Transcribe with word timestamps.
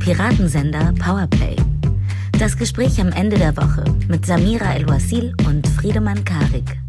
Piratensender 0.00 0.94
Powerplay. 0.98 1.54
Das 2.38 2.56
Gespräch 2.56 2.98
am 3.02 3.12
Ende 3.12 3.36
der 3.36 3.54
Woche 3.54 3.84
mit 4.08 4.24
Samira 4.24 4.74
El-Wasil 4.74 5.34
und 5.46 5.68
Friedemann 5.68 6.24
Karik. 6.24 6.80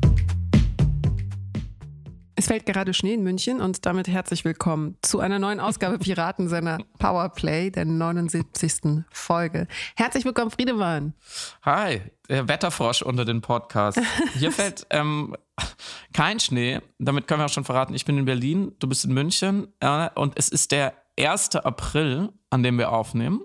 Es 2.38 2.47
fällt 2.47 2.66
gerade 2.66 2.93
Schnee 2.93 3.14
in 3.14 3.21
München 3.21 3.60
und 3.60 3.86
damit 3.86 4.07
herzlich 4.07 4.46
willkommen 4.46 4.97
zu 5.02 5.20
einer 5.20 5.39
neuen 5.39 5.60
Ausgabe 5.60 6.00
Piratensender 6.00 6.79
Powerplay, 7.00 7.70
der 7.70 7.84
79. 7.84 9.04
Folge. 9.12 9.68
Herzlich 9.98 10.23
willkommen, 10.23 10.50
Friedemann. 10.50 11.14
Hi, 11.64 12.02
der 12.30 12.48
Wetterfrosch 12.48 13.02
unter 13.02 13.25
den 13.25 13.41
Podcast. 13.41 14.00
Hier 14.36 14.52
fällt 14.54 14.88
ähm, 14.89 15.36
kein 16.14 16.39
Schnee. 16.39 16.79
Damit 16.98 17.28
können 17.28 17.42
wir 17.42 17.46
auch 17.48 17.50
schon 17.50 17.65
verraten, 17.65 17.93
ich 17.93 18.06
bin 18.06 18.18
in 18.18 18.25
Berlin, 18.25 18.71
du 18.79 18.87
bist 18.87 19.04
in 19.04 19.14
München 19.14 19.68
äh, 19.82 20.09
und 20.15 20.34
es 20.37 20.48
ist 20.48 20.71
der 20.71 20.93
1. 21.20 21.56
April, 21.57 22.29
an 22.50 22.64
dem 22.64 22.78
wir 22.78 22.92
aufnehmen, 22.92 23.42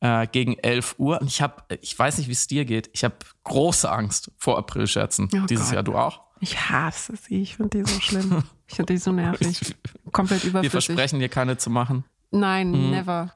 äh, 0.00 0.26
gegen 0.26 0.54
11 0.58 0.96
Uhr. 0.98 1.20
Und 1.20 1.28
ich 1.28 1.40
habe, 1.42 1.64
ich 1.80 1.98
weiß 1.98 2.18
nicht, 2.18 2.28
wie 2.28 2.32
es 2.32 2.46
dir 2.46 2.64
geht, 2.64 2.90
ich 2.92 3.04
habe 3.04 3.16
große 3.44 3.90
Angst 3.90 4.30
vor 4.36 4.58
Aprilscherzen 4.58 5.28
oh 5.34 5.46
dieses 5.46 5.66
Gott. 5.66 5.74
Jahr. 5.74 5.82
Du 5.82 5.96
auch? 5.96 6.20
Ich 6.40 6.68
hasse 6.68 7.14
sie. 7.16 7.40
Ich 7.42 7.56
finde 7.56 7.78
die 7.78 7.90
so 7.90 8.00
schlimm. 8.00 8.42
Ich 8.66 8.76
finde 8.76 8.94
die 8.94 8.98
so 8.98 9.12
nervig. 9.12 9.76
Komplett 10.10 10.42
überflüssig. 10.42 10.62
Wir 10.62 10.70
versprechen 10.70 11.18
dir 11.18 11.28
keine 11.28 11.58
zu 11.58 11.68
machen. 11.68 12.04
Nein, 12.30 12.70
mhm. 12.70 12.90
never. 12.90 13.34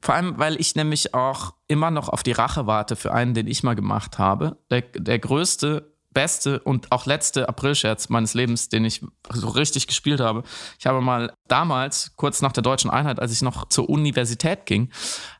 Vor 0.00 0.14
allem, 0.14 0.38
weil 0.38 0.60
ich 0.60 0.76
nämlich 0.76 1.14
auch 1.14 1.54
immer 1.66 1.90
noch 1.90 2.08
auf 2.08 2.22
die 2.22 2.30
Rache 2.30 2.68
warte 2.68 2.94
für 2.94 3.12
einen, 3.12 3.34
den 3.34 3.48
ich 3.48 3.64
mal 3.64 3.74
gemacht 3.74 4.20
habe. 4.20 4.56
Der, 4.70 4.82
der 4.82 5.18
größte, 5.18 5.95
beste 6.16 6.60
und 6.60 6.92
auch 6.92 7.04
letzte 7.04 7.46
Aprilscherz 7.46 8.08
meines 8.08 8.32
Lebens, 8.32 8.70
den 8.70 8.86
ich 8.86 9.04
so 9.30 9.48
richtig 9.48 9.86
gespielt 9.86 10.18
habe. 10.18 10.44
Ich 10.78 10.86
habe 10.86 11.02
mal 11.02 11.30
damals, 11.46 12.16
kurz 12.16 12.40
nach 12.40 12.52
der 12.52 12.62
deutschen 12.62 12.90
Einheit, 12.90 13.20
als 13.20 13.32
ich 13.32 13.42
noch 13.42 13.68
zur 13.68 13.90
Universität 13.90 14.64
ging, 14.64 14.90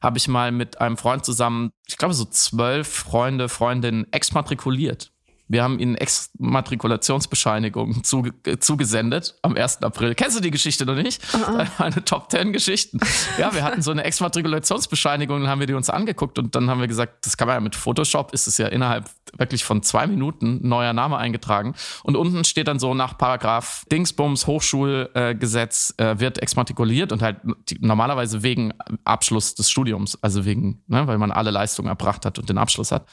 habe 0.02 0.18
ich 0.18 0.28
mal 0.28 0.52
mit 0.52 0.78
einem 0.78 0.98
Freund 0.98 1.24
zusammen, 1.24 1.70
ich 1.86 1.96
glaube 1.96 2.12
so 2.12 2.26
zwölf 2.26 2.88
Freunde, 2.88 3.48
Freundinnen 3.48 4.06
exmatrikuliert. 4.12 5.12
Wir 5.48 5.62
haben 5.62 5.78
ihnen 5.78 5.94
Exmatrikulationsbescheinigungen 5.94 8.02
zuge 8.02 8.32
zugesendet 8.58 9.36
am 9.42 9.56
1. 9.56 9.82
April. 9.82 10.14
Kennst 10.14 10.36
du 10.36 10.40
die 10.40 10.50
Geschichte 10.50 10.86
noch 10.86 10.96
nicht? 10.96 11.22
Uh 11.34 11.38
-uh. 11.38 11.66
Eine 11.82 12.04
Top 12.04 12.30
10 12.30 12.52
Geschichten. 12.52 12.98
Ja, 13.38 13.54
wir 13.54 13.62
hatten 13.62 13.82
so 13.82 13.92
eine 13.92 14.04
Exmatrikulationsbescheinigung, 14.04 15.40
dann 15.40 15.48
haben 15.48 15.60
wir 15.60 15.66
die 15.66 15.74
uns 15.74 15.90
angeguckt 15.90 16.38
und 16.38 16.54
dann 16.54 16.68
haben 16.68 16.80
wir 16.80 16.88
gesagt, 16.88 17.26
das 17.26 17.36
kann 17.36 17.46
man 17.46 17.56
ja 17.56 17.60
mit 17.60 17.76
Photoshop, 17.76 18.32
ist 18.32 18.46
es 18.46 18.58
ja 18.58 18.66
innerhalb 18.66 19.08
wirklich 19.36 19.64
von 19.64 19.82
zwei 19.82 20.06
Minuten 20.06 20.66
neuer 20.66 20.92
Name 20.92 21.16
eingetragen. 21.16 21.74
Und 22.02 22.16
unten 22.16 22.44
steht 22.44 22.68
dann 22.68 22.78
so 22.78 22.94
nach 22.94 23.18
Paragraph 23.18 23.84
Dingsbums 23.90 24.46
Hochschulgesetz 24.46 25.94
äh, 25.98 26.18
wird 26.18 26.38
exmatrikuliert 26.38 27.12
und 27.12 27.22
halt 27.22 27.38
die, 27.68 27.78
normalerweise 27.80 28.42
wegen 28.42 28.72
Abschluss 29.04 29.54
des 29.54 29.70
Studiums, 29.70 30.18
also 30.22 30.44
wegen, 30.44 30.82
ne, 30.88 31.06
weil 31.06 31.18
man 31.18 31.30
alle 31.30 31.50
Leistungen 31.50 31.88
erbracht 31.88 32.24
hat 32.24 32.38
und 32.38 32.48
den 32.48 32.58
Abschluss 32.58 32.90
hat. 32.90 33.06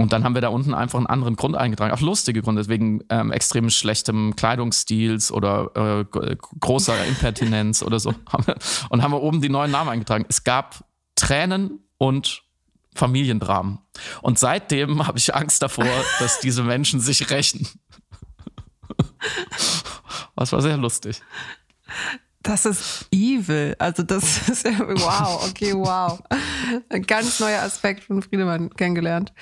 Und 0.00 0.12
dann 0.12 0.22
haben 0.22 0.34
wir 0.34 0.40
da 0.40 0.48
unten 0.48 0.74
einfach 0.74 0.96
einen 0.96 1.08
anderen 1.08 1.34
Grund 1.34 1.56
eingetragen, 1.56 1.92
auch 1.92 2.00
lustige 2.00 2.40
Gründe, 2.40 2.68
wegen 2.68 3.02
ähm, 3.08 3.32
extrem 3.32 3.68
schlechtem 3.68 4.36
Kleidungsstils 4.36 5.32
oder 5.32 5.72
äh, 5.74 6.36
großer 6.60 7.04
Impertinenz 7.08 7.82
oder 7.82 7.98
so. 7.98 8.14
Und 8.90 9.02
haben 9.02 9.12
wir 9.12 9.20
oben 9.20 9.42
die 9.42 9.48
neuen 9.48 9.72
Namen 9.72 9.90
eingetragen. 9.90 10.24
Es 10.28 10.44
gab 10.44 10.84
Tränen 11.16 11.80
und 11.98 12.44
Familiendramen. 12.94 13.80
Und 14.22 14.38
seitdem 14.38 15.04
habe 15.08 15.18
ich 15.18 15.34
Angst 15.34 15.62
davor, 15.62 15.88
dass 16.20 16.38
diese 16.38 16.62
Menschen 16.62 17.00
sich 17.00 17.28
rächen. 17.30 17.66
Was 20.36 20.52
war 20.52 20.62
sehr 20.62 20.76
lustig. 20.76 21.20
Das 22.42 22.64
ist 22.66 23.06
evil. 23.10 23.74
Also 23.80 24.04
das 24.04 24.48
ist 24.48 24.64
ja, 24.64 24.78
wow, 24.78 25.44
okay, 25.50 25.74
wow. 25.74 26.20
Ein 26.88 27.02
ganz 27.02 27.40
neuer 27.40 27.62
Aspekt 27.62 28.04
von 28.04 28.22
Friedemann 28.22 28.70
kennengelernt. 28.70 29.32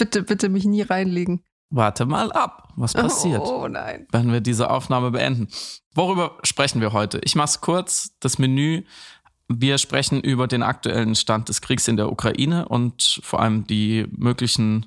Bitte, 0.00 0.22
bitte 0.22 0.48
mich 0.48 0.64
nie 0.64 0.80
reinlegen. 0.80 1.44
Warte 1.68 2.06
mal 2.06 2.32
ab, 2.32 2.72
was 2.76 2.94
passiert, 2.94 3.42
oh, 3.42 3.68
nein. 3.68 4.06
wenn 4.10 4.32
wir 4.32 4.40
diese 4.40 4.70
Aufnahme 4.70 5.10
beenden. 5.10 5.48
Worüber 5.94 6.38
sprechen 6.42 6.80
wir 6.80 6.94
heute? 6.94 7.20
Ich 7.22 7.34
mache 7.36 7.50
es 7.50 7.60
kurz, 7.60 8.16
das 8.18 8.38
Menü. 8.38 8.84
Wir 9.46 9.76
sprechen 9.76 10.22
über 10.22 10.48
den 10.48 10.62
aktuellen 10.62 11.14
Stand 11.14 11.50
des 11.50 11.60
Kriegs 11.60 11.86
in 11.86 11.98
der 11.98 12.10
Ukraine 12.10 12.66
und 12.66 13.20
vor 13.22 13.40
allem 13.40 13.66
die 13.66 14.06
möglichen 14.10 14.86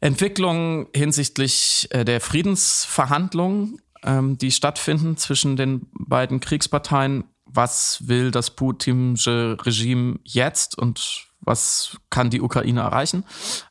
Entwicklungen 0.00 0.86
hinsichtlich 0.96 1.86
äh, 1.90 2.06
der 2.06 2.22
Friedensverhandlungen, 2.22 3.78
ähm, 4.04 4.38
die 4.38 4.52
stattfinden 4.52 5.18
zwischen 5.18 5.56
den 5.56 5.86
beiden 5.92 6.40
Kriegsparteien. 6.40 7.24
Was 7.44 8.08
will 8.08 8.30
das 8.30 8.56
putinsche 8.56 9.58
Regime 9.60 10.18
jetzt 10.24 10.78
und 10.78 11.28
was 11.42 11.98
kann 12.10 12.30
die 12.30 12.40
Ukraine 12.40 12.80
erreichen. 12.80 13.24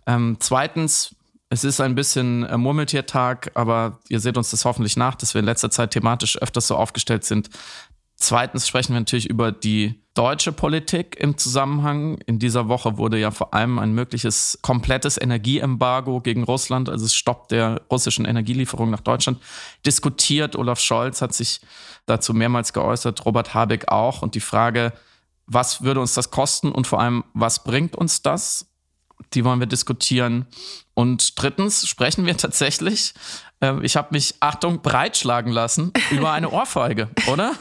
Ähm, 0.06 0.38
zweitens, 0.40 1.16
es 1.50 1.64
ist 1.64 1.82
ein 1.82 1.96
bisschen 1.96 2.46
äh, 2.46 2.58
Murmeltiertag, 2.58 3.52
aber 3.56 4.00
ihr 4.08 4.20
seht 4.20 4.38
uns 4.38 4.52
das 4.52 4.64
hoffentlich 4.64 4.96
nach, 4.96 5.16
dass 5.16 5.34
wir 5.34 5.40
in 5.40 5.46
letzter 5.46 5.70
Zeit 5.70 5.92
thematisch 5.92 6.42
öfters 6.42 6.68
so 6.68 6.76
aufgestellt 6.76 7.26
sind. 7.26 7.50
Zweitens 8.16 8.68
sprechen 8.68 8.94
wir 8.94 9.00
natürlich 9.00 9.30
über 9.30 9.52
die 9.52 10.00
deutsche 10.14 10.52
Politik 10.52 11.18
im 11.20 11.38
Zusammenhang. 11.38 12.20
In 12.26 12.38
dieser 12.38 12.68
Woche 12.68 12.98
wurde 12.98 13.18
ja 13.18 13.32
vor 13.32 13.54
allem 13.54 13.80
ein 13.80 13.94
mögliches 13.94 14.60
komplettes 14.62 15.20
Energieembargo 15.20 16.22
gegen 16.22 16.44
Russland, 16.44 16.88
also 16.88 17.08
Stopp 17.08 17.48
der 17.48 17.82
russischen 17.90 18.26
Energielieferung 18.26 18.90
nach 18.92 19.02
Deutschland, 19.02 19.40
diskutiert. 19.86 20.56
Olaf 20.56 20.80
Scholz 20.80 21.22
hat 21.22 21.34
sich 21.34 21.62
dazu 22.06 22.34
mehrmals 22.34 22.74
geäußert, 22.74 23.26
Robert 23.26 23.54
Habeck 23.54 23.88
auch. 23.88 24.22
Und 24.22 24.36
die 24.36 24.40
Frage, 24.40 24.94
was 25.54 25.84
würde 25.84 26.00
uns 26.00 26.14
das 26.14 26.32
kosten 26.32 26.72
und 26.72 26.88
vor 26.88 27.02
allem, 27.02 27.24
was 27.34 27.64
bringt 27.64 27.96
uns 27.96 28.22
das? 28.22 28.68
Die 29.34 29.44
wollen 29.44 29.60
wir 29.60 29.68
diskutieren. 29.68 30.48
Und 30.94 31.42
drittens 31.42 31.88
sprechen 31.88 32.26
wir 32.26 32.38
tatsächlich, 32.38 33.14
äh, 33.62 33.74
ich 33.82 33.98
habe 33.98 34.10
mich, 34.12 34.36
Achtung, 34.40 34.82
breitschlagen 34.82 35.52
lassen 35.52 35.92
über 36.10 36.32
eine 36.32 36.50
Ohrfeige, 36.52 37.10
oder? 37.28 37.54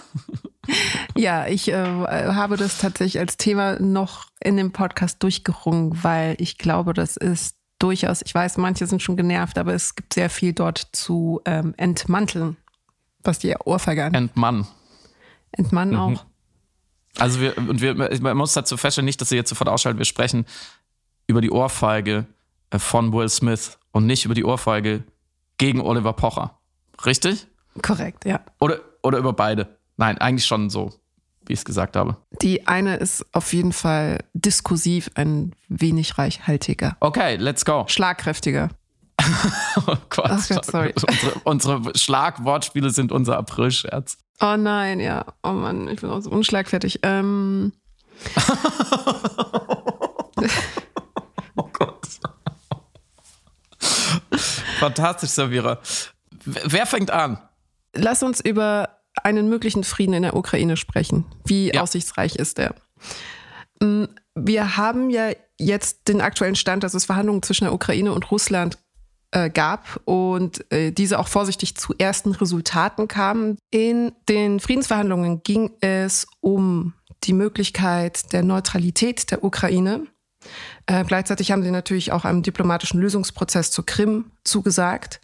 Ja, 1.16 1.46
ich 1.46 1.68
äh, 1.68 1.74
habe 1.74 2.56
das 2.56 2.78
tatsächlich 2.78 3.18
als 3.18 3.36
Thema 3.36 3.80
noch 3.80 4.26
in 4.40 4.56
dem 4.56 4.72
Podcast 4.72 5.22
durchgerungen, 5.22 6.02
weil 6.02 6.36
ich 6.38 6.58
glaube, 6.58 6.94
das 6.94 7.16
ist 7.16 7.56
durchaus, 7.80 8.22
ich 8.22 8.34
weiß, 8.34 8.56
manche 8.58 8.86
sind 8.86 9.02
schon 9.02 9.16
genervt, 9.16 9.58
aber 9.58 9.74
es 9.74 9.96
gibt 9.96 10.14
sehr 10.14 10.30
viel 10.30 10.52
dort 10.52 10.86
zu 10.92 11.40
ähm, 11.44 11.74
entmanteln, 11.76 12.56
was 13.24 13.40
die 13.40 13.54
Ohrfeige 13.64 14.04
angeht. 14.04 14.20
Entmann. 14.20 14.66
Entmann 15.52 15.96
auch. 15.96 16.10
Mhm. 16.10 16.29
Also 17.18 17.40
wir, 17.40 17.56
und 17.58 17.80
wir, 17.80 17.94
man 17.94 18.36
muss 18.36 18.52
dazu 18.52 18.76
feststellen, 18.76 19.06
nicht, 19.06 19.20
dass 19.20 19.32
ihr 19.32 19.36
jetzt 19.36 19.48
sofort 19.48 19.68
ausschaltet, 19.68 19.98
wir 19.98 20.04
sprechen 20.04 20.46
über 21.26 21.40
die 21.40 21.50
Ohrfeige 21.50 22.26
äh, 22.70 22.78
von 22.78 23.12
Will 23.12 23.28
Smith 23.28 23.78
und 23.92 24.06
nicht 24.06 24.24
über 24.24 24.34
die 24.34 24.44
Ohrfeige 24.44 25.04
gegen 25.58 25.80
Oliver 25.80 26.12
Pocher. 26.12 26.58
Richtig? 27.04 27.46
Korrekt, 27.82 28.24
ja. 28.24 28.40
Oder, 28.60 28.80
oder 29.02 29.18
über 29.18 29.32
beide? 29.32 29.76
Nein, 29.96 30.18
eigentlich 30.18 30.46
schon 30.46 30.70
so, 30.70 30.92
wie 31.46 31.52
ich 31.52 31.60
es 31.60 31.64
gesagt 31.64 31.96
habe. 31.96 32.16
Die 32.42 32.66
eine 32.66 32.96
ist 32.96 33.24
auf 33.32 33.52
jeden 33.52 33.72
Fall 33.72 34.20
diskursiv 34.32 35.10
ein 35.14 35.54
wenig 35.68 36.18
reichhaltiger. 36.18 36.96
Okay, 37.00 37.36
let's 37.36 37.64
go. 37.64 37.84
Schlagkräftiger. 37.86 38.70
oh 39.86 39.96
Gott. 40.08 40.30
Ach 40.30 40.48
Gott 40.48 40.64
sorry. 40.64 40.94
Unsere, 41.44 41.80
unsere 41.80 41.98
Schlagwortspiele 41.98 42.90
sind 42.90 43.12
unser 43.12 43.36
Aprilscherz. 43.36 44.16
Oh 44.40 44.56
nein, 44.56 45.00
ja. 45.00 45.26
Oh 45.42 45.52
Mann, 45.52 45.88
ich 45.88 46.00
bin 46.00 46.10
auch 46.10 46.20
so 46.20 46.30
unschlagfertig. 46.30 47.00
Ähm. 47.02 47.72
oh 51.56 51.68
Gott. 51.72 52.06
Fantastisch, 54.78 55.30
Savira. 55.30 55.78
Wer 56.44 56.86
fängt 56.86 57.10
an? 57.10 57.38
Lass 57.94 58.22
uns 58.22 58.40
über 58.40 59.00
einen 59.22 59.48
möglichen 59.48 59.84
Frieden 59.84 60.14
in 60.14 60.22
der 60.22 60.36
Ukraine 60.36 60.76
sprechen. 60.76 61.26
Wie 61.44 61.72
ja. 61.72 61.82
aussichtsreich 61.82 62.36
ist 62.36 62.58
der? 62.58 62.74
Mm, 63.80 64.04
wir 64.34 64.76
haben 64.76 65.10
ja 65.10 65.32
jetzt 65.58 66.08
den 66.08 66.20
aktuellen 66.20 66.54
Stand, 66.54 66.82
dass 66.82 66.94
es 66.94 67.04
Verhandlungen 67.04 67.42
zwischen 67.42 67.64
der 67.64 67.74
Ukraine 67.74 68.12
und 68.12 68.30
Russland 68.30 68.78
äh, 69.32 69.50
gab 69.50 70.00
und 70.04 70.70
äh, 70.72 70.90
diese 70.90 71.18
auch 71.18 71.28
vorsichtig 71.28 71.76
zu 71.76 71.94
ersten 71.98 72.32
Resultaten 72.32 73.08
kamen. 73.08 73.58
In 73.70 74.12
den 74.28 74.60
Friedensverhandlungen 74.60 75.42
ging 75.42 75.70
es 75.80 76.26
um 76.40 76.94
die 77.24 77.32
Möglichkeit 77.32 78.32
der 78.32 78.42
Neutralität 78.42 79.30
der 79.30 79.44
Ukraine. 79.44 80.06
Äh, 80.86 81.04
gleichzeitig 81.04 81.52
haben 81.52 81.62
sie 81.62 81.70
natürlich 81.70 82.12
auch 82.12 82.24
einem 82.24 82.42
diplomatischen 82.42 83.00
Lösungsprozess 83.00 83.70
zur 83.70 83.86
Krim 83.86 84.32
zugesagt. 84.44 85.20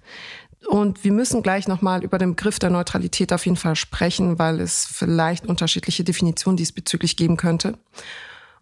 Und 0.68 1.04
wir 1.04 1.12
müssen 1.12 1.42
gleich 1.42 1.68
nochmal 1.68 2.02
über 2.02 2.18
den 2.18 2.34
Begriff 2.34 2.58
der 2.58 2.70
Neutralität 2.70 3.32
auf 3.32 3.46
jeden 3.46 3.56
Fall 3.56 3.76
sprechen, 3.76 4.38
weil 4.38 4.60
es 4.60 4.84
vielleicht 4.84 5.46
unterschiedliche 5.46 6.04
Definitionen 6.04 6.56
diesbezüglich 6.56 7.16
geben 7.16 7.36
könnte. 7.36 7.78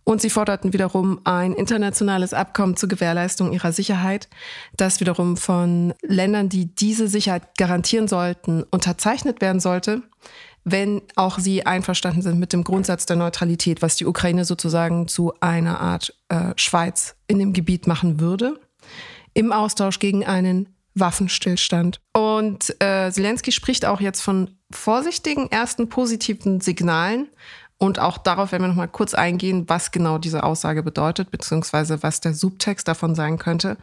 Und 0.04 0.20
sie 0.20 0.30
forderten 0.30 0.74
wiederum 0.74 1.20
ein 1.24 1.54
internationales 1.54 2.34
Abkommen 2.34 2.76
zur 2.76 2.90
Gewährleistung 2.90 3.52
ihrer 3.52 3.72
Sicherheit, 3.72 4.28
das 4.76 5.00
wiederum 5.00 5.38
von 5.38 5.94
Ländern, 6.02 6.50
die 6.50 6.74
diese 6.74 7.08
Sicherheit 7.08 7.56
garantieren 7.56 8.06
sollten, 8.06 8.64
unterzeichnet 8.70 9.40
werden 9.40 9.60
sollte. 9.60 10.02
wenn 10.66 11.02
auch 11.14 11.38
sie 11.38 11.66
einverstanden 11.66 12.22
sind 12.22 12.38
mit 12.38 12.54
dem 12.54 12.64
Grundsatz 12.64 13.04
der 13.04 13.16
Neutralität, 13.16 13.82
was 13.82 13.96
die 13.96 14.06
Ukraine 14.06 14.46
sozusagen 14.46 15.08
zu 15.08 15.34
einer 15.40 15.78
Art 15.78 16.14
äh, 16.30 16.54
Schweiz 16.56 17.16
in 17.26 17.38
dem 17.38 17.52
Gebiet 17.52 17.86
machen 17.86 18.18
würde, 18.18 18.58
im 19.34 19.52
Austausch 19.52 19.98
gegen 19.98 20.24
einen 20.24 20.74
Waffenstillstand. 20.94 22.00
Und 22.14 22.74
äh, 22.80 23.10
Zelensky 23.10 23.52
spricht 23.52 23.84
auch 23.84 24.00
jetzt 24.00 24.22
von 24.22 24.56
vorsichtigen 24.70 25.50
ersten 25.50 25.88
positiven 25.88 26.60
Signalen. 26.60 27.28
Und 27.84 27.98
auch 27.98 28.16
darauf 28.16 28.50
werden 28.50 28.62
wir 28.62 28.68
nochmal 28.68 28.88
kurz 28.88 29.12
eingehen, 29.12 29.68
was 29.68 29.90
genau 29.90 30.16
diese 30.16 30.42
Aussage 30.42 30.82
bedeutet, 30.82 31.30
beziehungsweise 31.30 32.02
was 32.02 32.18
der 32.18 32.32
Subtext 32.32 32.88
davon 32.88 33.14
sein 33.14 33.36
könnte. 33.36 33.76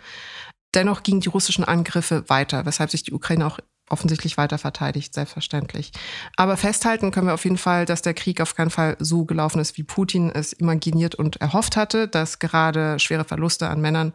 Dennoch 0.74 1.04
gingen 1.04 1.22
die 1.22 1.30
russischen 1.30 1.64
Angriffe 1.64 2.28
weiter, 2.28 2.66
weshalb 2.66 2.90
sich 2.90 3.04
die 3.04 3.14
Ukraine 3.14 3.46
auch 3.46 3.60
offensichtlich 3.90 4.38
weiter 4.38 4.58
verteidigt, 4.58 5.14
selbstverständlich. 5.14 5.92
Aber 6.36 6.58
festhalten 6.58 7.12
können 7.12 7.28
wir 7.28 7.36
auf 7.36 7.44
jeden 7.44 7.60
Fall, 7.60 7.86
dass 7.86 8.02
der 8.02 8.16
Krieg 8.16 8.42
auf 8.42 8.56
keinen 8.56 8.72
Fall 8.72 8.96
so 8.98 9.26
gelaufen 9.26 9.60
ist, 9.60 9.78
wie 9.78 9.84
Putin 9.84 10.32
es 10.32 10.52
imaginiert 10.52 11.14
und 11.14 11.36
erhofft 11.36 11.78
hatte, 11.78 12.08
dass 12.08 12.40
gerade 12.40 12.98
schwere 12.98 13.26
Verluste 13.26 13.70
an 13.70 13.82
Männern 13.82 14.14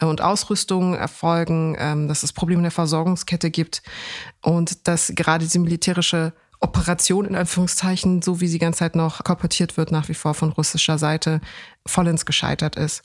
äh, 0.00 0.06
und 0.06 0.22
Ausrüstung 0.22 0.94
erfolgen, 0.94 1.76
ähm, 1.78 2.08
dass 2.08 2.24
es 2.24 2.32
Probleme 2.32 2.58
in 2.60 2.64
der 2.64 2.72
Versorgungskette 2.72 3.52
gibt 3.52 3.82
und 4.42 4.88
dass 4.88 5.12
gerade 5.14 5.44
diese 5.44 5.60
militärische 5.60 6.32
Operation 6.60 7.24
in 7.24 7.34
Anführungszeichen, 7.34 8.20
so 8.22 8.40
wie 8.40 8.48
sie 8.48 8.58
ganze 8.58 8.80
Zeit 8.80 8.94
noch 8.94 9.24
korportiert 9.24 9.76
wird, 9.76 9.92
nach 9.92 10.08
wie 10.08 10.14
vor 10.14 10.34
von 10.34 10.52
russischer 10.52 10.98
Seite, 10.98 11.40
vollends 11.86 12.26
gescheitert 12.26 12.76
ist. 12.76 13.02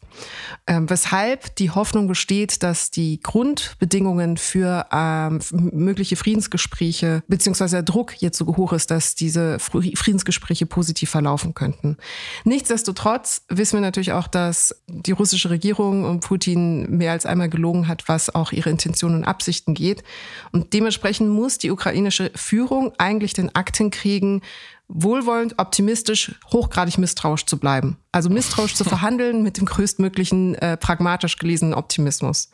Ähm, 0.68 0.90
weshalb 0.90 1.56
die 1.56 1.72
Hoffnung 1.72 2.08
besteht, 2.08 2.62
dass 2.62 2.92
die 2.92 3.20
Grundbedingungen 3.22 4.38
für 4.38 4.86
ähm, 4.92 5.40
mögliche 5.52 6.16
Friedensgespräche 6.16 7.24
beziehungsweise 7.28 7.78
der 7.78 7.84
Druck 7.84 8.22
jetzt 8.22 8.38
so 8.38 8.46
hoch 8.46 8.74
ist, 8.74 8.92
dass 8.92 9.16
diese 9.16 9.60
Friedensgespräche 9.60 10.66
positiv 10.66 11.10
verlaufen 11.10 11.54
könnten. 11.54 11.98
Nichtsdestotrotz 12.44 13.44
wissen 13.50 13.78
wir 13.78 13.82
natürlich 13.82 14.12
auch, 14.12 14.28
dass 14.28 14.76
die 14.88 15.12
russische 15.12 15.50
Regierung 15.50 16.04
und 16.04 16.20
Putin 16.20 16.98
mehr 16.98 17.14
als 17.14 17.26
einmal 17.26 17.50
gelogen 17.50 17.88
hat, 17.88 18.08
was 18.08 18.34
auch 18.34 18.52
ihre 18.52 18.70
Intentionen 18.70 19.20
und 19.20 19.26
Absichten 19.26 19.74
geht. 19.74 20.04
Und 20.52 20.74
dementsprechend 20.74 21.30
muss 21.30 21.58
die 21.58 21.72
ukrainische 21.72 22.32
Führung 22.36 22.92
eigentlich 22.98 23.34
den 23.34 23.56
Akten 23.56 23.90
kriegen, 23.90 24.42
wohlwollend, 24.88 25.58
optimistisch, 25.58 26.36
hochgradig 26.52 26.98
misstrauisch 26.98 27.46
zu 27.46 27.58
bleiben. 27.60 27.98
Also 28.12 28.30
misstrauisch 28.30 28.76
zu 28.76 28.84
verhandeln 28.86 29.44
mit 29.44 29.58
dem 29.58 29.66
größtmöglichen 29.66 30.56
äh, 30.56 30.78
pragmatisch 30.78 31.38
gelesenen 31.38 31.74
Optimismus. 31.74 32.50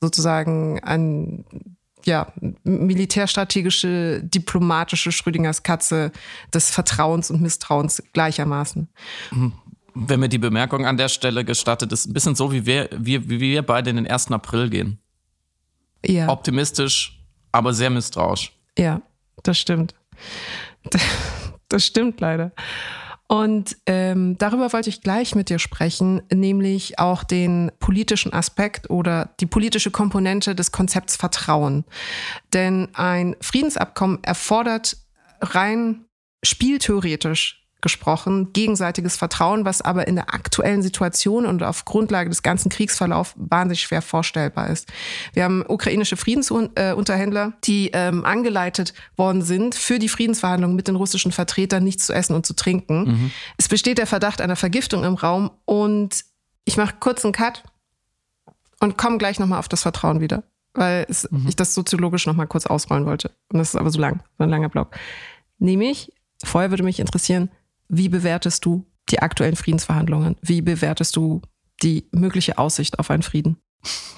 Sozusagen 0.00 0.80
ein 0.82 1.44
ja, 2.04 2.32
militärstrategische, 2.64 4.22
diplomatische 4.22 5.10
Schrödingers 5.10 5.62
Katze 5.62 6.12
des 6.52 6.70
Vertrauens 6.70 7.30
und 7.30 7.40
Misstrauens 7.40 8.02
gleichermaßen. 8.12 8.88
Mhm. 9.30 9.52
Wenn 9.94 10.20
mir 10.20 10.28
die 10.28 10.38
Bemerkung 10.38 10.86
an 10.86 10.96
der 10.96 11.08
Stelle 11.08 11.44
gestattet 11.44 11.92
ist, 11.92 12.06
ein 12.06 12.12
bisschen 12.12 12.34
so, 12.34 12.52
wie 12.52 12.66
wir, 12.66 12.90
wie, 12.96 13.28
wie 13.30 13.40
wir 13.40 13.62
beide 13.62 13.90
in 13.90 13.96
den 13.96 14.06
1. 14.06 14.32
April 14.32 14.68
gehen. 14.68 14.98
Ja. 16.04 16.28
Optimistisch, 16.28 17.24
aber 17.52 17.72
sehr 17.72 17.90
misstrauisch. 17.90 18.52
Ja, 18.76 19.00
das 19.42 19.58
stimmt. 19.58 19.94
Das 21.74 21.84
stimmt 21.84 22.20
leider. 22.20 22.52
Und 23.26 23.76
ähm, 23.86 24.38
darüber 24.38 24.72
wollte 24.72 24.90
ich 24.90 25.00
gleich 25.00 25.34
mit 25.34 25.48
dir 25.48 25.58
sprechen, 25.58 26.22
nämlich 26.32 27.00
auch 27.00 27.24
den 27.24 27.72
politischen 27.80 28.32
Aspekt 28.32 28.90
oder 28.90 29.34
die 29.40 29.46
politische 29.46 29.90
Komponente 29.90 30.54
des 30.54 30.70
Konzepts 30.70 31.16
Vertrauen. 31.16 31.84
Denn 32.52 32.90
ein 32.92 33.34
Friedensabkommen 33.40 34.22
erfordert 34.22 34.98
rein 35.40 36.04
spieltheoretisch 36.44 37.63
gesprochen, 37.84 38.52
gegenseitiges 38.52 39.16
Vertrauen, 39.16 39.64
was 39.64 39.82
aber 39.82 40.08
in 40.08 40.16
der 40.16 40.32
aktuellen 40.32 40.82
Situation 40.82 41.44
und 41.44 41.62
auf 41.62 41.84
Grundlage 41.84 42.30
des 42.30 42.42
ganzen 42.42 42.70
Kriegsverlaufs 42.70 43.34
wahnsinnig 43.36 43.82
schwer 43.82 44.02
vorstellbar 44.02 44.70
ist. 44.70 44.90
Wir 45.34 45.44
haben 45.44 45.62
ukrainische 45.68 46.16
Friedensunterhändler, 46.16 47.52
die 47.62 47.90
ähm, 47.92 48.24
angeleitet 48.24 48.94
worden 49.16 49.42
sind, 49.42 49.74
für 49.74 49.98
die 49.98 50.08
Friedensverhandlungen 50.08 50.74
mit 50.74 50.88
den 50.88 50.96
russischen 50.96 51.30
Vertretern 51.30 51.84
nichts 51.84 52.06
zu 52.06 52.14
essen 52.14 52.34
und 52.34 52.46
zu 52.46 52.56
trinken. 52.56 53.04
Mhm. 53.04 53.30
Es 53.58 53.68
besteht 53.68 53.98
der 53.98 54.06
Verdacht 54.06 54.40
einer 54.40 54.56
Vergiftung 54.56 55.04
im 55.04 55.14
Raum 55.14 55.50
und 55.66 56.24
ich 56.64 56.78
mache 56.78 56.94
kurz 56.98 57.22
einen 57.22 57.34
Cut 57.34 57.62
und 58.80 58.96
komme 58.96 59.18
gleich 59.18 59.38
nochmal 59.38 59.58
auf 59.58 59.68
das 59.68 59.82
Vertrauen 59.82 60.22
wieder, 60.22 60.42
weil 60.72 61.04
es, 61.10 61.30
mhm. 61.30 61.46
ich 61.46 61.54
das 61.54 61.74
soziologisch 61.74 62.26
nochmal 62.26 62.46
kurz 62.46 62.64
ausrollen 62.64 63.04
wollte. 63.04 63.30
Und 63.52 63.58
das 63.58 63.68
ist 63.68 63.76
aber 63.76 63.90
so 63.90 64.00
lang, 64.00 64.20
so 64.38 64.44
ein 64.44 64.50
langer 64.50 64.70
Block. 64.70 64.96
Nämlich, 65.58 66.10
vorher 66.42 66.70
würde 66.70 66.82
mich 66.82 66.98
interessieren, 66.98 67.50
wie 67.88 68.08
bewertest 68.08 68.64
du 68.64 68.86
die 69.10 69.20
aktuellen 69.20 69.56
Friedensverhandlungen? 69.56 70.36
Wie 70.40 70.62
bewertest 70.62 71.16
du 71.16 71.42
die 71.82 72.08
mögliche 72.12 72.58
Aussicht 72.58 72.98
auf 72.98 73.10
einen 73.10 73.22
Frieden? 73.22 73.58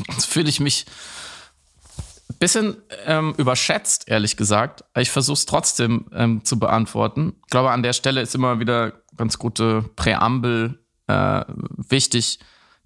Jetzt 0.09 0.27
fühle 0.27 0.49
ich 0.49 0.61
mich 0.61 0.87
ein 2.31 2.39
bisschen 2.39 2.77
ähm, 3.05 3.35
überschätzt, 3.37 4.09
ehrlich 4.09 4.37
gesagt. 4.37 4.85
Ich 4.97 5.11
versuche 5.11 5.35
es 5.35 5.47
trotzdem 5.47 6.07
ähm, 6.13 6.45
zu 6.45 6.59
beantworten. 6.59 7.35
Ich 7.45 7.51
glaube, 7.51 7.71
an 7.71 7.83
der 7.83 7.93
Stelle 7.93 8.21
ist 8.21 8.35
immer 8.35 8.61
wieder 8.61 9.03
ganz 9.17 9.39
gute 9.39 9.83
Präambel 9.97 10.85
äh, 11.07 11.45
wichtig 11.77 12.39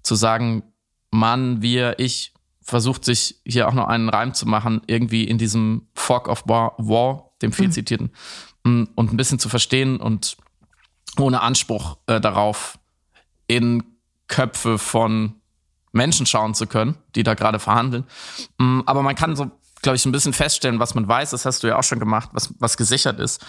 zu 0.02 0.14
sagen, 0.14 0.62
Mann, 1.10 1.60
wir, 1.60 1.98
ich, 1.98 2.32
versucht 2.70 3.04
sich 3.04 3.40
hier 3.44 3.68
auch 3.68 3.74
noch 3.74 3.88
einen 3.88 4.08
Reim 4.08 4.32
zu 4.32 4.46
machen, 4.46 4.82
irgendwie 4.86 5.24
in 5.24 5.38
diesem 5.38 5.88
Fog 5.94 6.28
of 6.28 6.44
War, 6.46 6.74
War 6.78 7.32
dem 7.42 7.52
viel 7.52 7.66
mhm. 7.66 7.72
zitierten, 7.72 8.12
mm, 8.64 8.84
und 8.94 9.12
ein 9.12 9.16
bisschen 9.16 9.38
zu 9.38 9.48
verstehen 9.48 9.98
und 9.98 10.36
ohne 11.18 11.40
Anspruch 11.42 11.98
äh, 12.06 12.20
darauf, 12.20 12.78
in 13.46 13.82
Köpfe 14.28 14.78
von 14.78 15.40
Menschen 15.92 16.26
schauen 16.26 16.54
zu 16.54 16.66
können, 16.66 16.96
die 17.14 17.22
da 17.22 17.34
gerade 17.34 17.58
verhandeln. 17.58 18.04
Mm, 18.58 18.82
aber 18.86 19.02
man 19.02 19.16
kann 19.16 19.34
so, 19.34 19.50
glaube 19.82 19.96
ich, 19.96 20.06
ein 20.06 20.12
bisschen 20.12 20.32
feststellen, 20.32 20.78
was 20.78 20.94
man 20.94 21.08
weiß, 21.08 21.30
das 21.30 21.44
hast 21.44 21.62
du 21.62 21.66
ja 21.66 21.76
auch 21.76 21.82
schon 21.82 21.98
gemacht, 21.98 22.30
was, 22.32 22.54
was 22.58 22.76
gesichert 22.76 23.18
ist. 23.18 23.44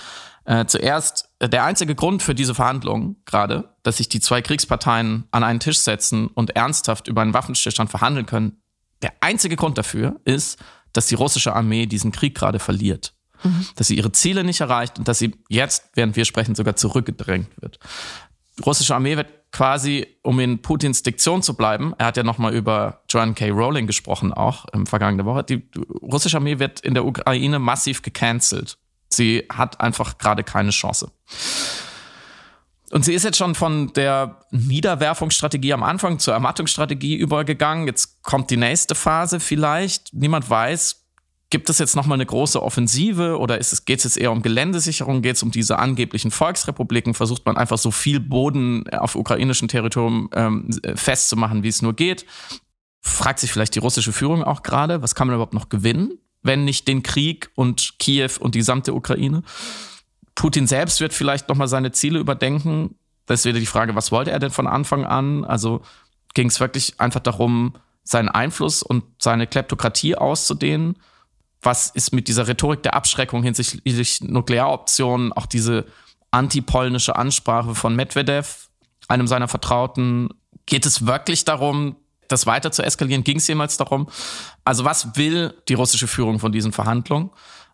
Äh, 0.46 0.66
zuerst, 0.66 1.30
äh, 1.40 1.48
der 1.48 1.64
einzige 1.66 1.94
Grund 1.94 2.24
für 2.24 2.34
diese 2.34 2.56
Verhandlungen 2.56 3.18
gerade, 3.26 3.76
dass 3.84 3.98
sich 3.98 4.10
die 4.10 4.20
zwei 4.20 4.42
Kriegsparteien 4.42 5.28
an 5.30 5.44
einen 5.44 5.60
Tisch 5.60 5.80
setzen 5.80 6.28
und 6.28 6.56
ernsthaft 6.56 7.08
über 7.08 7.22
einen 7.22 7.36
Waffenstillstand 7.36 7.92
verhandeln 7.92 8.26
können, 8.26 8.62
der 9.04 9.14
einzige 9.20 9.56
Grund 9.56 9.78
dafür 9.78 10.20
ist, 10.26 10.58
dass 10.94 11.08
die 11.08 11.16
russische 11.16 11.56
Armee 11.56 11.86
diesen 11.86 12.12
Krieg 12.12 12.36
gerade 12.36 12.60
verliert 12.60 13.14
mhm. 13.44 13.66
dass 13.76 13.88
sie 13.88 13.96
ihre 13.96 14.12
Ziele 14.12 14.44
nicht 14.44 14.62
erreicht 14.62 15.00
und 15.00 15.08
dass 15.08 15.20
sie 15.20 15.36
jetzt, 15.50 15.90
während 15.96 16.16
wir 16.16 16.26
sprechen, 16.26 16.56
sogar 16.56 16.76
zurückgedrängt 16.76 17.50
wird. 17.62 17.80
Die 18.58 18.64
russische 18.64 18.96
Armee 18.96 19.18
wird 19.18 19.28
quasi, 19.52 20.08
um 20.24 20.40
in 20.40 20.62
Putins 20.62 21.04
Diktion 21.04 21.42
zu 21.42 21.56
bleiben, 21.56 21.94
er 21.98 22.08
hat 22.08 22.18
ja 22.18 22.24
nochmal 22.24 22.54
über 22.54 23.02
John 23.10 23.36
K. 23.36 23.50
Rowling 23.50 23.88
gesprochen, 23.88 24.34
auch 24.34 24.66
im 24.74 24.86
vergangenen 24.86 25.26
Woche, 25.26 25.44
die 25.44 25.68
russische 26.02 26.38
Armee 26.38 26.60
wird 26.60 26.80
in 26.80 26.94
der 26.94 27.06
Ukraine 27.06 27.60
massiv 27.60 28.02
gecancelt. 28.02 28.78
Sie 29.10 29.46
hat 29.52 29.82
einfach 29.82 30.18
gerade 30.18 30.44
keine 30.44 30.72
Chance. 30.72 31.12
Und 32.92 33.06
sie 33.06 33.14
ist 33.14 33.24
jetzt 33.24 33.38
schon 33.38 33.56
von 33.56 33.94
der 33.94 34.40
Niederwerfungsstrategie 34.52 35.74
am 35.74 35.84
Anfang 35.84 36.20
zur 36.20 36.34
Ermattungsstrategie 36.34 37.16
übergegangen. 37.16 37.88
Jetzt 37.88 38.22
kommt 38.22 38.50
die 38.50 38.58
nächste 38.58 38.96
Phase 38.96 39.40
vielleicht. 39.40 40.14
Niemand 40.14 40.50
weiß, 40.50 41.01
Gibt 41.52 41.70
es 41.70 41.80
jetzt 41.80 41.98
nochmal 41.98 42.16
eine 42.16 42.26
große 42.26 42.64
Offensive 42.64 43.38
oder 43.38 43.58
geht 43.58 44.00
es 44.00 44.04
jetzt 44.06 44.18
eher 44.18 44.32
um 44.32 44.42
Geländesicherung? 44.42 45.22
Geht 45.22 45.36
es 45.36 45.44
um 45.44 45.52
diese 45.52 45.78
angeblichen 45.80 46.32
Volksrepubliken? 46.32 47.14
Versucht 47.14 47.46
man 47.46 47.58
einfach 47.58 47.78
so 47.78 47.92
viel 47.92 48.22
Boden 48.22 48.88
auf 48.90 49.16
ukrainischem 49.16 49.68
Territorium 49.68 50.30
ähm, 50.34 50.70
festzumachen, 50.96 51.62
wie 51.62 51.68
es 51.68 51.82
nur 51.82 51.94
geht? 51.94 52.26
Fragt 53.02 53.40
sich 53.40 53.52
vielleicht 53.52 53.76
die 53.76 53.80
russische 53.80 54.14
Führung 54.14 54.44
auch 54.46 54.64
gerade, 54.64 55.02
was 55.02 55.14
kann 55.14 55.28
man 55.28 55.36
überhaupt 55.36 55.54
noch 55.54 55.68
gewinnen, 55.68 56.14
wenn 56.42 56.64
nicht 56.64 56.88
den 56.88 57.04
Krieg 57.04 57.50
und 57.56 58.00
Kiew 58.00 58.32
und 58.40 58.56
die 58.56 58.60
gesamte 58.60 58.94
Ukraine? 58.94 59.44
Putin 60.36 60.68
selbst 60.68 61.02
wird 61.02 61.12
vielleicht 61.12 61.50
nochmal 61.50 61.68
seine 61.68 61.92
Ziele 61.92 62.20
überdenken. 62.20 62.96
Das 63.26 63.42
ist 63.42 63.46
wieder 63.46 63.60
die 63.60 63.66
Frage, 63.66 63.94
was 63.94 64.14
wollte 64.14 64.32
er 64.32 64.40
denn 64.40 64.52
von 64.52 64.68
Anfang 64.68 65.04
an? 65.04 65.44
Also 65.44 65.82
ging 66.34 66.48
es 66.48 66.62
wirklich 66.62 66.98
einfach 67.02 67.20
darum, 67.20 67.74
seinen 68.04 68.30
Einfluss 68.30 68.84
und 68.84 69.04
seine 69.20 69.48
Kleptokratie 69.48 70.16
auszudehnen? 70.16 70.96
Was 71.62 71.90
ist 71.90 72.12
mit 72.12 72.28
dieser 72.28 72.48
Rhetorik 72.48 72.84
der 72.84 72.96
Abschreckung 72.96 73.44
hinsichtlich 73.44 74.22
Nuklearoptionen, 74.22 75.32
auch 75.34 75.46
diese 75.46 75.86
antipolnische 76.32 77.16
Ansprache 77.16 77.76
von 77.76 77.96
Medvedev, 77.96 78.70
einem 79.08 79.28
seiner 79.28 79.48
Vertrauten. 79.48 80.30
Geht 80.66 80.86
es 80.86 81.06
wirklich 81.06 81.46
darum, 81.46 81.98
das 82.28 82.46
weiter 82.46 82.72
zu 82.72 82.84
eskalieren? 82.84 83.24
Ging 83.24 83.38
es 83.38 83.48
jemals 83.48 83.78
darum? 83.78 84.08
Also 84.64 84.86
was 84.86 85.16
will 85.18 85.54
die 85.68 85.74
russische 85.74 86.08
Führung 86.08 86.40
von 86.40 86.52
diesen 86.52 86.72
Verhandlungen? 86.72 87.30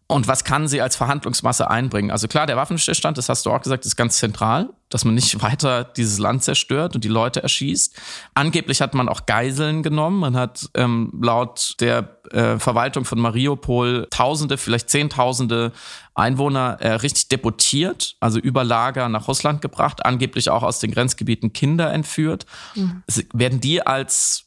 Und 0.09 0.29
was 0.29 0.45
kann 0.45 0.69
sie 0.69 0.79
als 0.81 0.95
Verhandlungsmasse 0.95 1.69
einbringen? 1.69 2.11
Also 2.11 2.29
klar, 2.29 2.47
der 2.47 2.55
Waffenstillstand, 2.55 3.17
das 3.17 3.27
hast 3.27 3.45
du 3.45 3.51
auch 3.51 3.61
gesagt, 3.61 3.85
ist 3.85 3.97
ganz 3.97 4.17
zentral, 4.17 4.69
dass 4.87 5.03
man 5.03 5.15
nicht 5.15 5.41
weiter 5.41 5.83
dieses 5.83 6.17
Land 6.17 6.43
zerstört 6.43 6.95
und 6.95 7.03
die 7.03 7.09
Leute 7.09 7.43
erschießt. 7.43 7.93
Angeblich 8.33 8.79
hat 8.79 8.93
man 8.93 9.09
auch 9.09 9.25
Geiseln 9.25 9.83
genommen. 9.83 10.19
Man 10.19 10.37
hat 10.37 10.69
ähm, 10.75 11.11
laut 11.21 11.75
der 11.81 12.21
äh, 12.31 12.57
Verwaltung 12.57 13.03
von 13.03 13.19
Mariupol 13.19 14.07
Tausende, 14.09 14.57
vielleicht 14.57 14.89
Zehntausende 14.89 15.73
Einwohner 16.15 16.77
äh, 16.79 16.93
richtig 16.93 17.27
deportiert, 17.27 18.15
also 18.21 18.39
über 18.39 18.63
Lager 18.63 19.09
nach 19.09 19.27
Russland 19.27 19.61
gebracht, 19.61 20.05
angeblich 20.05 20.49
auch 20.49 20.63
aus 20.63 20.79
den 20.79 20.91
Grenzgebieten 20.91 21.51
Kinder 21.51 21.91
entführt. 21.91 22.45
Mhm. 22.75 23.03
Werden 23.33 23.59
die 23.59 23.85
als 23.85 24.45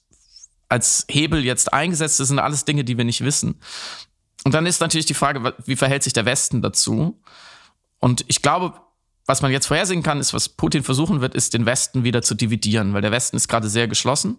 als 0.70 1.04
Hebel 1.10 1.44
jetzt 1.44 1.72
eingesetzt? 1.72 2.20
Das 2.20 2.28
sind 2.28 2.38
alles 2.38 2.64
Dinge, 2.64 2.84
die 2.84 2.96
wir 2.96 3.04
nicht 3.04 3.24
wissen. 3.24 3.60
Und 4.44 4.54
dann 4.54 4.66
ist 4.66 4.80
natürlich 4.80 5.06
die 5.06 5.14
Frage, 5.14 5.54
wie 5.64 5.76
verhält 5.76 6.02
sich 6.02 6.12
der 6.12 6.24
Westen 6.24 6.62
dazu? 6.62 7.20
Und 7.98 8.24
ich 8.28 8.42
glaube, 8.42 8.74
was 9.26 9.42
man 9.42 9.52
jetzt 9.52 9.66
vorhersehen 9.66 10.02
kann, 10.02 10.18
ist, 10.18 10.34
was 10.34 10.48
Putin 10.48 10.82
versuchen 10.82 11.20
wird, 11.20 11.34
ist, 11.34 11.54
den 11.54 11.66
Westen 11.66 12.04
wieder 12.04 12.22
zu 12.22 12.34
dividieren, 12.34 12.94
weil 12.94 13.02
der 13.02 13.12
Westen 13.12 13.36
ist 13.36 13.48
gerade 13.48 13.68
sehr 13.68 13.86
geschlossen 13.86 14.38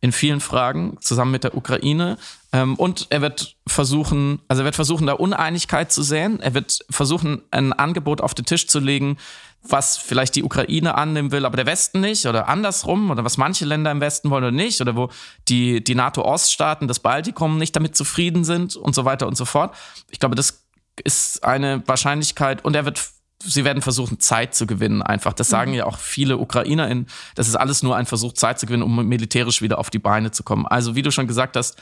in 0.00 0.12
vielen 0.12 0.40
Fragen, 0.40 0.96
zusammen 1.00 1.30
mit 1.30 1.44
der 1.44 1.56
Ukraine. 1.56 2.18
Ähm, 2.52 2.74
und 2.76 3.06
er 3.10 3.20
wird 3.20 3.56
versuchen, 3.66 4.40
also 4.48 4.62
er 4.62 4.64
wird 4.64 4.74
versuchen, 4.74 5.06
da 5.06 5.14
Uneinigkeit 5.14 5.92
zu 5.92 6.02
säen. 6.02 6.40
Er 6.40 6.54
wird 6.54 6.84
versuchen, 6.90 7.42
ein 7.50 7.72
Angebot 7.72 8.20
auf 8.20 8.34
den 8.34 8.44
Tisch 8.44 8.66
zu 8.66 8.80
legen, 8.80 9.18
was 9.62 9.96
vielleicht 9.96 10.34
die 10.34 10.42
Ukraine 10.42 10.96
annehmen 10.96 11.30
will, 11.30 11.44
aber 11.44 11.56
der 11.56 11.66
Westen 11.66 12.00
nicht 12.00 12.26
oder 12.26 12.48
andersrum 12.48 13.10
oder 13.10 13.24
was 13.24 13.36
manche 13.36 13.64
Länder 13.64 13.90
im 13.90 14.00
Westen 14.00 14.30
wollen 14.30 14.44
oder 14.44 14.52
nicht 14.52 14.80
oder 14.80 14.96
wo 14.96 15.08
die, 15.48 15.82
die 15.84 15.94
NATO-Oststaaten, 15.94 16.88
das 16.88 17.00
Baltikum 17.00 17.58
nicht 17.58 17.76
damit 17.76 17.96
zufrieden 17.96 18.44
sind 18.44 18.74
und 18.76 18.94
so 18.94 19.04
weiter 19.04 19.26
und 19.26 19.36
so 19.36 19.44
fort. 19.44 19.74
Ich 20.10 20.18
glaube, 20.18 20.34
das 20.34 20.64
ist 21.04 21.44
eine 21.44 21.82
Wahrscheinlichkeit 21.86 22.64
und 22.64 22.74
er 22.74 22.84
wird 22.84 23.00
sie 23.44 23.64
werden 23.64 23.82
versuchen, 23.82 24.20
Zeit 24.20 24.54
zu 24.54 24.66
gewinnen, 24.66 25.02
einfach. 25.02 25.32
Das 25.32 25.48
sagen 25.48 25.72
mhm. 25.72 25.78
ja 25.78 25.86
auch 25.86 25.98
viele 25.98 26.38
UkrainerInnen. 26.38 27.08
Das 27.34 27.48
ist 27.48 27.56
alles 27.56 27.82
nur 27.82 27.96
ein 27.96 28.06
Versuch, 28.06 28.34
Zeit 28.34 28.60
zu 28.60 28.66
gewinnen, 28.66 28.84
um 28.84 29.04
militärisch 29.06 29.62
wieder 29.62 29.78
auf 29.78 29.90
die 29.90 29.98
Beine 29.98 30.30
zu 30.30 30.42
kommen. 30.44 30.66
Also, 30.66 30.94
wie 30.94 31.02
du 31.02 31.10
schon 31.10 31.26
gesagt 31.26 31.56
hast, 31.56 31.76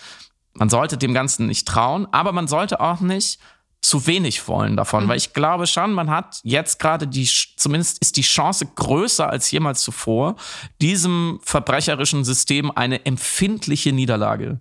man 0.55 0.71
sollte 0.71 0.97
dem 0.97 1.15
Ganzen 1.15 1.47
nicht 1.47 1.69
trauen, 1.69 2.09
aber 2.13 2.33
man 2.33 2.49
sollte 2.49 2.81
auch 2.81 3.01
nicht 3.01 3.41
zu 3.81 4.07
wenig 4.07 4.47
wollen 4.47 4.77
davon, 4.77 5.05
mhm. 5.05 5.09
weil 5.09 5.17
ich 5.17 5.33
glaube 5.33 5.67
schon, 5.67 5.93
man 5.93 6.11
hat 6.11 6.41
jetzt 6.43 6.79
gerade 6.79 7.07
die, 7.07 7.29
zumindest 7.57 7.99
ist 8.01 8.17
die 8.17 8.23
Chance 8.23 8.67
größer 8.75 9.29
als 9.29 9.51
jemals 9.51 9.83
zuvor, 9.83 10.37
diesem 10.81 11.41
verbrecherischen 11.43 12.25
System 12.25 12.71
eine 12.71 13.07
empfindliche 13.07 13.93
Niederlage 13.93 14.61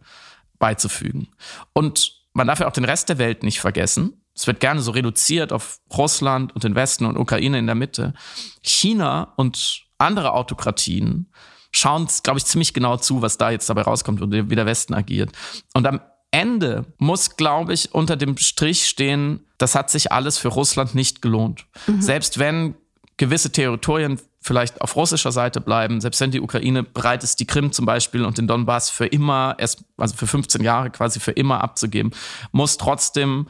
beizufügen. 0.57 1.29
Und 1.73 2.19
man 2.33 2.47
darf 2.47 2.59
ja 2.59 2.67
auch 2.67 2.73
den 2.73 2.85
Rest 2.85 3.09
der 3.09 3.17
Welt 3.17 3.43
nicht 3.43 3.59
vergessen. 3.59 4.21
Es 4.33 4.47
wird 4.47 4.61
gerne 4.61 4.81
so 4.81 4.91
reduziert 4.91 5.51
auf 5.51 5.79
Russland 5.97 6.53
und 6.55 6.63
den 6.63 6.75
Westen 6.75 7.05
und 7.05 7.17
Ukraine 7.17 7.59
in 7.59 7.65
der 7.65 7.75
Mitte. 7.75 8.13
China 8.61 9.33
und 9.35 9.83
andere 9.97 10.33
Autokratien 10.33 11.29
schauen, 11.71 12.07
glaube 12.23 12.39
ich, 12.39 12.45
ziemlich 12.45 12.73
genau 12.73 12.97
zu, 12.97 13.21
was 13.21 13.37
da 13.37 13.51
jetzt 13.51 13.69
dabei 13.69 13.81
rauskommt 13.81 14.21
und 14.21 14.31
wie 14.31 14.55
der 14.55 14.65
Westen 14.65 14.93
agiert. 14.93 15.31
Und 15.73 15.85
am 15.85 15.99
Ende 16.31 16.85
muss, 16.97 17.37
glaube 17.37 17.73
ich, 17.73 17.93
unter 17.93 18.15
dem 18.15 18.37
Strich 18.37 18.87
stehen, 18.87 19.45
das 19.57 19.75
hat 19.75 19.89
sich 19.89 20.11
alles 20.11 20.37
für 20.37 20.49
Russland 20.49 20.95
nicht 20.95 21.21
gelohnt. 21.21 21.65
Mhm. 21.87 22.01
Selbst 22.01 22.39
wenn 22.39 22.75
gewisse 23.17 23.51
Territorien 23.51 24.19
vielleicht 24.41 24.81
auf 24.81 24.95
russischer 24.95 25.31
Seite 25.31 25.59
bleiben, 25.59 25.99
selbst 26.01 26.21
wenn 26.21 26.31
die 26.31 26.39
Ukraine 26.39 26.83
bereit 26.83 27.23
ist, 27.23 27.39
die 27.39 27.47
Krim 27.47 27.71
zum 27.71 27.85
Beispiel 27.85 28.23
und 28.23 28.37
den 28.37 28.47
Donbass 28.47 28.89
für 28.89 29.05
immer, 29.05 29.55
erst, 29.57 29.83
also 29.97 30.15
für 30.15 30.27
15 30.27 30.63
Jahre 30.63 30.89
quasi 30.89 31.19
für 31.19 31.31
immer 31.31 31.61
abzugeben, 31.61 32.11
muss 32.51 32.77
trotzdem 32.77 33.47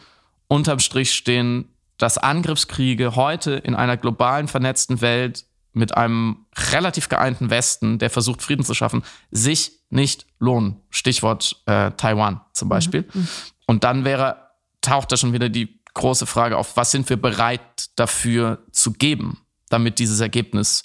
unterm 0.48 0.80
Strich 0.80 1.14
stehen, 1.14 1.70
dass 1.98 2.18
Angriffskriege 2.18 3.16
heute 3.16 3.52
in 3.54 3.76
einer 3.76 3.98
globalen 3.98 4.48
vernetzten 4.48 5.02
Welt 5.02 5.46
mit 5.74 5.96
einem 5.96 6.46
relativ 6.72 7.10
geeinten 7.10 7.50
Westen, 7.50 8.00
der 8.00 8.10
versucht, 8.10 8.42
Frieden 8.42 8.66
zu 8.66 8.74
schaffen, 8.74 9.04
sich 9.30 9.79
nicht 9.90 10.26
lohnen. 10.40 10.78
Stichwort 10.90 11.62
äh, 11.66 11.92
Taiwan 11.92 12.42
zum 12.54 12.68
mhm, 12.68 12.70
Beispiel. 12.70 13.10
Mhm. 13.14 13.28
Und 13.66 13.84
dann 13.84 14.06
wäre, 14.06 14.50
taucht 14.82 15.12
da 15.12 15.18
schon 15.18 15.34
wieder 15.34 15.50
die 15.50 15.80
große 15.94 16.26
Frage 16.26 16.58
auf, 16.58 16.78
was 16.78 16.92
sind 16.92 17.10
wir 17.10 17.18
bereit 17.18 17.90
dafür 17.96 18.64
zu 18.72 18.94
geben, 18.94 19.42
damit 19.70 20.00
dieses 20.00 20.20
Ergebnis 20.20 20.84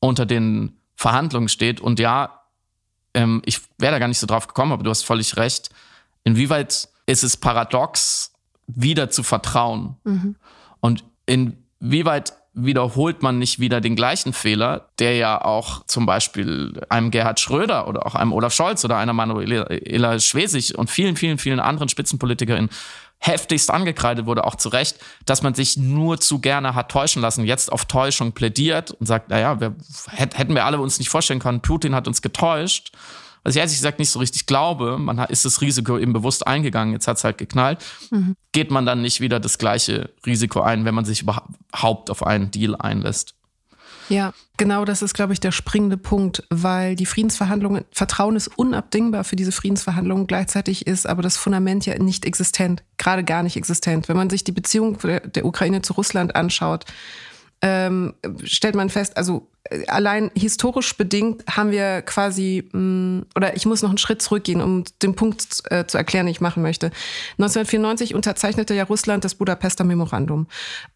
unter 0.00 0.26
den 0.26 0.78
Verhandlungen 0.96 1.48
steht. 1.48 1.80
Und 1.80 1.98
ja, 2.00 2.42
ähm, 3.14 3.42
ich 3.44 3.60
wäre 3.78 3.92
da 3.92 3.98
gar 3.98 4.08
nicht 4.08 4.18
so 4.18 4.26
drauf 4.26 4.46
gekommen, 4.46 4.72
aber 4.72 4.82
du 4.82 4.90
hast 4.90 5.02
völlig 5.02 5.36
recht. 5.36 5.70
Inwieweit 6.24 6.88
ist 7.06 7.24
es 7.24 7.36
paradox, 7.36 8.32
wieder 8.66 9.10
zu 9.10 9.22
vertrauen? 9.22 9.96
Mhm. 10.04 10.36
Und 10.80 11.04
inwieweit 11.26 12.34
wiederholt 12.52 13.22
man 13.22 13.38
nicht 13.38 13.60
wieder 13.60 13.80
den 13.80 13.96
gleichen 13.96 14.32
Fehler, 14.32 14.88
der 14.98 15.16
ja 15.16 15.40
auch 15.44 15.84
zum 15.86 16.04
Beispiel 16.04 16.84
einem 16.88 17.10
Gerhard 17.10 17.38
Schröder 17.38 17.86
oder 17.86 18.06
auch 18.06 18.14
einem 18.14 18.32
Olaf 18.32 18.52
Scholz 18.52 18.84
oder 18.84 18.96
einer 18.96 19.12
Manuela 19.12 20.18
Schwesig 20.18 20.76
und 20.76 20.90
vielen, 20.90 21.16
vielen, 21.16 21.38
vielen 21.38 21.60
anderen 21.60 21.88
Spitzenpolitikerinnen 21.88 22.70
heftigst 23.18 23.70
angekreidet 23.70 24.24
wurde, 24.26 24.44
auch 24.44 24.56
zu 24.56 24.70
Recht, 24.70 24.96
dass 25.26 25.42
man 25.42 25.54
sich 25.54 25.76
nur 25.76 26.18
zu 26.20 26.40
gerne 26.40 26.74
hat 26.74 26.90
täuschen 26.90 27.20
lassen, 27.20 27.44
jetzt 27.44 27.70
auf 27.70 27.84
Täuschung 27.84 28.32
plädiert 28.32 28.92
und 28.92 29.06
sagt, 29.06 29.28
naja, 29.28 29.60
wir, 29.60 29.76
hätten 30.08 30.54
wir 30.54 30.64
alle 30.64 30.80
uns 30.80 30.98
nicht 30.98 31.10
vorstellen 31.10 31.38
können, 31.38 31.60
Putin 31.60 31.94
hat 31.94 32.08
uns 32.08 32.22
getäuscht 32.22 32.92
was 33.42 33.54
ich 33.54 33.60
ehrlich 33.60 33.76
gesagt 33.76 33.98
nicht 33.98 34.10
so 34.10 34.18
richtig 34.18 34.46
glaube, 34.46 34.98
man 34.98 35.18
ist 35.28 35.44
das 35.44 35.60
Risiko 35.60 35.98
eben 35.98 36.12
bewusst 36.12 36.46
eingegangen, 36.46 36.92
jetzt 36.92 37.08
hat 37.08 37.16
es 37.16 37.24
halt 37.24 37.38
geknallt, 37.38 37.84
mhm. 38.10 38.36
geht 38.52 38.70
man 38.70 38.86
dann 38.86 39.02
nicht 39.02 39.20
wieder 39.20 39.40
das 39.40 39.58
gleiche 39.58 40.10
Risiko 40.26 40.60
ein, 40.60 40.84
wenn 40.84 40.94
man 40.94 41.04
sich 41.04 41.22
überhaupt 41.22 42.10
auf 42.10 42.26
einen 42.26 42.50
Deal 42.50 42.76
einlässt. 42.76 43.34
Ja, 44.10 44.34
genau 44.56 44.84
das 44.84 45.02
ist, 45.02 45.14
glaube 45.14 45.32
ich, 45.32 45.38
der 45.38 45.52
springende 45.52 45.96
Punkt, 45.96 46.42
weil 46.50 46.96
die 46.96 47.06
Friedensverhandlungen, 47.06 47.84
Vertrauen 47.92 48.34
ist 48.34 48.48
unabdingbar 48.48 49.22
für 49.22 49.36
diese 49.36 49.52
Friedensverhandlungen, 49.52 50.26
gleichzeitig 50.26 50.88
ist 50.88 51.06
aber 51.06 51.22
das 51.22 51.36
Fundament 51.36 51.86
ja 51.86 51.96
nicht 51.96 52.24
existent, 52.24 52.82
gerade 52.98 53.22
gar 53.22 53.44
nicht 53.44 53.56
existent. 53.56 54.08
Wenn 54.08 54.16
man 54.16 54.28
sich 54.28 54.42
die 54.42 54.50
Beziehung 54.50 54.98
der 55.00 55.44
Ukraine 55.44 55.82
zu 55.82 55.92
Russland 55.92 56.34
anschaut, 56.34 56.86
ähm, 57.62 58.14
stellt 58.42 58.74
man 58.74 58.90
fest, 58.90 59.16
also 59.16 59.48
allein 59.86 60.30
historisch 60.34 60.96
bedingt 60.96 61.44
haben 61.48 61.70
wir 61.70 62.02
quasi, 62.02 62.68
mm, 62.72 63.20
oder 63.36 63.56
ich 63.56 63.66
muss 63.66 63.82
noch 63.82 63.90
einen 63.90 63.98
Schritt 63.98 64.22
zurückgehen, 64.22 64.60
um 64.60 64.84
den 65.02 65.14
Punkt 65.14 65.62
äh, 65.70 65.86
zu 65.86 65.98
erklären, 65.98 66.26
den 66.26 66.32
ich 66.32 66.40
machen 66.40 66.62
möchte. 66.62 66.86
1994 67.38 68.14
unterzeichnete 68.14 68.74
ja 68.74 68.84
Russland 68.84 69.24
das 69.24 69.34
Budapester 69.34 69.84
Memorandum, 69.84 70.46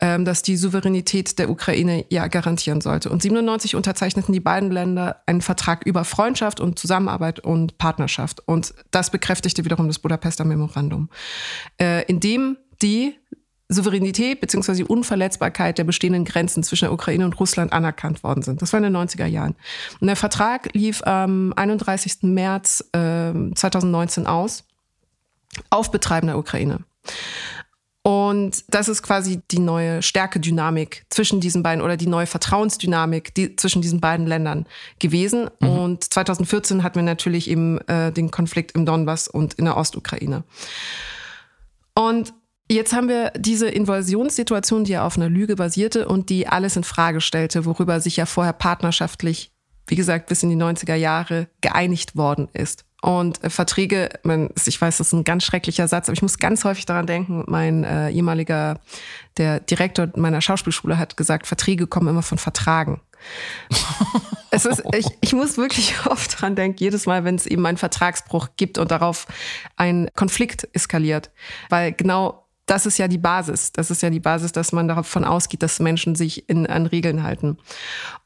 ähm, 0.00 0.24
das 0.24 0.42
die 0.42 0.56
Souveränität 0.56 1.38
der 1.38 1.50
Ukraine 1.50 2.04
ja 2.08 2.26
garantieren 2.26 2.80
sollte. 2.80 3.10
Und 3.10 3.22
97 3.22 3.76
unterzeichneten 3.76 4.32
die 4.32 4.40
beiden 4.40 4.70
Länder 4.70 5.22
einen 5.26 5.40
Vertrag 5.40 5.86
über 5.86 6.04
Freundschaft 6.04 6.60
und 6.60 6.78
Zusammenarbeit 6.78 7.40
und 7.40 7.78
Partnerschaft. 7.78 8.42
Und 8.46 8.74
das 8.90 9.10
bekräftigte 9.10 9.64
wiederum 9.64 9.86
das 9.86 9.98
Budapester 9.98 10.44
Memorandum, 10.44 11.08
äh, 11.80 12.04
in 12.06 12.20
dem 12.20 12.56
die 12.82 13.14
Souveränität 13.68 14.40
bzw. 14.40 14.74
die 14.74 14.84
Unverletzbarkeit 14.84 15.78
der 15.78 15.84
bestehenden 15.84 16.24
Grenzen 16.24 16.62
zwischen 16.62 16.84
der 16.84 16.92
Ukraine 16.92 17.24
und 17.24 17.38
Russland 17.40 17.72
anerkannt 17.72 18.22
worden 18.22 18.42
sind. 18.42 18.60
Das 18.60 18.72
war 18.72 18.78
in 18.78 18.84
den 18.84 18.96
90er 18.96 19.26
Jahren. 19.26 19.54
Und 20.00 20.06
der 20.06 20.16
Vertrag 20.16 20.72
lief 20.74 21.02
am 21.04 21.52
31. 21.56 22.22
März 22.22 22.84
äh, 22.92 23.32
2019 23.54 24.26
aus 24.26 24.64
auf 25.70 25.90
Betreiben 25.90 26.26
der 26.26 26.38
Ukraine. 26.38 26.80
Und 28.06 28.64
das 28.68 28.88
ist 28.88 29.02
quasi 29.02 29.40
die 29.50 29.60
neue 29.60 30.02
Stärkedynamik 30.02 31.06
zwischen 31.08 31.40
diesen 31.40 31.62
beiden 31.62 31.82
oder 31.82 31.96
die 31.96 32.06
neue 32.06 32.26
Vertrauensdynamik 32.26 33.34
die, 33.34 33.56
zwischen 33.56 33.80
diesen 33.80 34.02
beiden 34.02 34.26
Ländern 34.26 34.66
gewesen. 34.98 35.48
Mhm. 35.60 35.68
Und 35.68 36.12
2014 36.12 36.82
hatten 36.82 36.96
wir 36.96 37.02
natürlich 37.02 37.48
eben 37.48 37.78
äh, 37.88 38.12
den 38.12 38.30
Konflikt 38.30 38.72
im 38.72 38.84
Donbass 38.84 39.26
und 39.26 39.54
in 39.54 39.64
der 39.64 39.78
Ostukraine. 39.78 40.44
Und 41.94 42.34
Jetzt 42.70 42.94
haben 42.94 43.08
wir 43.08 43.30
diese 43.36 43.68
Invasionssituation, 43.68 44.84
die 44.84 44.92
ja 44.92 45.06
auf 45.06 45.16
einer 45.16 45.28
Lüge 45.28 45.56
basierte 45.56 46.08
und 46.08 46.30
die 46.30 46.46
alles 46.46 46.76
in 46.76 46.84
Frage 46.84 47.20
stellte, 47.20 47.66
worüber 47.66 48.00
sich 48.00 48.16
ja 48.16 48.24
vorher 48.24 48.54
partnerschaftlich, 48.54 49.52
wie 49.86 49.96
gesagt, 49.96 50.28
bis 50.28 50.42
in 50.42 50.48
die 50.48 50.56
90er 50.56 50.94
Jahre 50.94 51.48
geeinigt 51.60 52.16
worden 52.16 52.48
ist. 52.54 52.86
Und 53.02 53.44
äh, 53.44 53.50
Verträge, 53.50 54.08
man, 54.22 54.48
ich 54.64 54.80
weiß, 54.80 54.96
das 54.96 55.08
ist 55.08 55.12
ein 55.12 55.24
ganz 55.24 55.44
schrecklicher 55.44 55.88
Satz, 55.88 56.08
aber 56.08 56.14
ich 56.14 56.22
muss 56.22 56.38
ganz 56.38 56.64
häufig 56.64 56.86
daran 56.86 57.06
denken, 57.06 57.44
mein 57.48 57.84
äh, 57.84 58.08
ehemaliger, 58.08 58.80
der 59.36 59.60
Direktor 59.60 60.08
meiner 60.16 60.40
Schauspielschule 60.40 60.96
hat 60.96 61.18
gesagt, 61.18 61.46
Verträge 61.46 61.86
kommen 61.86 62.08
immer 62.08 62.22
von 62.22 62.38
Vertragen. 62.38 63.02
es 64.50 64.64
ist, 64.64 64.82
ich, 64.96 65.06
ich 65.20 65.34
muss 65.34 65.58
wirklich 65.58 65.94
oft 66.06 66.40
dran 66.40 66.56
denken, 66.56 66.78
jedes 66.78 67.04
Mal, 67.04 67.24
wenn 67.24 67.34
es 67.34 67.46
eben 67.46 67.66
einen 67.66 67.76
Vertragsbruch 67.76 68.48
gibt 68.56 68.78
und 68.78 68.90
darauf 68.90 69.26
ein 69.76 70.08
Konflikt 70.14 70.66
eskaliert. 70.72 71.30
Weil 71.68 71.92
genau 71.92 72.43
das 72.66 72.86
ist 72.86 72.98
ja 72.98 73.08
die 73.08 73.18
Basis. 73.18 73.72
Das 73.72 73.90
ist 73.90 74.02
ja 74.02 74.10
die 74.10 74.20
Basis, 74.20 74.52
dass 74.52 74.72
man 74.72 74.88
davon 74.88 75.24
ausgeht, 75.24 75.62
dass 75.62 75.80
Menschen 75.80 76.14
sich 76.14 76.48
in, 76.48 76.66
an 76.66 76.86
Regeln 76.86 77.22
halten. 77.22 77.58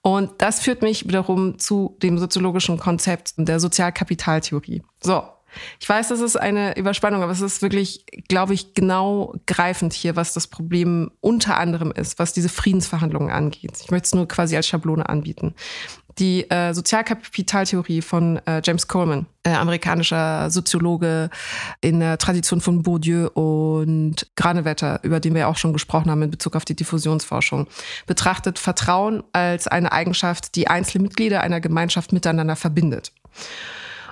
Und 0.03 0.31
das 0.39 0.61
führt 0.61 0.83
mich 0.83 1.07
wiederum 1.09 1.59
zu 1.59 1.97
dem 2.03 2.19
soziologischen 2.19 2.79
Konzept 2.79 3.35
der 3.37 3.59
Sozialkapitaltheorie. 3.61 4.83
So. 5.01 5.25
ich 5.81 5.89
weiß, 5.89 6.09
das 6.09 6.21
ist 6.21 6.37
eine 6.37 6.77
Überspannung, 6.77 7.23
aber 7.23 7.33
es 7.33 7.41
ist 7.41 7.63
wirklich, 7.63 8.05
glaube 8.29 8.55
ich, 8.55 8.75
genau 8.75 9.35
greifend 9.47 9.93
hier, 9.93 10.15
was 10.15 10.35
das 10.35 10.47
Problem 10.47 11.11
unter 11.21 11.57
anderem 11.57 11.91
ist, 11.91 12.19
was 12.19 12.33
diese 12.33 12.49
Friedensverhandlungen 12.49 13.31
angeht. 13.31 13.73
Ich 13.83 13.91
möchte 13.91 14.07
es 14.07 14.15
nur 14.15 14.29
quasi 14.29 14.57
als 14.57 14.69
Schablone 14.69 15.09
anbieten 15.09 15.55
die 16.19 16.49
äh, 16.51 16.75
Sozialkapitaltheorie 16.75 18.03
von 18.03 18.39
äh, 18.47 18.61
James 18.65 18.89
Coleman, 18.89 19.27
äh, 19.45 19.51
amerikanischer 19.51 20.51
Soziologe 20.51 21.31
in 21.81 22.01
der 22.01 22.19
Tradition 22.19 22.61
von 22.61 22.83
Bourdieu 22.83 23.29
und 23.29 24.27
Granewetter, 24.37 25.01
über 25.03 25.21
den 25.21 25.35
wir 25.35 25.49
auch 25.49 25.57
schon 25.57 25.73
gesprochen 25.73 26.11
haben 26.11 26.23
in 26.23 26.31
Bezug 26.31 26.57
auf 26.57 26.65
die 26.65 26.77
Diffusionsforschung, 26.77 27.67
betrachtet 28.07 28.59
Vertrauen 28.59 29.23
als 29.33 29.69
eine 29.69 29.93
Eigenschaft, 29.93 30.55
die 30.57 30.69
einzelne 30.69 31.03
Mitglieder 31.05 31.41
einer 31.43 31.61
Gemeinschaft 31.61 32.13
miteinander 32.13 32.57
verbindet. 32.57 33.13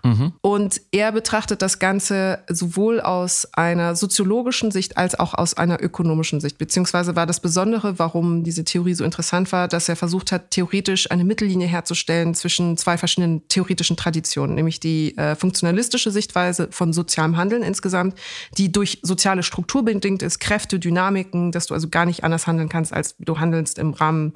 Mhm. 0.07 0.33
Und 0.41 0.81
er 0.93 1.13
betrachtet 1.13 1.63
das 1.63 1.79
Ganze 1.79 2.39
sowohl 2.49 3.01
aus 3.01 3.49
einer 3.53 3.97
soziologischen 3.97 4.71
Sicht 4.71 4.97
als 4.97 5.19
auch 5.19 5.35
aus 5.35 5.55
einer 5.55 5.83
ökonomischen 5.83 6.41
Sicht. 6.41 6.59
Beziehungsweise 6.59 7.17
war 7.17 7.27
das 7.27 7.41
Besondere, 7.41 7.99
warum 7.99 8.45
diese 8.45 8.65
Theorie 8.65 8.95
so 8.95 9.05
interessant 9.05 9.51
war, 9.53 9.69
dass 9.69 9.89
er 9.89 9.97
versucht 9.97 10.33
hat, 10.33 10.51
theoretisch 10.51 11.11
eine 11.11 11.25
Mittellinie 11.25 11.67
herzustellen 11.67 12.35
zwischen 12.35 12.77
zwei 12.77 12.97
verschiedenen 12.99 13.47
theoretischen 13.49 13.97
Traditionen, 13.97 14.55
nämlich 14.55 14.81
die 14.81 15.17
äh, 15.19 15.35
funktionalistische 15.35 16.11
Sichtweise 16.11 16.69
von 16.71 16.93
sozialem 16.93 17.37
Handeln 17.37 17.63
insgesamt, 17.63 18.17
die 18.57 18.71
durch 18.71 19.01
soziale 19.03 19.43
Struktur 19.43 19.85
bedingt 19.85 20.23
ist, 20.23 20.39
Kräfte, 20.39 20.79
Dynamiken, 20.79 21.53
dass 21.53 21.67
du 21.67 21.75
also 21.75 21.89
gar 21.89 22.07
nicht 22.07 22.23
anders 22.23 22.47
handeln 22.47 22.69
kannst, 22.69 22.93
als 22.93 23.17
du 23.19 23.39
handelst 23.41 23.79
im 23.79 23.93
Rahmen 23.93 24.33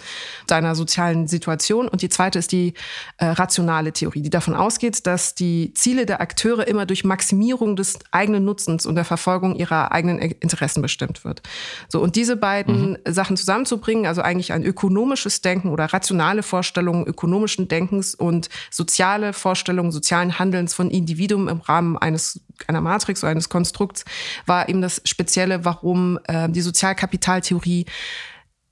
deiner 0.47 0.75
sozialen 0.75 1.29
Situation. 1.29 1.89
Und 1.89 2.03
die 2.03 2.09
zweite 2.09 2.39
ist 2.39 2.53
die 2.53 2.75
äh, 3.19 3.27
rationale 3.27 3.93
Theorie, 3.93 4.23
die 4.23 4.31
davon 4.31 4.55
ausgeht, 4.55 5.07
dass 5.07 5.35
die 5.35 5.60
die 5.61 5.75
Ziele 5.75 6.07
der 6.07 6.21
Akteure 6.21 6.67
immer 6.67 6.87
durch 6.87 7.05
Maximierung 7.05 7.77
des 7.77 7.99
eigenen 8.11 8.45
Nutzens 8.45 8.87
und 8.87 8.95
der 8.95 9.05
Verfolgung 9.05 9.55
ihrer 9.57 9.93
eigenen 9.93 10.19
Interessen 10.19 10.81
bestimmt 10.81 11.25
wird. 11.25 11.43
So, 11.89 12.01
und 12.01 12.17
diese 12.17 12.37
beiden 12.37 12.93
mhm. 12.93 13.13
Sachen 13.13 13.37
zusammenzubringen, 13.37 14.07
also 14.07 14.23
eigentlich 14.23 14.53
ein 14.53 14.65
ökonomisches 14.65 15.43
Denken 15.43 15.69
oder 15.69 15.87
rationale 15.87 16.43
Vorstellungen 16.43 17.07
ökonomischen 17.07 17.69
Denkens 17.69 18.15
und 18.15 18.49
soziale 18.71 19.33
Vorstellungen 19.33 19.93
sozialen 19.93 20.39
Handelns 20.39 20.75
von 20.75 20.91
Individuen 20.91 21.49
im 21.49 21.61
Rahmen 21.61 21.99
eines 21.99 22.41
einer 22.67 22.81
Matrix 22.81 23.23
oder 23.23 23.31
eines 23.31 23.49
Konstrukts, 23.49 24.05
war 24.47 24.69
eben 24.69 24.83
das 24.83 25.01
Spezielle, 25.05 25.65
warum 25.65 26.19
äh, 26.25 26.49
die 26.49 26.61
Sozialkapitaltheorie 26.61 27.87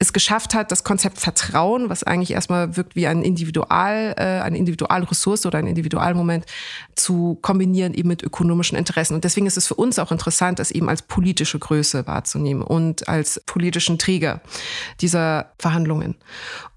es 0.00 0.12
geschafft 0.12 0.55
hat, 0.55 0.71
das 0.71 0.85
Konzept 0.85 1.19
Vertrauen, 1.19 1.90
was 1.90 2.05
eigentlich 2.05 2.31
erstmal 2.31 2.76
wirkt 2.76 2.95
wie 2.95 3.09
ein 3.09 3.23
Individual, 3.23 4.14
äh, 4.17 4.40
eine 4.43 4.57
Individualressource 4.57 5.45
oder 5.45 5.59
ein 5.59 5.67
Individualmoment, 5.67 6.47
zu 6.95 7.37
kombinieren 7.43 7.95
eben 7.95 8.09
mit 8.09 8.23
ökonomischen 8.23 8.78
Interessen. 8.78 9.14
Und 9.14 9.25
deswegen 9.25 9.47
ist 9.47 9.57
es 9.57 9.67
für 9.67 9.75
uns 9.75 9.99
auch 9.99 10.12
interessant, 10.12 10.61
das 10.61 10.71
eben 10.71 10.88
als 10.88 11.02
politische 11.02 11.59
Größe 11.59 12.07
wahrzunehmen 12.07 12.62
und 12.62 13.09
als 13.09 13.43
politischen 13.47 13.99
Träger 13.99 14.40
dieser 15.00 15.52
Verhandlungen. 15.59 16.14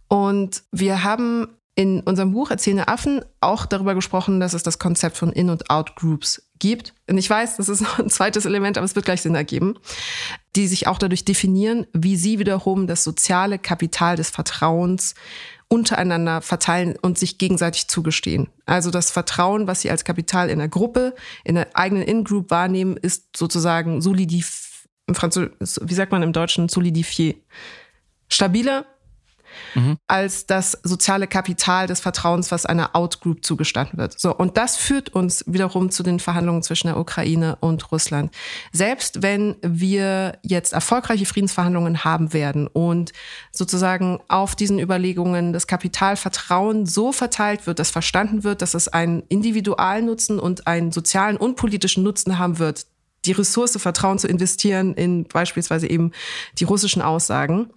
Und 0.08 0.63
wir 0.72 1.04
haben 1.04 1.48
in 1.75 2.01
unserem 2.01 2.32
Buch 2.32 2.50
Erzählende 2.50 2.88
Affen 2.88 3.24
auch 3.40 3.66
darüber 3.66 3.94
gesprochen, 3.94 4.40
dass 4.40 4.54
es 4.54 4.63
das 4.63 4.80
Konzept 4.80 5.16
von 5.16 5.32
In- 5.32 5.50
und 5.50 5.70
Out-Groups 5.70 6.50
gibt. 6.62 6.94
Und 7.10 7.18
ich 7.18 7.30
weiß, 7.30 7.58
das 7.58 7.68
ist 7.68 7.82
noch 7.82 8.00
ein 8.00 8.10
zweites 8.10 8.46
Element, 8.46 8.77
aber 8.77 8.86
es 8.86 8.96
wird 8.96 9.03
gleich 9.03 9.22
Sinn 9.22 9.36
ergeben, 9.36 9.75
die 10.56 10.68
sich 10.68 10.88
auch 10.88 10.98
dadurch 10.98 11.25
definieren, 11.25 11.86
wie 11.91 12.15
sie 12.15 12.39
wiederum 12.39 12.88
das 12.88 13.03
soziale 13.03 13.60
Kapital 13.60 14.15
des 14.15 14.30
Vertrauens 14.30 15.15
untereinander 15.68 16.41
verteilen 16.41 16.96
und 17.01 17.18
sich 17.18 17.38
gegenseitig 17.38 17.88
zugestehen. 17.88 18.50
Also 18.65 18.91
das 18.91 19.12
Vertrauen, 19.12 19.68
was 19.68 19.82
sie 19.82 19.89
als 19.89 20.03
Kapital 20.03 20.50
in 20.50 20.60
der 20.60 20.68
Gruppe, 20.68 21.15
in 21.44 21.56
der 21.56 21.75
eigenen 21.75 22.03
In-Group 22.03 22.50
wahrnehmen, 22.51 22.98
ist 22.98 23.36
sozusagen 23.36 24.01
solidif, 24.01 24.88
im 25.08 25.15
Französ 25.15 25.80
wie 25.82 25.94
sagt 25.94 26.12
man 26.12 26.24
im 26.24 26.34
Deutschen, 26.34 26.68
solidifié. 26.68 27.36
Stabiler, 28.27 28.86
mhm. 29.75 29.98
als 30.08 30.46
das 30.46 30.77
soziale 30.84 31.27
Kapital 31.27 31.88
des 31.88 32.00
Vertrauens, 32.00 32.51
was 32.51 32.65
einer 32.65 32.96
Outgroup 32.96 33.46
zugestanden 33.46 33.98
wird. 33.98 34.20
So, 34.20 34.36
und 34.36 34.58
das 34.58 34.77
führt 34.77 35.10
uns 35.10 35.43
wiederum 35.48 35.91
zu 35.91 36.03
den 36.03 36.20
Verhandlungen 36.20 36.63
zwischen 36.63 36.88
der 36.88 36.98
Ukraine 36.98 37.58
und 37.60 37.91
Russland. 37.91 38.34
Selbst 38.72 39.22
wenn 39.22 39.55
wir 39.62 40.39
jetzt 40.41 40.74
erfolgreiche 40.74 41.25
Friedensverhandlungen 41.25 42.03
haben 42.03 42.33
werden 42.33 42.68
und 42.68 43.14
sozusagen 43.51 44.20
auf 44.27 44.55
diesen 44.55 44.79
Überlegungen 44.79 45.53
das 45.53 45.68
Kapitalvertrauen 45.68 46.85
so 46.85 47.11
verteilt 47.11 47.68
wird, 47.68 47.79
dass 47.79 47.92
verstanden 47.92 48.44
wird, 48.44 48.61
dass 48.61 48.74
es 48.74 48.87
einen 48.87 49.24
individualen 49.29 50.05
Nutzen 50.05 50.40
und 50.40 50.68
einen 50.68 50.92
sozialen 50.92 51.37
und 51.37 51.55
politischen 51.55 52.03
Nutzen 52.03 52.40
haben 52.40 52.59
wird, 52.59 52.85
die 53.25 53.31
Ressource 53.33 53.77
Vertrauen 53.77 54.20
zu 54.20 54.27
investieren 54.27 54.94
in 54.94 55.25
beispielsweise 55.25 55.87
eben 55.87 56.11
die 56.57 56.64
russischen 56.64 57.01
Aussagen 57.01 57.70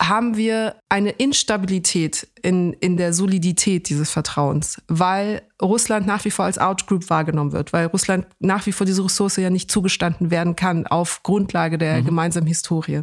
haben 0.00 0.36
wir 0.36 0.76
eine 0.88 1.10
Instabilität 1.10 2.28
in, 2.42 2.72
in 2.74 2.96
der 2.96 3.12
Solidität 3.12 3.88
dieses 3.88 4.10
Vertrauens, 4.10 4.80
weil 4.86 5.42
Russland 5.60 6.06
nach 6.06 6.24
wie 6.24 6.30
vor 6.30 6.44
als 6.44 6.58
Outgroup 6.58 7.10
wahrgenommen 7.10 7.52
wird, 7.52 7.72
weil 7.72 7.86
Russland 7.86 8.26
nach 8.38 8.66
wie 8.66 8.72
vor 8.72 8.86
diese 8.86 9.04
Ressource 9.04 9.36
ja 9.36 9.50
nicht 9.50 9.70
zugestanden 9.70 10.30
werden 10.30 10.54
kann 10.56 10.86
auf 10.86 11.22
Grundlage 11.24 11.78
der 11.78 12.00
mhm. 12.00 12.06
gemeinsamen 12.06 12.46
Historie. 12.46 13.02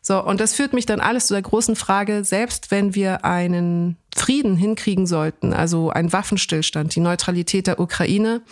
So, 0.00 0.22
und 0.22 0.40
das 0.40 0.54
führt 0.54 0.72
mich 0.72 0.86
dann 0.86 1.00
alles 1.00 1.26
zu 1.26 1.34
der 1.34 1.42
großen 1.42 1.74
Frage, 1.74 2.22
selbst 2.22 2.70
wenn 2.70 2.94
wir 2.94 3.24
einen 3.24 3.96
Frieden 4.14 4.56
hinkriegen 4.56 5.08
sollten, 5.08 5.52
also 5.52 5.90
einen 5.90 6.12
Waffenstillstand, 6.12 6.94
die 6.94 7.00
Neutralität 7.00 7.66
der 7.66 7.80
Ukraine, 7.80 8.42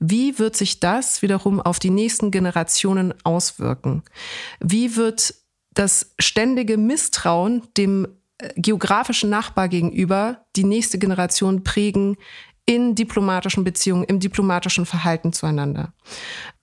wie 0.00 0.40
wird 0.40 0.56
sich 0.56 0.80
das 0.80 1.22
wiederum 1.22 1.60
auf 1.60 1.78
die 1.78 1.90
nächsten 1.90 2.32
Generationen 2.32 3.14
auswirken? 3.22 4.02
Wie 4.58 4.96
wird 4.96 5.34
das 5.74 6.14
ständige 6.18 6.76
Misstrauen 6.76 7.62
dem 7.76 8.08
äh, 8.38 8.48
geografischen 8.56 9.30
Nachbar 9.30 9.68
gegenüber 9.68 10.44
die 10.56 10.64
nächste 10.64 10.98
Generation 10.98 11.64
prägen 11.64 12.16
in 12.66 12.94
diplomatischen 12.94 13.62
Beziehungen, 13.62 14.04
im 14.04 14.20
diplomatischen 14.20 14.86
Verhalten 14.86 15.32
zueinander. 15.32 15.92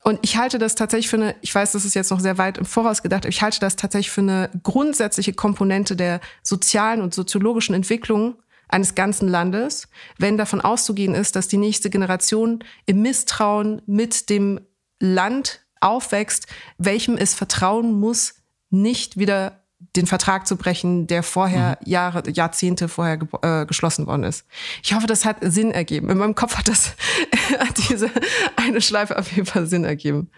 Und 0.04 0.20
ich 0.24 0.38
halte 0.38 0.58
das 0.58 0.74
tatsächlich 0.74 1.10
für 1.10 1.18
eine, 1.18 1.36
ich 1.42 1.54
weiß, 1.54 1.74
das 1.74 1.86
ist 1.86 1.94
jetzt 1.94 2.10
noch 2.10 2.20
sehr 2.20 2.40
weit 2.40 2.58
im 2.58 2.66
Voraus 2.66 3.04
gedacht, 3.04 3.26
aber 3.26 3.30
ich 3.30 3.44
halte 3.44 3.60
das 3.60 3.76
tatsächlich 3.76 4.10
für 4.10 4.22
eine 4.22 4.50
grundsätzliche 4.64 5.34
Komponente 5.34 5.96
der 5.96 6.20
sozialen 6.42 7.02
und 7.02 7.14
soziologischen 7.14 7.76
Entwicklung 7.76 8.36
eines 8.68 8.96
ganzen 8.96 9.28
Landes, 9.28 9.90
wenn 10.18 10.38
davon 10.38 10.62
auszugehen 10.62 11.14
ist, 11.14 11.36
dass 11.36 11.48
die 11.48 11.58
nächste 11.58 11.90
Generation 11.90 12.64
im 12.88 13.02
Misstrauen 13.04 13.82
mit 13.86 14.30
dem 14.30 14.62
Land 15.00 15.62
aufwächst, 15.82 16.48
welchem 16.78 17.18
es 17.18 17.34
vertrauen 17.36 17.92
muss, 17.92 18.41
nicht 18.72 19.18
wieder 19.18 19.62
den 19.96 20.06
Vertrag 20.06 20.48
zu 20.48 20.58
brechen, 20.58 21.08
der 21.08 21.24
vorher 21.24 21.78
mhm. 21.82 21.92
Jahre, 21.92 22.24
Jahrzehnte 22.30 22.88
vorher 22.88 23.18
ge 23.18 23.28
äh, 23.42 23.66
geschlossen 23.66 24.08
worden 24.08 24.24
ist. 24.24 24.46
Ich 24.84 24.94
hoffe, 24.94 25.08
das 25.08 25.26
hat 25.26 25.38
Sinn 25.42 25.72
ergeben. 25.72 26.10
In 26.10 26.18
meinem 26.18 26.36
Kopf 26.36 26.58
hat 26.58 26.68
das 26.68 26.96
diese 27.90 28.10
eine 28.56 28.82
Schleife 28.82 29.18
auf 29.18 29.32
jeden 29.32 29.48
Fall 29.48 29.66
Sinn 29.66 29.84
ergeben. 29.84 30.30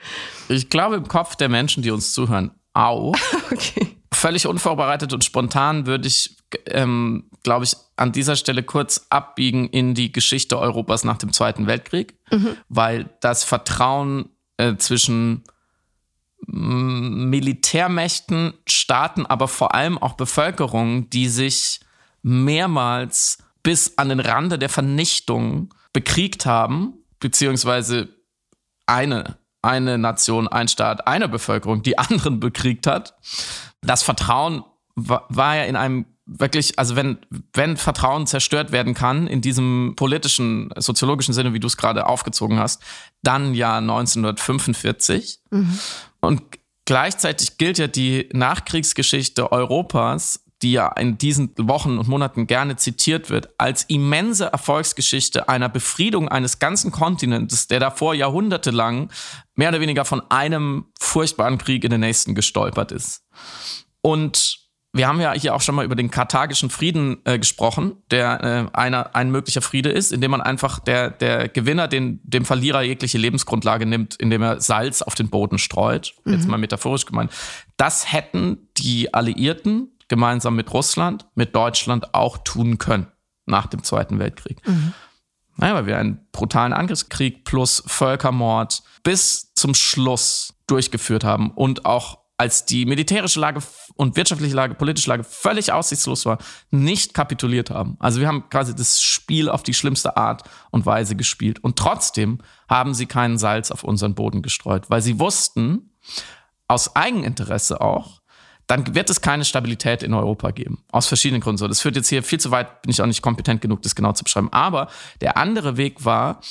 Ich 0.49 0.69
glaube 0.69 0.95
im 0.95 1.07
Kopf 1.07 1.35
der 1.35 1.49
Menschen, 1.49 1.83
die 1.83 1.91
uns 1.91 2.13
zuhören, 2.13 2.51
auch. 2.73 3.15
okay. 3.51 3.97
Völlig 4.13 4.47
unvorbereitet 4.47 5.11
und 5.13 5.23
spontan 5.23 5.85
würde 5.85 6.07
ich, 6.07 6.37
ähm, 6.67 7.29
glaube 7.43 7.65
ich, 7.65 7.75
an 7.95 8.11
dieser 8.11 8.35
Stelle 8.35 8.63
kurz 8.63 9.07
abbiegen 9.09 9.67
in 9.67 9.93
die 9.93 10.11
Geschichte 10.11 10.57
Europas 10.57 11.03
nach 11.03 11.17
dem 11.17 11.33
Zweiten 11.33 11.67
Weltkrieg, 11.67 12.15
mhm. 12.31 12.55
weil 12.69 13.09
das 13.19 13.43
Vertrauen 13.43 14.29
äh, 14.57 14.77
zwischen 14.77 15.43
Militärmächten, 16.45 18.53
Staaten, 18.67 19.25
aber 19.25 19.47
vor 19.47 19.73
allem 19.73 19.97
auch 19.97 20.13
Bevölkerungen, 20.13 21.09
die 21.09 21.27
sich 21.27 21.79
mehrmals 22.21 23.39
bis 23.63 23.97
an 23.97 24.09
den 24.09 24.19
Rande 24.19 24.59
der 24.59 24.69
Vernichtung 24.69 25.73
bekriegt 25.93 26.45
haben, 26.45 26.93
beziehungsweise 27.19 28.09
eine, 28.85 29.37
eine 29.61 29.97
Nation, 29.97 30.47
ein 30.47 30.67
Staat, 30.67 31.07
eine 31.07 31.29
Bevölkerung 31.29 31.81
die 31.81 31.97
anderen 31.97 32.39
bekriegt 32.39 32.87
hat. 32.87 33.15
Das 33.81 34.03
Vertrauen 34.03 34.63
war, 34.95 35.25
war 35.29 35.55
ja 35.55 35.63
in 35.63 35.75
einem 35.75 36.05
wirklich, 36.25 36.79
also 36.79 36.95
wenn, 36.95 37.17
wenn 37.53 37.77
Vertrauen 37.77 38.27
zerstört 38.27 38.71
werden 38.71 38.93
kann, 38.93 39.27
in 39.27 39.41
diesem 39.41 39.93
politischen, 39.95 40.69
soziologischen 40.77 41.33
Sinne, 41.33 41.53
wie 41.53 41.59
du 41.59 41.67
es 41.67 41.77
gerade 41.77 42.05
aufgezogen 42.05 42.59
hast, 42.59 42.81
dann 43.23 43.53
ja 43.53 43.77
1945. 43.77 45.39
Mhm. 45.51 45.79
Und 46.23 46.41
gleichzeitig 46.85 47.57
gilt 47.57 47.77
ja 47.77 47.87
die 47.87 48.29
Nachkriegsgeschichte 48.31 49.51
Europas, 49.51 50.45
die 50.61 50.71
ja 50.71 50.87
in 50.93 51.17
diesen 51.17 51.53
Wochen 51.57 51.97
und 51.97 52.07
Monaten 52.07 52.47
gerne 52.47 52.77
zitiert 52.77 53.29
wird, 53.29 53.49
als 53.57 53.83
immense 53.83 54.45
Erfolgsgeschichte 54.45 55.49
einer 55.49 55.67
Befriedung 55.67 56.29
eines 56.29 56.59
ganzen 56.59 56.91
Kontinents, 56.91 57.67
der 57.67 57.81
davor 57.81 58.15
jahrhundertelang 58.15 59.11
mehr 59.55 59.67
oder 59.67 59.81
weniger 59.81 60.05
von 60.05 60.21
einem 60.31 60.85
furchtbaren 60.97 61.57
Krieg 61.57 61.83
in 61.83 61.91
den 61.91 61.99
nächsten 61.99 62.35
gestolpert 62.35 62.93
ist. 62.93 63.25
Und 64.01 64.62
wir 64.95 65.07
haben 65.07 65.19
ja 65.19 65.33
hier 65.33 65.55
auch 65.55 65.61
schon 65.61 65.73
mal 65.73 65.85
über 65.85 65.95
den 65.95 66.11
karthagischen 66.11 66.69
Frieden 66.69 67.17
äh, 67.25 67.39
gesprochen, 67.39 67.97
der 68.11 68.69
äh, 68.73 68.77
einer, 68.77 69.15
ein 69.15 69.31
möglicher 69.31 69.63
Friede 69.63 69.89
ist, 69.89 70.11
indem 70.11 70.31
man 70.31 70.41
einfach 70.41 70.79
der, 70.79 71.09
der 71.09 71.49
Gewinner 71.49 71.87
den, 71.87 72.19
dem 72.23 72.45
Verlierer 72.45 72.83
jegliche 72.83 73.17
Lebensgrundlage 73.17 73.87
nimmt, 73.87 74.15
indem 74.15 74.43
er 74.43 74.61
Salz 74.61 75.01
auf 75.01 75.15
den 75.15 75.29
Boden 75.29 75.57
streut. 75.57 76.13
Mhm. 76.25 76.33
Jetzt 76.33 76.47
mal 76.47 76.57
metaphorisch 76.57 77.07
gemeint. 77.07 77.31
Das 77.75 78.13
hätten 78.13 78.69
die 78.77 79.11
Alliierten 79.15 79.97
gemeinsam 80.09 80.55
mit 80.55 80.71
Russland, 80.71 81.25
mit 81.33 81.55
Deutschland 81.55 82.13
auch 82.13 82.37
tun 82.37 82.77
können 82.77 83.07
nach 83.47 83.65
dem 83.65 83.83
Zweiten 83.83 84.19
Weltkrieg. 84.19 84.65
Mhm. 84.67 84.93
Naja, 85.55 85.73
weil 85.73 85.87
wir 85.87 85.97
einen 85.97 86.27
brutalen 86.31 86.71
Angriffskrieg 86.71 87.45
plus 87.45 87.83
Völkermord 87.87 88.83
bis 89.01 89.53
zum 89.55 89.73
Schluss 89.73 90.53
durchgeführt 90.67 91.23
haben 91.23 91.49
und 91.51 91.85
auch 91.85 92.22
als 92.43 92.65
die 92.65 92.85
militärische 92.85 93.39
Lage 93.39 93.61
und 93.95 94.17
wirtschaftliche 94.17 94.53
Lage, 94.53 94.75
politische 94.75 95.07
Lage 95.07 95.23
völlig 95.23 95.71
aussichtslos 95.71 96.25
war, 96.25 96.39
nicht 96.71 97.13
kapituliert 97.13 97.69
haben. 97.69 97.95
Also 97.99 98.19
wir 98.19 98.27
haben 98.27 98.49
quasi 98.49 98.75
das 98.75 99.01
Spiel 99.01 99.47
auf 99.47 99.63
die 99.63 99.73
schlimmste 99.73 100.17
Art 100.17 100.43
und 100.69 100.85
Weise 100.85 101.15
gespielt. 101.15 101.63
Und 101.63 101.79
trotzdem 101.79 102.39
haben 102.67 102.93
sie 102.93 103.05
keinen 103.05 103.37
Salz 103.37 103.71
auf 103.71 103.85
unseren 103.85 104.13
Boden 104.13 104.41
gestreut, 104.41 104.89
weil 104.89 105.01
sie 105.01 105.19
wussten, 105.19 105.91
aus 106.67 106.97
Eigeninteresse 106.97 107.79
auch, 107.79 108.21
dann 108.67 108.93
wird 108.93 109.09
es 109.09 109.21
keine 109.21 109.45
Stabilität 109.45 110.03
in 110.03 110.13
Europa 110.13 110.51
geben. 110.51 110.83
Aus 110.91 111.07
verschiedenen 111.07 111.39
Gründen 111.39 111.59
so. 111.59 111.69
Das 111.69 111.79
führt 111.79 111.95
jetzt 111.95 112.09
hier 112.09 112.23
viel 112.23 112.41
zu 112.41 112.51
weit, 112.51 112.81
bin 112.81 112.91
ich 112.91 113.01
auch 113.01 113.05
nicht 113.05 113.21
kompetent 113.21 113.61
genug, 113.61 113.83
das 113.83 113.95
genau 113.95 114.11
zu 114.11 114.25
beschreiben. 114.25 114.51
Aber 114.51 114.89
der 115.21 115.37
andere 115.37 115.77
Weg 115.77 116.03
war, 116.03 116.41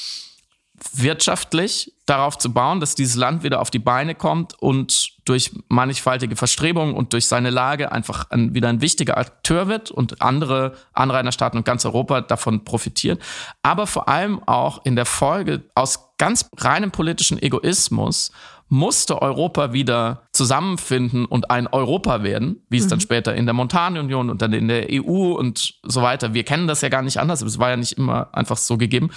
wirtschaftlich 0.93 1.93
darauf 2.07 2.37
zu 2.37 2.53
bauen, 2.53 2.81
dass 2.81 2.95
dieses 2.95 3.17
Land 3.17 3.43
wieder 3.43 3.61
auf 3.61 3.71
die 3.71 3.79
Beine 3.79 4.15
kommt 4.15 4.61
und 4.61 5.13
durch 5.25 5.53
mannigfaltige 5.69 6.37
Verstrebungen 6.37 6.95
und 6.95 7.13
durch 7.13 7.27
seine 7.27 7.51
Lage 7.51 7.93
einfach 7.93 8.31
ein, 8.31 8.55
wieder 8.55 8.69
ein 8.69 8.81
wichtiger 8.81 9.19
Akteur 9.19 9.69
wird 9.69 9.91
und 9.91 10.21
andere 10.21 10.75
Anrainerstaaten 10.93 11.59
und 11.59 11.65
ganz 11.65 11.85
Europa 11.85 12.21
davon 12.21 12.65
profitieren. 12.65 13.19
Aber 13.63 13.87
vor 13.87 14.09
allem 14.09 14.43
auch 14.47 14.85
in 14.85 14.97
der 14.97 15.07
Folge 15.07 15.63
aus 15.75 16.17
ganz 16.19 16.49
reinem 16.57 16.91
politischen 16.91 17.41
Egoismus 17.41 18.33
musste 18.73 19.21
Europa 19.21 19.75
wieder 19.75 20.23
zusammenfinden 20.33 21.27
und 21.27 21.51
ein 21.51 21.67
Europa 21.67 22.23
werden, 22.23 22.63
wie 22.71 22.79
es 22.79 22.87
mhm. 22.87 22.91
dann 22.91 23.01
später 23.01 23.35
in 23.35 23.45
der 23.45 23.53
Montanunion 23.53 24.31
und 24.31 24.41
dann 24.41 24.55
in 24.55 24.67
der 24.67 24.87
EU 24.91 25.35
und 25.35 25.75
so 25.83 26.01
weiter. 26.01 26.33
Wir 26.33 26.43
kennen 26.45 26.67
das 26.67 26.81
ja 26.81 26.89
gar 26.89 27.03
nicht 27.03 27.19
anders, 27.19 27.43
es 27.43 27.59
war 27.59 27.69
ja 27.69 27.77
nicht 27.77 27.93
immer 27.99 28.29
einfach 28.33 28.57
so 28.57 28.79
gegeben 28.79 29.11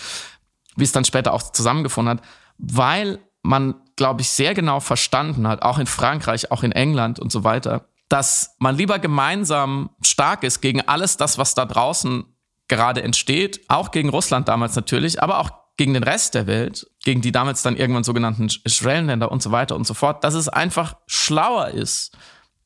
wie 0.76 0.84
es 0.84 0.92
dann 0.92 1.06
später 1.06 1.34
auch 1.34 1.52
zusammengefunden 1.52 2.18
hat, 2.18 2.26
weil 2.58 3.20
man, 3.42 3.76
glaube 3.96 4.22
ich, 4.22 4.30
sehr 4.30 4.54
genau 4.54 4.80
verstanden 4.80 5.48
hat, 5.48 5.62
auch 5.62 5.78
in 5.78 5.86
Frankreich, 5.86 6.52
auch 6.52 6.64
in 6.64 6.72
England 6.72 7.20
und 7.20 7.32
so 7.32 7.44
weiter, 7.44 7.88
dass 8.10 8.56
man 8.60 8.76
lieber 8.76 9.00
gemeinsam 9.00 9.90
stark 10.02 10.44
ist 10.44 10.62
gegen 10.62 10.82
alles 10.82 11.18
das, 11.18 11.38
was 11.38 11.54
da 11.54 11.66
draußen 11.66 12.26
gerade 12.68 13.04
entsteht, 13.04 13.62
auch 13.68 13.92
gegen 13.92 14.10
Russland 14.10 14.48
damals 14.48 14.76
natürlich, 14.76 15.22
aber 15.22 15.40
auch 15.40 15.52
gegen 15.78 15.94
den 15.94 16.04
Rest 16.04 16.36
der 16.36 16.48
Welt, 16.48 16.88
gegen 17.04 17.22
die 17.22 17.32
damals 17.32 17.62
dann 17.62 17.76
irgendwann 17.76 18.04
sogenannten 18.04 18.50
Schwellenländer 18.50 19.32
und 19.32 19.42
so 19.44 19.52
weiter 19.52 19.76
und 19.76 19.86
so 19.86 19.94
fort, 19.94 20.24
dass 20.24 20.34
es 20.34 20.48
einfach 20.48 20.96
schlauer 21.06 21.70
ist, 21.70 22.18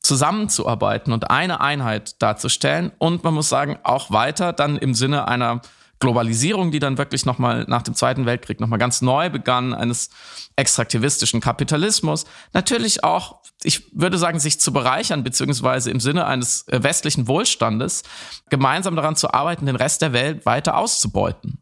zusammenzuarbeiten 0.02 1.12
und 1.12 1.30
eine 1.30 1.60
Einheit 1.60 2.22
darzustellen 2.22 2.92
und 2.98 3.24
man 3.24 3.34
muss 3.34 3.48
sagen, 3.48 3.78
auch 3.82 4.10
weiter 4.10 4.52
dann 4.52 4.78
im 4.78 4.94
Sinne 4.94 5.28
einer 5.28 5.60
Globalisierung, 6.00 6.70
die 6.70 6.78
dann 6.78 6.98
wirklich 6.98 7.26
nochmal 7.26 7.66
nach 7.68 7.82
dem 7.82 7.94
Zweiten 7.94 8.26
Weltkrieg 8.26 8.58
nochmal 8.58 8.78
ganz 8.78 9.02
neu 9.02 9.28
begann, 9.28 9.74
eines 9.74 10.08
extraktivistischen 10.56 11.40
Kapitalismus. 11.40 12.24
Natürlich 12.54 13.04
auch, 13.04 13.42
ich 13.62 13.84
würde 13.92 14.16
sagen, 14.18 14.40
sich 14.40 14.58
zu 14.58 14.72
bereichern, 14.72 15.22
beziehungsweise 15.22 15.90
im 15.90 16.00
Sinne 16.00 16.26
eines 16.26 16.66
äh, 16.68 16.82
westlichen 16.82 17.28
Wohlstandes, 17.28 18.02
gemeinsam 18.48 18.96
daran 18.96 19.14
zu 19.14 19.32
arbeiten, 19.32 19.66
den 19.66 19.76
Rest 19.76 20.00
der 20.00 20.14
Welt 20.14 20.46
weiter 20.46 20.76
auszubeuten. 20.76 21.58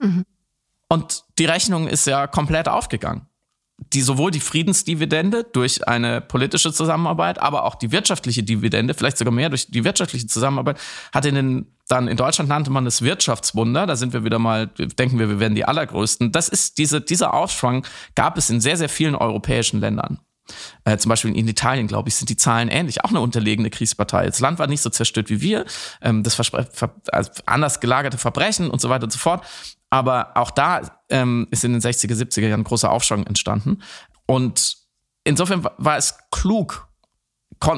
Mhm. 0.00 0.24
Und 0.88 1.24
die 1.38 1.44
Rechnung 1.44 1.88
ist 1.88 2.06
ja 2.06 2.26
komplett 2.26 2.68
aufgegangen 2.68 3.28
die 3.92 4.02
sowohl 4.02 4.30
die 4.30 4.40
Friedensdividende 4.40 5.44
durch 5.44 5.86
eine 5.88 6.20
politische 6.20 6.72
Zusammenarbeit, 6.72 7.40
aber 7.40 7.64
auch 7.64 7.74
die 7.74 7.92
wirtschaftliche 7.92 8.42
Dividende, 8.42 8.94
vielleicht 8.94 9.18
sogar 9.18 9.32
mehr 9.32 9.48
durch 9.48 9.66
die 9.66 9.84
wirtschaftliche 9.84 10.26
Zusammenarbeit, 10.26 10.78
hat 11.12 11.26
in 11.26 11.34
den 11.34 11.66
dann 11.92 12.08
in 12.08 12.16
Deutschland 12.16 12.48
nannte 12.48 12.70
man 12.70 12.86
es 12.86 13.02
Wirtschaftswunder. 13.02 13.86
Da 13.86 13.96
sind 13.96 14.14
wir 14.14 14.24
wieder 14.24 14.38
mal, 14.38 14.68
denken 14.68 15.18
wir, 15.18 15.28
wir 15.28 15.40
werden 15.40 15.54
die 15.54 15.66
allergrößten. 15.66 16.32
Das 16.32 16.48
ist 16.48 16.78
diese, 16.78 17.02
dieser 17.02 17.34
Aufschwung 17.34 17.86
gab 18.14 18.38
es 18.38 18.48
in 18.48 18.62
sehr, 18.62 18.78
sehr 18.78 18.88
vielen 18.88 19.14
europäischen 19.14 19.78
Ländern. 19.78 20.18
Äh, 20.84 20.96
zum 20.96 21.10
Beispiel 21.10 21.36
in 21.36 21.46
Italien, 21.46 21.86
glaube 21.88 22.08
ich, 22.08 22.14
sind 22.16 22.30
die 22.30 22.36
Zahlen 22.36 22.68
ähnlich. 22.68 23.04
Auch 23.04 23.10
eine 23.10 23.20
unterlegene 23.20 23.68
Kriegspartei. 23.68 24.24
Das 24.24 24.40
Land 24.40 24.58
war 24.58 24.68
nicht 24.68 24.80
so 24.80 24.88
zerstört 24.88 25.28
wie 25.28 25.42
wir. 25.42 25.66
Ähm, 26.00 26.22
das 26.22 26.34
Verspre 26.34 26.66
ver 26.72 26.94
also 27.12 27.30
anders 27.44 27.80
gelagerte 27.80 28.16
Verbrechen 28.16 28.70
und 28.70 28.80
so 28.80 28.88
weiter 28.88 29.04
und 29.04 29.12
so 29.12 29.18
fort. 29.18 29.44
Aber 29.90 30.34
auch 30.34 30.50
da 30.50 30.98
ähm, 31.10 31.46
ist 31.50 31.62
in 31.62 31.72
den 31.72 31.82
60er, 31.82 32.14
70er 32.14 32.48
Jahren 32.48 32.64
großer 32.64 32.90
Aufschwung 32.90 33.26
entstanden. 33.26 33.82
Und 34.24 34.78
insofern 35.24 35.68
war 35.76 35.98
es 35.98 36.16
klug, 36.30 36.88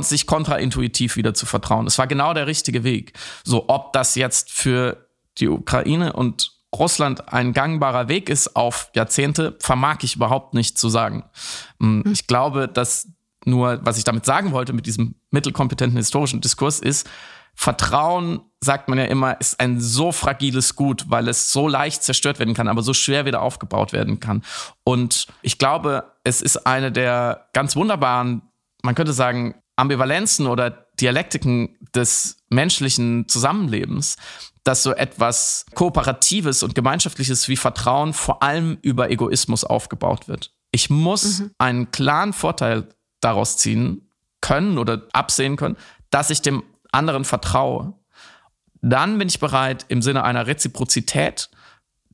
sich 0.02 0.26
kontraintuitiv 0.26 1.16
wieder 1.16 1.34
zu 1.34 1.46
vertrauen. 1.46 1.86
Es 1.86 1.98
war 1.98 2.06
genau 2.06 2.34
der 2.34 2.46
richtige 2.46 2.84
Weg. 2.84 3.12
So, 3.44 3.68
ob 3.68 3.92
das 3.92 4.14
jetzt 4.14 4.50
für 4.50 5.08
die 5.38 5.48
Ukraine 5.48 6.12
und 6.12 6.52
Russland 6.74 7.32
ein 7.32 7.52
gangbarer 7.52 8.08
Weg 8.08 8.28
ist 8.28 8.56
auf 8.56 8.90
Jahrzehnte, 8.94 9.56
vermag 9.60 9.98
ich 10.02 10.16
überhaupt 10.16 10.54
nicht 10.54 10.76
zu 10.78 10.88
sagen. 10.88 11.24
Hm, 11.80 12.04
ich 12.12 12.26
glaube, 12.26 12.68
dass 12.68 13.08
nur, 13.44 13.80
was 13.82 13.98
ich 13.98 14.04
damit 14.04 14.24
sagen 14.24 14.52
wollte 14.52 14.72
mit 14.72 14.86
diesem 14.86 15.14
mittelkompetenten 15.30 15.98
historischen 15.98 16.40
Diskurs 16.40 16.80
ist, 16.80 17.08
Vertrauen, 17.56 18.40
sagt 18.60 18.88
man 18.88 18.98
ja 18.98 19.04
immer, 19.04 19.40
ist 19.40 19.60
ein 19.60 19.80
so 19.80 20.10
fragiles 20.10 20.74
Gut, 20.74 21.04
weil 21.08 21.28
es 21.28 21.52
so 21.52 21.68
leicht 21.68 22.02
zerstört 22.02 22.40
werden 22.40 22.54
kann, 22.54 22.66
aber 22.66 22.82
so 22.82 22.92
schwer 22.94 23.26
wieder 23.26 23.42
aufgebaut 23.42 23.92
werden 23.92 24.18
kann. 24.18 24.42
Und 24.82 25.28
ich 25.42 25.58
glaube, 25.58 26.12
es 26.24 26.42
ist 26.42 26.66
eine 26.66 26.90
der 26.90 27.46
ganz 27.52 27.76
wunderbaren, 27.76 28.42
man 28.82 28.96
könnte 28.96 29.12
sagen, 29.12 29.54
Ambivalenzen 29.76 30.46
oder 30.46 30.88
Dialektiken 31.00 31.76
des 31.94 32.38
menschlichen 32.48 33.28
Zusammenlebens, 33.28 34.16
dass 34.62 34.82
so 34.82 34.92
etwas 34.92 35.66
Kooperatives 35.74 36.62
und 36.62 36.74
Gemeinschaftliches 36.74 37.48
wie 37.48 37.56
Vertrauen 37.56 38.12
vor 38.12 38.42
allem 38.42 38.78
über 38.82 39.10
Egoismus 39.10 39.64
aufgebaut 39.64 40.28
wird. 40.28 40.52
Ich 40.70 40.90
muss 40.90 41.40
mhm. 41.40 41.50
einen 41.58 41.90
klaren 41.90 42.32
Vorteil 42.32 42.88
daraus 43.20 43.56
ziehen 43.56 44.10
können 44.40 44.78
oder 44.78 45.06
absehen 45.12 45.56
können, 45.56 45.76
dass 46.10 46.30
ich 46.30 46.42
dem 46.42 46.62
anderen 46.92 47.24
vertraue, 47.24 47.94
dann 48.80 49.18
bin 49.18 49.28
ich 49.28 49.40
bereit, 49.40 49.86
im 49.88 50.02
Sinne 50.02 50.24
einer 50.24 50.46
Reziprozität 50.46 51.48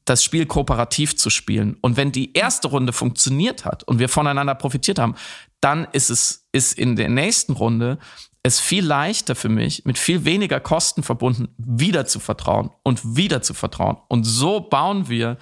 das 0.04 0.24
Spiel 0.24 0.46
kooperativ 0.46 1.16
zu 1.16 1.28
spielen. 1.30 1.76
Und 1.80 1.96
wenn 1.96 2.12
die 2.12 2.32
erste 2.32 2.68
Runde 2.68 2.92
funktioniert 2.92 3.64
hat 3.64 3.82
und 3.84 3.98
wir 3.98 4.08
voneinander 4.08 4.54
profitiert 4.54 4.98
haben, 4.98 5.14
dann 5.60 5.86
ist 5.92 6.10
es 6.10 6.48
ist 6.52 6.78
in 6.78 6.96
der 6.96 7.08
nächsten 7.08 7.52
Runde 7.52 7.98
es 8.42 8.58
viel 8.58 8.84
leichter 8.84 9.34
für 9.34 9.50
mich, 9.50 9.84
mit 9.84 9.98
viel 9.98 10.24
weniger 10.24 10.60
Kosten 10.60 11.02
verbunden, 11.02 11.48
wieder 11.58 12.06
zu 12.06 12.20
vertrauen 12.20 12.70
und 12.82 13.16
wieder 13.16 13.42
zu 13.42 13.52
vertrauen. 13.52 13.98
Und 14.08 14.24
so 14.24 14.60
bauen 14.60 15.08
wir 15.08 15.36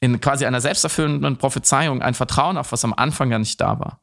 in 0.00 0.20
quasi 0.20 0.44
einer 0.44 0.60
selbsterfüllenden 0.60 1.36
Prophezeiung 1.38 2.02
ein 2.02 2.14
Vertrauen 2.14 2.56
auf, 2.56 2.72
was 2.72 2.84
am 2.84 2.94
Anfang 2.94 3.30
ja 3.30 3.38
nicht 3.38 3.60
da 3.60 3.78
war. 3.78 4.00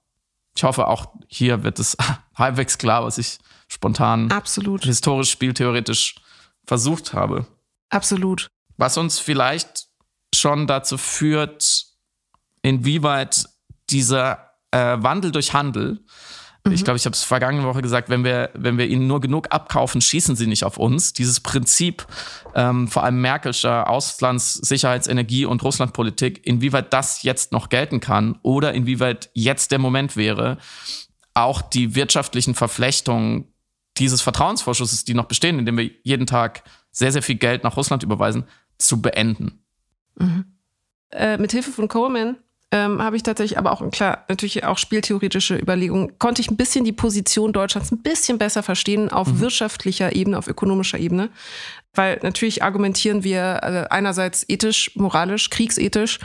Ich 0.56 0.64
hoffe, 0.64 0.88
auch 0.88 1.08
hier 1.28 1.64
wird 1.64 1.80
es 1.80 1.98
halbwegs 2.36 2.78
klar, 2.78 3.04
was 3.04 3.18
ich 3.18 3.40
spontan 3.68 4.32
Absolut. 4.32 4.86
historisch, 4.86 5.32
spieltheoretisch 5.32 6.16
versucht 6.66 7.14
habe. 7.14 7.46
Absolut. 7.90 8.48
Was 8.78 8.98
uns 8.98 9.20
vielleicht 9.20 9.88
schon 10.34 10.68
dazu 10.68 10.98
führt, 10.98 11.88
inwieweit 12.62 13.50
dieser 13.90 14.49
äh, 14.72 14.98
Wandel 15.00 15.32
durch 15.32 15.54
Handel, 15.54 16.00
mhm. 16.66 16.72
ich 16.72 16.84
glaube, 16.84 16.98
ich 16.98 17.06
habe 17.06 17.14
es 17.14 17.24
vergangene 17.24 17.66
Woche 17.66 17.82
gesagt, 17.82 18.10
wenn 18.10 18.24
wir, 18.24 18.52
wenn 18.54 18.78
wir 18.78 18.88
ihnen 18.88 19.08
nur 19.08 19.22
genug 19.22 19.48
abkaufen, 19.52 20.02
schießen 20.02 20.36
sie 20.36 20.48
nicht 20.48 20.64
auf 20.64 20.78
uns. 20.78 21.14
Dieses 21.14 21.40
Prinzip, 21.40 22.06
ähm, 22.56 22.88
vor 22.88 23.04
allem 23.04 23.22
Merkelscher 23.22 23.90
Auslands-, 23.90 24.56
Sicherheits-, 24.56 25.08
Energie- 25.08 25.46
und 25.46 25.64
Russlandpolitik, 25.64 26.46
inwieweit 26.46 26.94
das 26.94 27.24
jetzt 27.24 27.52
noch 27.52 27.70
gelten 27.70 28.00
kann 28.00 28.40
oder 28.42 28.74
inwieweit 28.74 29.30
jetzt 29.34 29.72
der 29.72 29.80
Moment 29.80 30.16
wäre, 30.16 30.58
auch 31.34 31.62
die 31.62 31.96
wirtschaftlichen 31.96 32.56
Verflechtungen 32.56 33.54
dieses 33.98 34.22
Vertrauensvorschusses, 34.22 35.04
die 35.04 35.14
noch 35.14 35.26
bestehen, 35.26 35.60
indem 35.60 35.78
wir 35.78 35.90
jeden 36.04 36.26
Tag 36.26 36.64
sehr, 36.92 37.12
sehr 37.12 37.22
viel 37.22 37.36
Geld 37.36 37.64
nach 37.64 37.78
Russland 37.78 38.04
überweisen, 38.04 38.46
zu 38.78 39.02
beenden. 39.02 39.64
Mhm. 40.18 40.46
Äh, 41.12 41.38
mit 41.38 41.52
Hilfe 41.52 41.72
von 41.72 41.88
Coleman 41.88 42.38
ähm, 42.72 43.02
habe 43.02 43.16
ich 43.16 43.24
tatsächlich 43.24 43.58
aber 43.58 43.72
auch, 43.72 43.90
klar, 43.90 44.26
natürlich 44.28 44.64
auch 44.64 44.78
spieltheoretische 44.78 45.58
Überlegungen, 45.58 46.20
konnte 46.20 46.42
ich 46.42 46.52
ein 46.52 46.58
bisschen 46.58 46.86
die 46.86 46.92
Position 46.92 47.52
Deutschlands 47.52 47.92
ein 47.92 48.02
bisschen 48.04 48.38
besser 48.38 48.62
verstehen 48.62 49.10
auf 49.10 49.28
mhm. 49.28 49.40
wirtschaftlicher 49.40 50.16
Ebene, 50.16 50.38
auf 50.38 50.48
ökonomischer 50.48 51.00
Ebene. 51.00 51.30
Weil 51.96 52.20
natürlich 52.22 52.62
argumentieren 52.62 53.24
wir 53.24 53.60
äh, 53.64 53.86
einerseits 53.90 54.46
ethisch, 54.48 54.96
moralisch, 54.96 55.50
kriegsethisch, 55.50 56.20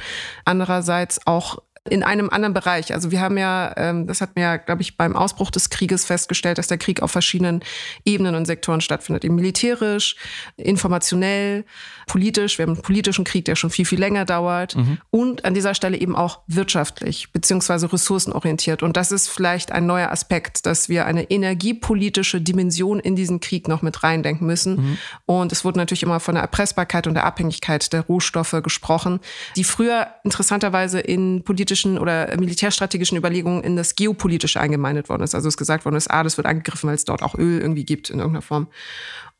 andererseits 0.44 1.26
auch 1.26 1.62
in 1.90 2.02
einem 2.02 2.30
anderen 2.30 2.54
Bereich. 2.54 2.94
Also 2.94 3.10
wir 3.10 3.20
haben 3.20 3.36
ja, 3.36 3.74
ähm, 3.76 4.06
das 4.06 4.22
hat 4.22 4.36
mir 4.36 4.42
ja, 4.42 4.56
glaube 4.56 4.80
ich, 4.80 4.96
beim 4.96 5.14
Ausbruch 5.14 5.50
des 5.50 5.68
Krieges 5.68 6.06
festgestellt, 6.06 6.56
dass 6.56 6.66
der 6.66 6.78
Krieg 6.78 7.02
auf 7.02 7.10
verschiedenen 7.10 7.60
Ebenen 8.06 8.34
und 8.34 8.46
Sektoren 8.46 8.80
stattfindet. 8.80 9.22
Eben 9.22 9.34
militärisch, 9.34 10.16
informationell, 10.56 11.66
politisch. 12.06 12.56
Wir 12.56 12.62
haben 12.62 12.72
einen 12.72 12.82
politischen 12.82 13.24
Krieg, 13.24 13.44
der 13.44 13.54
schon 13.54 13.68
viel, 13.68 13.84
viel 13.84 14.00
länger 14.00 14.24
dauert. 14.24 14.76
Mhm. 14.76 14.98
Und 15.10 15.44
an 15.44 15.52
dieser 15.52 15.74
Stelle 15.74 15.98
eben 15.98 16.16
auch 16.16 16.40
wirtschaftlich, 16.46 17.30
beziehungsweise 17.32 17.92
ressourcenorientiert. 17.92 18.82
Und 18.82 18.96
das 18.96 19.12
ist 19.12 19.28
vielleicht 19.28 19.70
ein 19.70 19.84
neuer 19.84 20.10
Aspekt, 20.10 20.64
dass 20.64 20.88
wir 20.88 21.04
eine 21.04 21.30
energiepolitische 21.30 22.40
Dimension 22.40 22.98
in 22.98 23.14
diesen 23.14 23.40
Krieg 23.40 23.68
noch 23.68 23.82
mit 23.82 24.02
reindenken 24.02 24.46
müssen. 24.46 24.76
Mhm. 24.76 24.98
Und 25.26 25.52
es 25.52 25.66
wurde 25.66 25.78
natürlich 25.78 26.02
immer 26.02 26.18
von 26.18 26.34
der 26.34 26.42
Erpressbarkeit 26.42 27.06
und 27.06 27.12
der 27.12 27.24
Abhängigkeit 27.24 27.92
der 27.92 28.00
Rohstoffe 28.00 28.56
gesprochen, 28.62 29.20
die 29.54 29.64
früher 29.64 30.06
interessanterweise 30.24 30.98
in 30.98 31.44
politischen 31.44 31.73
oder 31.98 32.36
militärstrategischen 32.38 33.16
Überlegungen 33.18 33.62
in 33.62 33.76
das 33.76 33.96
Geopolitische 33.96 34.60
eingemeindet 34.60 35.08
worden 35.08 35.22
ist. 35.22 35.34
Also 35.34 35.48
es 35.48 35.56
gesagt 35.56 35.84
worden 35.84 35.96
ist, 35.96 36.10
ah, 36.10 36.22
das 36.22 36.36
wird 36.36 36.46
angegriffen, 36.46 36.88
weil 36.88 36.94
es 36.94 37.04
dort 37.04 37.22
auch 37.22 37.34
Öl 37.34 37.60
irgendwie 37.60 37.84
gibt 37.84 38.10
in 38.10 38.18
irgendeiner 38.18 38.42
Form. 38.42 38.68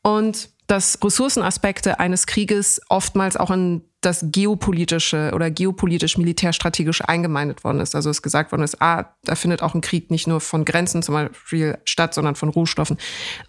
Und 0.01 0.49
dass 0.67 0.99
Ressourcenaspekte 1.03 1.99
eines 1.99 2.25
Krieges 2.25 2.81
oftmals 2.89 3.37
auch 3.37 3.51
in 3.51 3.83
das 4.01 4.25
geopolitische 4.31 5.31
oder 5.33 5.49
geopolitisch-militärstrategisch 5.49 7.01
eingemeindet 7.01 7.63
worden 7.63 7.79
ist. 7.79 7.95
Also 7.95 8.09
es 8.09 8.21
gesagt 8.21 8.51
worden 8.51 8.63
ist, 8.63 8.81
ah, 8.81 9.15
da 9.23 9.35
findet 9.35 9.63
auch 9.63 9.73
ein 9.73 9.81
Krieg 9.81 10.11
nicht 10.11 10.27
nur 10.27 10.41
von 10.41 10.63
Grenzen 10.63 11.01
zum 11.01 11.15
Beispiel 11.15 11.77
statt, 11.85 12.13
sondern 12.13 12.35
von 12.35 12.49
Rohstoffen. 12.49 12.97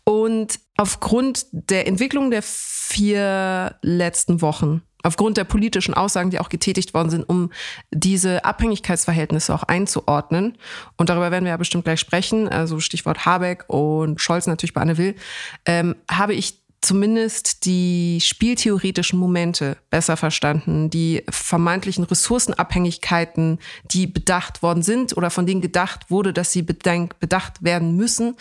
Und 0.05 0.59
aufgrund 0.77 1.46
der 1.53 1.87
Entwicklung 1.87 2.31
der 2.31 2.42
vier 2.42 3.77
letzten 3.83 4.40
Wochen 4.40 4.83
aufgrund 5.07 5.37
der 5.37 5.45
politischen 5.45 5.95
Aussagen, 5.95 6.31
die 6.31 6.40
auch 6.40 6.49
getätigt 6.49 6.92
worden 6.92 7.11
sind, 7.11 7.29
um 7.29 7.51
diese 7.92 8.45
Abhängigkeitsverhältnisse 8.45 9.55
auch 9.55 9.62
einzuordnen. 9.62 10.59
Und 10.97 11.09
darüber 11.09 11.31
werden 11.31 11.45
wir 11.45 11.51
ja 11.51 11.57
bestimmt 11.57 11.85
gleich 11.85 12.01
sprechen, 12.01 12.49
also 12.49 12.81
Stichwort 12.81 13.25
Habeck 13.25 13.64
und 13.69 14.21
Scholz 14.21 14.47
natürlich 14.47 14.75
bei 14.75 14.81
Anne 14.81 14.99
Will, 14.99 15.14
ähm, 15.64 15.95
habe 16.11 16.35
ich 16.35 16.65
zumindest 16.87 17.64
die 17.66 18.20
spieltheoretischen 18.22 19.18
Momente 19.18 19.77
besser 19.90 20.16
verstanden, 20.16 20.88
die 20.88 21.25
vermeintlichen 21.29 22.05
Ressourcenabhängigkeiten, 22.05 23.59
die 23.90 24.07
bedacht 24.07 24.62
worden 24.62 24.85
sind 24.85 25.16
oder 25.16 25.31
von 25.31 25.46
denen 25.46 25.61
gedacht 25.61 26.12
wurde, 26.12 26.33
dass 26.33 26.53
sie 26.53 26.62
bedacht 26.62 27.64
werden 27.64 27.96
müssen, 27.96 28.37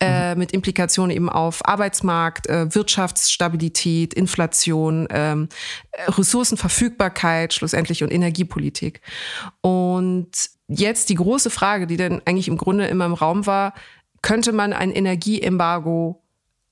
äh, 0.00 0.32
mhm. 0.32 0.38
mit 0.38 0.52
Implikationen 0.52 1.14
eben 1.14 1.28
auf 1.28 1.66
Arbeitsmarkt, 1.66 2.46
äh, 2.46 2.72
Wirtschaftsstabilität, 2.72 4.14
Inflation, 4.14 5.08
ähm, 5.10 5.48
Ressourcenverfügbarkeit 6.06 7.52
schlussendlich 7.52 8.04
und 8.04 8.12
Energiepolitik. 8.12 9.00
Und 9.60 10.30
jetzt 10.68 11.08
die 11.08 11.16
große 11.16 11.50
Frage, 11.50 11.88
die 11.88 11.96
dann 11.96 12.22
eigentlich 12.26 12.46
im 12.46 12.58
Grunde 12.58 12.86
immer 12.86 13.06
im 13.06 13.14
Raum 13.14 13.46
war, 13.46 13.74
könnte 14.22 14.52
man 14.52 14.72
ein 14.72 14.92
Energieembargo 14.92 16.22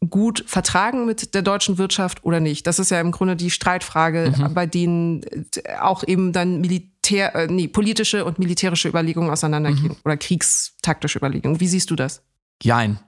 gut 0.00 0.44
vertragen 0.46 1.06
mit 1.06 1.34
der 1.34 1.42
deutschen 1.42 1.78
Wirtschaft 1.78 2.24
oder 2.24 2.40
nicht? 2.40 2.66
Das 2.66 2.78
ist 2.78 2.90
ja 2.90 3.00
im 3.00 3.12
Grunde 3.12 3.36
die 3.36 3.50
Streitfrage, 3.50 4.32
mhm. 4.36 4.54
bei 4.54 4.66
denen 4.66 5.22
äh, 5.22 5.76
auch 5.80 6.04
eben 6.04 6.32
dann 6.32 6.60
Militär, 6.60 7.34
äh, 7.34 7.46
nee, 7.46 7.68
politische 7.68 8.24
und 8.24 8.38
militärische 8.38 8.88
Überlegungen 8.88 9.30
auseinandergehen 9.30 9.88
mhm. 9.88 9.96
oder 10.04 10.16
kriegstaktische 10.16 11.18
Überlegungen. 11.18 11.60
Wie 11.60 11.68
siehst 11.68 11.90
du 11.90 11.96
das? 11.96 12.22
Jein. 12.62 13.00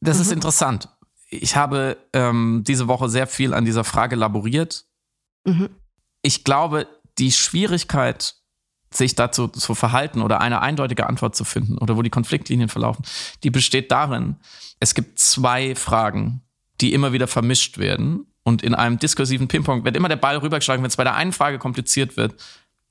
Das 0.00 0.16
mhm. 0.16 0.22
ist 0.22 0.32
interessant. 0.32 0.88
Ich 1.28 1.56
habe 1.56 1.96
ähm, 2.12 2.62
diese 2.66 2.86
Woche 2.86 3.08
sehr 3.08 3.26
viel 3.26 3.52
an 3.52 3.64
dieser 3.64 3.84
Frage 3.84 4.14
laboriert. 4.16 4.86
Mhm. 5.44 5.70
Ich 6.22 6.44
glaube, 6.44 6.86
die 7.18 7.32
Schwierigkeit, 7.32 8.34
sich 8.90 9.16
dazu 9.16 9.48
zu 9.48 9.74
verhalten 9.74 10.22
oder 10.22 10.40
eine 10.40 10.62
eindeutige 10.62 11.06
Antwort 11.06 11.34
zu 11.34 11.44
finden 11.44 11.76
oder 11.78 11.96
wo 11.96 12.02
die 12.02 12.10
Konfliktlinien 12.10 12.68
verlaufen, 12.68 13.04
die 13.42 13.50
besteht 13.50 13.90
darin, 13.90 14.36
es 14.80 14.94
gibt 14.94 15.18
zwei 15.18 15.74
Fragen, 15.74 16.42
die 16.80 16.92
immer 16.92 17.12
wieder 17.12 17.26
vermischt 17.26 17.78
werden. 17.78 18.26
Und 18.42 18.62
in 18.62 18.74
einem 18.74 18.98
diskursiven 18.98 19.48
Ping-Pong 19.48 19.84
wird 19.84 19.96
immer 19.96 20.08
der 20.08 20.16
Ball 20.16 20.36
rübergeschlagen. 20.36 20.82
Wenn 20.82 20.88
es 20.88 20.96
bei 20.96 21.04
der 21.04 21.14
einen 21.14 21.32
Frage 21.32 21.58
kompliziert 21.58 22.16
wird, 22.16 22.40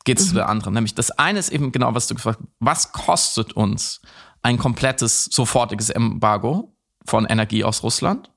geht 0.03 0.19
es 0.19 0.25
mhm. 0.25 0.29
zu 0.29 0.35
der 0.35 0.49
anderen. 0.49 0.73
Nämlich 0.73 0.95
das 0.95 1.11
eine 1.11 1.39
ist 1.39 1.49
eben 1.49 1.71
genau, 1.71 1.93
was 1.93 2.07
du 2.07 2.15
gefragt 2.15 2.39
hast. 2.41 2.49
Was 2.59 2.91
kostet 2.91 3.53
uns 3.53 4.01
ein 4.41 4.57
komplettes, 4.57 5.25
sofortiges 5.25 5.89
Embargo 5.89 6.75
von 7.05 7.25
Energie 7.25 7.63
aus 7.63 7.83
Russland? 7.83 8.31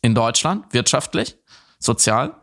In 0.00 0.14
Deutschland, 0.14 0.72
wirtschaftlich, 0.72 1.36
sozial? 1.78 2.40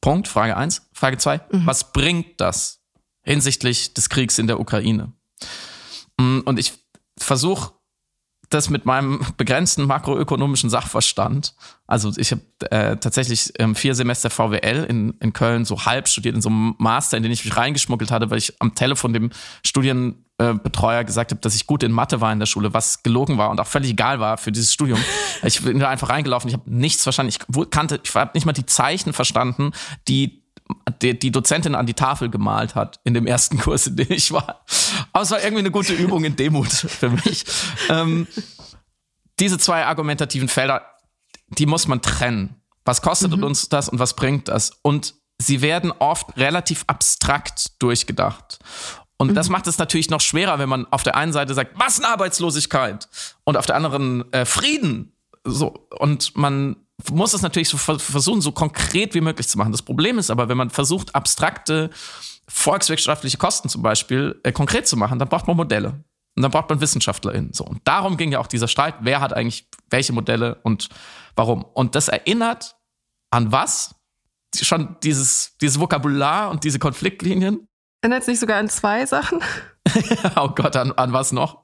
Punkt, 0.00 0.26
Frage 0.26 0.56
eins. 0.56 0.88
Frage 0.92 1.18
zwei, 1.18 1.40
mhm. 1.50 1.66
was 1.66 1.92
bringt 1.92 2.40
das 2.40 2.80
hinsichtlich 3.22 3.94
des 3.94 4.08
Kriegs 4.08 4.38
in 4.38 4.46
der 4.46 4.58
Ukraine? 4.58 5.12
Mm, 6.18 6.40
und 6.40 6.58
ich 6.58 6.72
versuche 7.18 7.72
das 8.54 8.70
mit 8.70 8.86
meinem 8.86 9.20
begrenzten 9.36 9.86
makroökonomischen 9.86 10.70
Sachverstand, 10.70 11.54
also 11.86 12.10
ich 12.16 12.30
habe 12.30 12.42
äh, 12.70 12.96
tatsächlich 12.96 13.52
ähm, 13.58 13.74
vier 13.74 13.94
Semester 13.94 14.30
VWL 14.30 14.86
in, 14.88 15.10
in 15.20 15.34
Köln 15.34 15.64
so 15.64 15.84
halb 15.84 16.08
studiert, 16.08 16.34
in 16.34 16.40
so 16.40 16.48
einem 16.48 16.74
Master, 16.78 17.18
in 17.18 17.22
den 17.22 17.32
ich 17.32 17.44
mich 17.44 17.54
reingeschmuggelt 17.54 18.10
hatte, 18.10 18.30
weil 18.30 18.38
ich 18.38 18.54
am 18.60 18.74
Telefon 18.74 19.12
dem 19.12 19.30
Studienbetreuer 19.62 21.04
gesagt 21.04 21.32
habe, 21.32 21.40
dass 21.40 21.54
ich 21.54 21.66
gut 21.66 21.82
in 21.82 21.92
Mathe 21.92 22.20
war 22.20 22.32
in 22.32 22.38
der 22.38 22.46
Schule, 22.46 22.72
was 22.72 23.02
gelogen 23.02 23.36
war 23.36 23.50
und 23.50 23.60
auch 23.60 23.66
völlig 23.66 23.90
egal 23.90 24.20
war 24.20 24.38
für 24.38 24.52
dieses 24.52 24.72
Studium. 24.72 24.98
ich 25.42 25.60
bin 25.62 25.78
da 25.80 25.90
einfach 25.90 26.08
reingelaufen, 26.08 26.48
ich 26.48 26.54
habe 26.54 26.70
nichts 26.70 27.02
verstanden, 27.02 27.30
ich 27.30 27.70
kannte, 27.70 28.00
ich 28.02 28.14
habe 28.14 28.30
nicht 28.34 28.46
mal 28.46 28.52
die 28.52 28.66
Zeichen 28.66 29.12
verstanden, 29.12 29.72
die 30.08 30.41
die, 31.00 31.18
die 31.18 31.30
Dozentin 31.30 31.74
an 31.74 31.86
die 31.86 31.94
Tafel 31.94 32.30
gemalt 32.30 32.74
hat 32.74 33.00
in 33.04 33.14
dem 33.14 33.26
ersten 33.26 33.58
Kurs, 33.58 33.86
in 33.86 33.96
dem 33.96 34.10
ich 34.10 34.32
war. 34.32 34.64
Aber 35.12 35.22
es 35.22 35.30
war 35.30 35.42
irgendwie 35.42 35.60
eine 35.60 35.70
gute 35.70 35.92
Übung 35.92 36.24
in 36.24 36.36
Demut 36.36 36.72
für 36.72 37.10
mich. 37.10 37.44
Ähm, 37.88 38.26
diese 39.40 39.58
zwei 39.58 39.84
argumentativen 39.84 40.48
Felder, 40.48 40.82
die 41.48 41.66
muss 41.66 41.88
man 41.88 42.02
trennen. 42.02 42.56
Was 42.84 43.02
kostet 43.02 43.36
mhm. 43.36 43.44
uns 43.44 43.68
das 43.68 43.88
und 43.88 43.98
was 43.98 44.14
bringt 44.14 44.48
das? 44.48 44.72
Und 44.82 45.14
sie 45.38 45.62
werden 45.62 45.92
oft 45.92 46.36
relativ 46.36 46.84
abstrakt 46.86 47.82
durchgedacht. 47.82 48.58
Und 49.18 49.30
mhm. 49.30 49.34
das 49.34 49.48
macht 49.48 49.66
es 49.66 49.78
natürlich 49.78 50.10
noch 50.10 50.20
schwerer, 50.20 50.58
wenn 50.58 50.68
man 50.68 50.86
auf 50.90 51.02
der 51.02 51.16
einen 51.16 51.32
Seite 51.32 51.54
sagt, 51.54 51.76
Massenarbeitslosigkeit 51.76 53.08
und 53.44 53.56
auf 53.56 53.66
der 53.66 53.76
anderen 53.76 54.30
äh, 54.32 54.44
Frieden. 54.44 55.12
So, 55.44 55.88
und 55.98 56.36
man 56.36 56.76
muss 57.10 57.34
es 57.34 57.42
natürlich 57.42 57.68
so 57.68 57.76
versuchen, 57.76 58.40
so 58.40 58.52
konkret 58.52 59.14
wie 59.14 59.20
möglich 59.20 59.48
zu 59.48 59.58
machen. 59.58 59.72
Das 59.72 59.82
Problem 59.82 60.18
ist 60.18 60.30
aber, 60.30 60.48
wenn 60.48 60.56
man 60.56 60.70
versucht, 60.70 61.14
abstrakte 61.14 61.90
volkswirtschaftliche 62.48 63.38
Kosten 63.38 63.68
zum 63.68 63.82
Beispiel 63.82 64.38
äh, 64.42 64.52
konkret 64.52 64.86
zu 64.86 64.96
machen, 64.96 65.18
dann 65.18 65.28
braucht 65.28 65.46
man 65.46 65.56
Modelle. 65.56 66.04
Und 66.34 66.42
dann 66.42 66.50
braucht 66.50 66.70
man 66.70 66.80
WissenschaftlerInnen. 66.80 67.52
So. 67.52 67.64
Und 67.64 67.80
darum 67.84 68.16
ging 68.16 68.32
ja 68.32 68.38
auch 68.38 68.46
dieser 68.46 68.68
Streit, 68.68 68.94
wer 69.00 69.20
hat 69.20 69.32
eigentlich 69.32 69.68
welche 69.90 70.12
Modelle 70.12 70.56
und 70.62 70.88
warum. 71.36 71.64
Und 71.64 71.94
das 71.94 72.08
erinnert 72.08 72.76
an 73.30 73.52
was? 73.52 73.94
Schon 74.54 74.96
dieses, 75.02 75.56
dieses 75.60 75.80
Vokabular 75.80 76.50
und 76.50 76.64
diese 76.64 76.78
Konfliktlinien. 76.78 77.66
Erinnert 78.02 78.22
es 78.22 78.28
nicht 78.28 78.40
sogar 78.40 78.58
an 78.58 78.68
zwei 78.68 79.06
Sachen? 79.06 79.40
oh 80.36 80.48
Gott, 80.48 80.76
an, 80.76 80.92
an 80.92 81.12
was 81.12 81.32
noch? 81.32 81.62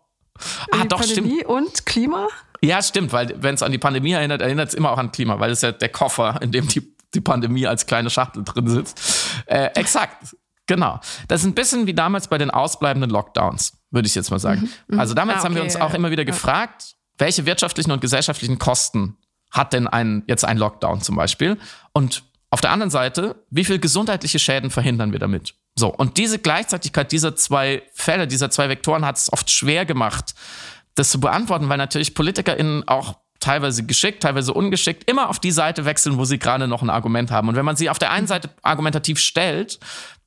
Ah, 0.70 0.84
doch, 0.84 1.00
Pandemie 1.00 1.40
stimmt. 1.40 1.46
und 1.46 1.86
Klima? 1.86 2.28
Ja, 2.60 2.82
stimmt, 2.82 3.12
weil 3.12 3.34
wenn 3.40 3.54
es 3.54 3.62
an 3.62 3.72
die 3.72 3.78
Pandemie 3.78 4.12
erinnert, 4.12 4.42
erinnert 4.42 4.68
es 4.68 4.74
immer 4.74 4.90
auch 4.92 4.98
an 4.98 5.12
Klima, 5.12 5.38
weil 5.38 5.50
es 5.50 5.62
ja 5.62 5.72
der 5.72 5.88
Koffer, 5.88 6.40
in 6.42 6.52
dem 6.52 6.68
die, 6.68 6.94
die 7.14 7.20
Pandemie 7.20 7.66
als 7.66 7.86
kleine 7.86 8.10
Schachtel 8.10 8.44
drin 8.44 8.68
sitzt. 8.68 9.00
Äh, 9.46 9.70
exakt, 9.74 10.36
genau. 10.66 11.00
Das 11.28 11.42
ist 11.42 11.46
ein 11.46 11.54
bisschen 11.54 11.86
wie 11.86 11.94
damals 11.94 12.28
bei 12.28 12.38
den 12.38 12.50
ausbleibenden 12.50 13.10
Lockdowns, 13.10 13.78
würde 13.90 14.08
ich 14.08 14.14
jetzt 14.14 14.30
mal 14.30 14.38
sagen. 14.38 14.62
Mhm. 14.62 14.94
mhm. 14.94 15.00
Also 15.00 15.14
damals 15.14 15.38
ah, 15.38 15.40
okay, 15.40 15.46
haben 15.46 15.54
wir 15.54 15.62
uns 15.62 15.76
auch 15.76 15.94
immer 15.94 16.10
wieder 16.10 16.24
gefragt, 16.24 16.96
welche 17.18 17.46
wirtschaftlichen 17.46 17.90
und 17.90 18.00
gesellschaftlichen 18.00 18.58
Kosten 18.58 19.16
hat 19.50 19.72
denn 19.72 19.86
ein, 19.86 20.24
jetzt 20.26 20.44
ein 20.44 20.58
Lockdown 20.58 21.00
zum 21.00 21.16
Beispiel? 21.16 21.58
Und 21.92 22.22
auf 22.50 22.60
der 22.60 22.70
anderen 22.70 22.90
Seite, 22.90 23.44
wie 23.50 23.64
viel 23.64 23.78
gesundheitliche 23.78 24.38
Schäden 24.38 24.70
verhindern 24.70 25.12
wir 25.12 25.18
damit? 25.18 25.54
So, 25.74 25.88
und 25.88 26.16
diese 26.16 26.38
Gleichzeitigkeit 26.38 27.12
dieser 27.12 27.36
zwei 27.36 27.82
Fälle, 27.92 28.26
dieser 28.26 28.50
zwei 28.50 28.68
Vektoren 28.68 29.04
hat 29.04 29.16
es 29.16 29.32
oft 29.32 29.50
schwer 29.50 29.84
gemacht, 29.84 30.34
das 30.98 31.10
zu 31.10 31.20
beantworten, 31.20 31.68
weil 31.68 31.78
natürlich 31.78 32.14
PolitikerInnen 32.14 32.86
auch 32.88 33.16
teilweise 33.40 33.86
geschickt, 33.86 34.22
teilweise 34.22 34.52
ungeschickt, 34.52 35.08
immer 35.08 35.28
auf 35.28 35.38
die 35.38 35.52
Seite 35.52 35.84
wechseln, 35.84 36.18
wo 36.18 36.24
sie 36.24 36.38
gerade 36.38 36.66
noch 36.66 36.82
ein 36.82 36.90
Argument 36.90 37.30
haben. 37.30 37.48
Und 37.48 37.56
wenn 37.56 37.64
man 37.64 37.76
sie 37.76 37.88
auf 37.88 37.98
der 37.98 38.10
einen 38.10 38.26
Seite 38.26 38.50
argumentativ 38.62 39.20
stellt, 39.20 39.78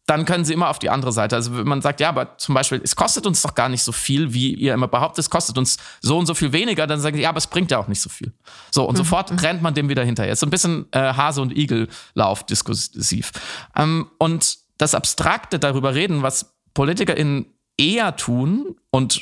dann 0.08 0.26
können 0.26 0.46
sie 0.46 0.54
immer 0.54 0.70
auf 0.70 0.80
die 0.80 0.90
andere 0.90 1.12
Seite. 1.12 1.36
Also 1.36 1.56
wenn 1.56 1.68
man 1.68 1.82
sagt, 1.82 2.00
ja, 2.00 2.10
aber 2.10 2.38
zum 2.38 2.56
Beispiel, 2.56 2.82
es 2.84 2.96
kostet 2.96 3.26
uns 3.28 3.42
doch 3.42 3.54
gar 3.54 3.70
nicht 3.70 3.84
so 3.84 3.92
viel, 3.92 4.34
wie 4.34 4.54
ihr 4.54 4.74
immer 4.74 4.88
behauptet, 4.88 5.20
es 5.20 5.30
kostet 5.30 5.58
uns 5.58 5.78
so 6.02 6.18
und 6.18 6.26
so 6.26 6.34
viel 6.34 6.52
weniger, 6.52 6.88
dann 6.88 7.00
sagen 7.00 7.16
sie, 7.16 7.24
ja, 7.24 7.30
aber 7.30 7.38
es 7.38 7.48
bringt 7.48 7.72
ja 7.72 7.78
auch 7.78 7.88
nicht 7.88 8.02
so 8.02 8.10
viel. 8.10 8.34
So, 8.72 8.86
und 8.86 8.94
mhm. 8.94 8.98
sofort 8.98 9.44
rennt 9.44 9.62
man 9.62 9.74
dem 9.74 9.90
wieder 9.90 10.04
hinterher. 10.04 10.34
Ist 10.34 10.40
so 10.40 10.48
ein 10.48 10.50
bisschen 10.50 10.88
äh, 10.92 11.00
Hase- 11.14 11.42
und 11.42 11.56
Igel-Lauf 11.56 12.46
diskursiv. 12.46 13.32
Ähm, 13.76 14.10
und 14.18 14.58
das 14.78 14.96
Abstrakte 14.96 15.60
darüber 15.60 15.94
reden, 15.96 16.24
was 16.24 16.56
PolitikerInnen 16.74 17.46
eher 17.78 18.16
tun 18.16 18.76
und 18.90 19.22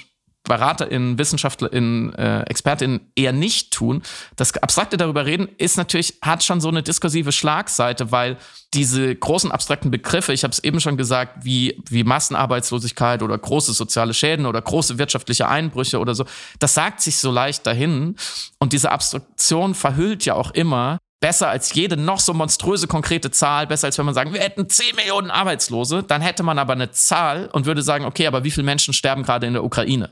BeraterInnen, 0.49 1.17
WissenschaftlerInnen, 1.17 2.13
äh, 2.15 2.41
ExpertInnen 2.41 2.99
eher 3.15 3.31
nicht 3.31 3.71
tun. 3.71 4.01
Das 4.35 4.53
abstrakte 4.57 4.97
darüber 4.97 5.25
reden 5.25 5.47
ist 5.57 5.77
natürlich, 5.77 6.15
hat 6.21 6.43
schon 6.43 6.59
so 6.59 6.67
eine 6.67 6.83
diskursive 6.83 7.31
Schlagseite, 7.31 8.11
weil 8.11 8.37
diese 8.73 9.15
großen 9.15 9.51
abstrakten 9.51 9.89
Begriffe, 9.89 10.33
ich 10.33 10.43
habe 10.43 10.51
es 10.51 10.59
eben 10.59 10.81
schon 10.81 10.97
gesagt, 10.97 11.45
wie, 11.45 11.81
wie 11.89 12.03
Massenarbeitslosigkeit 12.03 13.23
oder 13.23 13.37
große 13.37 13.71
soziale 13.71 14.13
Schäden 14.13 14.45
oder 14.45 14.61
große 14.61 14.97
wirtschaftliche 14.99 15.47
Einbrüche 15.47 15.99
oder 15.99 16.13
so, 16.13 16.25
das 16.59 16.73
sagt 16.73 16.99
sich 16.99 17.17
so 17.17 17.31
leicht 17.31 17.65
dahin. 17.65 18.15
Und 18.59 18.73
diese 18.73 18.91
Abstraktion 18.91 19.73
verhüllt 19.73 20.25
ja 20.25 20.33
auch 20.33 20.51
immer, 20.51 20.99
besser 21.19 21.49
als 21.49 21.73
jede 21.73 21.97
noch 21.97 22.19
so 22.19 22.33
monströse 22.33 22.87
konkrete 22.87 23.31
Zahl, 23.31 23.67
besser 23.67 23.87
als 23.87 23.97
wenn 23.97 24.05
man 24.05 24.15
sagen, 24.15 24.33
wir 24.33 24.39
hätten 24.39 24.69
10 24.69 24.95
Millionen 24.95 25.31
Arbeitslose, 25.31 26.03
dann 26.03 26.21
hätte 26.21 26.43
man 26.43 26.59
aber 26.59 26.73
eine 26.73 26.91
Zahl 26.91 27.49
und 27.51 27.65
würde 27.65 27.81
sagen, 27.81 28.05
okay, 28.05 28.27
aber 28.27 28.43
wie 28.43 28.51
viele 28.51 28.65
Menschen 28.65 28.93
sterben 28.93 29.23
gerade 29.23 29.47
in 29.47 29.53
der 29.53 29.63
Ukraine? 29.63 30.11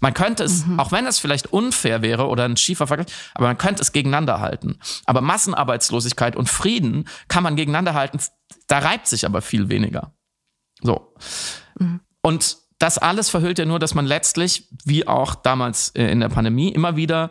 Man 0.00 0.14
könnte 0.14 0.44
es, 0.44 0.66
mhm. 0.66 0.80
auch 0.80 0.92
wenn 0.92 1.06
es 1.06 1.18
vielleicht 1.18 1.52
unfair 1.52 2.02
wäre 2.02 2.28
oder 2.28 2.44
ein 2.44 2.56
schiefer 2.56 2.86
Vergleich, 2.86 3.08
aber 3.34 3.46
man 3.46 3.58
könnte 3.58 3.82
es 3.82 3.92
gegeneinander 3.92 4.40
halten. 4.40 4.78
Aber 5.06 5.20
Massenarbeitslosigkeit 5.20 6.36
und 6.36 6.48
Frieden 6.48 7.08
kann 7.28 7.42
man 7.42 7.56
gegeneinander 7.56 7.94
halten, 7.94 8.18
da 8.66 8.78
reibt 8.78 9.06
sich 9.06 9.26
aber 9.26 9.42
viel 9.42 9.68
weniger. 9.68 10.12
So. 10.82 11.14
Mhm. 11.78 12.00
Und 12.22 12.56
das 12.78 12.98
alles 12.98 13.30
verhüllt 13.30 13.58
ja 13.58 13.64
nur, 13.64 13.78
dass 13.78 13.94
man 13.94 14.06
letztlich, 14.06 14.68
wie 14.84 15.06
auch 15.06 15.34
damals 15.34 15.90
äh, 15.90 16.04
in 16.06 16.20
der 16.20 16.28
Pandemie, 16.28 16.68
immer 16.68 16.96
wieder 16.96 17.30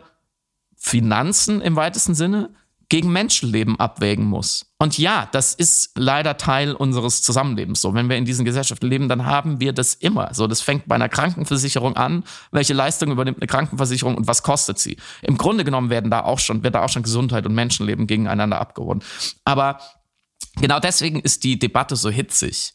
Finanzen 0.76 1.60
im 1.60 1.76
weitesten 1.76 2.14
Sinne 2.14 2.54
gegen 2.88 3.12
Menschenleben 3.12 3.78
abwägen 3.78 4.24
muss. 4.24 4.66
Und 4.78 4.98
ja, 4.98 5.28
das 5.32 5.54
ist 5.54 5.92
leider 5.96 6.36
Teil 6.36 6.74
unseres 6.74 7.22
Zusammenlebens. 7.22 7.80
So, 7.80 7.94
wenn 7.94 8.08
wir 8.08 8.16
in 8.16 8.24
diesen 8.24 8.44
Gesellschaften 8.44 8.86
leben, 8.86 9.08
dann 9.08 9.24
haben 9.26 9.60
wir 9.60 9.72
das 9.72 9.94
immer. 9.94 10.34
So, 10.34 10.46
das 10.46 10.60
fängt 10.60 10.86
bei 10.86 10.94
einer 10.94 11.08
Krankenversicherung 11.08 11.96
an. 11.96 12.24
Welche 12.52 12.74
Leistung 12.74 13.10
übernimmt 13.10 13.38
eine 13.38 13.46
Krankenversicherung 13.46 14.16
und 14.16 14.26
was 14.26 14.42
kostet 14.42 14.78
sie? 14.78 14.96
Im 15.22 15.38
Grunde 15.38 15.64
genommen 15.64 15.90
werden 15.90 16.10
da 16.10 16.24
auch 16.24 16.38
schon, 16.38 16.62
wird 16.62 16.74
da 16.74 16.84
auch 16.84 16.88
schon 16.88 17.02
Gesundheit 17.02 17.46
und 17.46 17.54
Menschenleben 17.54 18.06
gegeneinander 18.06 18.60
abgewogen. 18.60 19.02
Aber 19.44 19.78
genau 20.56 20.80
deswegen 20.80 21.20
ist 21.20 21.44
die 21.44 21.58
Debatte 21.58 21.96
so 21.96 22.10
hitzig. 22.10 22.74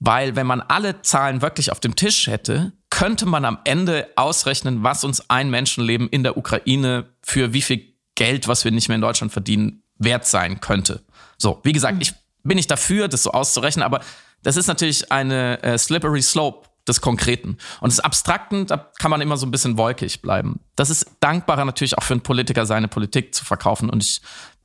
Weil 0.00 0.36
wenn 0.36 0.46
man 0.46 0.60
alle 0.60 1.02
Zahlen 1.02 1.42
wirklich 1.42 1.72
auf 1.72 1.80
dem 1.80 1.96
Tisch 1.96 2.28
hätte, 2.28 2.72
könnte 2.90 3.26
man 3.26 3.44
am 3.44 3.58
Ende 3.64 4.08
ausrechnen, 4.16 4.82
was 4.82 5.02
uns 5.02 5.28
ein 5.28 5.50
Menschenleben 5.50 6.08
in 6.08 6.22
der 6.22 6.36
Ukraine 6.36 7.06
für 7.22 7.52
wie 7.52 7.62
viel 7.62 7.97
Geld, 8.18 8.48
was 8.48 8.64
wir 8.64 8.72
nicht 8.72 8.88
mehr 8.88 8.96
in 8.96 9.00
Deutschland 9.00 9.32
verdienen, 9.32 9.84
wert 9.96 10.26
sein 10.26 10.60
könnte. 10.60 11.02
So, 11.38 11.60
wie 11.62 11.72
gesagt, 11.72 11.98
ich 12.00 12.14
bin 12.42 12.56
nicht 12.56 12.70
dafür, 12.70 13.06
das 13.06 13.22
so 13.22 13.30
auszurechnen, 13.30 13.84
aber 13.84 14.00
das 14.42 14.56
ist 14.56 14.66
natürlich 14.66 15.12
eine 15.12 15.62
äh, 15.62 15.78
slippery 15.78 16.20
slope 16.20 16.68
des 16.88 17.00
Konkreten. 17.00 17.58
Und 17.80 17.92
des 17.92 18.00
Abstrakten, 18.00 18.66
da 18.66 18.90
kann 18.98 19.12
man 19.12 19.20
immer 19.20 19.36
so 19.36 19.46
ein 19.46 19.52
bisschen 19.52 19.78
wolkig 19.78 20.20
bleiben. 20.20 20.58
Das 20.74 20.90
ist 20.90 21.06
dankbarer 21.20 21.64
natürlich 21.64 21.96
auch 21.96 22.02
für 22.02 22.14
einen 22.14 22.22
Politiker, 22.22 22.66
seine 22.66 22.88
Politik 22.88 23.36
zu 23.36 23.44
verkaufen. 23.44 23.88
Und 23.88 24.02
ich 24.02 24.20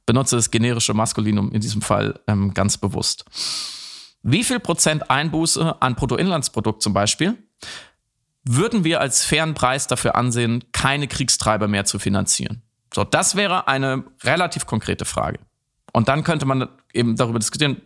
benutze 0.08 0.36
das 0.36 0.50
generische 0.50 0.96
Maskulinum 0.96 1.52
in 1.52 1.62
diesem 1.62 1.84
Fall 1.84 2.20
ähm, 2.28 2.56
ganz 2.56 2.78
bewusst. 2.78 3.26
Wie 4.24 4.44
viel 4.44 4.60
Prozent 4.60 5.12
Einbuße 5.12 5.80
an 5.80 5.94
Bruttoinlandsprodukt 5.94 6.82
zum 6.82 6.94
Beispiel 6.94 7.38
würden 8.46 8.84
wir 8.84 9.00
als 9.00 9.24
fairen 9.24 9.54
Preis 9.54 9.88
dafür 9.88 10.16
ansehen, 10.16 10.63
keine 10.72 11.08
Kriegstreiber 11.08 11.68
mehr 11.68 11.86
zu 11.86 12.00
finanzieren? 12.00 12.63
So, 12.93 13.03
das 13.03 13.36
wäre 13.36 13.67
eine 13.67 14.03
relativ 14.23 14.65
konkrete 14.65 15.06
Frage. 15.06 15.39
Und 15.91 16.08
dann 16.08 16.23
könnte 16.23 16.45
man 16.45 16.69
eben 16.93 17.15
darüber 17.15 17.39
diskutieren, 17.39 17.82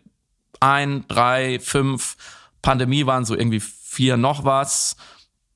ein, 0.59 1.05
drei, 1.07 1.59
fünf, 1.59 2.17
Pandemie 2.61 3.05
waren 3.05 3.25
so 3.25 3.35
irgendwie 3.35 3.59
vier 3.59 4.17
noch 4.17 4.43
was 4.43 4.97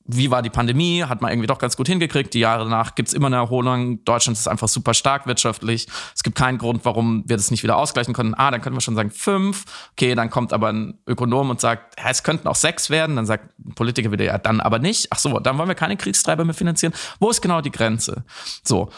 wie 0.05 0.31
war 0.31 0.41
die 0.41 0.49
Pandemie, 0.49 1.03
hat 1.03 1.21
man 1.21 1.31
irgendwie 1.31 1.47
doch 1.47 1.59
ganz 1.59 1.77
gut 1.77 1.87
hingekriegt. 1.87 2.33
Die 2.33 2.39
Jahre 2.39 2.63
danach 2.63 2.95
gibt's 2.95 3.13
immer 3.13 3.27
eine 3.27 3.37
Erholung. 3.37 4.03
Deutschland 4.03 4.37
ist 4.37 4.47
einfach 4.47 4.67
super 4.67 4.93
stark 4.93 5.27
wirtschaftlich. 5.27 5.87
Es 6.15 6.23
gibt 6.23 6.37
keinen 6.37 6.57
Grund, 6.57 6.83
warum 6.85 7.23
wir 7.27 7.37
das 7.37 7.51
nicht 7.51 7.63
wieder 7.63 7.77
ausgleichen 7.77 8.13
können. 8.13 8.33
Ah, 8.33 8.51
dann 8.51 8.61
können 8.61 8.75
wir 8.75 8.81
schon 8.81 8.95
sagen 8.95 9.11
fünf. 9.11 9.65
Okay, 9.93 10.15
dann 10.15 10.29
kommt 10.29 10.53
aber 10.53 10.69
ein 10.69 10.99
Ökonom 11.07 11.49
und 11.49 11.61
sagt, 11.61 11.95
es 12.03 12.23
könnten 12.23 12.47
auch 12.47 12.55
sechs 12.55 12.89
werden. 12.89 13.15
Dann 13.15 13.25
sagt 13.25 13.57
ein 13.59 13.75
Politiker 13.75 14.11
wieder, 14.11 14.25
ja, 14.25 14.37
dann 14.37 14.59
aber 14.59 14.79
nicht. 14.79 15.07
Ach 15.11 15.19
so, 15.19 15.39
dann 15.39 15.57
wollen 15.57 15.69
wir 15.69 15.75
keine 15.75 15.97
Kriegstreiber 15.97 16.45
mehr 16.45 16.55
finanzieren. 16.55 16.93
Wo 17.19 17.29
ist 17.29 17.41
genau 17.41 17.61
die 17.61 17.71
Grenze? 17.71 18.23
So, 18.63 18.89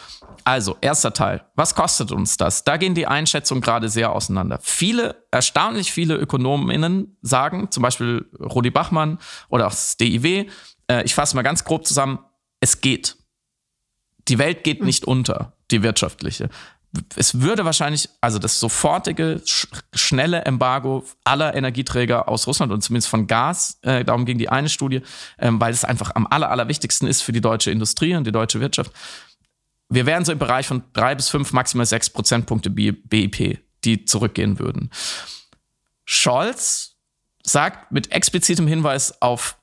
also 0.45 0.77
erster 0.81 1.13
Teil. 1.13 1.45
Was 1.55 1.75
kostet 1.75 2.11
uns 2.11 2.37
das? 2.37 2.63
Da 2.63 2.77
gehen 2.77 2.95
die 2.95 3.07
Einschätzungen 3.07 3.61
gerade 3.61 3.89
sehr 3.89 4.11
auseinander. 4.11 4.59
Viele, 4.61 5.25
erstaunlich 5.31 5.91
viele 5.91 6.15
Ökonominnen 6.15 7.17
sagen, 7.21 7.71
zum 7.71 7.83
Beispiel 7.83 8.29
Rudi 8.39 8.69
Bachmann 8.69 9.19
oder 9.49 9.67
auch 9.67 9.71
das 9.71 9.97
DIW, 9.97 10.47
äh, 10.89 11.03
ich 11.03 11.15
fasse 11.15 11.35
mal 11.35 11.41
ganz 11.43 11.63
grob 11.63 11.87
zusammen, 11.87 12.19
es 12.59 12.81
geht. 12.81 13.17
Die 14.27 14.39
Welt 14.39 14.63
geht 14.63 14.79
hm. 14.79 14.85
nicht 14.85 15.05
unter, 15.05 15.53
die 15.71 15.83
wirtschaftliche. 15.83 16.49
Es 17.15 17.41
würde 17.41 17.65
wahrscheinlich, 17.65 18.07
also 18.21 18.37
das 18.37 18.59
sofortige, 18.59 19.41
sch 19.45 19.67
schnelle 19.95 20.45
Embargo 20.45 21.03
aller 21.23 21.55
Energieträger 21.55 22.29
aus 22.29 22.45
Russland 22.45 22.71
und 22.71 22.83
zumindest 22.83 23.09
von 23.09 23.25
Gas, 23.25 23.79
äh, 23.81 24.05
darum 24.05 24.25
ging 24.25 24.37
die 24.37 24.49
eine 24.49 24.69
Studie, 24.69 25.01
ähm, 25.39 25.59
weil 25.59 25.73
es 25.73 25.83
einfach 25.83 26.11
am 26.13 26.27
aller, 26.27 26.51
allerwichtigsten 26.51 27.07
ist 27.07 27.21
für 27.21 27.31
die 27.31 27.41
deutsche 27.41 27.71
Industrie 27.71 28.15
und 28.15 28.27
die 28.27 28.31
deutsche 28.31 28.59
Wirtschaft. 28.59 28.91
Wir 29.93 30.07
wären 30.07 30.25
so 30.25 30.31
im 30.31 30.39
Bereich 30.39 30.65
von 30.65 30.81
drei 30.93 31.13
bis 31.13 31.29
fünf, 31.29 31.53
maximal 31.53 31.85
sechs 31.85 32.09
Prozentpunkte 32.09 32.71
BIP, 32.71 33.59
die 33.83 34.05
zurückgehen 34.05 34.57
würden. 34.57 34.89
Scholz 36.03 36.95
sagt 37.43 37.91
mit 37.91 38.11
explizitem 38.11 38.65
Hinweis 38.65 39.21
auf 39.21 39.57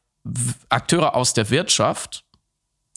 Akteure 0.68 1.16
aus 1.16 1.34
der 1.34 1.50
Wirtschaft. 1.50 2.24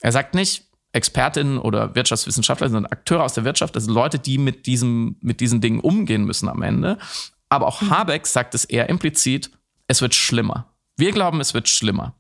Er 0.02 0.12
sagt 0.12 0.36
nicht 0.36 0.68
Expertinnen 0.92 1.58
oder 1.58 1.96
Wirtschaftswissenschaftler, 1.96 2.70
sondern 2.70 2.92
Akteure 2.92 3.24
aus 3.24 3.34
der 3.34 3.46
Wirtschaft, 3.46 3.76
also 3.76 3.92
Leute, 3.92 4.20
die 4.20 4.38
mit, 4.38 4.68
diesem, 4.68 5.16
mit 5.22 5.40
diesen 5.40 5.60
Dingen 5.60 5.80
umgehen 5.80 6.26
müssen 6.26 6.48
am 6.48 6.62
Ende. 6.62 7.00
Aber 7.50 7.66
auch 7.66 7.82
mhm. 7.82 7.90
Habeck 7.90 8.28
sagt 8.28 8.54
es 8.54 8.64
eher 8.64 8.90
implizit, 8.90 9.50
es 9.88 10.02
wird 10.02 10.14
schlimmer. 10.14 10.72
Wir 10.98 11.12
glauben, 11.12 11.42
es 11.42 11.56
wird 11.56 11.68
schlimmer. 11.68 12.14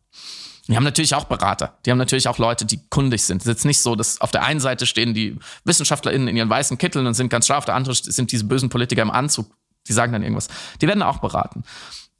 Die 0.68 0.76
haben 0.78 0.84
natürlich 0.84 1.14
auch 1.14 1.26
Berater. 1.26 1.78
Die 1.86 1.92
haben 1.92 1.98
natürlich 1.98 2.28
auch 2.28 2.38
Leute, 2.38 2.66
die 2.66 2.80
kundig 2.90 3.24
sind. 3.24 3.42
Es 3.42 3.46
ist 3.46 3.54
jetzt 3.54 3.66
nicht 3.66 3.82
so, 3.82 3.96
dass 3.96 4.22
auf 4.22 4.32
der 4.32 4.44
einen 4.44 4.62
Seite 4.62 4.86
stehen 4.86 5.14
die 5.14 5.38
WissenschaftlerInnen 5.66 6.30
in 6.30 6.38
ihren 6.38 6.50
weißen 6.50 6.78
Kitteln 6.78 7.06
und 7.06 7.16
sind 7.16 7.30
ganz 7.30 7.48
scharf, 7.48 7.60
auf 7.60 7.66
der 7.66 7.76
anderen 7.76 7.96
sind 7.96 8.32
diese 8.32 8.46
bösen 8.46 8.70
Politiker 8.70 9.02
im 9.02 9.12
Anzug, 9.12 9.52
die 9.88 9.94
sagen 9.94 10.14
dann 10.14 10.24
irgendwas. 10.24 10.48
Die 10.82 10.88
werden 10.88 11.04
auch 11.04 11.18
beraten. 11.18 11.64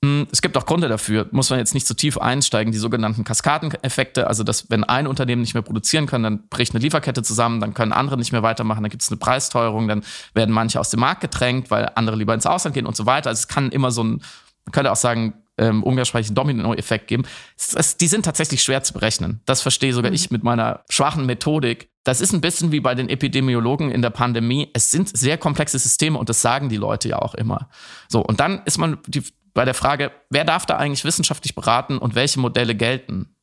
Hm, 0.04 0.28
es 0.34 0.42
gibt 0.42 0.58
auch 0.58 0.66
Gründe 0.66 0.90
dafür, 0.90 1.30
muss 1.32 1.50
man 1.50 1.60
jetzt 1.60 1.74
nicht 1.74 1.88
zu 1.88 1.94
tief 1.94 2.18
einsteigen, 2.18 2.74
die 2.74 2.78
sogenannten 2.78 3.24
Kaskadeneffekte, 3.24 4.28
also 4.28 4.44
dass 4.44 4.70
wenn 4.70 4.84
ein 4.84 5.08
Unternehmen 5.08 5.42
nicht 5.42 5.54
mehr 5.54 5.64
produzieren 5.64 6.08
kann, 6.08 6.24
dann 6.24 6.50
bricht 6.50 6.76
eine 6.76 6.84
Lieferkette 6.84 7.24
zusammen, 7.24 7.62
dann 7.62 7.74
können 7.74 7.94
andere 7.94 8.18
nicht 8.18 8.34
mehr 8.34 8.44
weitermachen, 8.44 8.84
dann 8.84 8.90
gibt 8.90 9.04
es 9.04 9.10
eine 9.10 9.18
Preisteuerung, 9.18 9.88
dann 9.88 10.04
werden 10.34 10.54
manche 10.54 10.82
aus 10.82 10.90
dem 10.90 11.00
Markt 11.00 11.22
gedrängt, 11.22 11.72
weil 11.72 11.90
andere 11.96 12.18
lieber 12.18 12.34
ins 12.34 12.46
Ausland 12.46 12.74
gehen 12.74 12.86
und 12.86 12.98
so 12.98 13.06
weiter. 13.06 13.30
Also 13.30 13.40
es 13.40 13.48
kann 13.48 13.72
immer 13.72 13.92
so 13.92 14.04
ein, 14.04 14.22
man 14.66 14.74
könnte 14.74 14.92
auch 14.92 14.98
sagen, 14.98 15.36
ähm, 15.58 15.84
umgangssprachlichen 15.84 16.36
Domino-Effekt 16.36 17.08
geben. 17.08 17.24
Es, 17.58 17.74
es, 17.74 17.98
die 17.98 18.08
sind 18.08 18.26
tatsächlich 18.26 18.64
schwer 18.64 18.84
zu 18.84 18.94
berechnen. 18.94 19.42
Das 19.46 19.62
verstehe 19.62 19.94
sogar 19.94 20.12
mhm. 20.12 20.16
ich 20.16 20.32
mit 20.32 20.44
meiner 20.44 20.84
schwachen 20.90 21.26
Methodik. 21.26 21.90
Das 22.04 22.22
ist 22.22 22.34
ein 22.34 22.42
bisschen 22.42 22.72
wie 22.72 22.80
bei 22.80 22.96
den 22.96 23.10
Epidemiologen 23.10 23.92
in 23.92 24.02
der 24.02 24.10
Pandemie. 24.10 24.70
Es 24.74 24.92
sind 24.92 25.16
sehr 25.16 25.38
komplexe 25.38 25.80
Systeme 25.80 26.18
und 26.18 26.30
das 26.30 26.42
sagen 26.42 26.70
die 26.70 26.78
Leute 26.78 27.10
ja 27.10 27.20
auch 27.20 27.36
immer. 27.36 27.70
So, 28.08 28.22
und 28.22 28.40
dann 28.40 28.62
ist 28.66 28.78
man 28.78 28.98
die, 29.08 29.24
bei 29.54 29.66
der 29.66 29.74
Frage, 29.74 30.12
wer 30.30 30.44
darf 30.44 30.66
da 30.66 30.78
eigentlich 30.78 31.06
wissenschaftlich 31.06 31.56
beraten 31.56 31.98
und 31.98 32.16
welche 32.16 32.40
Modelle 32.40 32.76
gelten? 32.76 33.36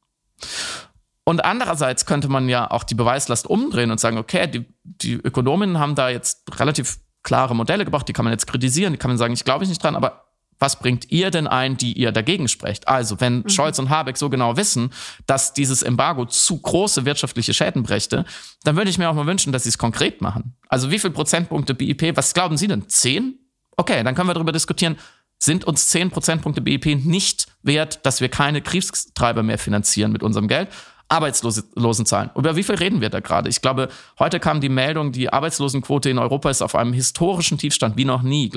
Und 1.25 1.45
andererseits 1.45 2.07
könnte 2.07 2.29
man 2.29 2.49
ja 2.49 2.71
auch 2.71 2.83
die 2.83 2.95
Beweislast 2.95 3.47
umdrehen 3.47 3.91
und 3.91 4.01
sagen, 4.01 4.19
okay, 4.19 4.49
die, 4.49 4.67
die 4.83 5.15
Ökonominnen 5.15 5.79
haben 5.79 5.95
da 5.95 6.09
jetzt 6.09 6.59
relativ 6.59 6.99
klare 7.23 7.55
Modelle 7.55 7.85
gebracht, 7.85 8.09
die 8.09 8.13
kann 8.13 8.25
man 8.25 8.33
jetzt 8.33 8.47
kritisieren, 8.47 8.93
die 8.93 8.99
kann 8.99 9.11
man 9.11 9.19
sagen, 9.19 9.33
ich 9.33 9.45
glaube 9.45 9.67
nicht 9.67 9.83
dran, 9.83 9.95
aber 9.95 10.30
was 10.61 10.79
bringt 10.79 11.11
ihr 11.11 11.31
denn 11.31 11.47
ein, 11.47 11.77
die 11.77 11.95
ihr 11.95 12.13
dagegen 12.13 12.47
sprecht? 12.47 12.87
Also, 12.87 13.21
wenn 13.21 13.39
mhm. 13.39 13.49
Scholz 13.49 13.79
und 13.79 13.89
Habeck 13.89 14.17
so 14.17 14.31
genau 14.31 14.57
wissen, 14.57 14.91
dass 15.27 15.55
dieses 15.55 15.83
Embargo 15.83 16.27
zu 16.27 16.59
große 16.59 17.05
wirtschaftliche 17.05 17.55
Schäden 17.55 17.83
brächte, 17.83 18.25
dann 18.63 18.77
würde 18.77 18.91
ich 18.91 18.99
mir 18.99 19.09
auch 19.09 19.15
mal 19.15 19.27
wünschen, 19.27 19.53
dass 19.53 19.65
sie 19.65 19.71
es 19.71 19.79
konkret 19.79 20.21
machen. 20.21 20.55
Also, 20.69 20.91
wie 20.91 20.99
viel 20.99 21.11
Prozentpunkte 21.11 21.75
BIP, 21.75 22.17
was 22.17 22.35
glauben 22.35 22.57
Sie 22.57 22.69
denn? 22.69 22.89
Zehn? 22.89 23.39
Okay, 23.77 24.05
dann 24.05 24.15
können 24.15 24.29
wir 24.29 24.35
darüber 24.35 24.53
diskutieren, 24.53 24.97
sind 25.39 25.65
uns 25.65 25.89
10 25.89 26.11
Prozentpunkte 26.11 26.61
BIP 26.61 27.03
nicht 27.03 27.47
wert, 27.63 28.05
dass 28.05 28.21
wir 28.21 28.29
keine 28.29 28.61
Kriegstreiber 28.61 29.43
mehr 29.43 29.57
finanzieren 29.57 30.13
mit 30.13 30.23
unserem 30.23 30.49
Geld. 30.49 30.69
Arbeitslosenzahlen. 31.09 32.31
Über 32.37 32.55
wie 32.55 32.63
viel 32.63 32.77
reden 32.77 33.01
wir 33.01 33.09
da 33.09 33.19
gerade? 33.19 33.49
Ich 33.49 33.63
glaube, 33.63 33.89
heute 34.19 34.39
kam 34.39 34.61
die 34.61 34.69
Meldung, 34.69 35.11
die 35.11 35.33
Arbeitslosenquote 35.33 36.09
in 36.09 36.19
Europa 36.19 36.51
ist 36.51 36.63
auf 36.63 36.77
einem 36.77 36.93
historischen 36.93 37.59
Tiefstand 37.59 37.97
wie 37.97 38.05
noch 38.05 38.23
nie. 38.23 38.49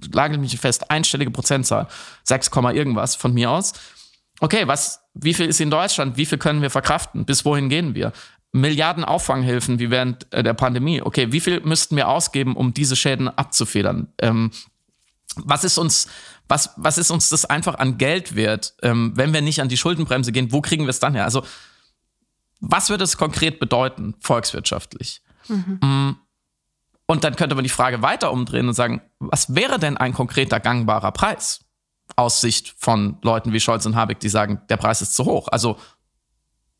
Ich 0.00 0.14
lage 0.14 0.38
mich 0.38 0.58
fest, 0.58 0.90
einstellige 0.90 1.30
Prozentzahl, 1.30 1.88
6, 2.24 2.50
irgendwas 2.72 3.14
von 3.14 3.34
mir 3.34 3.50
aus. 3.50 3.72
Okay, 4.40 4.66
was, 4.66 5.00
wie 5.14 5.34
viel 5.34 5.46
ist 5.46 5.60
in 5.60 5.70
Deutschland? 5.70 6.16
Wie 6.16 6.26
viel 6.26 6.38
können 6.38 6.62
wir 6.62 6.70
verkraften? 6.70 7.24
Bis 7.24 7.44
wohin 7.44 7.68
gehen 7.68 7.94
wir? 7.94 8.12
Milliarden 8.52 9.04
Auffanghilfen 9.04 9.78
wie 9.78 9.90
während 9.90 10.32
äh, 10.32 10.42
der 10.42 10.54
Pandemie. 10.54 11.00
Okay, 11.00 11.32
wie 11.32 11.40
viel 11.40 11.60
müssten 11.60 11.96
wir 11.96 12.08
ausgeben, 12.08 12.56
um 12.56 12.74
diese 12.74 12.96
Schäden 12.96 13.28
abzufedern? 13.28 14.08
Ähm, 14.18 14.50
was 15.36 15.64
ist 15.64 15.78
uns, 15.78 16.08
was, 16.48 16.70
was 16.76 16.98
ist 16.98 17.10
uns 17.10 17.28
das 17.28 17.44
einfach 17.44 17.78
an 17.78 17.98
Geld 17.98 18.34
wert, 18.34 18.74
ähm, 18.82 19.12
wenn 19.14 19.32
wir 19.32 19.40
nicht 19.40 19.60
an 19.60 19.68
die 19.68 19.76
Schuldenbremse 19.76 20.32
gehen, 20.32 20.52
wo 20.52 20.60
kriegen 20.60 20.84
wir 20.84 20.90
es 20.90 20.98
dann 20.98 21.14
her? 21.14 21.24
Also 21.24 21.44
was 22.60 22.90
würde 22.90 23.04
es 23.04 23.16
konkret 23.16 23.58
bedeuten, 23.58 24.14
volkswirtschaftlich? 24.20 25.22
Mhm. 25.48 26.16
Und 27.06 27.24
dann 27.24 27.36
könnte 27.36 27.54
man 27.54 27.64
die 27.64 27.70
Frage 27.70 28.02
weiter 28.02 28.32
umdrehen 28.32 28.68
und 28.68 28.74
sagen, 28.74 29.02
was 29.30 29.54
wäre 29.54 29.78
denn 29.78 29.96
ein 29.96 30.12
konkreter 30.12 30.60
gangbarer 30.60 31.12
Preis? 31.12 31.64
Aus 32.16 32.40
Sicht 32.40 32.74
von 32.78 33.18
Leuten 33.22 33.52
wie 33.52 33.60
Scholz 33.60 33.86
und 33.86 33.96
Habeck, 33.96 34.20
die 34.20 34.28
sagen, 34.28 34.60
der 34.68 34.76
Preis 34.76 35.02
ist 35.02 35.14
zu 35.14 35.24
hoch. 35.24 35.48
Also, 35.48 35.78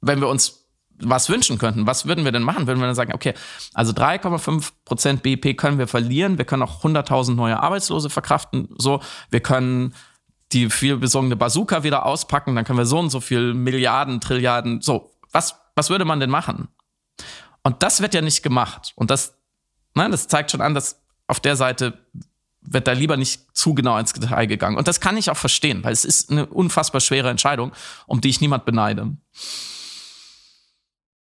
wenn 0.01 0.21
wir 0.21 0.29
uns 0.29 0.63
was 0.99 1.29
wünschen 1.29 1.59
könnten, 1.59 1.87
was 1.87 2.07
würden 2.07 2.25
wir 2.25 2.33
denn 2.33 2.43
machen? 2.43 2.67
Würden 2.67 2.81
wir 2.81 2.87
dann 2.87 2.95
sagen, 2.95 3.15
okay, 3.15 3.35
also 3.75 3.93
3,5 3.93 4.71
Prozent 4.85 5.23
BIP 5.23 5.57
können 5.57 5.79
wir 5.79 5.87
verlieren, 5.87 6.39
wir 6.39 6.45
können 6.45 6.63
auch 6.63 6.85
100.000 6.85 7.35
neue 7.35 7.61
Arbeitslose 7.61 8.11
verkraften, 8.11 8.69
so, 8.77 9.01
wir 9.31 9.41
können 9.41 9.95
die 10.53 10.71
viel 10.71 10.99
besungene 10.99 11.37
Bazooka 11.37 11.83
wieder 11.83 12.05
auspacken, 12.05 12.55
dann 12.55 12.65
können 12.65 12.79
wir 12.79 12.87
so 12.87 12.99
und 12.99 13.11
so 13.11 13.21
viel 13.21 13.55
Milliarden, 13.55 14.21
Trilliarden, 14.21 14.81
so. 14.81 15.11
Was, 15.33 15.57
was 15.75 15.89
würde 15.89 16.05
man 16.05 16.21
denn 16.21 16.31
machen? 16.31 16.69
Und 17.63 17.83
das 17.83 18.03
wird 18.03 18.13
ja 18.13 18.21
nicht 18.21 18.43
gemacht. 18.43 18.93
Und 18.97 19.11
das, 19.11 19.39
nein, 19.95 20.11
das 20.11 20.29
zeigt 20.29 20.51
schon 20.51 20.61
an, 20.61 20.75
dass 20.75 21.01
auf 21.27 21.41
der 21.41 21.57
Seite 21.57 22.07
wird 22.63 22.87
da 22.87 22.93
lieber 22.93 23.17
nicht 23.17 23.43
zu 23.57 23.75
genau 23.75 23.99
ins 23.99 24.13
Detail 24.13 24.47
gegangen. 24.47 24.77
Und 24.77 24.89
das 24.89 25.01
kann 25.01 25.17
ich 25.17 25.31
auch 25.31 25.37
verstehen, 25.37 25.83
weil 25.85 25.93
es 25.93 26.05
ist 26.05 26.31
eine 26.31 26.47
unfassbar 26.47 27.01
schwere 27.01 27.31
Entscheidung, 27.31 27.73
um 28.07 28.21
die 28.21 28.29
ich 28.29 28.41
niemand 28.41 28.65
beneide. 28.65 29.17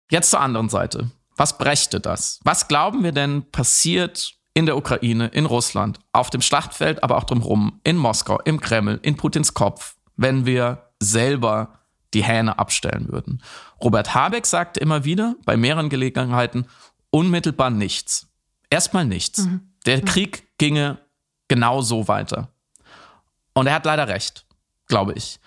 Jetzt 0.10 0.30
zur 0.30 0.42
anderen 0.42 0.70
Seite. 0.70 1.10
Was 1.38 1.58
brächte 1.58 2.00
das? 2.00 2.40
Was 2.44 2.68
glauben 2.68 3.04
wir 3.04 3.14
denn 3.14 3.50
passiert 3.52 4.36
in 4.54 4.66
der 4.66 4.76
Ukraine, 4.76 5.28
in 5.28 5.46
Russland, 5.46 6.00
auf 6.12 6.30
dem 6.30 6.42
Schlachtfeld, 6.42 7.04
aber 7.04 7.18
auch 7.18 7.24
drumherum, 7.24 7.80
in 7.84 7.96
Moskau, 7.96 8.40
im 8.42 8.60
Kreml, 8.60 9.00
in 9.02 9.16
Putins 9.16 9.54
Kopf, 9.54 9.96
wenn 10.18 10.46
wir 10.46 10.90
selber 11.00 11.80
die 12.14 12.24
Hähne 12.24 12.60
abstellen 12.60 13.08
würden? 13.10 13.42
Robert 13.82 14.14
Habeck 14.14 14.46
sagte 14.46 14.82
immer 14.82 15.06
wieder, 15.06 15.36
bei 15.46 15.56
mehreren 15.56 15.90
Gelegenheiten, 15.90 16.66
unmittelbar 17.10 17.70
nichts. 17.70 18.28
Erstmal 18.70 19.06
nichts. 19.06 19.46
Mhm. 19.46 19.72
Der 19.86 20.02
Krieg 20.02 20.58
ginge 20.58 21.00
genau 21.52 21.82
so 21.82 22.08
weiter. 22.08 22.48
Und 23.54 23.68
er 23.68 23.74
hat 23.74 23.84
leider 23.84 24.08
recht, 24.08 24.46
glaube 24.88 25.12
ich. 25.12 25.38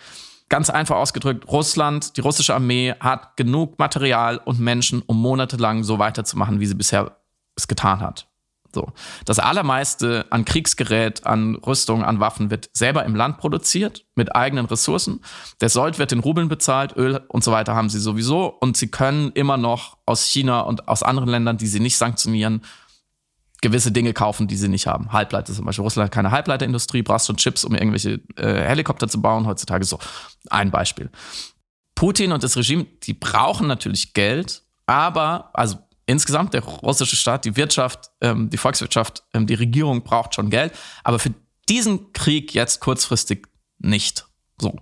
Ganz 0.51 0.69
einfach 0.69 0.97
ausgedrückt, 0.97 1.49
Russland, 1.49 2.19
die 2.19 2.21
russische 2.21 2.55
Armee 2.55 2.95
hat 3.01 3.39
genug 3.39 3.79
Material 3.79 4.37
und 4.37 4.61
Menschen, 4.61 5.01
um 5.01 5.19
monatelang 5.19 5.83
so 5.83 5.99
weiterzumachen, 5.99 6.61
wie 6.61 6.67
sie 6.67 6.75
bisher 6.75 7.17
es 7.57 7.69
getan 7.69 8.01
hat. 8.01 8.29
So. 8.75 8.93
Das 9.25 9.39
allermeiste 9.39 10.27
an 10.29 10.45
Kriegsgerät, 10.45 11.25
an 11.25 11.55
Rüstung, 11.55 12.05
an 12.05 12.21
Waffen 12.21 12.51
wird 12.51 12.69
selber 12.75 13.07
im 13.07 13.15
Land 13.15 13.39
produziert, 13.39 14.05
mit 14.15 14.37
eigenen 14.37 14.67
Ressourcen. 14.67 15.23
Der 15.63 15.71
Sold 15.71 15.99
wird 15.99 16.13
in 16.13 16.21
Rubeln 16.21 16.49
bezahlt, 16.49 16.95
Öl 16.97 17.23
und 17.29 17.43
so 17.43 17.51
weiter 17.51 17.75
haben 17.75 17.89
sie 17.89 18.01
sowieso. 18.01 18.49
Und 18.61 18.77
sie 18.77 18.91
können 18.91 19.33
immer 19.33 19.57
noch 19.57 19.97
aus 20.05 20.25
China 20.25 20.61
und 20.61 20.87
aus 20.87 21.03
anderen 21.03 21.31
Ländern, 21.31 21.57
die 21.57 21.67
sie 21.67 21.81
nicht 21.81 21.97
sanktionieren, 21.97 22.61
gewisse 23.65 23.91
Dinge 23.91 24.13
kaufen, 24.13 24.47
die 24.47 24.57
sie 24.57 24.69
nicht 24.69 24.87
haben. 24.87 25.11
Halbleiter 25.11 25.55
zum 25.55 25.65
Beispiel. 25.65 25.83
Russland 25.83 26.07
hat 26.07 26.13
keine 26.13 26.31
Halbleiterindustrie, 26.31 27.03
brauchst 27.03 27.27
schon 27.27 27.39
Chips, 27.39 27.65
um 27.65 27.75
irgendwelche 27.75 28.21
äh, 28.37 28.61
Helikopter 28.61 29.09
zu 29.09 29.23
bauen. 29.23 29.47
Heutzutage 29.47 29.87
so 29.87 29.99
ein 30.51 30.71
Beispiel. 30.71 31.11
Putin 31.95 32.33
und 32.33 32.43
das 32.43 32.59
Regime, 32.59 32.85
die 33.05 33.15
brauchen 33.15 33.67
natürlich 33.67 34.13
Geld, 34.13 34.63
aber, 34.87 35.51
also 35.55 35.79
insgesamt 36.05 36.53
der 36.53 36.63
russische 36.63 37.17
Staat, 37.17 37.47
die 37.47 37.57
Wirtschaft, 37.57 38.11
ähm, 38.21 38.51
die 38.51 38.59
Volkswirtschaft, 38.59 39.23
ähm, 39.33 39.47
die 39.47 39.55
Regierung 39.55 40.03
braucht 40.03 40.35
schon 40.35 40.51
Geld, 40.51 40.75
aber 41.03 41.19
für 41.19 41.33
diesen 41.71 42.13
Krieg 42.13 42.53
jetzt 42.53 42.81
kurzfristig 42.81 43.47
nicht. 43.79 44.27
So. 44.61 44.77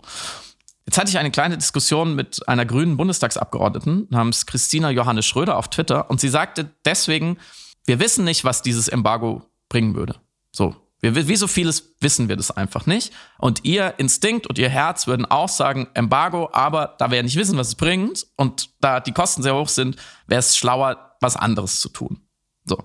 Jetzt 0.87 0.99
hatte 0.99 1.11
ich 1.11 1.19
eine 1.19 1.31
kleine 1.31 1.57
Diskussion 1.57 2.17
mit 2.17 2.49
einer 2.49 2.67
grünen 2.67 2.97
Bundestagsabgeordneten 2.97 4.09
namens 4.11 4.47
Christina 4.47 4.91
Johannes 4.91 5.25
Schröder 5.25 5.57
auf 5.57 5.69
Twitter 5.69 6.11
und 6.11 6.21
sie 6.21 6.29
sagte 6.29 6.69
deswegen, 6.85 7.39
wir 7.87 8.01
wissen 8.01 8.25
nicht, 8.25 8.45
was 8.45 8.63
dieses 8.63 8.89
Embargo 8.89 9.43
bringen 9.69 9.95
würde. 9.95 10.17
So. 10.53 10.77
Wir, 11.01 11.27
wie 11.27 11.37
so 11.37 11.49
vieles 11.49 11.95
wissen 12.01 12.29
wir 12.29 12.37
das 12.37 12.53
einfach 12.53 12.87
nicht. 12.87 13.13
Und 13.39 13.65
ihr 13.65 13.95
Instinkt 13.99 14.47
und 14.47 14.57
ihr 14.59 14.69
Herz 14.69 15.09
würden 15.09 15.27
auch 15.27 15.49
sagen, 15.49 15.89
Embargo, 15.95 16.49
aber 16.53 16.95
da 16.99 17.11
wir 17.11 17.17
ja 17.17 17.23
nicht 17.25 17.37
wissen, 17.37 17.59
was 17.59 17.69
es 17.69 17.75
bringt 17.75 18.27
und 18.37 18.71
da 18.81 19.01
die 19.01 19.13
Kosten 19.13 19.43
sehr 19.43 19.57
hoch 19.57 19.69
sind, 19.69 19.97
wäre 20.29 20.39
es 20.39 20.57
schlauer, 20.57 21.17
was 21.21 21.37
anderes 21.37 21.81
zu 21.81 21.89
tun. 21.89 22.21
So. 22.65 22.79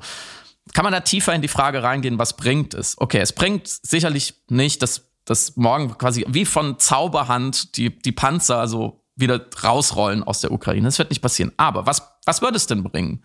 Kann 0.74 0.84
man 0.84 0.94
da 0.94 1.02
tiefer 1.02 1.34
in 1.34 1.44
die 1.44 1.48
Frage 1.48 1.84
reingehen, 1.84 2.18
was 2.18 2.36
bringt 2.36 2.74
es? 2.74 3.00
Okay, 3.00 3.20
es 3.20 3.34
bringt 3.34 3.68
sicherlich 3.68 4.34
nicht, 4.50 4.82
dass, 4.82 5.10
dass 5.26 5.56
morgen 5.56 5.96
quasi 5.98 6.26
wie 6.28 6.46
von 6.46 6.80
Zauberhand 6.80 7.78
die, 7.78 7.98
die 8.00 8.12
Panzer 8.12 8.68
so 8.68 9.04
wieder 9.16 9.46
rausrollen 9.64 10.24
aus 10.24 10.42
der 10.42 10.52
Ukraine. 10.52 10.88
Das 10.88 11.00
wird 11.00 11.12
nicht 11.12 11.22
passieren. 11.22 11.52
Aber 11.58 11.86
was, 11.86 12.02
was 12.26 12.42
würde 12.42 12.58
es 12.58 12.68
denn 12.68 12.84
bringen? 12.84 13.24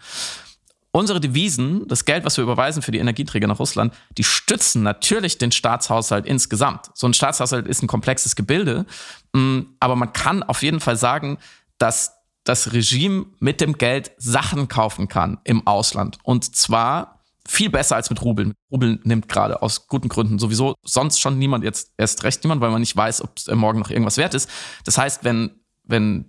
Unsere 0.94 1.20
Devisen, 1.20 1.88
das 1.88 2.04
Geld, 2.04 2.26
was 2.26 2.36
wir 2.36 2.44
überweisen 2.44 2.82
für 2.82 2.92
die 2.92 2.98
Energieträger 2.98 3.46
nach 3.46 3.58
Russland, 3.58 3.94
die 4.18 4.24
stützen 4.24 4.82
natürlich 4.82 5.38
den 5.38 5.50
Staatshaushalt 5.50 6.26
insgesamt. 6.26 6.90
So 6.92 7.08
ein 7.08 7.14
Staatshaushalt 7.14 7.66
ist 7.66 7.82
ein 7.82 7.86
komplexes 7.86 8.36
Gebilde, 8.36 8.84
mm, 9.32 9.60
aber 9.80 9.96
man 9.96 10.12
kann 10.12 10.42
auf 10.42 10.62
jeden 10.62 10.80
Fall 10.80 10.96
sagen, 10.96 11.38
dass 11.78 12.12
das 12.44 12.74
Regime 12.74 13.26
mit 13.38 13.62
dem 13.62 13.78
Geld 13.78 14.12
Sachen 14.18 14.68
kaufen 14.68 15.08
kann 15.08 15.38
im 15.44 15.66
Ausland. 15.66 16.18
Und 16.24 16.54
zwar 16.56 17.22
viel 17.48 17.70
besser 17.70 17.96
als 17.96 18.10
mit 18.10 18.20
Rubeln. 18.22 18.52
Rubeln 18.70 19.00
nimmt 19.04 19.28
gerade 19.28 19.62
aus 19.62 19.86
guten 19.88 20.08
Gründen 20.08 20.38
sowieso 20.38 20.74
sonst 20.84 21.20
schon 21.20 21.38
niemand, 21.38 21.64
jetzt 21.64 21.92
erst 21.96 22.22
recht 22.24 22.44
niemand, 22.44 22.60
weil 22.60 22.70
man 22.70 22.80
nicht 22.80 22.96
weiß, 22.96 23.22
ob 23.22 23.32
morgen 23.54 23.78
noch 23.78 23.90
irgendwas 23.90 24.18
wert 24.18 24.34
ist. 24.34 24.48
Das 24.84 24.98
heißt, 24.98 25.24
wenn, 25.24 25.52
wenn 25.84 26.28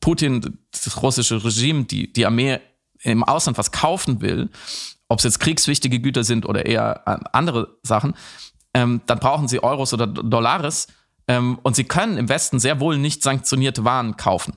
Putin, 0.00 0.58
das 0.70 1.02
russische 1.02 1.42
Regime, 1.42 1.84
die, 1.84 2.12
die 2.12 2.26
Armee 2.26 2.60
im 3.02 3.24
Ausland 3.24 3.58
was 3.58 3.72
kaufen 3.72 4.20
will, 4.20 4.50
ob 5.08 5.18
es 5.18 5.24
jetzt 5.24 5.40
kriegswichtige 5.40 6.00
Güter 6.00 6.24
sind 6.24 6.46
oder 6.46 6.66
eher 6.66 7.02
äh, 7.06 7.16
andere 7.32 7.78
Sachen, 7.82 8.14
ähm, 8.74 9.00
dann 9.06 9.18
brauchen 9.18 9.48
sie 9.48 9.62
Euros 9.62 9.92
oder 9.92 10.06
Dollares 10.06 10.86
ähm, 11.28 11.58
und 11.62 11.76
sie 11.76 11.84
können 11.84 12.16
im 12.18 12.28
Westen 12.28 12.58
sehr 12.58 12.80
wohl 12.80 12.98
nicht 12.98 13.22
sanktionierte 13.22 13.84
Waren 13.84 14.16
kaufen. 14.16 14.56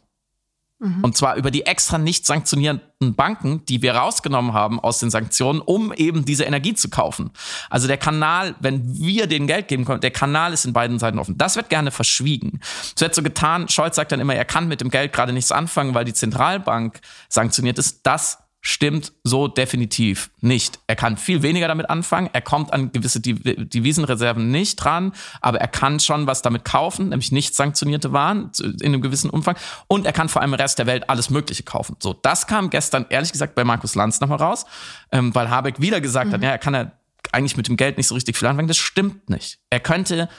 Mhm. 0.83 1.01
Und 1.01 1.15
zwar 1.15 1.35
über 1.37 1.49
die 1.49 1.65
extra 1.65 1.97
nicht 1.97 2.25
sanktionierten 2.25 3.15
Banken, 3.15 3.65
die 3.65 3.81
wir 3.81 3.95
rausgenommen 3.95 4.53
haben 4.53 4.81
aus 4.81 4.99
den 4.99 5.09
Sanktionen, 5.09 5.61
um 5.61 5.93
eben 5.93 6.25
diese 6.25 6.43
Energie 6.43 6.73
zu 6.73 6.89
kaufen. 6.89 7.31
Also 7.69 7.87
der 7.87 7.97
Kanal, 7.97 8.55
wenn 8.59 8.97
wir 8.99 9.27
den 9.27 9.47
Geld 9.47 9.69
geben 9.69 9.85
können, 9.85 10.01
der 10.01 10.11
Kanal 10.11 10.51
ist 10.51 10.65
in 10.65 10.73
beiden 10.73 10.99
Seiten 10.99 11.19
offen. 11.19 11.37
Das 11.37 11.55
wird 11.55 11.69
gerne 11.69 11.91
verschwiegen. 11.91 12.59
Es 12.95 13.01
wird 13.01 13.15
so 13.15 13.23
getan, 13.23 13.69
Scholz 13.69 13.95
sagt 13.95 14.11
dann 14.11 14.19
immer, 14.19 14.35
er 14.35 14.45
kann 14.45 14.67
mit 14.67 14.81
dem 14.81 14.89
Geld 14.89 15.13
gerade 15.13 15.31
nichts 15.31 15.53
anfangen, 15.53 15.95
weil 15.95 16.03
die 16.03 16.13
Zentralbank 16.13 16.99
sanktioniert 17.29 17.79
ist. 17.79 18.01
Das 18.03 18.39
stimmt 18.65 19.11
so 19.25 19.49
definitiv 19.49 20.31
nicht. 20.39 20.79
Er 20.87 20.95
kann 20.95 21.17
viel 21.17 21.43
weniger 21.43 21.67
damit 21.67 21.89
anfangen. 21.89 22.29
Er 22.31 22.41
kommt 22.41 22.71
an 22.71 22.93
gewisse 22.93 23.19
Devisenreserven 23.19 24.51
nicht 24.51 24.77
dran, 24.77 25.11
aber 25.41 25.59
er 25.59 25.67
kann 25.67 25.99
schon 25.99 26.27
was 26.27 26.41
damit 26.41 26.63
kaufen, 26.63 27.09
nämlich 27.09 27.33
nicht 27.33 27.55
sanktionierte 27.55 28.13
Waren 28.13 28.51
in 28.61 28.85
einem 28.85 29.01
gewissen 29.01 29.29
Umfang. 29.29 29.57
Und 29.87 30.05
er 30.05 30.13
kann 30.13 30.29
vor 30.29 30.41
allem 30.41 30.53
im 30.53 30.59
Rest 30.59 30.79
der 30.79 30.85
Welt 30.87 31.09
alles 31.09 31.29
Mögliche 31.29 31.63
kaufen. 31.63 31.97
So, 31.99 32.13
das 32.13 32.47
kam 32.47 32.69
gestern 32.69 33.05
ehrlich 33.09 33.33
gesagt 33.33 33.53
bei 33.53 33.65
Markus 33.65 33.95
Lanz 33.95 34.21
nochmal 34.21 34.37
raus, 34.37 34.65
ähm, 35.11 35.35
weil 35.35 35.49
Habeck 35.49 35.81
wieder 35.81 35.99
gesagt 35.99 36.29
mhm. 36.29 36.33
hat, 36.35 36.43
ja, 36.43 36.51
er 36.51 36.57
kann 36.57 36.73
ja 36.73 36.93
eigentlich 37.33 37.57
mit 37.57 37.67
dem 37.67 37.75
Geld 37.75 37.97
nicht 37.97 38.07
so 38.07 38.15
richtig 38.15 38.37
viel 38.37 38.47
anfangen. 38.47 38.69
Das 38.69 38.77
stimmt 38.77 39.29
nicht. 39.29 39.59
Er 39.69 39.81
könnte 39.81 40.29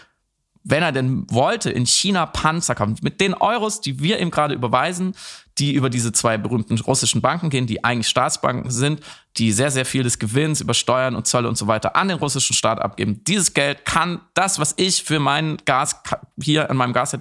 wenn 0.65 0.83
er 0.83 0.93
denn 0.93 1.27
wollte, 1.31 1.71
in 1.71 1.85
China 1.85 2.25
Panzer 2.25 2.75
kaufen. 2.75 2.97
Mit 3.03 3.21
den 3.21 3.35
Euros, 3.35 3.83
die 3.83 4.01
wir 4.01 4.19
ihm 4.19 4.31
gerade 4.31 4.55
überweisen, 4.55 5.15
die 5.59 5.75
über 5.75 5.91
diese 5.91 6.13
zwei 6.13 6.37
berühmten 6.37 6.79
russischen 6.81 7.21
Banken 7.21 7.51
gehen, 7.51 7.67
die 7.67 7.85
eigentlich 7.85 8.09
Staatsbanken 8.09 8.71
sind, 8.71 9.01
die 9.37 9.53
sehr, 9.53 9.71
sehr 9.71 9.85
viel 9.85 10.03
des 10.03 10.19
Gewinns 10.19 10.61
über 10.61 10.75
Steuern 10.75 11.17
und 11.17 11.27
Zölle 11.27 11.49
und 11.49 11.57
so 11.57 11.67
weiter 11.67 11.97
an 11.97 12.09
den 12.09 12.19
russischen 12.19 12.55
Staat 12.55 12.81
abgeben. 12.81 13.23
Dieses 13.25 13.55
Geld 13.55 13.85
kann 13.85 14.21
das, 14.35 14.59
was 14.59 14.75
ich 14.77 15.03
für 15.03 15.21
mein 15.21 15.57
Gas 15.65 16.03
hier 16.41 16.69
in 16.71 16.77
meinem 16.77 16.93
Gas 16.93 17.17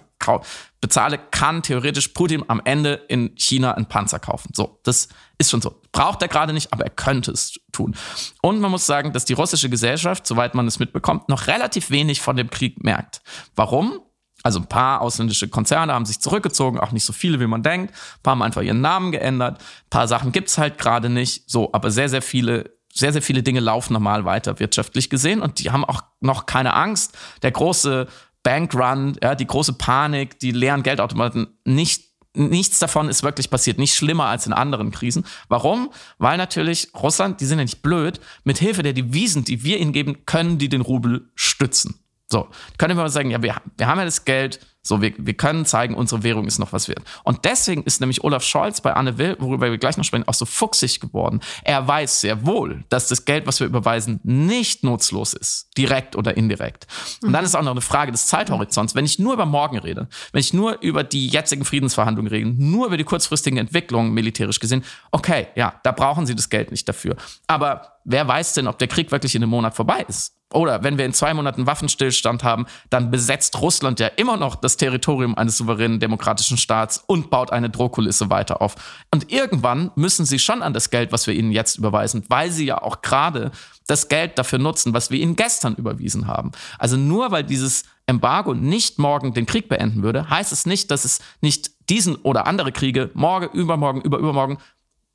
bezahle, 0.82 1.20
kann 1.32 1.64
theoretisch 1.64 2.10
Putin 2.10 2.44
am 2.48 2.62
Ende 2.64 2.94
in 3.08 3.36
China 3.36 3.74
einen 3.74 3.88
Panzer 3.88 4.20
kaufen. 4.20 4.52
So, 4.54 4.80
das 4.84 5.10
ist 5.38 5.52
schon 5.52 5.62
so. 5.62 5.82
Braucht 5.92 6.22
er 6.22 6.28
gerade 6.28 6.54
nicht, 6.54 6.72
aber 6.72 6.84
er 6.84 6.90
könnte 6.90 7.32
es 7.32 7.60
tun. 7.72 7.96
Und 8.42 8.60
man 8.60 8.72
muss 8.72 8.86
sagen, 8.86 9.14
dass 9.14 9.26
die 9.26 9.34
russische 9.34 9.70
Gesellschaft, 9.70 10.26
soweit 10.26 10.56
man 10.56 10.68
es 10.68 10.80
mitbekommt, 10.80 11.30
noch 11.30 11.48
relativ 11.48 11.90
wenig 11.90 12.22
von 12.22 12.36
dem 12.36 12.50
Krieg 12.50 12.84
merkt. 12.84 13.22
Warum? 13.56 14.00
Also 14.44 14.60
ein 14.60 14.68
paar 14.68 15.02
ausländische 15.02 15.48
Konzerne 15.48 15.94
haben 15.94 16.06
sich 16.06 16.20
zurückgezogen, 16.20 16.80
auch 16.80 16.92
nicht 16.92 17.06
so 17.06 17.14
viele, 17.14 17.40
wie 17.40 17.48
man 17.48 17.64
denkt. 17.64 17.92
Ein 17.92 18.22
paar 18.22 18.32
haben 18.32 18.42
einfach 18.44 18.62
ihren 18.62 18.82
Namen 18.82 19.12
geändert. 19.12 19.60
Ein 19.60 19.90
paar 19.90 20.08
Sachen 20.08 20.32
gibt's 20.32 20.58
halt 20.58 20.78
gerade 20.78 21.10
nicht. 21.10 21.50
So, 21.50 21.72
aber 21.74 21.90
sehr, 21.90 22.10
sehr 22.10 22.22
viele, 22.22 22.72
sehr, 22.94 23.14
sehr 23.14 23.22
viele 23.22 23.42
Dinge 23.42 23.62
laufen 23.62 23.94
normal 23.94 24.26
weiter 24.26 24.60
wirtschaftlich 24.60 25.10
gesehen 25.10 25.42
und 25.42 25.60
die 25.60 25.72
haben 25.72 25.86
auch 25.86 26.04
noch 26.20 26.46
keine 26.46 26.74
Angst. 26.74 27.18
Der 27.42 27.52
große 27.52 28.08
Bankrun, 28.44 29.18
ja, 29.24 29.34
die 29.34 29.48
große 29.48 29.74
Panik, 29.74 30.38
die 30.40 30.52
leeren 30.52 30.84
Geldautomaten, 30.84 31.48
nicht 31.64 32.14
nichts 32.36 32.80
davon 32.80 33.10
ist 33.10 33.24
wirklich 33.24 33.50
passiert. 33.50 33.78
Nicht 33.78 33.94
schlimmer 33.96 34.26
als 34.26 34.48
in 34.48 34.54
anderen 34.54 34.92
Krisen. 34.92 35.26
Warum? 35.50 35.92
Weil 36.18 36.38
natürlich 36.38 36.90
Russland, 36.96 37.40
die 37.42 37.46
sind 37.46 37.60
ja 37.60 37.64
nicht 37.64 37.82
blöd, 37.82 38.20
mit 38.44 38.58
Hilfe 38.58 38.84
der 38.84 38.94
Devisen, 38.94 39.44
die 39.44 39.64
wir 39.64 39.80
ihnen 39.80 39.94
geben, 39.94 40.26
können 40.26 40.58
die 40.58 40.70
den 40.70 40.82
Rubel 40.82 41.30
stützen. 41.36 42.03
So, 42.34 42.48
können 42.80 42.98
wir 42.98 43.04
mal 43.04 43.10
sagen, 43.10 43.30
ja, 43.30 43.44
wir, 43.44 43.54
wir 43.78 43.86
haben 43.86 44.00
ja 44.00 44.06
das 44.06 44.26
Geld, 44.26 44.60
So, 44.86 45.02
wir, 45.02 45.14
wir 45.18 45.34
können 45.34 45.66
zeigen, 45.66 45.96
unsere 45.96 46.24
Währung 46.24 46.46
ist 46.46 46.60
noch 46.60 46.74
was 46.74 46.90
wert. 46.90 47.02
Und 47.24 47.46
deswegen 47.46 47.84
ist 47.84 48.02
nämlich 48.02 48.22
Olaf 48.26 48.44
Scholz 48.44 48.82
bei 48.82 48.94
Anne 48.94 49.18
Will, 49.18 49.38
worüber 49.40 49.72
wir 49.72 49.78
gleich 49.78 49.96
noch 49.96 50.04
sprechen, 50.04 50.28
auch 50.28 50.34
so 50.34 50.46
fuchsig 50.46 51.00
geworden. 51.00 51.40
Er 51.64 51.88
weiß 51.88 52.20
sehr 52.20 52.46
wohl, 52.46 52.84
dass 52.90 53.08
das 53.08 53.24
Geld, 53.24 53.48
was 53.48 53.62
wir 53.62 53.68
überweisen, 53.68 54.20
nicht 54.24 54.84
nutzlos 54.84 55.34
ist, 55.34 55.70
direkt 55.78 56.18
oder 56.18 56.36
indirekt. 56.36 56.86
Und 57.22 57.32
dann 57.32 57.46
ist 57.46 57.56
auch 57.56 57.62
noch 57.62 57.72
eine 57.72 57.80
Frage 57.80 58.12
des 58.12 58.28
Zeithorizonts. 58.28 58.94
Wenn 58.94 59.06
ich 59.06 59.20
nur 59.20 59.34
über 59.34 59.46
morgen 59.46 59.78
rede, 59.78 60.10
wenn 60.34 60.42
ich 60.42 60.54
nur 60.54 60.82
über 60.82 61.06
die 61.06 61.30
jetzigen 61.30 61.64
Friedensverhandlungen 61.64 62.30
rede, 62.30 62.50
nur 62.50 62.88
über 62.88 62.98
die 62.98 63.06
kurzfristigen 63.06 63.58
Entwicklungen 63.58 64.14
militärisch 64.14 64.60
gesehen, 64.60 64.84
okay, 65.12 65.48
ja, 65.56 65.80
da 65.84 65.94
brauchen 65.94 66.26
sie 66.26 66.36
das 66.36 66.50
Geld 66.50 66.72
nicht 66.72 66.90
dafür. 66.90 67.16
Aber 67.48 68.00
wer 68.04 68.28
weiß 68.28 68.52
denn, 68.52 68.68
ob 68.68 68.80
der 68.80 68.90
Krieg 68.90 69.12
wirklich 69.12 69.34
in 69.34 69.44
einem 69.44 69.52
Monat 69.52 69.76
vorbei 69.76 70.06
ist? 70.10 70.34
Oder 70.54 70.84
wenn 70.84 70.98
wir 70.98 71.06
in 71.06 71.14
zwei 71.14 71.34
Monaten 71.34 71.66
Waffenstillstand 71.66 72.44
haben, 72.44 72.66
dann 72.90 73.12
besetzt 73.12 73.60
Russland 73.60 74.00
ja 74.00 74.08
immer 74.08 74.38
noch 74.38 74.56
das 74.56 74.73
Territorium 74.78 75.36
eines 75.36 75.58
souveränen 75.58 76.00
demokratischen 76.00 76.58
Staats 76.58 77.04
und 77.06 77.30
baut 77.30 77.52
eine 77.52 77.70
Drohkulisse 77.70 78.30
weiter 78.30 78.62
auf. 78.62 78.76
Und 79.12 79.32
irgendwann 79.32 79.92
müssen 79.96 80.26
sie 80.26 80.40
schon 80.40 80.62
an 80.62 80.74
das 80.74 80.90
Geld, 80.90 81.12
was 81.12 81.28
wir 81.28 81.34
ihnen 81.34 81.52
jetzt 81.52 81.78
überweisen, 81.78 82.24
weil 82.30 82.52
sie 82.52 82.66
ja 82.66 82.82
auch 82.82 83.02
gerade 83.02 83.52
das 83.88 84.08
Geld 84.08 84.38
dafür 84.38 84.60
nutzen, 84.60 84.94
was 84.94 85.12
wir 85.12 85.20
ihnen 85.20 85.36
gestern 85.36 85.76
überwiesen 85.76 86.28
haben. 86.28 86.52
Also 86.80 86.98
nur 86.98 87.32
weil 87.32 87.44
dieses 87.44 87.84
Embargo 88.06 88.54
nicht 88.54 89.00
morgen 89.00 89.34
den 89.34 89.46
Krieg 89.46 89.70
beenden 89.70 90.04
würde, 90.04 90.30
heißt 90.30 90.52
es 90.52 90.66
nicht, 90.66 90.92
dass 90.92 91.06
es 91.06 91.20
nicht 91.42 91.90
diesen 91.90 92.16
oder 92.18 92.48
andere 92.48 92.72
Kriege 92.72 93.12
morgen, 93.14 93.50
übermorgen, 93.58 94.02
über 94.02 94.18
übermorgen 94.18 94.58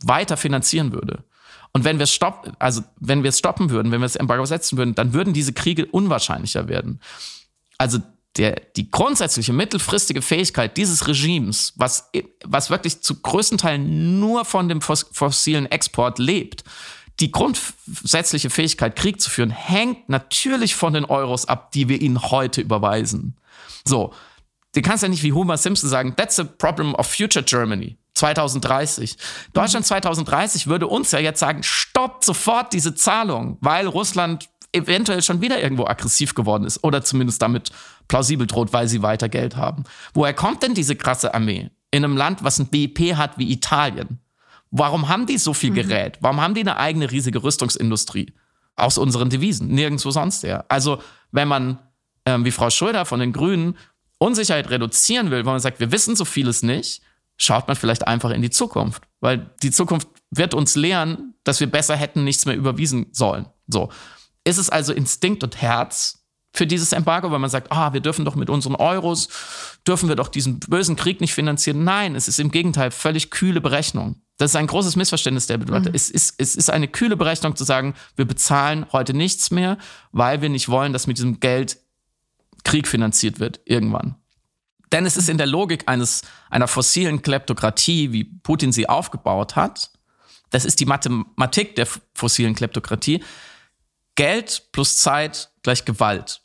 weiter 0.03 0.37
finanzieren 0.37 0.93
würde. 0.93 1.25
Und 1.73 1.85
wenn 1.85 1.99
wir 1.99 2.07
stoppen, 2.07 2.55
also 2.59 2.83
wenn 2.99 3.23
wir 3.23 3.29
es 3.29 3.39
stoppen 3.39 3.71
würden, 3.71 3.93
wenn 3.93 4.01
wir 4.01 4.07
das 4.07 4.17
Embargo 4.17 4.45
setzen 4.45 4.79
würden, 4.79 4.95
dann 4.95 5.13
würden 5.13 5.35
diese 5.35 5.53
Kriege 5.53 5.87
unwahrscheinlicher 5.87 6.69
werden. 6.69 7.01
Also 7.77 7.99
der, 8.39 8.63
die 8.77 8.91
grundsätzliche 8.91 9.53
mittelfristige 9.53 10.23
Fähigkeit 10.23 10.77
dieses 10.77 11.07
Regimes, 11.09 11.73
was, 11.77 12.11
was 12.45 12.71
wirklich 12.71 13.03
zu 13.03 13.21
größten 13.21 13.59
Teilen 13.59 14.21
nur 14.21 14.45
von 14.45 14.69
dem 14.69 14.81
fossilen 14.81 15.67
Export 15.67 16.19
lebt, 16.19 16.65
die 17.21 17.33
grundsätzliche 17.33 18.49
Fähigkeit, 18.49 18.95
Krieg 18.95 19.21
zu 19.21 19.29
führen, 19.29 19.51
hängt 19.51 20.09
natürlich 20.09 20.77
von 20.77 20.93
den 20.93 21.05
Euros 21.05 21.47
ab, 21.47 21.73
die 21.73 21.89
wir 21.89 22.01
ihnen 22.01 22.23
heute 22.31 22.61
überweisen. 22.61 23.37
So, 23.85 24.15
du 24.75 24.83
kannst 24.83 25.03
ja 25.03 25.09
nicht 25.09 25.25
wie 25.25 25.33
Homer 25.33 25.57
Simpson 25.57 25.91
sagen, 25.91 26.15
that's 26.17 26.39
a 26.39 26.45
problem 26.45 26.95
of 26.95 27.07
future 27.09 27.45
Germany. 27.45 27.99
2030. 28.15 29.17
Deutschland 29.53 29.87
2030 29.87 30.67
würde 30.67 30.87
uns 30.87 31.11
ja 31.13 31.19
jetzt 31.19 31.41
sagen, 31.41 31.63
stoppt 31.63 32.25
sofort 32.25 32.73
diese 32.73 32.95
Zahlung, 32.95 33.59
weil 33.61 33.87
Russland 33.87 34.49
eventuell 34.73 35.23
schon 35.23 35.41
wieder 35.41 35.63
irgendwo 35.63 35.87
aggressiv 35.87 36.35
geworden 36.35 36.65
ist 36.65 36.85
oder 36.85 37.03
zumindest 37.03 37.41
damit 37.41 37.71
plausibel 38.09 38.47
droht, 38.47 38.73
weil 38.73 38.89
sie 38.89 39.03
weiter 39.03 39.29
Geld 39.29 39.57
haben. 39.57 39.85
Woher 40.15 40.35
kommt 40.35 40.63
denn 40.63 40.75
diese 40.75 40.97
krasse 40.97 41.35
Armee 41.35 41.71
in 41.91 42.05
einem 42.05 42.17
Land, 42.17 42.43
was 42.43 42.59
ein 42.59 42.67
BIP 42.67 43.17
hat 43.17 43.39
wie 43.39 43.53
Italien? 43.53 44.19
Warum 44.71 45.09
haben 45.09 45.27
die 45.27 45.39
so 45.39 45.55
viel 45.55 45.71
mhm. 45.71 45.77
Gerät? 45.77 46.19
Warum 46.21 46.41
haben 46.41 46.55
die 46.55 46.61
eine 46.61 46.77
eigene 46.77 47.11
riesige 47.11 47.43
Rüstungsindustrie? 47.43 48.33
Aus 48.77 48.99
unseren 48.99 49.31
Devisen, 49.31 49.69
nirgendwo 49.69 50.11
sonst 50.11 50.45
her. 50.45 50.65
Also, 50.69 51.03
wenn 51.33 51.49
man, 51.49 51.79
ähm, 52.27 52.45
wie 52.45 52.51
Frau 52.51 52.71
Schröder 52.71 53.05
von 53.05 53.19
den 53.19 53.33
Grünen, 53.33 53.77
Unsicherheit 54.19 54.71
reduzieren 54.71 55.31
will, 55.31 55.45
weil 55.45 55.53
man 55.53 55.61
sagt, 55.61 55.81
wir 55.81 55.91
wissen 55.91 56.17
so 56.17 56.25
vieles 56.25 56.63
nicht, 56.63 57.03
schaut 57.37 57.67
man 57.67 57.77
vielleicht 57.77 58.07
einfach 58.07 58.31
in 58.31 58.43
die 58.43 58.51
Zukunft. 58.51 59.03
Weil 59.21 59.51
die 59.63 59.71
Zukunft 59.71 60.09
wird 60.31 60.55
uns 60.55 60.77
lehren, 60.77 61.35
dass 61.45 61.61
wir 61.61 61.69
besser 61.69 61.97
hätten 61.97 62.25
nichts 62.25 62.47
mehr 62.47 62.57
überwiesen 62.57 63.07
sollen. 63.13 63.47
So. 63.67 63.91
Ist 64.45 64.59
es 64.59 64.71
also 64.71 64.93
Instinkt 64.93 65.43
und 65.45 65.61
Herz 65.61 66.18
für 66.59 66.67
dieses 66.67 66.93
Embargo, 66.93 67.31
weil 67.31 67.39
man 67.39 67.51
sagt, 67.51 67.71
ah, 67.71 67.93
wir 67.93 68.01
dürfen 68.01 68.25
doch 68.25 68.35
mit 68.35 68.51
unseren 68.51 68.75
Euros, 68.75 69.29
dürfen 69.87 70.09
wir 70.09 70.17
doch 70.17 70.27
diesen 70.27 70.59
bösen 70.59 70.97
Krieg 70.97 71.21
nicht 71.21 71.33
finanzieren. 71.33 71.85
Nein, 71.85 72.17
es 72.17 72.27
ist 72.27 72.41
im 72.41 72.51
Gegenteil 72.51 72.91
völlig 72.91 73.31
kühle 73.31 73.61
Berechnung. 73.61 74.21
Das 74.39 74.51
ist 74.51 74.57
ein 74.57 74.67
großes 74.67 74.97
Missverständnis 74.97 75.47
der 75.47 75.59
Debatte. 75.59 75.91
Mhm. 75.91 75.95
Es, 75.95 76.11
ist, 76.11 76.35
es 76.39 76.57
ist 76.57 76.69
eine 76.69 76.89
kühle 76.89 77.17
Berechnung 77.17 77.55
zu 77.55 77.63
sagen, 77.63 77.95
wir 78.17 78.25
bezahlen 78.25 78.87
heute 78.93 79.15
nichts 79.15 79.53
mehr, 79.53 79.79
weil 80.11 80.43
wir 80.43 80.49
nicht 80.49 80.69
wollen, 80.69 80.93
dass 80.93 81.07
mit 81.07 81.19
diesem 81.19 81.39
Geld 81.39 81.79
Krieg 82.65 82.89
finanziert 82.89 83.39
wird 83.39 83.61
irgendwann. 83.65 84.17
Denn 84.91 85.07
es 85.07 85.17
ist 85.17 85.29
in 85.29 85.39
der 85.39 85.47
Logik 85.47 85.85
eines, 85.87 86.23
einer 86.51 86.67
fossilen 86.67 87.23
Kleptokratie, 87.23 88.11
wie 88.13 88.25
Putin 88.25 88.73
sie 88.73 88.89
aufgebaut 88.89 89.55
hat, 89.55 89.93
das 90.51 90.65
ist 90.65 90.81
die 90.81 90.87
Mathematik 90.87 91.77
der 91.77 91.87
fossilen 92.15 92.57
Kleptokratie, 92.57 93.23
Geld 94.17 94.73
plus 94.73 94.97
Zeit 94.97 95.51
gleich 95.63 95.85
Gewalt. 95.85 96.41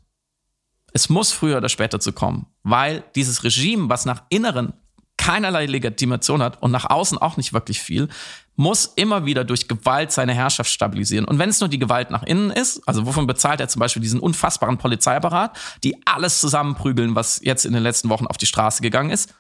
Es 0.94 1.10
muss 1.10 1.32
früher 1.32 1.58
oder 1.58 1.70
später 1.70 2.00
zu 2.00 2.14
kommen, 2.14 2.46
weil 2.64 3.04
dieses 3.16 3.44
Regime, 3.44 3.90
was 3.90 4.06
nach 4.06 4.24
Inneren 4.30 4.74
keinerlei 5.18 5.66
Legitimation 5.66 6.42
hat 6.42 6.62
und 6.62 6.72
nach 6.72 6.90
außen 6.90 7.18
auch 7.18 7.38
nicht 7.38 7.54
wirklich 7.54 7.82
viel, 7.82 8.10
muss 8.56 8.86
immer 8.96 9.26
wieder 9.26 9.44
durch 9.44 9.68
Gewalt 9.68 10.12
seine 10.12 10.34
Herrschaft 10.34 10.70
stabilisieren. 10.70 11.26
Und 11.26 11.40
wenn 11.40 11.50
es 11.50 11.60
nur 11.60 11.70
die 11.70 11.80
Gewalt 11.80 12.12
nach 12.12 12.24
innen 12.24 12.52
ist, 12.52 12.88
also 12.88 13.06
wovon 13.06 13.26
bezahlt 13.26 13.60
er 13.60 13.68
zum 13.68 13.80
Beispiel 13.80 14.02
diesen 14.02 14.20
unfassbaren 14.20 14.78
Polizeiapparat, 14.78 15.58
die 15.84 15.96
alles 16.06 16.40
zusammenprügeln, 16.40 17.16
was 17.16 17.40
jetzt 17.44 17.66
in 17.66 17.74
den 17.74 17.84
letzten 17.84 18.10
Wochen 18.10 18.28
auf 18.28 18.38
die 18.38 18.46
Straße 18.46 18.82
gegangen 18.82 19.10
ist, 19.10 19.34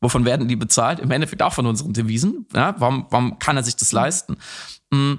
wovon 0.00 0.24
werden 0.24 0.46
die 0.46 0.56
bezahlt? 0.56 1.00
Im 1.00 1.10
Endeffekt 1.10 1.42
auch 1.42 1.52
von 1.52 1.66
unseren 1.66 1.92
Devisen. 1.92 2.46
Ja, 2.54 2.74
warum, 2.78 3.06
warum 3.10 3.38
kann 3.38 3.56
er 3.56 3.62
sich 3.62 3.76
das 3.76 3.92
leisten? 3.92 4.36
Mm, 4.90 5.14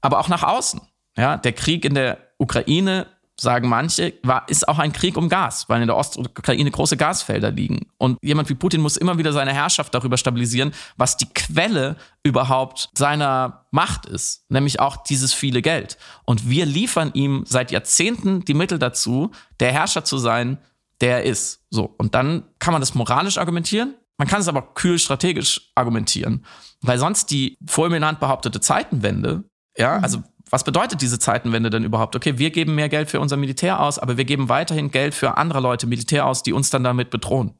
aber 0.00 0.18
auch 0.18 0.28
nach 0.28 0.42
außen. 0.42 0.80
Ja, 1.16 1.36
der 1.36 1.52
Krieg 1.52 1.84
in 1.84 1.94
der 1.94 2.18
Ukraine 2.38 3.06
sagen 3.38 3.68
manche, 3.68 4.14
war, 4.22 4.48
ist 4.48 4.66
auch 4.66 4.78
ein 4.78 4.92
Krieg 4.92 5.16
um 5.16 5.28
Gas, 5.28 5.68
weil 5.68 5.80
in 5.82 5.86
der 5.86 5.96
Ostukraine 5.96 6.70
große 6.70 6.96
Gasfelder 6.96 7.50
liegen. 7.50 7.86
Und 7.98 8.18
jemand 8.22 8.48
wie 8.48 8.54
Putin 8.54 8.80
muss 8.80 8.96
immer 8.96 9.18
wieder 9.18 9.32
seine 9.32 9.52
Herrschaft 9.52 9.94
darüber 9.94 10.16
stabilisieren, 10.16 10.72
was 10.96 11.16
die 11.16 11.26
Quelle 11.26 11.96
überhaupt 12.22 12.88
seiner 12.94 13.66
Macht 13.70 14.06
ist, 14.06 14.44
nämlich 14.48 14.80
auch 14.80 14.96
dieses 14.96 15.34
viele 15.34 15.60
Geld. 15.60 15.98
Und 16.24 16.48
wir 16.48 16.64
liefern 16.64 17.10
ihm 17.12 17.44
seit 17.46 17.70
Jahrzehnten 17.70 18.44
die 18.44 18.54
Mittel 18.54 18.78
dazu, 18.78 19.30
der 19.60 19.72
Herrscher 19.72 20.04
zu 20.04 20.18
sein, 20.18 20.58
der 21.02 21.18
er 21.18 21.24
ist. 21.24 21.60
So. 21.70 21.94
Und 21.98 22.14
dann 22.14 22.44
kann 22.58 22.72
man 22.72 22.80
das 22.80 22.94
moralisch 22.94 23.36
argumentieren. 23.36 23.94
Man 24.18 24.28
kann 24.28 24.40
es 24.40 24.48
aber 24.48 24.62
kühl 24.74 24.98
strategisch 24.98 25.72
argumentieren, 25.74 26.46
weil 26.80 26.98
sonst 26.98 27.30
die 27.30 27.58
fulminant 27.66 28.18
behauptete 28.18 28.60
Zeitenwende, 28.60 29.44
ja, 29.76 29.98
also 29.98 30.22
was 30.50 30.64
bedeutet 30.64 31.02
diese 31.02 31.18
Zeitenwende 31.18 31.70
denn 31.70 31.84
überhaupt? 31.84 32.14
Okay, 32.14 32.38
wir 32.38 32.50
geben 32.50 32.74
mehr 32.74 32.88
Geld 32.88 33.10
für 33.10 33.20
unser 33.20 33.36
Militär 33.36 33.80
aus, 33.80 33.98
aber 33.98 34.16
wir 34.16 34.24
geben 34.24 34.48
weiterhin 34.48 34.90
Geld 34.90 35.14
für 35.14 35.36
andere 35.36 35.60
Leute 35.60 35.86
Militär 35.86 36.26
aus, 36.26 36.42
die 36.42 36.52
uns 36.52 36.70
dann 36.70 36.84
damit 36.84 37.10
bedrohen. 37.10 37.54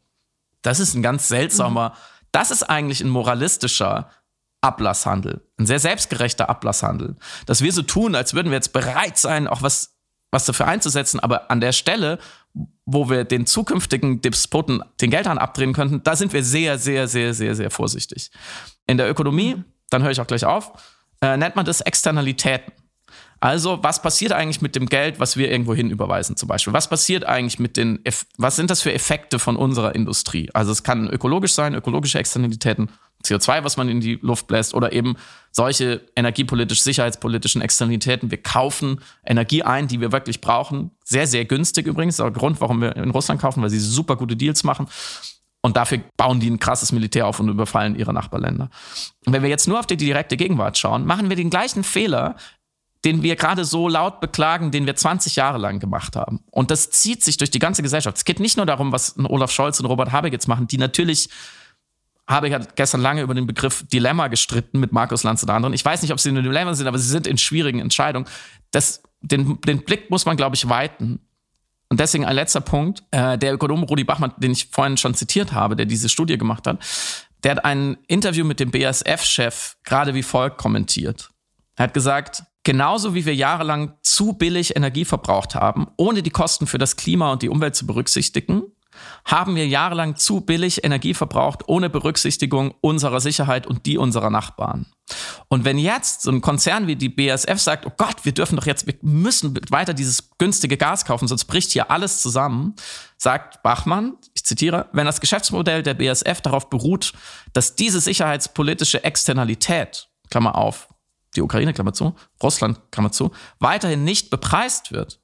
Das 0.63 0.79
ist 0.81 0.95
ein 0.95 1.03
ganz 1.03 1.29
seltsamer, 1.29 1.91
mhm. 1.91 1.95
das 2.33 2.51
ist 2.51 2.63
eigentlich 2.63 3.01
ein 3.01 3.09
moralistischer 3.09 4.11
Ablasshandel, 4.61 5.43
ein 5.59 5.67
sehr 5.67 5.81
selbstgerechter 5.81 6.49
Ablasshandel. 6.49 7.17
Dass 7.47 7.63
wir 7.63 7.73
so 7.73 7.83
tun, 7.83 8.15
als 8.15 8.35
würden 8.35 8.51
wir 8.51 8.57
jetzt 8.57 8.73
bereit 8.73 9.19
sein, 9.19 9.49
auch 9.49 9.63
was, 9.63 9.97
was 10.31 10.45
dafür 10.45 10.67
einzusetzen, 10.67 11.21
aber 11.21 11.51
an 11.51 11.61
der 11.61 11.73
Stelle, 11.73 12.19
wo 12.85 13.11
wir 13.11 13.25
den 13.25 13.47
zukünftigen 13.47 14.21
Despoten 14.23 14.83
den 15.01 15.11
Geldhahn 15.11 15.39
abdrehen 15.39 15.73
könnten, 15.73 16.03
da 16.05 16.17
sind 16.17 16.33
wir 16.33 16.43
sehr, 16.43 16.79
sehr, 16.79 17.09
sehr, 17.09 17.35
sehr, 17.35 17.55
sehr 17.55 17.71
vorsichtig. 17.71 18.31
In 18.87 18.97
der 18.97 19.11
Ökonomie, 19.11 19.57
mhm. 19.57 19.65
dann 19.91 20.03
höre 20.03 20.11
ich 20.11 20.21
auch 20.21 20.27
gleich 20.27 20.45
auf, 20.45 20.73
äh, 21.21 21.37
nennt 21.37 21.57
man 21.57 21.65
das 21.65 21.81
Externalitäten. 21.81 22.73
Also, 23.41 23.79
was 23.83 24.01
passiert 24.01 24.33
eigentlich 24.33 24.63
mit 24.63 24.75
dem 24.77 24.87
Geld, 24.87 25.21
was 25.21 25.37
wir 25.37 25.51
irgendwo 25.51 25.75
hin 25.75 25.91
überweisen, 25.91 26.37
zum 26.37 26.49
Beispiel? 26.49 26.73
Was 26.73 26.89
passiert 26.89 27.25
eigentlich 27.25 27.59
mit 27.59 27.77
den, 27.77 28.03
was 28.39 28.57
sind 28.57 28.71
das 28.71 28.81
für 28.83 28.93
Effekte 28.93 29.39
von 29.39 29.57
unserer 29.57 29.95
Industrie? 29.95 30.51
Also, 30.55 30.73
es 30.73 30.83
kann 30.83 31.09
ökologisch 31.09 31.53
sein, 31.53 31.75
ökologische 31.75 32.19
Externalitäten, 32.19 32.89
CO2, 33.25 33.65
was 33.65 33.77
man 33.77 33.89
in 33.89 34.01
die 34.01 34.19
Luft 34.23 34.47
bläst, 34.47 34.75
oder 34.75 34.93
eben 34.93 35.17
solche 35.51 36.03
energiepolitisch, 36.17 36.83
sicherheitspolitischen 36.83 37.61
Externalitäten. 37.61 38.31
Wir 38.31 38.43
kaufen 38.43 39.01
Energie 39.25 39.63
ein, 39.63 39.89
die 39.89 40.01
wir 40.01 40.13
wirklich 40.13 40.41
brauchen. 40.41 40.93
Sehr, 41.05 41.27
sehr 41.27 41.45
günstig 41.45 41.87
übrigens. 41.87 42.17
Das 42.17 42.25
ist 42.25 42.29
auch 42.29 42.33
der 42.33 42.41
Grund, 42.41 42.61
warum 42.61 42.81
wir 42.81 42.97
in 42.97 43.11
Russland 43.11 43.41
kaufen, 43.41 43.63
weil 43.63 43.71
sie 43.71 43.81
super 43.81 44.17
gute 44.17 44.37
Deals 44.37 44.65
machen. 44.65 44.87
Und 45.63 45.77
dafür 45.77 45.99
bauen 46.17 46.39
die 46.39 46.49
ein 46.49 46.61
krasses 46.61 46.93
Militär 46.93 47.27
auf 47.27 47.41
und 47.41 47.49
überfallen 47.49 47.97
ihre 47.97 48.13
Nachbarländer. 48.13 48.71
Und 49.27 49.33
wenn 49.33 49.43
wir 49.43 49.51
jetzt 49.51 49.67
nur 49.67 49.81
auf 49.81 49.87
die 49.87 49.97
direkte 49.97 50.37
Gegenwart 50.37 50.79
schauen, 50.79 51.05
machen 51.05 51.29
wir 51.29 51.35
den 51.35 51.51
gleichen 51.51 51.83
Fehler, 51.83 52.37
den 53.07 53.23
wir 53.23 53.37
gerade 53.37 53.65
so 53.65 53.89
laut 53.89 54.21
beklagen, 54.21 54.73
den 54.73 54.85
wir 54.85 54.97
20 54.97 55.37
Jahre 55.37 55.59
lang 55.59 55.79
gemacht 55.79 56.17
haben. 56.17 56.41
Und 56.51 56.73
das 56.73 56.91
zieht 56.91 57.23
sich 57.23 57.37
durch 57.37 57.53
die 57.53 57.61
ganze 57.61 57.83
Gesellschaft. 57.83 58.17
Es 58.17 58.25
geht 58.25 58.41
nicht 58.41 58.57
nur 58.57 58.67
darum, 58.67 58.91
was 58.91 59.15
Olaf 59.17 59.53
Scholz 59.53 59.79
und 59.79 59.87
Robert 59.87 60.11
Habeck 60.11 60.33
jetzt 60.33 60.49
machen, 60.49 60.67
die 60.67 60.77
natürlich 60.77 61.31
Habeck 62.29 62.53
hat 62.53 62.75
gestern 62.75 63.01
lange 63.01 63.23
über 63.23 63.35
den 63.35 63.47
Begriff 63.47 63.87
Dilemma 63.87 64.27
gestritten 64.27 64.81
mit 64.81 64.91
Markus 64.91 65.23
Lanz 65.23 65.41
und 65.45 65.51
anderen. 65.51 65.73
Ich 65.73 65.85
weiß 65.85 66.03
nicht, 66.03 66.11
ob 66.11 66.19
sie 66.19 66.31
in 66.31 66.37
einem 66.37 66.47
Dilemma 66.47 66.75
sind, 66.75 66.89
aber 66.89 66.99
sie 66.99 67.09
sind 67.09 67.29
in 67.29 67.39
schwierigen 67.39 67.79
Entscheidungen. 67.79 68.27
Das, 68.73 69.05
den, 69.21 69.61
den 69.61 69.85
Blick 69.85 70.11
muss 70.11 70.27
man, 70.27 70.37
glaube 70.37 70.57
ich, 70.57 70.69
weiten. 70.69 71.21
Und 71.89 72.01
deswegen 72.01 72.25
ein 72.25 72.35
letzter 72.35 72.61
Punkt. 72.61 73.05
Äh, 73.13 73.39
der 73.39 73.55
Ökonom 73.55 73.85
Rudi 73.85 74.03
Bachmann, 74.03 74.33
den 74.39 74.51
ich 74.51 74.67
vorhin 74.73 74.97
schon 74.97 75.15
zitiert 75.15 75.53
habe, 75.53 75.77
der 75.77 75.87
diese 75.87 76.09
Studie 76.09 76.37
gemacht 76.37 76.67
hat, 76.67 76.81
der 77.45 77.53
hat 77.53 77.65
ein 77.65 77.97
Interview 78.09 78.45
mit 78.45 78.59
dem 78.59 78.73
BASF-Chef 78.73 79.77
gerade 79.85 80.15
wie 80.15 80.25
folgt 80.25 80.59
kommentiert. 80.59 81.31
Er 81.77 81.85
hat 81.85 81.95
gesagt, 81.95 82.43
genauso 82.67 83.15
wie 83.15 83.25
wir 83.25 83.35
jahrelang 83.35 83.95
zu 84.03 84.33
billig 84.33 84.75
Energie 84.75 85.05
verbraucht 85.05 85.55
haben, 85.55 85.87
ohne 85.97 86.25
die 86.25 86.31
Kosten 86.31 86.67
für 86.67 86.79
das 86.79 86.97
Klima 86.97 87.31
und 87.31 87.43
die 87.43 87.49
Umwelt 87.49 87.77
zu 87.77 87.87
berücksichtigen, 87.87 88.65
haben 89.25 89.55
wir 89.55 89.69
jahrelang 89.69 90.17
zu 90.17 90.41
billig 90.41 90.83
Energie 90.83 91.15
verbraucht, 91.15 91.69
ohne 91.69 91.89
Berücksichtigung 91.89 92.75
unserer 92.81 93.21
Sicherheit 93.21 93.69
und 93.69 93.87
die 93.87 93.99
unserer 93.99 94.31
Nachbarn. 94.31 94.87
Und 95.47 95.65
wenn 95.65 95.79
jetzt 95.79 96.23
so 96.23 96.33
ein 96.33 96.41
Konzern 96.41 96.89
wie 96.89 96.97
die 96.97 97.09
BASF 97.09 97.61
sagt, 97.61 97.87
oh 97.87 97.93
Gott, 97.97 98.25
wir 98.25 98.33
dürfen 98.33 98.57
doch 98.57 98.67
jetzt, 98.67 98.89
wir 98.89 98.95
müssen 99.01 99.57
weiter 99.71 99.95
dieses 99.95 100.31
günstige 100.39 100.77
Gas 100.77 101.05
kaufen, 101.05 101.29
sonst 101.29 101.45
bricht 101.45 101.71
hier 101.71 101.93
alles 101.93 102.21
zusammen, 102.21 102.75
sagt 103.17 103.63
Bachmann, 103.63 104.15
ich 104.35 104.45
zitiere, 104.45 104.89
wenn 104.93 105.07
das 105.07 105.21
Geschäftsmodell 105.21 105.85
der 105.85 105.95
BASF 105.95 106.41
darauf 106.41 106.69
beruht, 106.69 107.13
dass 107.53 107.77
diese 107.77 108.01
sicherheitspolitische 108.01 109.05
Externalität, 109.05 110.09
Klammer 110.31 110.57
auf, 110.57 110.89
die 111.37 111.43
Ukraine, 111.43 111.73
Klammer 111.73 111.93
zu, 111.93 112.15
Russland, 112.43 112.81
Klammer 112.91 113.13
zu, 113.13 113.33
weiterhin 113.59 114.05
nicht 114.05 114.31
bepreist 114.31 114.93
wird, 114.93 115.21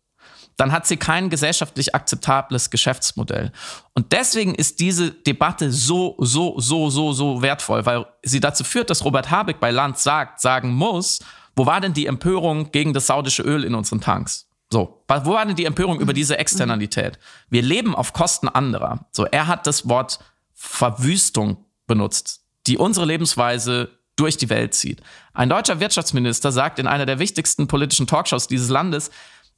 dann 0.57 0.73
hat 0.73 0.87
sie 0.87 0.97
kein 0.97 1.31
gesellschaftlich 1.31 1.95
akzeptables 1.95 2.71
Geschäftsmodell. 2.71 3.53
Und 3.95 4.13
deswegen 4.13 4.55
ist 4.55 4.81
diese 4.81 5.11
Debatte 5.11 5.73
so, 5.73 6.17
so, 6.19 6.59
so, 6.61 6.91
so, 6.91 7.13
so 7.13 7.43
wertvoll, 7.43 7.87
weil 7.87 8.07
sie 8.23 8.41
dazu 8.41 8.65
führt, 8.65 8.91
dass 8.91 9.05
Robert 9.05 9.31
Habeck 9.31 9.61
bei 9.61 9.71
Land 9.71 9.99
sagt, 9.99 10.41
sagen 10.41 10.73
muss, 10.73 11.21
wo 11.57 11.67
war 11.67 11.81
denn 11.81 11.95
die 11.95 12.07
Empörung 12.07 12.71
gegen 12.71 12.93
das 12.93 13.07
saudische 13.07 13.43
Öl 13.43 13.65
in 13.65 13.75
unseren 13.75 14.01
Tanks? 14.01 14.49
So, 14.71 15.05
wo 15.07 15.35
war 15.35 15.45
denn 15.45 15.57
die 15.57 15.67
Empörung 15.67 16.01
über 16.01 16.15
diese 16.15 16.39
Externalität? 16.39 17.19
Wir 17.51 17.61
leben 17.61 17.95
auf 17.95 18.15
Kosten 18.15 18.49
anderer. 18.49 19.07
So, 19.11 19.27
er 19.27 19.47
hat 19.47 19.67
das 19.67 19.87
Wort 19.89 20.19
Verwüstung 20.55 21.67
benutzt, 21.87 22.43
die 22.67 22.79
unsere 22.79 23.05
Lebensweise 23.05 23.91
durch 24.17 24.37
die 24.37 24.51
Welt 24.51 24.75
zieht. 24.75 25.01
Ein 25.33 25.49
deutscher 25.49 25.81
Wirtschaftsminister 25.81 26.53
sagt 26.53 26.79
in 26.79 26.87
einer 26.87 27.07
der 27.07 27.19
wichtigsten 27.19 27.67
politischen 27.67 28.07
Talkshows 28.07 28.47
dieses 28.47 28.69
Landes, 28.69 29.11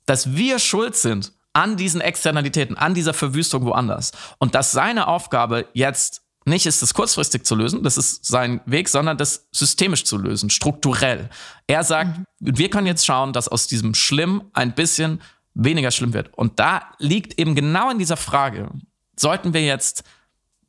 dass 0.06 0.34
wir 0.34 0.58
schuld 0.58 0.96
sind 0.96 1.32
an 1.52 1.76
diesen 1.76 2.00
Externalitäten, 2.00 2.76
an 2.76 2.94
dieser 2.94 3.14
Verwüstung 3.14 3.64
woanders. 3.64 4.12
Und 4.38 4.54
dass 4.54 4.72
seine 4.72 5.06
Aufgabe 5.06 5.66
jetzt 5.72 6.22
nicht 6.46 6.66
ist, 6.66 6.82
das 6.82 6.92
kurzfristig 6.92 7.44
zu 7.44 7.54
lösen, 7.54 7.82
das 7.82 7.96
ist 7.96 8.24
sein 8.26 8.60
Weg, 8.66 8.88
sondern 8.88 9.16
das 9.16 9.48
systemisch 9.50 10.04
zu 10.04 10.18
lösen, 10.18 10.50
strukturell. 10.50 11.30
Er 11.66 11.84
sagt, 11.84 12.18
mhm. 12.18 12.24
wir 12.38 12.68
können 12.68 12.86
jetzt 12.86 13.06
schauen, 13.06 13.32
dass 13.32 13.48
aus 13.48 13.66
diesem 13.66 13.94
Schlimm 13.94 14.44
ein 14.52 14.74
bisschen 14.74 15.22
weniger 15.54 15.90
schlimm 15.90 16.12
wird. 16.12 16.36
Und 16.36 16.58
da 16.58 16.82
liegt 16.98 17.38
eben 17.38 17.54
genau 17.54 17.90
in 17.90 17.98
dieser 17.98 18.16
Frage, 18.16 18.68
sollten 19.16 19.54
wir 19.54 19.64
jetzt 19.64 20.02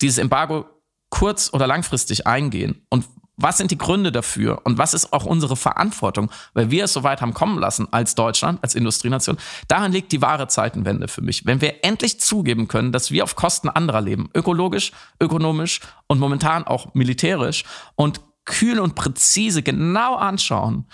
dieses 0.02 0.18
Embargo 0.18 0.66
kurz- 1.10 1.52
oder 1.54 1.68
langfristig 1.68 2.26
eingehen? 2.26 2.86
Und 2.90 3.06
was 3.38 3.58
sind 3.58 3.72
die 3.72 3.78
Gründe 3.78 4.12
dafür 4.12 4.62
und 4.64 4.78
was 4.78 4.94
ist 4.94 5.12
auch 5.12 5.26
unsere 5.26 5.56
Verantwortung, 5.56 6.32
weil 6.54 6.72
wir 6.72 6.86
es 6.86 6.94
so 6.94 7.04
weit 7.04 7.22
haben 7.22 7.34
kommen 7.34 7.60
lassen 7.60 7.88
als 7.92 8.16
Deutschland, 8.16 8.60
als 8.64 8.76
Industrienation. 8.76 9.38
Daran 9.68 9.92
liegt 9.92 10.12
die 10.12 10.22
wahre 10.22 10.48
Zeitenwende 10.48 11.08
für 11.08 11.22
mich. 11.22 11.46
Wenn 11.46 11.62
wir 11.62 11.84
endlich 11.84 12.20
zugeben 12.20 12.68
können, 12.68 12.92
dass 12.92 13.12
wir 13.12 13.24
auf 13.24 13.36
Kosten 13.36 13.70
anderer 13.70 14.02
leben, 14.02 14.30
ökologisch, 14.34 14.92
ökonomisch 15.20 15.82
und 16.08 16.20
momentan 16.20 16.64
auch 16.64 16.94
militärisch 16.94 17.66
und 17.96 18.22
kühl 18.46 18.80
und 18.80 18.96
präzise 18.96 19.64
genau 19.64 20.16
anschauen, 20.16 20.86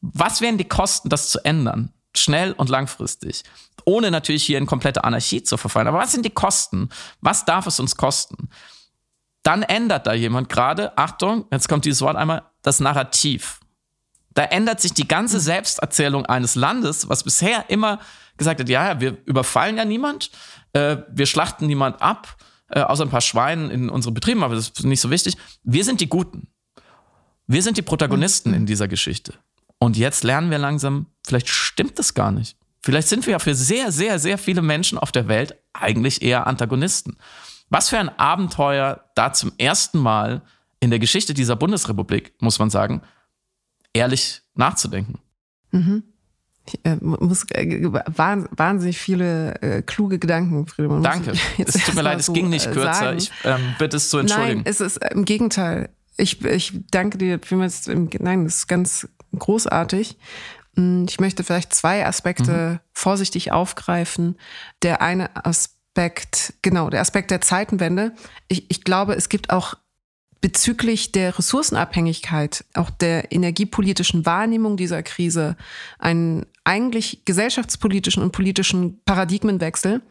was 0.00 0.40
wären 0.40 0.58
die 0.58 0.68
Kosten, 0.68 1.08
das 1.08 1.30
zu 1.30 1.44
ändern, 1.44 1.92
schnell 2.14 2.52
und 2.52 2.68
langfristig, 2.68 3.42
ohne 3.84 4.10
natürlich 4.10 4.44
hier 4.44 4.58
in 4.58 4.66
komplette 4.66 5.04
Anarchie 5.04 5.42
zu 5.42 5.56
verfallen. 5.56 5.88
Aber 5.88 5.98
was 5.98 6.12
sind 6.12 6.24
die 6.24 6.30
Kosten? 6.30 6.88
Was 7.20 7.44
darf 7.44 7.66
es 7.66 7.80
uns 7.80 7.96
kosten? 7.96 8.48
Dann 9.44 9.62
ändert 9.62 10.06
da 10.08 10.14
jemand 10.14 10.48
gerade, 10.48 10.96
Achtung, 10.98 11.44
jetzt 11.52 11.68
kommt 11.68 11.84
dieses 11.84 12.00
Wort 12.00 12.16
einmal, 12.16 12.42
das 12.62 12.80
Narrativ. 12.80 13.60
Da 14.32 14.42
ändert 14.42 14.80
sich 14.80 14.94
die 14.94 15.06
ganze 15.06 15.38
Selbsterzählung 15.38 16.26
eines 16.26 16.56
Landes, 16.56 17.08
was 17.08 17.22
bisher 17.22 17.66
immer 17.68 18.00
gesagt 18.36 18.58
hat, 18.58 18.68
ja, 18.68 19.00
wir 19.00 19.18
überfallen 19.26 19.76
ja 19.76 19.84
niemand, 19.84 20.30
äh, 20.72 20.96
wir 21.08 21.26
schlachten 21.26 21.66
niemand 21.66 22.02
ab, 22.02 22.36
äh, 22.68 22.80
außer 22.80 23.04
ein 23.04 23.10
paar 23.10 23.20
Schweinen 23.20 23.70
in 23.70 23.90
unseren 23.90 24.14
Betrieben, 24.14 24.42
aber 24.42 24.56
das 24.56 24.70
ist 24.70 24.84
nicht 24.84 25.00
so 25.00 25.10
wichtig. 25.10 25.36
Wir 25.62 25.84
sind 25.84 26.00
die 26.00 26.08
Guten. 26.08 26.48
Wir 27.46 27.62
sind 27.62 27.76
die 27.76 27.82
Protagonisten 27.82 28.54
in 28.54 28.66
dieser 28.66 28.88
Geschichte. 28.88 29.34
Und 29.78 29.98
jetzt 29.98 30.24
lernen 30.24 30.50
wir 30.50 30.58
langsam, 30.58 31.06
vielleicht 31.24 31.48
stimmt 31.48 31.98
das 31.98 32.14
gar 32.14 32.32
nicht. 32.32 32.56
Vielleicht 32.82 33.08
sind 33.08 33.26
wir 33.26 33.32
ja 33.32 33.38
für 33.38 33.54
sehr, 33.54 33.92
sehr, 33.92 34.18
sehr 34.18 34.38
viele 34.38 34.62
Menschen 34.62 34.98
auf 34.98 35.12
der 35.12 35.28
Welt 35.28 35.54
eigentlich 35.74 36.22
eher 36.22 36.46
Antagonisten. 36.46 37.18
Was 37.70 37.88
für 37.88 37.98
ein 37.98 38.08
Abenteuer, 38.18 39.04
da 39.14 39.32
zum 39.32 39.52
ersten 39.58 39.98
Mal 39.98 40.42
in 40.80 40.90
der 40.90 40.98
Geschichte 40.98 41.34
dieser 41.34 41.56
Bundesrepublik, 41.56 42.34
muss 42.40 42.58
man 42.58 42.70
sagen, 42.70 43.00
ehrlich 43.92 44.42
nachzudenken. 44.54 45.18
Mhm. 45.70 46.02
Ich, 46.66 46.80
äh, 46.84 46.96
muss 47.00 47.44
äh, 47.50 47.90
wahnsinnig 48.06 48.98
viele 48.98 49.60
äh, 49.60 49.82
kluge 49.82 50.18
Gedanken, 50.18 50.66
Friedemann. 50.66 51.02
Danke. 51.02 51.32
Es 51.58 51.74
tut 51.74 51.94
mir 51.94 52.02
leid, 52.02 52.20
es 52.20 52.26
so 52.26 52.32
ging 52.32 52.48
nicht 52.48 52.66
äh, 52.66 52.72
kürzer. 52.72 52.94
Sagen. 52.94 53.18
Ich 53.18 53.30
ähm, 53.44 53.74
bitte 53.78 53.96
es 53.98 54.08
zu 54.08 54.18
entschuldigen. 54.18 54.62
Nein, 54.62 54.66
es 54.66 54.80
ist 54.80 54.98
äh, 54.98 55.12
im 55.12 55.24
Gegenteil. 55.24 55.90
Ich, 56.16 56.42
ich 56.44 56.72
danke 56.90 57.18
dir 57.18 57.38
vielmals. 57.42 57.86
Nein, 57.86 58.44
das 58.44 58.56
ist 58.56 58.66
ganz 58.66 59.08
großartig. 59.38 60.16
Hm, 60.76 61.06
ich 61.08 61.20
möchte 61.20 61.44
vielleicht 61.44 61.74
zwei 61.74 62.06
Aspekte 62.06 62.52
mhm. 62.52 62.80
vorsichtig 62.92 63.52
aufgreifen. 63.52 64.38
Der 64.82 65.02
eine 65.02 65.44
Aspekt 65.44 65.73
Aspekt, 65.96 66.54
genau, 66.60 66.90
der 66.90 67.00
Aspekt 67.00 67.30
der 67.30 67.40
Zeitenwende. 67.40 68.14
Ich, 68.48 68.68
ich 68.68 68.82
glaube, 68.82 69.14
es 69.14 69.28
gibt 69.28 69.50
auch 69.50 69.74
bezüglich 70.40 71.12
der 71.12 71.38
Ressourcenabhängigkeit, 71.38 72.64
auch 72.74 72.90
der 72.90 73.30
energiepolitischen 73.30 74.26
Wahrnehmung 74.26 74.76
dieser 74.76 75.04
Krise, 75.04 75.56
einen 76.00 76.46
eigentlich 76.64 77.24
gesellschaftspolitischen 77.24 78.24
und 78.24 78.32
politischen 78.32 79.00
Paradigmenwechsel, 79.04 80.02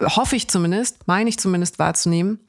hoffe 0.00 0.36
ich 0.36 0.48
zumindest, 0.48 1.06
meine 1.06 1.28
ich 1.28 1.38
zumindest 1.38 1.78
wahrzunehmen, 1.78 2.40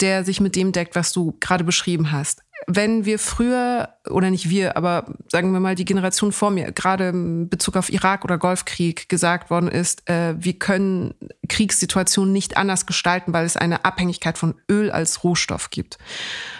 der 0.00 0.24
sich 0.24 0.40
mit 0.40 0.56
dem 0.56 0.72
deckt, 0.72 0.94
was 0.96 1.12
du 1.12 1.36
gerade 1.40 1.64
beschrieben 1.64 2.12
hast 2.12 2.44
wenn 2.66 3.04
wir 3.04 3.18
früher, 3.18 3.90
oder 4.08 4.30
nicht 4.30 4.48
wir, 4.48 4.76
aber 4.76 5.06
sagen 5.28 5.52
wir 5.52 5.60
mal 5.60 5.74
die 5.74 5.84
Generation 5.84 6.32
vor 6.32 6.50
mir, 6.50 6.72
gerade 6.72 7.08
in 7.08 7.48
Bezug 7.48 7.76
auf 7.76 7.92
Irak 7.92 8.24
oder 8.24 8.38
Golfkrieg 8.38 9.08
gesagt 9.08 9.50
worden 9.50 9.68
ist, 9.68 10.08
äh, 10.08 10.34
wir 10.38 10.54
können 10.54 11.14
Kriegssituationen 11.48 12.32
nicht 12.32 12.56
anders 12.56 12.86
gestalten, 12.86 13.32
weil 13.32 13.44
es 13.44 13.56
eine 13.56 13.84
Abhängigkeit 13.84 14.38
von 14.38 14.54
Öl 14.70 14.90
als 14.90 15.24
Rohstoff 15.24 15.70
gibt. 15.70 15.98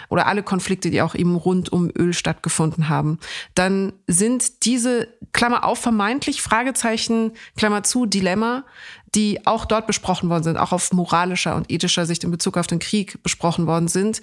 Oder 0.09 0.27
alle 0.27 0.43
Konflikte, 0.43 0.91
die 0.91 1.01
auch 1.01 1.15
eben 1.15 1.35
rund 1.35 1.71
um 1.71 1.89
Öl 1.97 2.13
stattgefunden 2.13 2.89
haben. 2.89 3.19
Dann 3.55 3.93
sind 4.07 4.65
diese, 4.65 5.07
Klammer 5.33 5.65
auf, 5.65 5.79
vermeintlich, 5.79 6.41
Fragezeichen, 6.41 7.31
Klammer 7.57 7.83
zu, 7.83 8.05
Dilemma, 8.05 8.63
die 9.15 9.45
auch 9.45 9.65
dort 9.65 9.87
besprochen 9.87 10.29
worden 10.29 10.43
sind, 10.43 10.57
auch 10.57 10.71
auf 10.71 10.91
moralischer 10.91 11.55
und 11.55 11.71
ethischer 11.71 12.05
Sicht 12.05 12.23
in 12.23 12.31
Bezug 12.31 12.57
auf 12.57 12.67
den 12.67 12.79
Krieg 12.79 13.21
besprochen 13.23 13.65
worden 13.65 13.87
sind, 13.87 14.21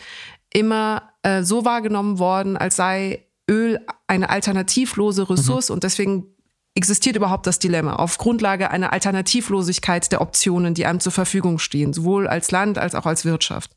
immer 0.53 1.11
äh, 1.23 1.43
so 1.43 1.65
wahrgenommen 1.65 2.19
worden, 2.19 2.57
als 2.57 2.77
sei 2.77 3.27
Öl 3.51 3.81
eine 4.07 4.31
alternativlose 4.31 5.29
Ressource 5.29 5.71
mhm. 5.71 5.75
und 5.75 5.85
deswegen 5.85 6.27
existiert 6.75 7.17
überhaupt 7.17 7.47
das 7.47 7.59
Dilemma 7.59 7.97
auf 7.97 8.17
Grundlage 8.17 8.71
einer 8.71 8.93
Alternativlosigkeit 8.93 10.11
der 10.11 10.23
Optionen, 10.23 10.73
die 10.75 10.87
einem 10.87 11.01
zur 11.01 11.13
Verfügung 11.13 11.59
stehen, 11.59 11.93
sowohl 11.93 12.27
als 12.27 12.51
Land 12.51 12.79
als 12.79 12.95
auch 12.95 13.05
als 13.05 13.25
Wirtschaft. 13.25 13.73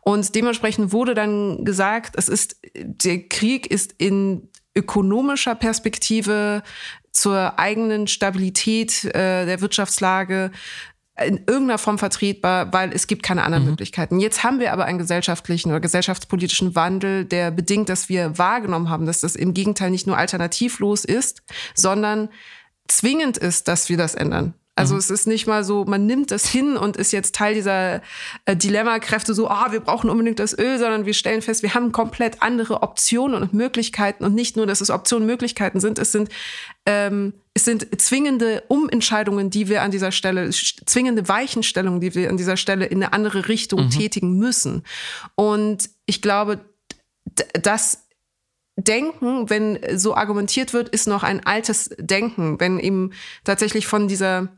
Und 0.00 0.34
dementsprechend 0.34 0.92
wurde 0.92 1.14
dann 1.14 1.64
gesagt, 1.64 2.14
es 2.16 2.28
ist, 2.28 2.56
der 2.74 3.28
Krieg 3.28 3.66
ist 3.66 3.94
in 3.98 4.48
ökonomischer 4.74 5.54
Perspektive 5.54 6.62
zur 7.12 7.58
eigenen 7.58 8.06
Stabilität 8.06 9.04
äh, 9.04 9.46
der 9.46 9.60
Wirtschaftslage 9.60 10.50
in 11.24 11.38
irgendeiner 11.38 11.78
Form 11.78 11.98
vertretbar, 11.98 12.72
weil 12.72 12.92
es 12.92 13.06
gibt 13.06 13.22
keine 13.22 13.42
anderen 13.42 13.64
mhm. 13.64 13.70
Möglichkeiten. 13.70 14.20
Jetzt 14.20 14.42
haben 14.42 14.58
wir 14.58 14.72
aber 14.72 14.86
einen 14.86 14.98
gesellschaftlichen 14.98 15.70
oder 15.70 15.80
gesellschaftspolitischen 15.80 16.74
Wandel, 16.74 17.24
der 17.24 17.50
bedingt, 17.50 17.88
dass 17.88 18.08
wir 18.08 18.38
wahrgenommen 18.38 18.88
haben, 18.88 19.06
dass 19.06 19.20
das 19.20 19.36
im 19.36 19.52
Gegenteil 19.52 19.90
nicht 19.90 20.06
nur 20.06 20.16
alternativlos 20.16 21.04
ist, 21.04 21.42
sondern 21.74 22.30
zwingend 22.88 23.36
ist, 23.36 23.68
dass 23.68 23.88
wir 23.88 23.96
das 23.96 24.14
ändern. 24.14 24.54
Also 24.80 24.94
mhm. 24.94 25.00
es 25.00 25.10
ist 25.10 25.26
nicht 25.26 25.46
mal 25.46 25.62
so, 25.62 25.84
man 25.84 26.06
nimmt 26.06 26.30
das 26.30 26.46
hin 26.46 26.76
und 26.76 26.96
ist 26.96 27.12
jetzt 27.12 27.34
Teil 27.34 27.54
dieser 27.54 28.00
äh, 28.46 28.56
Dilemmakräfte 28.56 29.34
so, 29.34 29.48
ah, 29.48 29.68
wir 29.70 29.80
brauchen 29.80 30.10
unbedingt 30.10 30.38
das 30.38 30.58
Öl, 30.58 30.78
sondern 30.78 31.06
wir 31.06 31.14
stellen 31.14 31.42
fest, 31.42 31.62
wir 31.62 31.74
haben 31.74 31.92
komplett 31.92 32.42
andere 32.42 32.82
Optionen 32.82 33.40
und 33.40 33.52
Möglichkeiten 33.52 34.24
und 34.24 34.34
nicht 34.34 34.56
nur, 34.56 34.66
dass 34.66 34.80
es 34.80 34.90
Optionen 34.90 35.24
und 35.24 35.30
Möglichkeiten 35.30 35.80
sind, 35.80 35.98
es 35.98 36.12
sind 36.12 36.30
ähm, 36.86 37.34
es 37.52 37.64
sind 37.64 38.00
zwingende 38.00 38.62
Umentscheidungen, 38.68 39.50
die 39.50 39.68
wir 39.68 39.82
an 39.82 39.90
dieser 39.90 40.12
Stelle, 40.12 40.50
zwingende 40.50 41.28
Weichenstellungen, 41.28 42.00
die 42.00 42.14
wir 42.14 42.30
an 42.30 42.36
dieser 42.36 42.56
Stelle 42.56 42.86
in 42.86 43.02
eine 43.02 43.12
andere 43.12 43.48
Richtung 43.48 43.86
mhm. 43.86 43.90
tätigen 43.90 44.38
müssen. 44.38 44.84
Und 45.34 45.90
ich 46.06 46.22
glaube, 46.22 46.60
das 47.60 48.06
Denken, 48.76 49.50
wenn 49.50 49.78
so 49.94 50.14
argumentiert 50.14 50.72
wird, 50.72 50.88
ist 50.88 51.06
noch 51.06 51.22
ein 51.22 51.44
altes 51.44 51.90
Denken, 51.98 52.58
wenn 52.60 52.78
eben 52.78 53.12
tatsächlich 53.44 53.86
von 53.86 54.08
dieser 54.08 54.48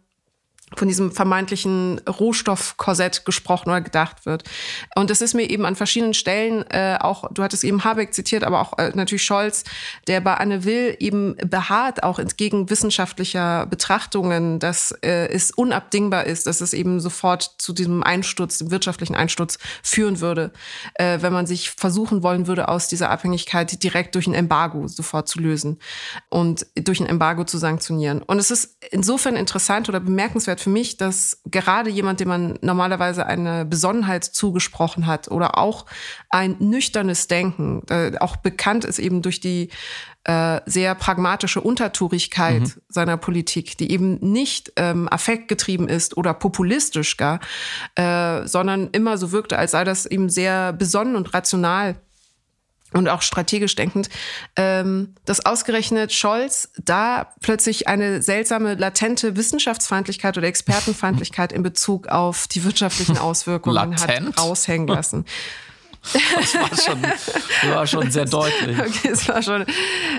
von 0.76 0.88
diesem 0.88 1.12
vermeintlichen 1.12 2.00
Rohstoffkorsett 2.00 3.24
gesprochen 3.24 3.70
oder 3.70 3.80
gedacht 3.80 4.26
wird. 4.26 4.44
Und 4.94 5.10
das 5.10 5.20
ist 5.20 5.34
mir 5.34 5.48
eben 5.48 5.64
an 5.66 5.76
verschiedenen 5.76 6.14
Stellen 6.14 6.64
äh, 6.70 6.98
auch, 7.00 7.30
du 7.32 7.42
hattest 7.42 7.64
eben 7.64 7.84
Habeck 7.84 8.14
zitiert, 8.14 8.44
aber 8.44 8.60
auch 8.60 8.78
äh, 8.78 8.92
natürlich 8.94 9.22
Scholz, 9.22 9.64
der 10.06 10.20
bei 10.20 10.34
Anne 10.34 10.64
Will 10.64 10.96
eben 10.98 11.36
beharrt, 11.44 12.02
auch 12.02 12.18
entgegen 12.18 12.70
wissenschaftlicher 12.70 13.66
Betrachtungen, 13.66 14.58
dass 14.58 14.92
äh, 15.02 15.28
es 15.28 15.50
unabdingbar 15.50 16.24
ist, 16.24 16.46
dass 16.46 16.60
es 16.60 16.72
eben 16.72 17.00
sofort 17.00 17.54
zu 17.58 17.72
diesem 17.72 18.02
Einsturz, 18.02 18.58
dem 18.58 18.70
wirtschaftlichen 18.70 19.14
Einsturz 19.14 19.58
führen 19.82 20.20
würde, 20.20 20.52
äh, 20.94 21.18
wenn 21.20 21.32
man 21.32 21.46
sich 21.46 21.70
versuchen 21.70 22.22
wollen 22.22 22.46
würde, 22.46 22.68
aus 22.68 22.88
dieser 22.88 23.10
Abhängigkeit 23.10 23.82
direkt 23.82 24.14
durch 24.14 24.26
ein 24.26 24.34
Embargo 24.34 24.88
sofort 24.88 25.28
zu 25.28 25.40
lösen 25.40 25.78
und 26.28 26.66
durch 26.74 27.00
ein 27.00 27.06
Embargo 27.06 27.44
zu 27.44 27.58
sanktionieren. 27.58 28.22
Und 28.22 28.38
es 28.38 28.50
ist 28.50 28.76
insofern 28.90 29.36
interessant 29.36 29.88
oder 29.88 30.00
bemerkenswert 30.00 30.60
für 30.62 30.70
mich, 30.70 30.96
dass 30.96 31.42
gerade 31.44 31.90
jemand, 31.90 32.20
dem 32.20 32.28
man 32.28 32.58
normalerweise 32.62 33.26
eine 33.26 33.64
Besonnenheit 33.64 34.24
zugesprochen 34.24 35.06
hat 35.06 35.28
oder 35.28 35.58
auch 35.58 35.86
ein 36.30 36.56
nüchternes 36.58 37.28
Denken, 37.28 37.82
äh, 37.90 38.12
auch 38.18 38.36
bekannt 38.36 38.84
ist 38.84 38.98
eben 38.98 39.22
durch 39.22 39.40
die 39.40 39.68
äh, 40.24 40.60
sehr 40.66 40.94
pragmatische 40.94 41.60
Untertourigkeit 41.60 42.62
mhm. 42.62 42.72
seiner 42.88 43.16
Politik, 43.16 43.76
die 43.76 43.90
eben 43.90 44.18
nicht 44.20 44.72
ähm, 44.76 45.08
affektgetrieben 45.08 45.88
ist 45.88 46.16
oder 46.16 46.32
populistisch 46.32 47.16
gar, 47.16 47.40
äh, 47.96 48.46
sondern 48.46 48.90
immer 48.92 49.18
so 49.18 49.32
wirkte, 49.32 49.58
als 49.58 49.72
sei 49.72 49.84
das 49.84 50.06
eben 50.06 50.28
sehr 50.28 50.72
besonnen 50.72 51.16
und 51.16 51.34
rational 51.34 51.96
und 52.92 53.08
auch 53.08 53.22
strategisch 53.22 53.74
denkend, 53.74 54.08
ähm, 54.56 55.14
dass 55.24 55.44
ausgerechnet 55.44 56.12
Scholz 56.12 56.70
da 56.82 57.32
plötzlich 57.40 57.88
eine 57.88 58.22
seltsame 58.22 58.74
latente 58.74 59.36
Wissenschaftsfeindlichkeit 59.36 60.36
oder 60.38 60.46
Expertenfeindlichkeit 60.46 61.52
in 61.52 61.62
Bezug 61.62 62.08
auf 62.08 62.48
die 62.48 62.64
wirtschaftlichen 62.64 63.18
Auswirkungen 63.22 63.74
Latent? 63.74 64.36
hat 64.36 64.40
raushängen 64.40 64.86
lassen. 64.86 65.24
Das 66.02 66.54
war 66.54 66.76
schon, 66.76 67.02
war 67.70 67.86
schon 67.86 68.10
sehr 68.10 68.24
deutlich. 68.26 68.78
Okay, 68.78 69.08
es 69.12 69.28
war 69.28 69.42
schon, 69.42 69.64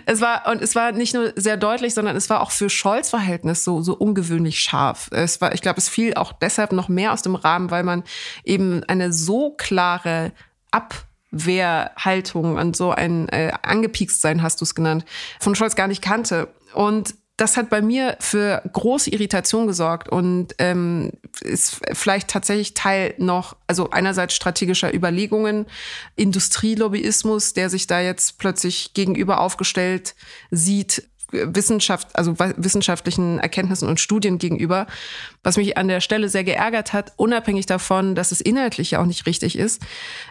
es 0.05 0.21
war, 0.21 0.47
und 0.47 0.61
es 0.61 0.75
war 0.75 0.93
nicht 0.93 1.13
nur 1.13 1.33
sehr 1.35 1.57
deutlich, 1.57 1.93
sondern 1.93 2.15
es 2.15 2.29
war 2.29 2.41
auch 2.41 2.51
für 2.51 2.69
Scholz 2.69 3.09
Verhältnis 3.09 3.63
so, 3.63 3.81
so 3.81 3.93
ungewöhnlich 3.93 4.61
scharf. 4.61 5.09
Es 5.11 5.41
war, 5.41 5.53
ich 5.53 5.61
glaube, 5.61 5.79
es 5.79 5.89
fiel 5.89 6.13
auch 6.13 6.31
deshalb 6.31 6.71
noch 6.71 6.87
mehr 6.87 7.11
aus 7.11 7.21
dem 7.21 7.35
Rahmen, 7.35 7.69
weil 7.69 7.83
man 7.83 8.03
eben 8.45 8.83
eine 8.85 9.11
so 9.11 9.51
klare 9.51 10.31
Ab 10.71 11.05
Wehrhaltung 11.33 12.55
und 12.55 12.77
so 12.77 12.91
ein 12.91 13.27
äh, 13.29 13.51
angepiekst 13.61 14.21
sein, 14.21 14.41
hast 14.41 14.61
du 14.61 14.65
es 14.65 14.75
genannt, 14.75 15.03
von 15.39 15.55
Scholz 15.55 15.75
gar 15.75 15.87
nicht 15.87 16.01
kannte. 16.01 16.47
Und 16.73 17.15
das 17.37 17.57
hat 17.57 17.69
bei 17.69 17.81
mir 17.81 18.15
für 18.19 18.61
große 18.71 19.09
Irritation 19.09 19.65
gesorgt 19.65 20.07
und 20.07 20.53
ähm, 20.59 21.11
ist 21.41 21.79
vielleicht 21.93 22.29
tatsächlich 22.29 22.75
Teil 22.75 23.15
noch, 23.17 23.55
also 23.65 23.89
einerseits 23.89 24.35
strategischer 24.35 24.93
Überlegungen, 24.93 25.65
Industrielobbyismus, 26.15 27.53
der 27.53 27.71
sich 27.71 27.87
da 27.87 27.99
jetzt 27.99 28.37
plötzlich 28.37 28.93
gegenüber 28.93 29.41
aufgestellt 29.41 30.13
sieht, 30.51 31.09
Wissenschaft, 31.33 32.07
also 32.13 32.35
wissenschaftlichen 32.37 33.39
Erkenntnissen 33.39 33.87
und 33.87 33.99
Studien 33.99 34.37
gegenüber. 34.37 34.87
Was 35.43 35.57
mich 35.57 35.77
an 35.77 35.87
der 35.87 36.01
Stelle 36.01 36.29
sehr 36.29 36.43
geärgert 36.43 36.93
hat, 36.93 37.13
unabhängig 37.17 37.65
davon, 37.65 38.15
dass 38.15 38.31
es 38.31 38.41
inhaltlich 38.41 38.91
ja 38.91 39.01
auch 39.01 39.05
nicht 39.05 39.25
richtig 39.25 39.57
ist, 39.57 39.81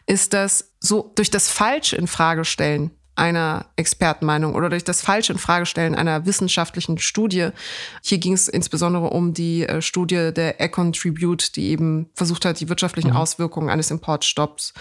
ist, 0.07 0.33
dass 0.33 0.73
so 0.81 1.13
durch 1.15 1.31
das 1.31 1.49
Falsch 1.49 1.93
in 1.93 2.07
Frage 2.07 2.45
stellen 2.45 2.91
einer 3.15 3.67
Expertenmeinung 3.77 4.55
oder 4.55 4.71
durch 4.71 4.85
das 4.85 5.03
falsche 5.03 5.33
Infragestellen 5.33 5.95
einer 5.95 6.25
wissenschaftlichen 6.25 6.99
Studie. 6.99 7.51
Hier 8.03 8.19
ging 8.19 8.33
es 8.33 8.49
insbesondere 8.49 9.11
um 9.11 9.35
die 9.35 9.67
äh, 9.67 9.83
Studie 9.83 10.33
der 10.35 10.61
Econ 10.61 10.93
Tribute, 10.93 11.55
die 11.57 11.69
eben 11.69 12.09
versucht 12.15 12.45
hat, 12.45 12.61
die 12.61 12.69
wirtschaftlichen 12.69 13.11
mhm. 13.11 13.17
Auswirkungen 13.17 13.69
eines 13.69 13.91
Importstopps 13.91 14.73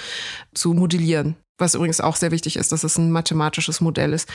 zu 0.53 0.73
modellieren. 0.73 1.35
Was 1.57 1.75
übrigens 1.75 2.01
auch 2.01 2.15
sehr 2.15 2.31
wichtig 2.31 2.55
ist, 2.55 2.71
dass 2.71 2.83
es 2.83 2.97
ein 2.97 3.11
mathematisches 3.11 3.81
Modell 3.81 4.13
ist 4.13 4.29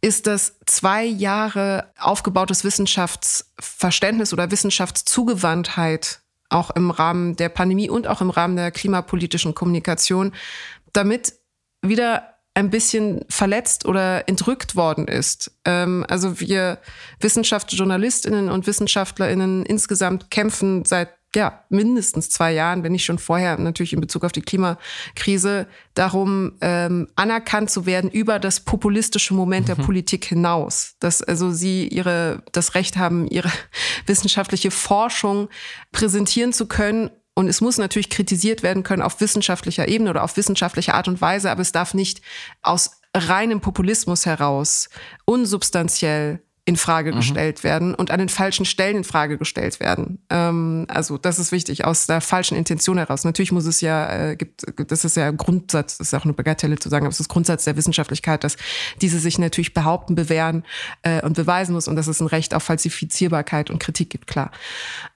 ist 0.00 0.26
das 0.26 0.58
zwei 0.66 1.04
Jahre 1.04 1.92
aufgebautes 1.98 2.64
Wissenschaftsverständnis 2.64 4.32
oder 4.32 4.50
Wissenschaftszugewandtheit 4.50 6.20
auch 6.48 6.70
im 6.70 6.90
Rahmen 6.90 7.36
der 7.36 7.48
Pandemie 7.48 7.88
und 7.88 8.06
auch 8.06 8.20
im 8.20 8.30
Rahmen 8.30 8.56
der 8.56 8.70
klimapolitischen 8.70 9.54
Kommunikation, 9.54 10.32
damit 10.92 11.34
wieder 11.82 12.34
ein 12.54 12.70
bisschen 12.70 13.24
verletzt 13.28 13.86
oder 13.86 14.28
entrückt 14.28 14.74
worden 14.74 15.06
ist. 15.06 15.52
Ähm, 15.64 16.04
also 16.08 16.40
wir 16.40 16.78
Wissenschaftsjournalistinnen 17.20 18.50
und 18.50 18.66
Wissenschaftlerinnen 18.66 19.64
insgesamt 19.64 20.30
kämpfen 20.30 20.84
seit 20.84 21.10
ja, 21.34 21.64
mindestens 21.68 22.28
zwei 22.28 22.52
Jahren, 22.52 22.82
wenn 22.82 22.92
nicht 22.92 23.04
schon 23.04 23.18
vorher, 23.18 23.56
natürlich 23.56 23.92
in 23.92 24.00
Bezug 24.00 24.24
auf 24.24 24.32
die 24.32 24.42
Klimakrise, 24.42 25.68
darum, 25.94 26.52
ähm, 26.60 27.08
anerkannt 27.14 27.70
zu 27.70 27.86
werden 27.86 28.10
über 28.10 28.38
das 28.38 28.60
populistische 28.60 29.34
Moment 29.34 29.68
mhm. 29.68 29.74
der 29.74 29.82
Politik 29.82 30.24
hinaus. 30.24 30.96
Dass 30.98 31.22
also 31.22 31.52
sie 31.52 31.86
ihre, 31.86 32.42
das 32.52 32.74
Recht 32.74 32.96
haben, 32.96 33.28
ihre 33.28 33.50
wissenschaftliche 34.06 34.70
Forschung 34.70 35.48
präsentieren 35.92 36.52
zu 36.52 36.66
können. 36.66 37.10
Und 37.34 37.48
es 37.48 37.60
muss 37.60 37.78
natürlich 37.78 38.10
kritisiert 38.10 38.64
werden 38.64 38.82
können 38.82 39.02
auf 39.02 39.20
wissenschaftlicher 39.20 39.86
Ebene 39.86 40.10
oder 40.10 40.24
auf 40.24 40.36
wissenschaftliche 40.36 40.94
Art 40.94 41.06
und 41.06 41.20
Weise, 41.20 41.50
aber 41.50 41.62
es 41.62 41.72
darf 41.72 41.94
nicht 41.94 42.22
aus 42.60 43.00
reinem 43.14 43.60
Populismus 43.60 44.26
heraus 44.26 44.88
unsubstanziell 45.24 46.42
in 46.64 46.76
Frage 46.76 47.12
mhm. 47.12 47.16
gestellt 47.16 47.64
werden 47.64 47.94
und 47.94 48.10
an 48.10 48.18
den 48.18 48.28
falschen 48.28 48.64
Stellen 48.64 48.98
in 48.98 49.04
Frage 49.04 49.38
gestellt 49.38 49.80
werden. 49.80 50.18
Ähm, 50.30 50.86
also 50.88 51.18
das 51.18 51.38
ist 51.38 51.52
wichtig, 51.52 51.84
aus 51.84 52.06
der 52.06 52.20
falschen 52.20 52.56
Intention 52.56 52.98
heraus. 52.98 53.24
Natürlich 53.24 53.52
muss 53.52 53.64
es 53.64 53.80
ja, 53.80 54.30
äh, 54.30 54.36
gibt, 54.36 54.64
das 54.90 55.04
ist 55.04 55.16
ja 55.16 55.30
Grundsatz, 55.30 55.98
das 55.98 56.08
ist 56.08 56.14
auch 56.14 56.24
eine 56.24 56.32
Bagatelle 56.32 56.78
zu 56.78 56.88
sagen, 56.88 57.06
aber 57.06 57.12
es 57.12 57.20
ist 57.20 57.28
Grundsatz 57.28 57.64
der 57.64 57.76
Wissenschaftlichkeit, 57.76 58.44
dass 58.44 58.56
diese 59.00 59.18
sich 59.18 59.38
natürlich 59.38 59.74
behaupten, 59.74 60.14
bewähren 60.14 60.64
äh, 61.02 61.22
und 61.22 61.34
beweisen 61.34 61.72
muss 61.72 61.88
und 61.88 61.96
dass 61.96 62.06
es 62.06 62.20
ein 62.20 62.26
Recht 62.26 62.54
auf 62.54 62.62
Falsifizierbarkeit 62.62 63.70
und 63.70 63.78
Kritik 63.78 64.10
gibt, 64.10 64.26
klar. 64.26 64.50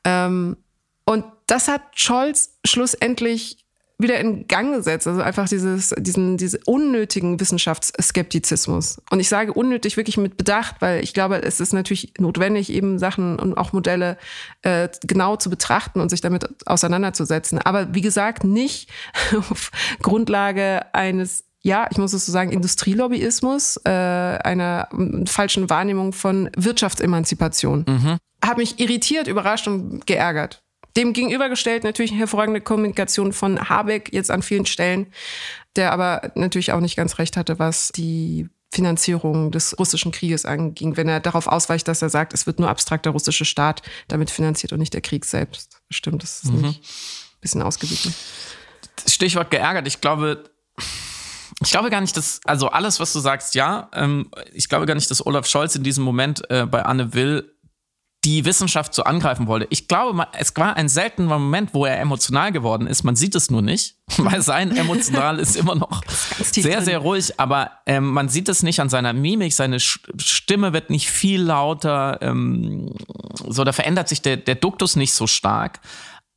Ähm, 0.05 0.57
und 1.05 1.25
das 1.47 1.69
hat 1.69 1.83
Scholz 1.95 2.59
schlussendlich 2.65 3.64
wieder 3.99 4.19
in 4.19 4.49
Gang 4.49 4.75
gesetzt. 4.75 5.07
Also 5.07 5.23
einfach 5.23 5.49
dieses, 5.49 5.95
diesen, 5.99 6.37
diese 6.37 6.59
unnötigen 6.67 7.39
Wissenschaftsskeptizismus. 7.39 9.01
Und 9.11 9.21
ich 9.21 9.29
sage 9.29 9.53
unnötig 9.53 9.97
wirklich 9.97 10.17
mit 10.17 10.37
Bedacht, 10.37 10.77
weil 10.81 11.03
ich 11.03 11.15
glaube, 11.15 11.43
es 11.43 11.61
ist 11.61 11.73
natürlich 11.73 12.15
notwendig, 12.19 12.71
eben 12.71 12.99
Sachen 12.99 13.39
und 13.39 13.57
auch 13.57 13.73
Modelle 13.73 14.19
äh, 14.63 14.89
genau 15.03 15.37
zu 15.37 15.49
betrachten 15.49 16.01
und 16.01 16.09
sich 16.09 16.21
damit 16.21 16.49
auseinanderzusetzen. 16.67 17.59
Aber 17.59 17.95
wie 17.95 18.01
gesagt, 18.01 18.45
nicht 18.45 18.91
auf 19.51 19.71
Grundlage 20.03 20.95
eines 20.95 21.45
ja, 21.67 21.89
ich 21.91 21.97
muss 21.97 22.13
es 22.13 22.27
so 22.27 22.31
sagen, 22.31 22.53
Industrielobbyismus, 22.53 23.81
äh, 23.87 23.89
einer 23.89 24.87
falschen 25.27 25.71
Wahrnehmung 25.71 26.13
von 26.13 26.51
Wirtschaftsemanzipation. 26.59 27.87
Mhm. 27.89 28.19
Hat 28.45 28.59
mich 28.59 28.79
irritiert, 28.81 29.29
überrascht 29.29 29.67
und 29.67 30.07
geärgert. 30.07 30.64
Dem 30.97 31.13
gegenübergestellt 31.13 31.85
natürlich 31.85 32.13
eine 32.13 32.21
hervorragende 32.21 32.61
Kommunikation 32.61 33.33
von 33.33 33.69
Habeck 33.69 34.13
jetzt 34.13 34.31
an 34.31 34.43
vielen 34.43 34.67
Stellen, 34.67 35.09
der 35.77 35.93
aber 35.93 36.33
natürlich 36.35 36.73
auch 36.73 36.81
nicht 36.81 36.97
ganz 36.97 37.19
recht 37.19 37.37
hatte, 37.37 37.59
was 37.59 37.89
die 37.89 38.49
Finanzierung 38.73 39.51
des 39.51 39.79
russischen 39.79 40.13
Krieges 40.13 40.45
anging, 40.45 40.97
wenn 40.97 41.09
er 41.09 41.21
darauf 41.21 41.47
ausweicht, 41.47 41.87
dass 41.87 42.03
er 42.03 42.11
sagt, 42.11 42.35
es 42.35 42.47
wird 42.47 42.59
nur 42.59 42.69
abstrakter 42.69 43.11
russische 43.11 43.45
Staat 43.45 43.83
damit 44.09 44.31
finanziert 44.31 44.73
und 44.73 44.81
nicht 44.81 44.95
der 44.95 45.01
Krieg 45.01 45.25
selbst. 45.25 45.81
Stimmt, 45.91 46.23
das 46.23 46.43
ist 46.43 46.53
mhm. 46.53 46.63
nicht 46.63 46.81
ein 46.81 47.41
bisschen 47.41 47.63
ausgewichen. 47.63 48.15
Stichwort 49.07 49.51
geärgert. 49.51 49.87
Ich 49.87 50.01
glaube, 50.01 50.45
ich 51.63 51.71
glaube 51.71 51.91
gar 51.91 52.01
nicht, 52.01 52.17
dass, 52.17 52.41
also 52.45 52.69
alles, 52.69 52.99
was 53.01 53.13
du 53.13 53.21
sagst, 53.21 53.55
ja. 53.55 53.89
Ähm, 53.95 54.31
ich 54.53 54.69
glaube 54.69 54.87
gar 54.87 54.95
nicht, 54.95 55.11
dass 55.11 55.25
Olaf 55.25 55.47
Scholz 55.47 55.77
in 55.77 55.85
diesem 55.85 56.05
Moment 56.05 56.49
äh, 56.51 56.67
bei 56.67 56.85
Anne 56.85 57.15
Will 57.15 57.54
die 58.25 58.45
Wissenschaft 58.47 58.95
so 58.95 59.05
angreifen 59.05 59.47
wollte. 59.47 59.67
Ich 59.69 59.87
glaube, 59.87 60.27
es 60.33 60.57
war 60.57 60.77
ein 60.77 60.89
seltener 60.89 61.39
Moment, 61.39 61.75
wo 61.75 61.85
er 61.85 62.01
emotional 62.01 62.53
geworden 62.53 62.87
ist. 62.87 63.05
Man 63.05 63.17
sieht 63.17 63.35
es 63.35 63.51
nur 63.51 63.61
nicht, 63.61 63.97
weil 64.17 64.41
sein 64.41 64.75
emotional 64.75 65.39
ist 65.39 65.57
immer 65.57 65.75
noch 65.75 66.03
sehr, 66.39 66.83
sehr 66.83 66.99
ruhig. 66.99 67.39
Aber 67.39 67.73
ähm, 67.87 68.07
man 68.13 68.31
sieht 68.31 68.49
es 68.49 68.63
nicht 68.63 68.81
an 68.81 68.89
seiner 68.89 69.13
Mimik. 69.13 69.53
Seine 69.53 69.79
Stimme 69.79 70.73
wird 70.73 70.89
nicht 70.89 71.11
viel 71.11 71.43
lauter. 71.43 72.19
Ähm, 72.23 72.95
so, 73.47 73.63
da 73.63 73.73
verändert 73.73 74.09
sich 74.09 74.23
der, 74.23 74.39
der 74.39 74.55
Duktus 74.55 74.97
nicht 74.97 75.13
so 75.13 75.27
stark. 75.27 75.81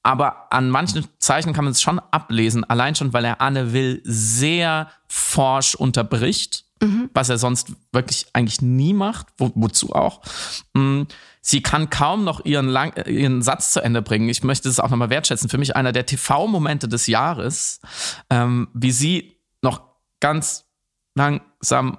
Aber 0.04 0.52
an 0.52 0.70
manchen 0.70 1.06
Zeichen 1.20 1.54
kann 1.54 1.66
man 1.66 1.72
es 1.72 1.82
schon 1.82 2.00
ablesen. 2.12 2.64
Allein 2.66 2.96
schon, 2.96 3.14
weil 3.14 3.26
er 3.26 3.40
Anne 3.40 3.72
Will 3.72 4.02
sehr 4.04 4.90
forsch 5.08 5.74
unterbricht. 5.74 6.66
Mhm. 6.82 7.10
Was 7.14 7.30
er 7.30 7.38
sonst 7.38 7.72
wirklich 7.92 8.28
eigentlich 8.34 8.62
nie 8.62 8.94
macht, 8.94 9.28
wo, 9.38 9.52
wozu 9.56 9.94
auch. 9.94 10.22
Mhm 10.74 11.08
sie 11.48 11.62
kann 11.62 11.90
kaum 11.90 12.24
noch 12.24 12.44
ihren, 12.46 12.68
lang, 12.68 12.94
ihren 13.08 13.42
Satz 13.42 13.74
zu 13.74 13.82
Ende 13.82 14.02
bringen. 14.02 14.28
Ich 14.30 14.44
möchte 14.44 14.68
es 14.68 14.80
auch 14.80 14.90
nochmal 14.90 15.10
wertschätzen. 15.10 15.50
Für 15.50 15.58
mich 15.58 15.76
einer 15.76 15.92
der 15.92 16.06
TV-Momente 16.06 16.88
des 16.88 17.08
Jahres, 17.08 17.80
ähm, 18.30 18.68
wie 18.74 18.92
sie 18.92 19.40
noch 19.62 19.82
ganz 20.20 20.66
langsam 21.16 21.98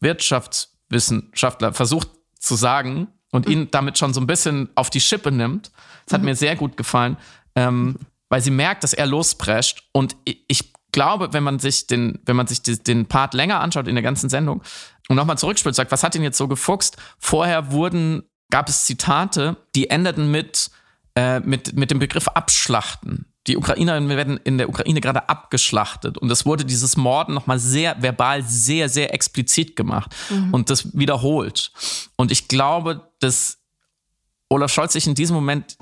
Wirtschaftswissenschaftler 0.00 1.72
versucht 1.72 2.08
zu 2.38 2.56
sagen, 2.56 3.08
und 3.32 3.48
ihn 3.48 3.70
damit 3.70 3.98
schon 3.98 4.12
so 4.12 4.20
ein 4.20 4.26
bisschen 4.26 4.70
auf 4.74 4.90
die 4.90 5.00
Schippe 5.00 5.30
nimmt. 5.30 5.70
Das 6.06 6.14
hat 6.14 6.20
mhm. 6.20 6.26
mir 6.26 6.36
sehr 6.36 6.56
gut 6.56 6.76
gefallen, 6.76 7.16
ähm, 7.54 7.96
weil 8.28 8.40
sie 8.40 8.50
merkt, 8.50 8.84
dass 8.84 8.92
er 8.92 9.06
losprescht. 9.06 9.88
Und 9.92 10.16
ich 10.24 10.72
glaube, 10.92 11.32
wenn 11.32 11.42
man 11.42 11.58
sich 11.58 11.86
den, 11.86 12.18
wenn 12.24 12.36
man 12.36 12.46
sich 12.46 12.62
den 12.62 13.06
Part 13.06 13.34
länger 13.34 13.60
anschaut 13.60 13.86
in 13.86 13.94
der 13.94 14.02
ganzen 14.02 14.28
Sendung 14.28 14.62
und 15.08 15.16
nochmal 15.16 15.38
zurückspielt, 15.38 15.74
sagt, 15.74 15.92
was 15.92 16.02
hat 16.02 16.14
ihn 16.14 16.22
jetzt 16.22 16.38
so 16.38 16.48
gefuchst? 16.48 16.96
Vorher 17.18 17.70
wurden, 17.70 18.24
gab 18.50 18.68
es 18.68 18.84
Zitate, 18.84 19.56
die 19.74 19.90
endeten 19.90 20.30
mit, 20.30 20.70
äh, 21.14 21.40
mit, 21.40 21.76
mit 21.76 21.90
dem 21.90 21.98
Begriff 21.98 22.28
abschlachten. 22.28 23.26
Die 23.46 23.56
Ukrainerinnen 23.56 24.08
werden 24.10 24.38
in 24.44 24.58
der 24.58 24.68
Ukraine 24.68 25.00
gerade 25.00 25.28
abgeschlachtet. 25.28 26.18
Und 26.18 26.30
es 26.30 26.44
wurde 26.44 26.64
dieses 26.64 26.96
Morden 26.96 27.34
nochmal 27.34 27.58
sehr 27.58 28.02
verbal, 28.02 28.42
sehr, 28.42 28.88
sehr 28.88 29.14
explizit 29.14 29.76
gemacht 29.76 30.14
mhm. 30.28 30.52
und 30.52 30.68
das 30.68 30.96
wiederholt. 30.96 31.72
Und 32.16 32.30
ich 32.30 32.48
glaube, 32.48 33.08
dass 33.20 33.58
Olaf 34.50 34.72
Scholz 34.72 34.92
sich 34.92 35.06
in 35.06 35.14
diesem 35.14 35.36
Moment 35.36 35.78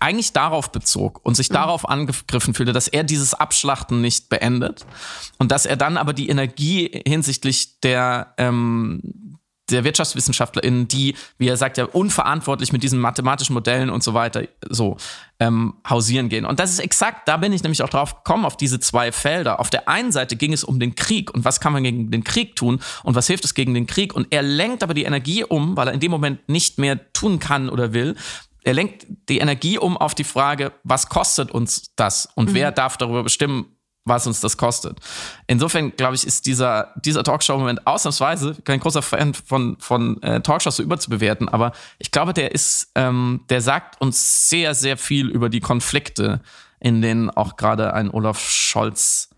eigentlich 0.00 0.32
darauf 0.32 0.72
bezog 0.72 1.20
und 1.24 1.34
sich 1.34 1.50
mhm. 1.50 1.54
darauf 1.54 1.88
angegriffen 1.88 2.54
fühlte, 2.54 2.72
dass 2.72 2.88
er 2.88 3.04
dieses 3.04 3.34
Abschlachten 3.34 4.00
nicht 4.00 4.28
beendet 4.28 4.86
und 5.38 5.52
dass 5.52 5.66
er 5.66 5.76
dann 5.76 5.96
aber 5.96 6.12
die 6.12 6.28
Energie 6.28 7.02
hinsichtlich 7.06 7.80
der 7.80 8.34
ähm, 8.38 9.38
der 9.70 9.84
WirtschaftswissenschaftlerInnen, 9.84 10.88
die, 10.88 11.14
wie 11.38 11.48
er 11.48 11.56
sagt, 11.56 11.78
ja 11.78 11.84
unverantwortlich 11.86 12.72
mit 12.72 12.82
diesen 12.82 12.98
mathematischen 12.98 13.54
Modellen 13.54 13.90
und 13.90 14.02
so 14.02 14.14
weiter 14.14 14.42
so 14.68 14.96
ähm, 15.40 15.74
hausieren 15.88 16.28
gehen. 16.28 16.44
Und 16.44 16.60
das 16.60 16.70
ist 16.70 16.80
exakt, 16.80 17.28
da 17.28 17.36
bin 17.38 17.52
ich 17.52 17.62
nämlich 17.62 17.82
auch 17.82 17.88
drauf 17.88 18.16
gekommen, 18.16 18.44
auf 18.44 18.56
diese 18.56 18.78
zwei 18.80 19.10
Felder. 19.10 19.60
Auf 19.60 19.70
der 19.70 19.88
einen 19.88 20.12
Seite 20.12 20.36
ging 20.36 20.52
es 20.52 20.64
um 20.64 20.78
den 20.78 20.94
Krieg 20.94 21.32
und 21.32 21.44
was 21.44 21.60
kann 21.60 21.72
man 21.72 21.82
gegen 21.82 22.10
den 22.10 22.24
Krieg 22.24 22.56
tun 22.56 22.80
und 23.02 23.14
was 23.14 23.26
hilft 23.26 23.44
es 23.44 23.54
gegen 23.54 23.74
den 23.74 23.86
Krieg. 23.86 24.14
Und 24.14 24.28
er 24.30 24.42
lenkt 24.42 24.82
aber 24.82 24.94
die 24.94 25.04
Energie 25.04 25.44
um, 25.44 25.76
weil 25.76 25.88
er 25.88 25.94
in 25.94 26.00
dem 26.00 26.10
Moment 26.10 26.48
nicht 26.48 26.78
mehr 26.78 27.12
tun 27.12 27.38
kann 27.38 27.68
oder 27.68 27.92
will, 27.92 28.16
er 28.64 28.72
lenkt 28.72 29.06
die 29.28 29.38
Energie 29.38 29.78
um 29.78 29.96
auf 29.96 30.14
die 30.14 30.24
Frage, 30.24 30.72
was 30.82 31.10
kostet 31.10 31.50
uns 31.50 31.94
das 31.96 32.26
und 32.34 32.50
mhm. 32.50 32.54
wer 32.54 32.72
darf 32.72 32.96
darüber 32.96 33.22
bestimmen, 33.22 33.66
was 34.04 34.26
uns 34.26 34.40
das 34.40 34.56
kostet. 34.56 35.00
Insofern, 35.46 35.96
glaube 35.96 36.14
ich, 36.14 36.26
ist 36.26 36.46
dieser, 36.46 36.92
dieser 36.96 37.24
Talkshow-Moment 37.24 37.86
ausnahmsweise 37.86 38.56
kein 38.64 38.80
großer 38.80 39.02
Fan 39.02 39.32
von, 39.34 39.76
von 39.80 40.22
äh, 40.22 40.40
Talkshows 40.40 40.76
so 40.76 40.82
überzubewerten, 40.82 41.48
aber 41.48 41.72
ich 41.98 42.10
glaube, 42.10 42.34
der 42.34 42.52
ist, 42.52 42.90
ähm, 42.94 43.40
der 43.48 43.60
sagt 43.62 44.00
uns 44.00 44.48
sehr, 44.48 44.74
sehr 44.74 44.96
viel 44.96 45.28
über 45.28 45.48
die 45.48 45.60
Konflikte, 45.60 46.40
in 46.80 47.00
denen 47.00 47.30
auch 47.30 47.56
gerade 47.56 47.94
ein 47.94 48.10
Olaf 48.10 48.38
Scholz 48.40 49.30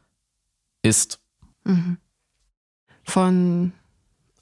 ist. 0.82 1.20
Mhm. 1.64 1.98
Von 3.04 3.72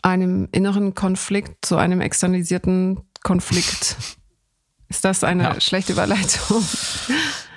einem 0.01 0.49
inneren 0.53 0.95
Konflikt 0.95 1.67
zu 1.67 1.77
einem 1.77 2.01
externalisierten 2.01 3.03
Konflikt. 3.23 3.97
Ist 4.89 5.05
das 5.05 5.25
eine 5.25 5.43
ja. 5.43 5.61
schlechte 5.61 5.93
Überleitung? 5.93 6.63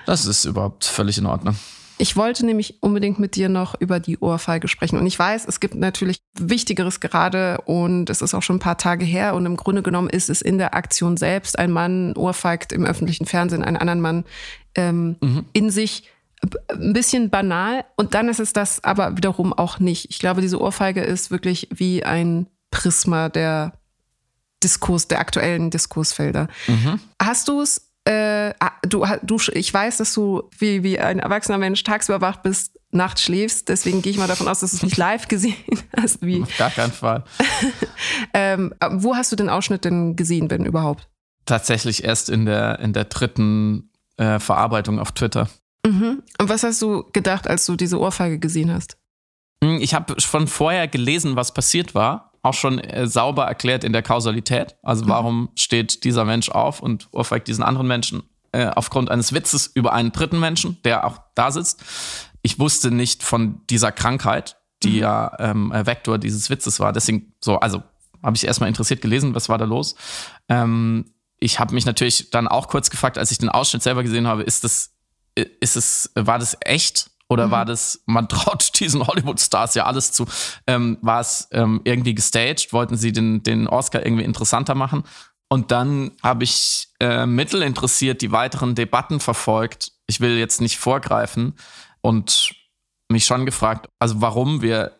Das 0.05 0.25
ist 0.25 0.45
überhaupt 0.45 0.85
völlig 0.85 1.17
in 1.17 1.25
Ordnung. 1.25 1.57
Ich 1.97 2.15
wollte 2.15 2.45
nämlich 2.45 2.81
unbedingt 2.81 3.19
mit 3.19 3.35
dir 3.35 3.49
noch 3.49 3.79
über 3.79 3.99
die 3.99 4.19
Ohrfeige 4.19 4.67
sprechen. 4.67 4.99
Und 4.99 5.07
ich 5.07 5.17
weiß, 5.17 5.45
es 5.47 5.59
gibt 5.59 5.75
natürlich 5.75 6.21
Wichtigeres 6.39 6.99
gerade 6.99 7.59
und 7.65 8.09
es 8.09 8.21
ist 8.21 8.33
auch 8.33 8.43
schon 8.43 8.57
ein 8.57 8.59
paar 8.59 8.77
Tage 8.77 9.05
her. 9.05 9.33
Und 9.35 9.45
im 9.45 9.57
Grunde 9.57 9.81
genommen 9.81 10.09
ist 10.09 10.29
es 10.29 10.41
in 10.41 10.57
der 10.57 10.75
Aktion 10.75 11.17
selbst, 11.17 11.57
ein 11.57 11.71
Mann 11.71 12.13
ohrfeigt 12.15 12.71
im 12.71 12.85
öffentlichen 12.85 13.25
Fernsehen 13.25 13.63
einen 13.63 13.77
anderen 13.77 14.01
Mann 14.01 14.25
ähm, 14.75 15.15
mhm. 15.21 15.45
in 15.53 15.69
sich 15.71 16.03
ein 16.69 16.93
bisschen 16.93 17.29
banal. 17.29 17.83
Und 17.95 18.13
dann 18.13 18.29
ist 18.29 18.39
es 18.39 18.53
das 18.53 18.83
aber 18.83 19.17
wiederum 19.17 19.53
auch 19.53 19.79
nicht. 19.79 20.09
Ich 20.09 20.19
glaube, 20.19 20.41
diese 20.41 20.61
Ohrfeige 20.61 21.01
ist 21.01 21.31
wirklich 21.31 21.67
wie 21.71 22.03
ein 22.03 22.47
Prisma 22.69 23.29
der 23.29 23.73
Diskurs, 24.63 25.07
der 25.07 25.19
aktuellen 25.19 25.69
Diskursfelder. 25.69 26.47
Mhm. 26.67 26.99
Hast 27.21 27.47
du 27.47 27.61
es, 27.61 27.86
äh, 28.07 28.53
ah, 28.61 28.71
du, 28.83 29.05
du, 29.23 29.37
ich 29.51 29.73
weiß, 29.73 29.97
dass 29.97 30.13
du 30.13 30.43
wie, 30.57 30.81
wie 30.81 30.97
ein 30.97 31.19
erwachsener 31.19 31.57
Mensch 31.57 31.83
tagsüber 31.83 32.21
wach 32.21 32.37
bist, 32.37 32.79
nachts 32.91 33.21
schläfst, 33.21 33.67
deswegen 33.67 34.01
gehe 34.01 34.11
ich 34.11 34.17
mal 34.17 34.27
davon 34.27 34.47
aus, 34.47 34.61
dass 34.61 34.71
du 34.71 34.77
es 34.77 34.83
nicht 34.83 34.95
live 34.95 35.27
gesehen 35.27 35.55
hast. 36.01 36.21
Wie. 36.21 36.41
Auf 36.41 36.57
gar 36.57 36.69
keinen 36.69 36.93
Fall. 36.93 37.25
ähm, 38.33 38.73
wo 38.91 39.15
hast 39.15 39.33
du 39.33 39.35
den 39.35 39.49
Ausschnitt 39.49 39.83
denn 39.83 40.15
gesehen, 40.15 40.49
wenn 40.49 40.63
überhaupt? 40.63 41.09
Tatsächlich 41.45 42.05
erst 42.05 42.29
in 42.29 42.45
der, 42.45 42.79
in 42.79 42.93
der 42.93 43.03
dritten 43.05 43.91
äh, 44.15 44.39
Verarbeitung 44.39 44.99
auf 44.99 45.11
Twitter. 45.11 45.49
Mhm. 45.85 46.23
Und 46.39 46.49
was 46.49 46.63
hast 46.63 46.81
du 46.81 47.03
gedacht, 47.11 47.45
als 47.45 47.65
du 47.65 47.75
diese 47.75 47.99
Ohrfeige 47.99 48.39
gesehen 48.39 48.71
hast? 48.73 48.97
Hm, 49.61 49.81
ich 49.81 49.93
habe 49.93 50.15
von 50.21 50.47
vorher 50.47 50.87
gelesen, 50.87 51.35
was 51.35 51.53
passiert 51.53 51.93
war 51.93 52.26
auch 52.47 52.53
schon 52.53 52.79
äh, 52.79 53.07
sauber 53.07 53.45
erklärt 53.45 53.83
in 53.83 53.93
der 53.93 54.03
Kausalität. 54.03 54.75
Also 54.83 55.05
mhm. 55.05 55.09
warum 55.09 55.49
steht 55.55 56.03
dieser 56.03 56.25
Mensch 56.25 56.49
auf 56.49 56.79
und 56.79 57.07
ohrfeigt 57.11 57.47
diesen 57.47 57.63
anderen 57.63 57.87
Menschen 57.87 58.23
äh, 58.51 58.67
aufgrund 58.67 59.11
eines 59.11 59.33
Witzes 59.33 59.67
über 59.67 59.93
einen 59.93 60.11
dritten 60.11 60.39
Menschen, 60.39 60.77
der 60.83 61.05
auch 61.05 61.19
da 61.35 61.51
sitzt. 61.51 61.83
Ich 62.41 62.59
wusste 62.59 62.91
nicht 62.91 63.23
von 63.23 63.61
dieser 63.69 63.91
Krankheit, 63.91 64.57
die 64.83 64.93
mhm. 64.93 64.99
ja 64.99 65.31
ähm, 65.39 65.71
Vektor 65.73 66.17
dieses 66.17 66.49
Witzes 66.49 66.79
war. 66.79 66.93
Deswegen 66.93 67.33
so, 67.41 67.59
also 67.59 67.83
habe 68.23 68.35
ich 68.35 68.45
erstmal 68.45 68.69
interessiert 68.69 69.01
gelesen, 69.01 69.35
was 69.35 69.49
war 69.49 69.57
da 69.57 69.65
los. 69.65 69.95
Ähm, 70.49 71.05
ich 71.39 71.59
habe 71.59 71.73
mich 71.73 71.85
natürlich 71.85 72.29
dann 72.31 72.47
auch 72.47 72.67
kurz 72.67 72.89
gefragt, 72.89 73.17
als 73.17 73.31
ich 73.31 73.37
den 73.37 73.49
Ausschnitt 73.49 73.83
selber 73.83 74.03
gesehen 74.03 74.27
habe, 74.27 74.43
ist 74.43 74.63
das, 74.63 74.95
äh, 75.35 75.45
ist 75.59 75.75
es, 75.75 76.11
war 76.15 76.39
das 76.39 76.57
echt? 76.61 77.11
Oder 77.29 77.47
mhm. 77.47 77.51
war 77.51 77.65
das, 77.65 78.01
man 78.05 78.29
traut 78.29 78.79
diesen 78.79 79.05
Hollywood-Stars 79.05 79.75
ja 79.75 79.85
alles 79.85 80.11
zu, 80.11 80.25
ähm, 80.65 80.97
war 81.01 81.21
es 81.21 81.47
ähm, 81.51 81.81
irgendwie 81.83 82.15
gestaged? 82.15 82.73
Wollten 82.73 82.97
sie 82.97 83.11
den, 83.11 83.43
den 83.43 83.67
Oscar 83.67 84.05
irgendwie 84.05 84.23
interessanter 84.23 84.75
machen? 84.75 85.03
Und 85.49 85.71
dann 85.71 86.11
habe 86.23 86.43
ich 86.43 86.89
äh, 86.99 87.25
mittelinteressiert 87.25 88.21
die 88.21 88.31
weiteren 88.31 88.75
Debatten 88.75 89.19
verfolgt. 89.19 89.93
Ich 90.05 90.19
will 90.19 90.37
jetzt 90.37 90.59
nicht 90.59 90.77
vorgreifen 90.77 91.53
und 92.01 92.53
mich 93.09 93.25
schon 93.25 93.45
gefragt, 93.45 93.89
also 93.99 94.21
warum 94.21 94.61
wir 94.61 94.91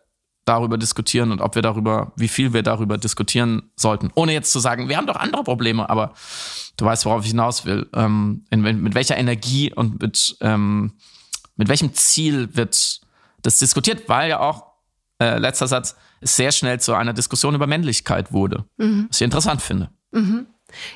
darüber 0.46 0.78
diskutieren 0.78 1.32
und 1.32 1.42
ob 1.42 1.56
wir 1.56 1.62
darüber, 1.62 2.14
wie 2.16 2.30
viel 2.30 2.54
wir 2.54 2.64
darüber 2.64 2.98
diskutieren 2.98 3.70
sollten. 3.76 4.12
Ohne 4.16 4.32
jetzt 4.32 4.54
zu 4.54 4.60
sagen, 4.60 4.88
wir 4.88 4.96
haben 4.96 5.08
doch 5.08 5.18
andere 5.18 5.44
Probleme, 5.44 5.90
aber 5.90 6.14
du 6.78 6.86
weißt, 6.86 7.06
worauf 7.06 7.24
ich 7.24 7.32
hinaus 7.32 7.66
will. 7.66 7.90
Ähm, 7.94 8.46
in, 8.50 8.62
mit 8.62 8.96
welcher 8.96 9.18
Energie 9.18 9.74
und 9.74 10.02
mit 10.02 10.38
ähm, 10.40 10.94
mit 11.58 11.68
welchem 11.68 11.94
Ziel 11.94 12.56
wird 12.56 13.02
das 13.42 13.60
diskutiert? 13.60 14.08
Weil 14.08 14.30
ja 14.30 14.40
auch, 14.40 14.66
äh, 15.20 15.38
letzter 15.38 15.68
Satz, 15.68 15.96
es 16.22 16.36
sehr 16.36 16.52
schnell 16.52 16.80
zu 16.80 16.94
einer 16.94 17.14
Diskussion 17.14 17.56
über 17.56 17.68
Männlichkeit 17.68 18.32
wurde. 18.32 18.66
Mhm. 18.78 19.08
Was 19.10 19.18
ich 19.18 19.26
interessant 19.26 19.62
finde. 19.62 19.90
Mhm. 20.12 20.48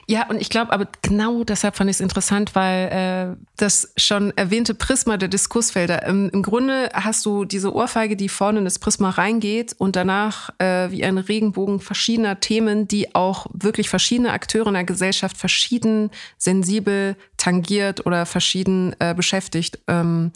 Ja, 0.08 0.28
und 0.28 0.42
ich 0.42 0.50
glaube, 0.50 0.74
aber 0.74 0.88
genau 1.02 1.44
deshalb 1.44 1.78
fand 1.78 1.90
ich 1.90 1.98
es 1.98 2.02
interessant, 2.02 2.56
weil 2.56 3.38
äh, 3.38 3.46
das 3.56 3.94
schon 3.96 4.36
erwähnte 4.36 4.74
Prisma 4.74 5.18
der 5.18 5.30
Diskursfelder, 5.30 6.06
im, 6.06 6.30
im, 6.30 6.44
Grunde 6.44 6.90
hast 6.94 7.26
du 7.26 7.46
diese 7.46 7.74
Ohrfeige, 7.74 8.18
die 8.18 8.30
vorne 8.30 8.60
in 8.60 8.66
das 8.66 8.80
Prisma 8.80 9.12
reingeht 9.12 9.74
und 9.78 9.96
danach 9.96 10.50
äh, 10.60 10.92
wie 10.92 11.04
ein 11.06 11.18
Regenbogen 11.18 11.80
verschiedener 11.80 12.40
Themen, 12.40 12.88
die 12.88 13.16
auch 13.16 13.48
wirklich 13.54 13.90
verschiedene 13.90 14.34
Akteure 14.34 14.68
in 14.68 14.74
der 14.74 14.84
Gesellschaft 14.84 15.38
verschieden 15.38 16.12
sensibel 16.38 17.16
tangiert 17.38 18.06
oder 18.06 18.26
verschieden 18.26 18.96
äh, 19.00 19.14
beschäftigt, 19.14 19.80
ähm, 19.88 20.32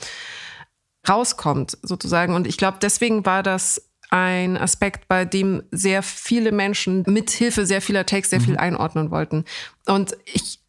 rauskommt 1.08 1.78
sozusagen. 1.82 2.34
Und 2.34 2.48
ich 2.48 2.58
glaube, 2.58 2.78
deswegen 2.82 3.26
war 3.26 3.44
das 3.44 3.85
ein 4.10 4.58
Aspekt, 4.58 5.08
bei 5.08 5.26
dem 5.26 5.64
sehr 5.72 6.04
viele 6.04 6.52
Menschen 6.52 7.04
mit 7.08 7.30
Hilfe 7.30 7.66
sehr 7.66 7.82
vieler 7.82 8.06
Takes 8.06 8.30
sehr 8.30 8.42
viel 8.42 8.54
mhm. 8.54 8.60
einordnen 8.60 9.12
wollten. 9.12 9.46
Und 9.86 10.16
ich 10.26 10.60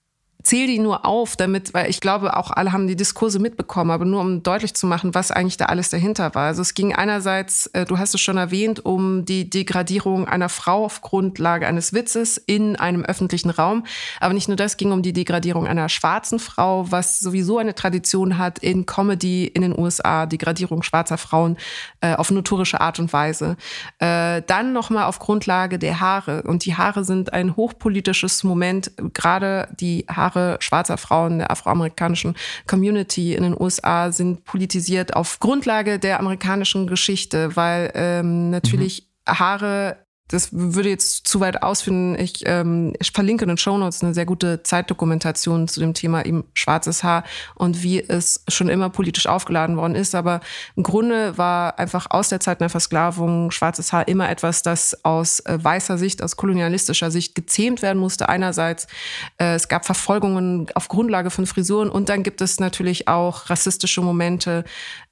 zähle 0.46 0.68
die 0.68 0.78
nur 0.78 1.04
auf, 1.04 1.36
damit, 1.36 1.74
weil 1.74 1.90
ich 1.90 2.00
glaube, 2.00 2.36
auch 2.36 2.50
alle 2.50 2.72
haben 2.72 2.86
die 2.86 2.94
Diskurse 2.94 3.40
mitbekommen, 3.40 3.90
aber 3.90 4.04
nur 4.04 4.20
um 4.20 4.42
deutlich 4.42 4.74
zu 4.74 4.86
machen, 4.86 5.14
was 5.14 5.32
eigentlich 5.32 5.56
da 5.56 5.66
alles 5.66 5.90
dahinter 5.90 6.34
war. 6.34 6.46
Also 6.46 6.62
es 6.62 6.74
ging 6.74 6.94
einerseits, 6.94 7.66
äh, 7.68 7.84
du 7.84 7.98
hast 7.98 8.14
es 8.14 8.20
schon 8.20 8.36
erwähnt, 8.36 8.84
um 8.84 9.24
die 9.24 9.50
Degradierung 9.50 10.28
einer 10.28 10.48
Frau 10.48 10.84
auf 10.84 11.00
Grundlage 11.00 11.66
eines 11.66 11.92
Witzes 11.92 12.38
in 12.38 12.76
einem 12.76 13.04
öffentlichen 13.04 13.50
Raum. 13.50 13.84
Aber 14.20 14.34
nicht 14.34 14.46
nur 14.46 14.56
das, 14.56 14.76
ging 14.76 14.92
um 14.92 15.02
die 15.02 15.12
Degradierung 15.12 15.66
einer 15.66 15.88
schwarzen 15.88 16.38
Frau, 16.38 16.90
was 16.90 17.18
sowieso 17.18 17.58
eine 17.58 17.74
Tradition 17.74 18.38
hat 18.38 18.60
in 18.60 18.86
Comedy 18.86 19.46
in 19.46 19.62
den 19.62 19.76
USA, 19.76 20.26
Degradierung 20.26 20.84
schwarzer 20.84 21.18
Frauen 21.18 21.56
äh, 22.00 22.14
auf 22.14 22.30
notorische 22.30 22.80
Art 22.80 23.00
und 23.00 23.12
Weise. 23.12 23.56
Äh, 23.98 24.42
dann 24.46 24.72
nochmal 24.72 25.04
auf 25.04 25.18
Grundlage 25.18 25.80
der 25.80 25.98
Haare. 25.98 26.42
Und 26.42 26.64
die 26.64 26.76
Haare 26.76 27.04
sind 27.04 27.32
ein 27.32 27.56
hochpolitisches 27.56 28.44
Moment, 28.44 28.92
gerade 29.12 29.68
die 29.80 30.06
Haare 30.08 30.35
Haare 30.36 30.56
schwarzer 30.60 30.96
Frauen 30.96 31.38
der 31.38 31.50
afroamerikanischen 31.50 32.36
Community 32.66 33.34
in 33.34 33.42
den 33.42 33.60
USA 33.60 34.12
sind 34.12 34.44
politisiert 34.44 35.16
auf 35.16 35.40
Grundlage 35.40 35.98
der 35.98 36.20
amerikanischen 36.20 36.86
Geschichte, 36.86 37.56
weil 37.56 37.90
ähm, 37.94 38.50
natürlich 38.50 39.08
mhm. 39.26 39.38
Haare 39.38 40.05
das 40.28 40.48
würde 40.52 40.88
jetzt 40.88 41.28
zu 41.28 41.38
weit 41.40 41.62
ausführen. 41.62 42.18
Ich, 42.18 42.42
ähm, 42.46 42.94
ich 42.98 43.12
verlinke 43.12 43.44
in 43.44 43.48
den 43.48 43.58
Show 43.58 43.78
Notes 43.78 44.02
eine 44.02 44.12
sehr 44.12 44.26
gute 44.26 44.62
Zeitdokumentation 44.62 45.68
zu 45.68 45.78
dem 45.78 45.94
Thema 45.94 46.24
eben 46.26 46.44
schwarzes 46.52 47.04
Haar 47.04 47.22
und 47.54 47.82
wie 47.82 48.00
es 48.00 48.44
schon 48.48 48.68
immer 48.68 48.90
politisch 48.90 49.26
aufgeladen 49.26 49.76
worden 49.76 49.94
ist. 49.94 50.14
Aber 50.14 50.40
im 50.74 50.82
Grunde 50.82 51.38
war 51.38 51.78
einfach 51.78 52.06
aus 52.10 52.28
der 52.28 52.40
Zeit 52.40 52.60
der 52.60 52.70
Versklavung 52.70 53.52
schwarzes 53.52 53.92
Haar 53.92 54.08
immer 54.08 54.28
etwas, 54.28 54.62
das 54.62 55.04
aus 55.04 55.40
äh, 55.40 55.58
weißer 55.62 55.96
Sicht, 55.96 56.22
aus 56.22 56.36
kolonialistischer 56.36 57.12
Sicht 57.12 57.36
gezähmt 57.36 57.82
werden 57.82 57.98
musste. 57.98 58.28
Einerseits, 58.28 58.88
äh, 59.38 59.54
es 59.54 59.68
gab 59.68 59.86
Verfolgungen 59.86 60.66
auf 60.74 60.88
Grundlage 60.88 61.30
von 61.30 61.46
Frisuren 61.46 61.88
und 61.88 62.08
dann 62.08 62.24
gibt 62.24 62.40
es 62.40 62.58
natürlich 62.58 63.06
auch 63.06 63.48
rassistische 63.48 64.00
Momente, 64.00 64.64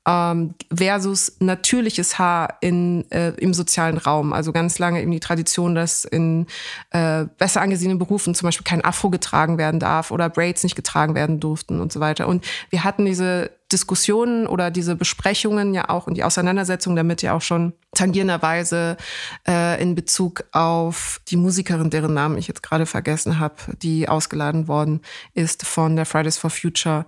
ähm, 0.07 0.55
versus 0.75 1.37
natürliches 1.41 2.19
Haar 2.19 2.59
in, 2.61 3.11
äh, 3.11 3.31
im 3.31 3.55
sozialen 3.55 3.99
Raum. 3.99 4.33
Also 4.33 4.53
ganz 4.53 4.79
lange 4.79 5.01
eben 5.01 5.11
die 5.11 5.21
Tradition, 5.21 5.75
dass 5.75 6.05
in 6.05 6.47
äh, 6.91 7.25
besser 7.39 7.63
angesehenen 7.63 7.99
Berufen 7.99 8.35
zum 8.35 8.47
Beispiel 8.47 8.65
kein 8.65 8.85
Afro 8.85 9.11
getragen 9.11 9.59
werden 9.59 9.81
darf 9.81 10.11
oder 10.11 10.29
Braids 10.29 10.63
nicht 10.63 10.77
getragen 10.77 11.15
werden 11.15 11.41
durften 11.41 11.81
und 11.81 11.93
so 11.93 12.01
weiter. 12.01 12.29
Und 12.29 12.45
wir 12.71 12.85
hatten 12.85 13.05
diese 13.05 13.51
Diskussionen 13.73 14.47
oder 14.47 14.71
diese 14.71 14.95
Besprechungen 14.95 15.75
ja 15.75 15.89
auch 15.89 16.07
und 16.07 16.15
die 16.15 16.23
Auseinandersetzung 16.23 16.95
damit 16.95 17.23
ja 17.23 17.35
auch 17.35 17.41
schon 17.41 17.73
tangierenderweise 17.95 18.97
äh, 19.49 19.81
in 19.83 19.95
Bezug 19.95 20.45
auf 20.53 21.21
die 21.29 21.37
Musikerin, 21.37 21.91
deren 21.91 22.15
Namen 22.15 22.37
ich 22.37 22.47
jetzt 22.47 22.63
gerade 22.63 22.87
vergessen 22.87 23.39
habe, 23.41 23.57
die 23.83 24.09
ausgeladen 24.09 24.69
worden 24.69 25.01
ist 25.33 25.67
von 25.67 25.97
der 25.97 26.05
Fridays 26.05 26.37
for 26.37 26.51
Future 26.51 27.07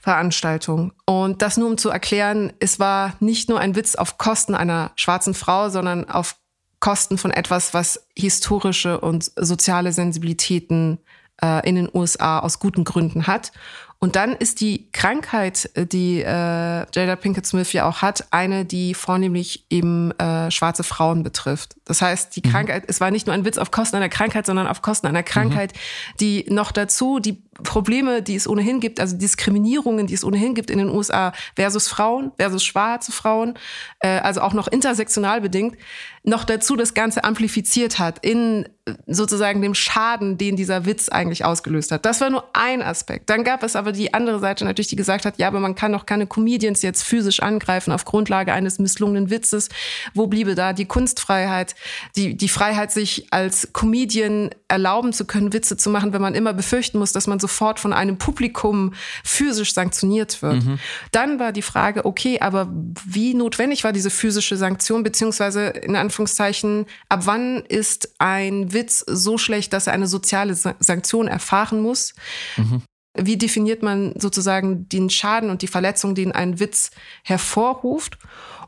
Veranstaltung. 0.00 0.92
Und 1.04 1.42
das 1.42 1.56
nur 1.56 1.68
um 1.68 1.78
zu 1.78 1.90
erklären, 1.90 2.52
es 2.60 2.78
war 2.78 3.14
nicht 3.20 3.48
nur 3.48 3.60
ein 3.60 3.74
Witz 3.74 3.94
auf 3.94 4.18
Kosten 4.18 4.54
einer 4.54 4.92
schwarzen 4.96 5.34
Frau, 5.34 5.68
sondern 5.68 6.08
auf 6.08 6.36
Kosten 6.80 7.18
von 7.18 7.30
etwas, 7.30 7.74
was 7.74 8.06
historische 8.16 9.00
und 9.00 9.32
soziale 9.36 9.92
Sensibilitäten 9.92 10.98
äh, 11.42 11.68
in 11.68 11.74
den 11.74 11.88
USA 11.92 12.38
aus 12.38 12.58
guten 12.60 12.84
Gründen 12.84 13.26
hat. 13.26 13.52
Und 14.00 14.14
dann 14.14 14.36
ist 14.36 14.60
die 14.60 14.90
Krankheit, 14.92 15.70
äh, 15.74 15.84
die 15.84 16.20
äh, 16.20 16.24
Jada 16.24 17.16
Pinkett 17.16 17.46
Smith 17.46 17.72
ja 17.72 17.88
auch 17.88 18.00
hat, 18.00 18.28
eine, 18.30 18.64
die 18.64 18.94
vornehmlich 18.94 19.66
eben 19.70 20.12
äh, 20.20 20.52
schwarze 20.52 20.84
Frauen 20.84 21.24
betrifft. 21.24 21.74
Das 21.84 22.00
heißt, 22.00 22.36
die 22.36 22.42
mhm. 22.44 22.50
Krankheit, 22.52 22.84
es 22.86 23.00
war 23.00 23.10
nicht 23.10 23.26
nur 23.26 23.34
ein 23.34 23.44
Witz 23.44 23.58
auf 23.58 23.72
Kosten 23.72 23.96
einer 23.96 24.08
Krankheit, 24.08 24.46
sondern 24.46 24.68
auf 24.68 24.82
Kosten 24.82 25.08
einer 25.08 25.24
Krankheit, 25.24 25.72
mhm. 25.72 26.16
die 26.20 26.46
noch 26.48 26.70
dazu 26.70 27.18
die 27.18 27.42
Probleme, 27.62 28.22
die 28.22 28.36
es 28.36 28.48
ohnehin 28.48 28.80
gibt, 28.80 29.00
also 29.00 29.16
Diskriminierungen, 29.16 30.06
die 30.06 30.14
es 30.14 30.24
ohnehin 30.24 30.54
gibt 30.54 30.70
in 30.70 30.78
den 30.78 30.88
USA 30.88 31.32
versus 31.56 31.88
Frauen, 31.88 32.32
versus 32.38 32.64
schwarze 32.64 33.12
Frauen, 33.12 33.54
äh, 34.00 34.20
also 34.20 34.40
auch 34.40 34.52
noch 34.52 34.68
intersektional 34.68 35.40
bedingt, 35.40 35.76
noch 36.22 36.44
dazu 36.44 36.76
das 36.76 36.94
Ganze 36.94 37.24
amplifiziert 37.24 37.98
hat 37.98 38.18
in 38.24 38.68
äh, 38.84 38.92
sozusagen 39.06 39.62
dem 39.62 39.74
Schaden, 39.74 40.38
den 40.38 40.56
dieser 40.56 40.84
Witz 40.84 41.08
eigentlich 41.08 41.44
ausgelöst 41.44 41.90
hat. 41.90 42.04
Das 42.04 42.20
war 42.20 42.30
nur 42.30 42.44
ein 42.52 42.82
Aspekt. 42.82 43.30
Dann 43.30 43.44
gab 43.44 43.62
es 43.62 43.76
aber 43.76 43.92
die 43.92 44.14
andere 44.14 44.38
Seite 44.38 44.64
natürlich, 44.64 44.88
die 44.88 44.96
gesagt 44.96 45.24
hat, 45.24 45.38
ja, 45.38 45.48
aber 45.48 45.60
man 45.60 45.74
kann 45.74 45.92
doch 45.92 46.06
keine 46.06 46.26
Comedians 46.26 46.82
jetzt 46.82 47.02
physisch 47.02 47.40
angreifen 47.40 47.92
auf 47.92 48.04
Grundlage 48.04 48.52
eines 48.52 48.78
misslungenen 48.78 49.30
Witzes. 49.30 49.68
Wo 50.14 50.26
bliebe 50.26 50.54
da 50.54 50.72
die 50.72 50.86
Kunstfreiheit, 50.86 51.74
die, 52.14 52.36
die 52.36 52.48
Freiheit, 52.48 52.92
sich 52.92 53.32
als 53.32 53.72
Comedian 53.72 54.50
erlauben 54.68 55.12
zu 55.12 55.24
können, 55.24 55.52
Witze 55.52 55.76
zu 55.76 55.90
machen, 55.90 56.12
wenn 56.12 56.22
man 56.22 56.34
immer 56.34 56.52
befürchten 56.52 56.98
muss, 56.98 57.12
dass 57.12 57.26
man 57.26 57.40
sofort 57.48 57.80
von 57.80 57.92
einem 57.92 58.18
Publikum 58.18 58.92
physisch 59.24 59.72
sanktioniert 59.72 60.42
wird. 60.42 60.64
Mhm. 60.64 60.78
Dann 61.12 61.40
war 61.40 61.52
die 61.52 61.62
Frage, 61.62 62.04
okay, 62.04 62.40
aber 62.40 62.68
wie 63.06 63.32
notwendig 63.34 63.84
war 63.84 63.92
diese 63.92 64.10
physische 64.10 64.56
Sanktion, 64.56 65.02
beziehungsweise 65.02 65.68
in 65.68 65.96
Anführungszeichen, 65.96 66.84
ab 67.08 67.20
wann 67.24 67.62
ist 67.64 68.14
ein 68.18 68.72
Witz 68.72 69.04
so 69.06 69.38
schlecht, 69.38 69.72
dass 69.72 69.86
er 69.86 69.94
eine 69.94 70.06
soziale 70.06 70.54
Sanktion 70.54 71.26
erfahren 71.26 71.80
muss? 71.80 72.14
Mhm. 72.56 72.82
Wie 73.16 73.38
definiert 73.38 73.82
man 73.82 74.12
sozusagen 74.20 74.88
den 74.88 75.10
Schaden 75.10 75.50
und 75.50 75.62
die 75.62 75.66
Verletzung, 75.66 76.14
den 76.14 76.32
ein 76.32 76.60
Witz 76.60 76.90
hervorruft? 77.24 78.18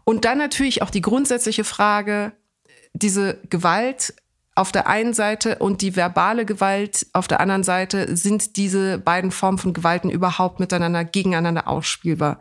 Und 0.05 0.25
dann 0.25 0.39
natürlich 0.39 0.83
auch 0.83 0.91
die 0.91 1.03
grundsätzliche 1.03 1.63
Frage, 1.63 2.33
diese 2.95 3.39
Gewalt 3.51 4.15
auf 4.55 4.73
der 4.73 4.89
einen 4.89 5.15
Seite 5.15 5.57
und 5.59 5.81
die 5.81 5.97
verbale 5.97 6.45
Gewalt 6.45 7.07
auf 7.13 7.29
der 7.29 7.41
anderen 7.41 7.63
Seite, 7.63 8.17
sind 8.17 8.57
diese 8.57 8.99
beiden 8.99 9.31
Formen 9.31 9.59
von 9.59 9.73
Gewalten 9.73 10.11
überhaupt 10.11 10.61
miteinander, 10.61 11.05
gegeneinander 11.05 11.69
ausspielbar? 11.69 12.41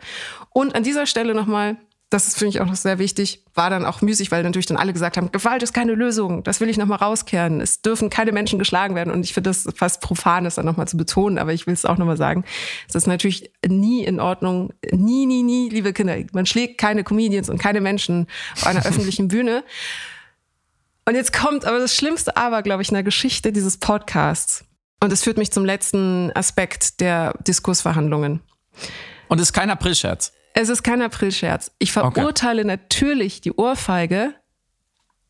Und 0.50 0.76
an 0.76 0.84
dieser 0.84 1.06
Stelle 1.06 1.36
nochmal, 1.36 1.78
das 2.10 2.28
ist, 2.28 2.40
finde 2.40 2.50
ich, 2.50 2.62
auch 2.62 2.66
noch 2.66 2.76
sehr 2.76 2.98
wichtig, 2.98 3.46
war 3.54 3.70
dann 3.70 3.86
auch 3.86 4.02
müßig, 4.02 4.32
weil 4.32 4.42
natürlich 4.42 4.66
dann 4.66 4.78
alle 4.78 4.94
gesagt 4.94 5.16
haben, 5.16 5.32
Gewalt 5.32 5.62
ist 5.62 5.74
keine 5.74 5.94
Lösung, 5.94 6.44
das 6.44 6.60
will 6.60 6.68
ich 6.68 6.78
nochmal 6.78 6.98
rauskehren. 6.98 7.62
Es 7.62 7.84
dürfen 7.84 8.10
keine 8.10 8.32
Menschen 8.32 8.58
geschlagen 8.58 8.96
werden. 8.96 9.14
Und 9.14 9.24
ich 9.24 9.34
finde 9.34 9.52
das 9.52 9.68
fast 9.76 10.02
profan, 10.02 10.44
das 10.44 10.56
dann 10.56 10.66
nochmal 10.66 10.88
zu 10.88 10.98
betonen, 10.98 11.38
aber 11.38 11.54
ich 11.54 11.68
will 11.68 11.74
es 11.74 11.86
auch 11.86 11.98
nochmal 11.98 12.18
sagen. 12.18 12.44
Es 12.88 12.96
ist 12.96 13.06
natürlich 13.06 13.52
nie 13.68 14.04
in 14.04 14.20
Ordnung, 14.20 14.74
nie, 14.92 15.28
nie, 15.28 15.44
nie, 15.44 15.70
liebe 15.70 15.94
Kinder, 15.94 16.18
man 16.34 16.48
schlägt 16.48 16.80
keine 16.80 17.04
Comedians 17.04 17.50
und 17.50 17.60
keine 17.60 17.80
Menschen 17.80 18.26
auf 18.56 18.66
einer 18.66 18.80
öffentlichen 18.86 19.28
Bühne. 19.28 19.64
Und 21.10 21.16
jetzt 21.16 21.34
kommt 21.34 21.66
aber 21.66 21.80
das 21.80 21.96
Schlimmste 21.96 22.38
aber, 22.38 22.62
glaube 22.62 22.84
ich, 22.84 22.90
in 22.90 22.94
der 22.94 23.02
Geschichte 23.02 23.52
dieses 23.52 23.78
Podcasts. 23.78 24.64
Und 25.00 25.12
es 25.12 25.24
führt 25.24 25.40
mich 25.40 25.52
zum 25.52 25.66
letzten 25.66 26.32
Aspekt 26.36 27.00
der 27.02 27.34
Diskursverhandlungen. 27.48 28.42
Und 29.28 29.40
es 29.40 29.48
ist 29.48 29.54
kein 29.54 29.72
Aprilscherz. 29.72 30.34
Es 30.54 30.70
ist 30.70 30.84
kein 30.84 31.02
Aprilscherz. 31.02 31.72
Ich 31.80 31.94
verurteile 31.94 32.62
okay. 32.62 32.68
natürlich 32.68 33.42
die 33.42 33.54
Ohrfeige, 33.54 34.36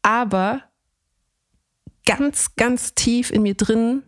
aber 0.02 0.64
ganz, 2.06 2.58
ganz 2.58 2.94
tief 2.94 3.32
in 3.32 3.44
mir 3.44 3.56
drin 3.56 4.04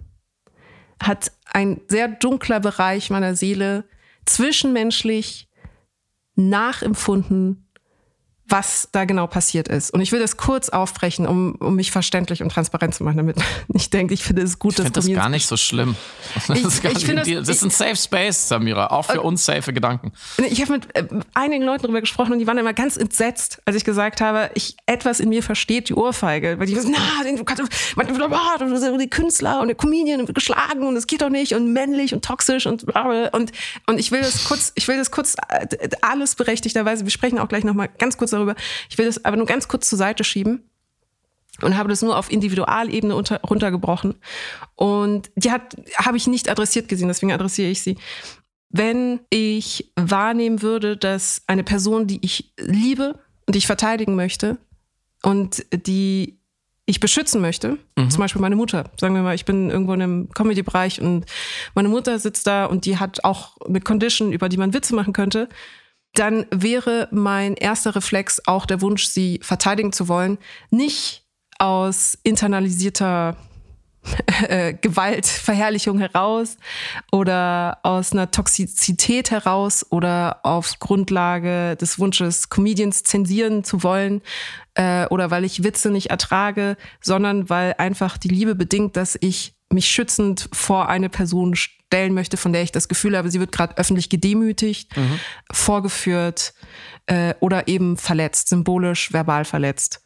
hat 1.02 1.32
ein 1.46 1.80
sehr 1.88 2.10
dunkler 2.10 2.60
Bereich 2.60 3.10
meiner 3.12 3.38
Seele 3.38 3.86
zwischenmenschlich 4.26 5.48
nachempfunden, 6.36 7.71
was 8.52 8.90
da 8.92 9.06
genau 9.06 9.28
passiert 9.28 9.68
ist. 9.68 9.92
Und 9.92 10.02
ich 10.02 10.12
will 10.12 10.20
das 10.20 10.38
kurz 10.38 10.70
aufbrechen, 10.70 11.26
um, 11.26 11.56
um 11.56 11.76
mich 11.76 11.92
verständlich 11.92 12.44
und 12.44 12.50
transparent 12.50 12.94
zu 12.94 13.04
machen, 13.04 13.18
damit 13.18 13.38
ich 13.74 13.90
denke, 13.90 14.14
ich 14.14 14.24
finde 14.24 14.42
es 14.42 14.60
gut, 14.60 14.74
ich 14.74 14.78
dass 14.78 14.86
finde 14.86 15.00
das 15.00 15.24
gar 15.24 15.30
nicht 15.30 15.48
so 15.48 15.58
schlimm. 15.58 15.96
Das, 16.48 16.58
ich, 16.58 16.66
ist, 16.66 16.84
ich 16.84 17.06
finde 17.06 17.24
das, 17.24 17.48
das 17.48 17.58
ist 17.58 17.64
ein 17.64 17.70
Safe 17.70 17.96
Space, 17.96 18.48
Samira, 18.48 18.88
auch 18.88 19.06
für 19.06 19.22
uns 19.22 19.46
safe 19.46 19.74
Gedanken. 19.74 20.12
Ich 20.38 20.62
habe 20.62 20.74
mit 20.74 20.96
äh, 20.96 21.06
einigen 21.34 21.64
Leuten 21.64 21.84
darüber 21.84 22.02
gesprochen 22.02 22.34
und 22.34 22.40
die 22.40 22.48
waren 22.48 22.58
immer 22.58 22.74
ganz 22.74 22.98
entsetzt, 22.98 23.62
als 23.66 23.76
ich 23.76 23.84
gesagt 23.84 24.22
habe, 24.22 24.50
ich 24.54 24.76
etwas 24.86 25.20
in 25.20 25.30
mir 25.30 25.44
versteht 25.44 25.90
die 25.90 25.94
Ohrfeige, 25.94 26.60
weil 26.60 26.68
die 26.68 26.76
sagen, 26.76 26.96
na, 26.96 27.24
du 27.24 27.44
kannst, 27.44 27.64
die 29.00 29.10
Künstler 29.10 29.62
und 29.62 29.68
der 29.68 29.76
Comedian 29.76 30.26
geschlagen 30.26 30.84
und 30.84 30.96
es 30.96 31.08
geht 31.08 31.22
doch 31.22 31.30
nicht 31.30 31.54
und 31.54 31.74
männlich 31.74 32.14
und 32.14 32.24
toxisch 32.26 32.66
und 32.66 32.84
und 32.84 33.52
und 33.88 34.00
ich 34.00 34.12
will 34.12 34.22
das 34.22 34.46
kurz, 34.46 34.72
ich 34.76 34.88
will 34.88 34.98
das 34.98 35.12
kurz 35.12 35.36
äh, 35.50 35.68
alles 36.02 36.36
berechtigterweise. 36.36 37.04
Wir 37.04 37.12
sprechen 37.12 37.40
auch 37.40 37.48
gleich 37.48 37.64
noch 37.64 37.74
mal 37.74 37.90
ganz 37.98 38.18
kurz 38.18 38.32
darüber 38.32 38.41
darüber. 38.46 38.60
Ich 38.90 38.98
will 38.98 39.06
das 39.06 39.24
aber 39.26 39.38
nur 39.38 39.46
ganz 39.46 39.68
kurz 39.68 39.90
zur 39.90 39.98
Seite 39.98 40.24
schieben 40.24 40.70
und 41.62 41.78
habe 41.78 41.90
das 41.90 42.02
nur 42.02 42.18
auf 42.18 42.32
Individualebene 42.32 43.16
unter, 43.16 43.42
runtergebrochen. 43.42 44.16
Und 44.76 45.32
die 45.36 45.52
hat 45.52 45.76
habe 45.98 46.18
ich 46.18 46.28
nicht 46.28 46.50
adressiert 46.50 46.88
gesehen, 46.88 47.08
deswegen 47.08 47.32
adressiere 47.32 47.70
ich 47.70 47.82
sie. 47.82 47.98
Wenn 48.70 49.20
ich 49.30 49.92
wahrnehmen 49.96 50.62
würde, 50.62 50.96
dass 50.96 51.42
eine 51.48 51.64
Person, 51.64 52.08
die 52.08 52.20
ich 52.22 52.54
liebe 52.58 53.20
und 53.46 53.56
die 53.56 53.60
ich 53.60 53.68
verteidigen 53.68 54.16
möchte 54.16 54.58
und 55.24 55.66
die 55.74 56.40
ich 56.86 57.00
beschützen 57.00 57.42
möchte, 57.42 57.78
mhm. 57.98 58.10
zum 58.10 58.20
Beispiel 58.20 58.42
meine 58.42 58.56
Mutter, 58.56 58.90
sagen 59.00 59.14
wir 59.14 59.22
mal, 59.22 59.36
ich 59.36 59.46
bin 59.46 59.70
irgendwo 59.70 59.94
in 59.94 60.02
einem 60.02 60.30
Comedy-Bereich 60.30 61.02
und 61.02 61.26
meine 61.76 61.90
Mutter 61.90 62.18
sitzt 62.18 62.48
da 62.48 62.66
und 62.66 62.86
die 62.86 62.98
hat 62.98 63.24
auch 63.24 63.58
eine 63.66 63.82
Condition, 63.82 64.32
über 64.32 64.50
die 64.50 64.58
man 64.58 64.74
Witze 64.74 64.96
machen 64.96 65.14
könnte, 65.14 65.50
dann 66.14 66.46
wäre 66.52 67.08
mein 67.12 67.56
erster 67.56 67.96
Reflex 67.96 68.42
auch 68.46 68.66
der 68.66 68.82
Wunsch, 68.82 69.06
sie 69.06 69.40
verteidigen 69.42 69.94
zu 69.94 70.08
wollen, 70.08 70.38
nicht 70.70 71.24
aus 71.58 72.18
internalisierter 72.24 73.38
äh, 74.48 74.74
Gewaltverherrlichung 74.74 76.00
heraus 76.00 76.58
oder 77.12 77.78
aus 77.84 78.14
einer 78.14 78.32
Toxizität 78.32 79.30
heraus 79.30 79.86
oder 79.92 80.40
auf 80.44 80.80
Grundlage 80.80 81.76
des 81.76 82.00
Wunsches, 82.00 82.50
Comedians 82.50 83.04
zensieren 83.04 83.64
zu 83.64 83.84
wollen 83.84 84.22
äh, 84.74 85.06
oder 85.08 85.30
weil 85.30 85.46
ich 85.46 85.64
Witze 85.64 85.92
nicht 85.92 86.10
ertrage, 86.10 86.78
sondern 87.00 87.50
weil 87.50 87.76
einfach 87.78 88.18
die 88.18 88.30
Liebe 88.30 88.56
bedingt, 88.56 88.98
dass 88.98 89.18
ich 89.22 89.54
mich 89.72 89.88
schützend 89.88 90.50
vor 90.52 90.90
eine 90.90 91.10
Person 91.10 91.56
stellen 91.92 92.14
möchte, 92.14 92.38
von 92.38 92.54
der 92.54 92.64
ich 92.64 92.72
das 92.72 92.88
Gefühl 92.88 93.18
habe, 93.18 93.30
sie 93.30 93.42
wird 93.42 93.52
gerade 93.52 93.78
öffentlich 93.78 94.10
gedemütigt, 94.10 94.96
mhm. 94.96 95.20
vorgeführt 95.52 96.54
äh, 97.08 97.34
oder 97.42 97.68
eben 97.68 97.98
verletzt, 97.98 98.48
symbolisch, 98.48 99.12
verbal 99.12 99.44
verletzt. 99.44 100.02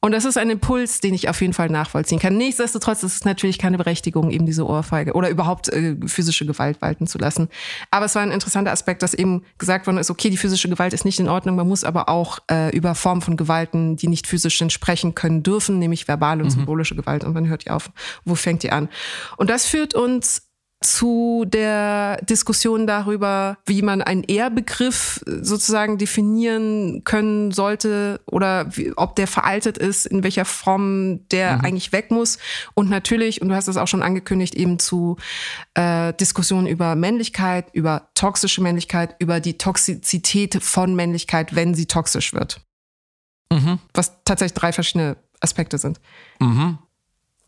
Und 0.00 0.12
das 0.12 0.26
ist 0.26 0.36
ein 0.36 0.50
Impuls, 0.50 1.00
den 1.00 1.14
ich 1.14 1.30
auf 1.30 1.40
jeden 1.40 1.54
Fall 1.54 1.70
nachvollziehen 1.70 2.18
kann. 2.18 2.36
Nichtsdestotrotz 2.36 3.02
ist 3.04 3.14
es 3.14 3.24
natürlich 3.24 3.58
keine 3.58 3.78
Berechtigung, 3.78 4.30
eben 4.30 4.44
diese 4.44 4.66
Ohrfeige 4.66 5.14
oder 5.14 5.30
überhaupt 5.30 5.70
äh, 5.70 5.96
physische 6.06 6.44
Gewalt 6.44 6.82
walten 6.82 7.06
zu 7.06 7.16
lassen. 7.16 7.48
Aber 7.90 8.04
es 8.04 8.14
war 8.14 8.22
ein 8.22 8.32
interessanter 8.32 8.72
Aspekt, 8.72 9.02
dass 9.02 9.14
eben 9.14 9.42
gesagt 9.56 9.86
worden 9.86 9.96
ist, 9.96 10.10
okay, 10.10 10.28
die 10.28 10.36
physische 10.36 10.68
Gewalt 10.68 10.92
ist 10.92 11.06
nicht 11.06 11.20
in 11.20 11.28
Ordnung, 11.30 11.56
man 11.56 11.66
muss 11.66 11.84
aber 11.84 12.10
auch 12.10 12.40
äh, 12.50 12.76
über 12.76 12.94
Formen 12.94 13.22
von 13.22 13.38
Gewalten, 13.38 13.96
die 13.96 14.08
nicht 14.08 14.26
physisch 14.26 14.58
sind, 14.58 14.74
sprechen 14.74 15.14
können 15.14 15.42
dürfen, 15.42 15.78
nämlich 15.78 16.06
verbale 16.06 16.42
und 16.42 16.50
mhm. 16.50 16.54
symbolische 16.54 16.96
Gewalt. 16.96 17.24
Und 17.24 17.34
wann 17.34 17.48
hört 17.48 17.64
die 17.64 17.70
auf? 17.70 17.90
Wo 18.26 18.34
fängt 18.34 18.62
die 18.62 18.72
an? 18.72 18.90
Und 19.38 19.48
das 19.48 19.64
führt 19.64 19.94
uns 19.94 20.49
zu 20.82 21.44
der 21.46 22.22
Diskussion 22.22 22.86
darüber, 22.86 23.58
wie 23.66 23.82
man 23.82 24.00
einen 24.00 24.24
Ehrbegriff 24.24 25.22
sozusagen 25.26 25.98
definieren 25.98 27.04
können 27.04 27.52
sollte 27.52 28.22
oder 28.24 28.74
wie, 28.74 28.96
ob 28.96 29.14
der 29.14 29.26
veraltet 29.26 29.76
ist, 29.76 30.06
in 30.06 30.22
welcher 30.22 30.46
Form 30.46 31.28
der 31.28 31.58
mhm. 31.58 31.64
eigentlich 31.66 31.92
weg 31.92 32.10
muss. 32.10 32.38
Und 32.72 32.88
natürlich, 32.88 33.42
und 33.42 33.50
du 33.50 33.54
hast 33.54 33.68
es 33.68 33.76
auch 33.76 33.88
schon 33.88 34.02
angekündigt, 34.02 34.54
eben 34.54 34.78
zu 34.78 35.18
äh, 35.74 36.14
Diskussionen 36.14 36.66
über 36.66 36.94
Männlichkeit, 36.94 37.66
über 37.74 38.08
toxische 38.14 38.62
Männlichkeit, 38.62 39.16
über 39.18 39.40
die 39.40 39.58
Toxizität 39.58 40.62
von 40.62 40.94
Männlichkeit, 40.94 41.54
wenn 41.54 41.74
sie 41.74 41.86
toxisch 41.86 42.32
wird. 42.32 42.62
Mhm. 43.52 43.80
Was 43.92 44.24
tatsächlich 44.24 44.58
drei 44.58 44.72
verschiedene 44.72 45.18
Aspekte 45.40 45.76
sind. 45.76 46.00
Mhm. 46.38 46.78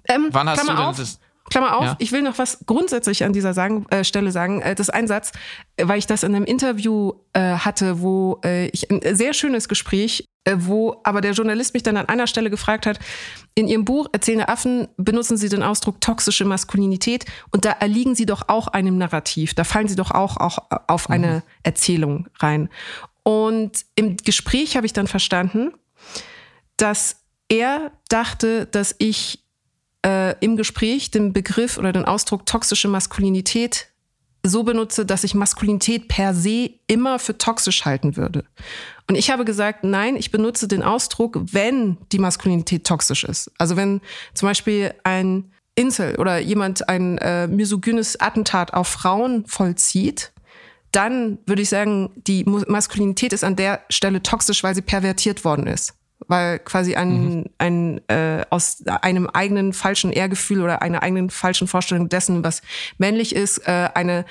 Ähm, 0.07 0.29
Wann 0.33 0.51
hast 0.51 0.61
Klammer 0.61 0.73
du 0.73 0.83
denn 0.83 0.91
auf, 0.91 0.97
das? 0.99 1.19
Klammer 1.51 1.77
auf, 1.77 1.85
ja. 1.85 1.97
ich 1.99 2.13
will 2.13 2.23
noch 2.23 2.39
was 2.39 2.61
grundsätzlich 2.67 3.25
an 3.25 3.33
dieser 3.33 3.53
sagen, 3.53 3.87
äh, 3.91 4.05
Stelle 4.05 4.33
sagen. 4.33 4.63
Äh, 4.63 4.75
das 4.75 4.89
ist 4.89 4.95
ein 4.95 5.07
Satz, 5.07 5.33
weil 5.81 5.99
ich 5.99 6.07
das 6.07 6.23
in 6.23 6.35
einem 6.35 6.45
Interview 6.45 7.13
äh, 7.33 7.57
hatte, 7.57 8.01
wo 8.01 8.41
äh, 8.45 8.69
ich 8.69 8.91
ein 8.91 9.17
sehr 9.17 9.35
schönes 9.35 9.69
Gespräch, 9.69 10.29
äh, 10.45 10.57
wo 10.59 11.01
aber 11.05 11.21
der 11.21 11.33
Journalist 11.33 11.75
mich 11.75 11.83
dann 11.83 11.97
an 11.97 12.09
einer 12.09 12.27
Stelle 12.27 12.51
gefragt 12.51 12.87
hat, 12.87 12.99
in 13.55 13.69
Ihrem 13.69 13.85
Buch 13.85 14.09
Erzählende 14.13 14.49
Affen 14.49 14.89
benutzen 14.97 15.37
Sie 15.37 15.49
den 15.49 15.63
Ausdruck 15.63 16.01
toxische 16.01 16.45
Maskulinität 16.45 17.27
und 17.51 17.65
da 17.65 17.73
erliegen 17.73 18.15
Sie 18.15 18.27
doch 18.27 18.49
auch 18.49 18.69
einem 18.69 18.97
Narrativ, 18.99 19.55
da 19.55 19.65
fallen 19.65 19.89
Sie 19.89 19.97
doch 19.97 20.11
auch, 20.11 20.37
auch 20.37 20.59
auf 20.87 21.11
eine 21.11 21.37
mhm. 21.37 21.43
Erzählung 21.65 22.29
rein. 22.41 22.69
Und 23.25 23.85
im 23.95 24.17
Gespräch 24.17 24.77
habe 24.77 24.87
ich 24.87 24.93
dann 24.93 25.07
verstanden, 25.07 25.73
dass 26.77 27.17
er 27.49 27.93
dachte, 28.09 28.67
dass 28.67 28.95
ich 28.99 29.42
äh, 30.05 30.35
im 30.41 30.57
Gespräch 30.57 31.11
den 31.11 31.33
Begriff 31.33 31.79
oder 31.79 31.93
den 31.93 32.05
Ausdruck 32.05 32.47
toxische 32.47 32.89
Maskulinität 32.89 33.89
so 34.45 34.65
benutze, 34.65 35.07
dass 35.07 35.25
ich 35.25 35.35
Maskulinität 35.35 36.09
per 36.09 36.35
se 36.35 36.71
immer 36.89 37.19
für 37.19 37.39
toxisch 37.39 37.85
halten 37.85 38.17
würde. 38.17 38.45
Und 39.09 39.15
ich 39.15 39.31
habe 39.31 39.45
gesagt, 39.45 39.85
nein, 39.85 40.17
ich 40.17 40.31
benutze 40.31 40.67
den 40.67 40.83
Ausdruck, 40.83 41.39
wenn 41.53 41.99
die 42.11 42.19
Maskulinität 42.19 42.85
toxisch 42.85 43.25
ist. 43.25 43.53
Also 43.59 43.77
wenn 43.77 44.01
zum 44.35 44.49
Beispiel 44.49 44.95
ein 45.05 45.53
Insel 45.75 46.17
oder 46.17 46.39
jemand 46.39 46.89
ein 46.89 47.19
äh, 47.19 47.47
misogynes 47.47 48.21
Attentat 48.21 48.75
auf 48.75 48.89
Frauen 48.89 49.47
vollzieht, 49.47 50.33
dann 50.91 51.39
würde 51.47 51.63
ich 51.63 51.69
sagen, 51.69 52.11
die 52.17 52.45
Maskulinität 52.45 53.33
ist 53.33 53.45
an 53.45 53.57
der 53.57 53.81
Stelle 53.89 54.23
toxisch, 54.23 54.63
weil 54.63 54.75
sie 54.75 54.83
pervertiert 54.83 55.45
worden 55.45 55.67
ist 55.67 55.95
weil 56.29 56.59
quasi 56.59 56.95
ein, 56.95 57.37
mhm. 57.37 57.45
ein 57.59 58.09
äh, 58.09 58.45
aus 58.51 58.85
einem 58.87 59.29
eigenen 59.29 59.73
falschen 59.73 60.13
Ehrgefühl 60.13 60.63
oder 60.63 60.83
einer 60.83 61.03
eigenen 61.03 61.31
falschen 61.31 61.69
Vorstellung 61.69 62.09
dessen, 62.09 62.45
was 62.45 62.63
männlich 62.99 63.35
ist, 63.35 63.59
äh, 63.67 63.89
eine 63.95 64.25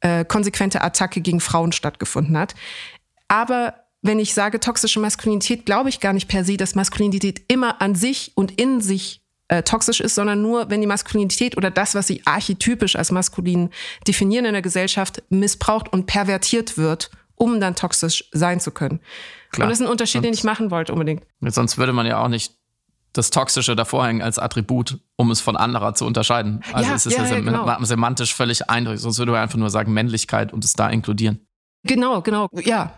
äh, 0.00 0.24
konsequente 0.24 0.82
Attacke 0.82 1.20
gegen 1.20 1.40
Frauen 1.40 1.72
stattgefunden 1.72 2.36
hat. 2.36 2.54
Aber 3.28 3.74
wenn 4.02 4.18
ich 4.18 4.34
sage 4.34 4.60
toxische 4.60 5.00
Maskulinität, 5.00 5.66
glaube 5.66 5.88
ich 5.88 6.00
gar 6.00 6.12
nicht 6.12 6.28
per 6.28 6.44
se, 6.44 6.56
dass 6.56 6.74
Maskulinität 6.74 7.42
immer 7.48 7.82
an 7.82 7.94
sich 7.94 8.32
und 8.34 8.60
in 8.60 8.80
sich 8.80 9.22
äh, 9.48 9.62
toxisch 9.62 10.00
ist, 10.00 10.14
sondern 10.14 10.42
nur, 10.42 10.70
wenn 10.70 10.80
die 10.80 10.86
Maskulinität 10.86 11.56
oder 11.56 11.70
das, 11.70 11.94
was 11.94 12.06
sie 12.06 12.22
archetypisch 12.24 12.96
als 12.96 13.12
maskulin 13.12 13.70
definieren 14.06 14.44
in 14.44 14.52
der 14.52 14.62
Gesellschaft, 14.62 15.22
missbraucht 15.28 15.92
und 15.92 16.06
pervertiert 16.06 16.76
wird, 16.76 17.10
um 17.36 17.60
dann 17.60 17.76
toxisch 17.76 18.24
sein 18.32 18.60
zu 18.60 18.70
können. 18.70 19.00
Klar. 19.50 19.66
Und 19.66 19.70
das 19.70 19.80
ist 19.80 19.86
ein 19.86 19.90
Unterschied, 19.90 20.24
den 20.24 20.34
ich 20.34 20.44
machen 20.44 20.70
wollte 20.70 20.92
unbedingt. 20.92 21.22
Sonst 21.40 21.78
würde 21.78 21.92
man 21.92 22.06
ja 22.06 22.22
auch 22.22 22.28
nicht 22.28 22.52
das 23.12 23.30
Toxische 23.30 23.76
davor 23.76 24.06
hängen 24.06 24.22
als 24.22 24.38
Attribut, 24.38 24.98
um 25.16 25.30
es 25.30 25.40
von 25.40 25.56
anderer 25.56 25.94
zu 25.94 26.04
unterscheiden. 26.04 26.62
Also 26.72 26.90
ja, 26.90 26.96
es 26.96 27.06
ist 27.06 27.16
ja, 27.16 27.24
ja, 27.24 27.40
genau. 27.40 27.82
semantisch 27.84 28.34
völlig 28.34 28.68
eindeutig. 28.68 29.00
Sonst 29.00 29.18
würde 29.18 29.32
man 29.32 29.40
einfach 29.42 29.58
nur 29.58 29.70
sagen 29.70 29.92
Männlichkeit 29.92 30.52
und 30.52 30.64
es 30.64 30.74
da 30.74 30.88
inkludieren. 30.88 31.46
Genau, 31.84 32.20
genau, 32.20 32.48
ja. 32.52 32.92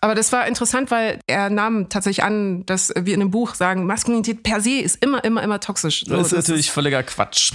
Aber 0.00 0.14
das 0.14 0.30
war 0.32 0.46
interessant, 0.46 0.90
weil 0.90 1.20
er 1.26 1.50
nahm 1.50 1.88
tatsächlich 1.88 2.24
an, 2.24 2.64
dass 2.66 2.92
wir 2.96 3.14
in 3.14 3.20
dem 3.20 3.30
Buch 3.30 3.54
sagen, 3.54 3.84
Maskulinität 3.84 4.44
per 4.44 4.60
se 4.60 4.78
ist 4.78 5.02
immer, 5.02 5.24
immer, 5.24 5.42
immer 5.42 5.58
toxisch. 5.58 6.04
So, 6.06 6.16
das 6.16 6.28
ist 6.28 6.38
natürlich 6.38 6.68
ist 6.68 6.72
völliger 6.72 7.02
Quatsch. 7.02 7.52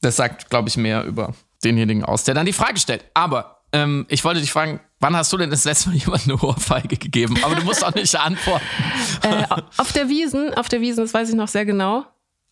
Das 0.00 0.16
sagt, 0.16 0.50
glaube 0.50 0.68
ich, 0.68 0.76
mehr 0.76 1.04
über 1.04 1.34
denjenigen 1.64 2.04
aus, 2.04 2.24
der 2.24 2.34
dann 2.34 2.46
die 2.46 2.52
Frage 2.52 2.78
stellt. 2.78 3.04
Aber 3.12 3.62
ähm, 3.72 4.06
ich 4.08 4.24
wollte 4.24 4.40
dich 4.40 4.52
fragen, 4.52 4.80
wann 5.00 5.16
hast 5.16 5.32
du 5.32 5.36
denn 5.36 5.50
das 5.50 5.64
letzte 5.64 5.88
Mal 5.88 5.96
jemand 5.96 6.24
eine 6.24 6.38
Ohrfeige 6.38 6.96
gegeben? 6.96 7.36
Aber 7.42 7.56
du 7.56 7.64
musst 7.64 7.84
auch 7.84 7.94
nicht 7.94 8.14
antworten. 8.14 8.64
äh, 9.22 9.44
auf 9.76 9.92
der 9.92 10.08
Wiesen, 10.08 10.54
auf 10.54 10.68
der 10.68 10.80
Wiesen, 10.80 11.04
das 11.04 11.14
weiß 11.14 11.30
ich 11.30 11.34
noch 11.34 11.48
sehr 11.48 11.64
genau. 11.64 12.04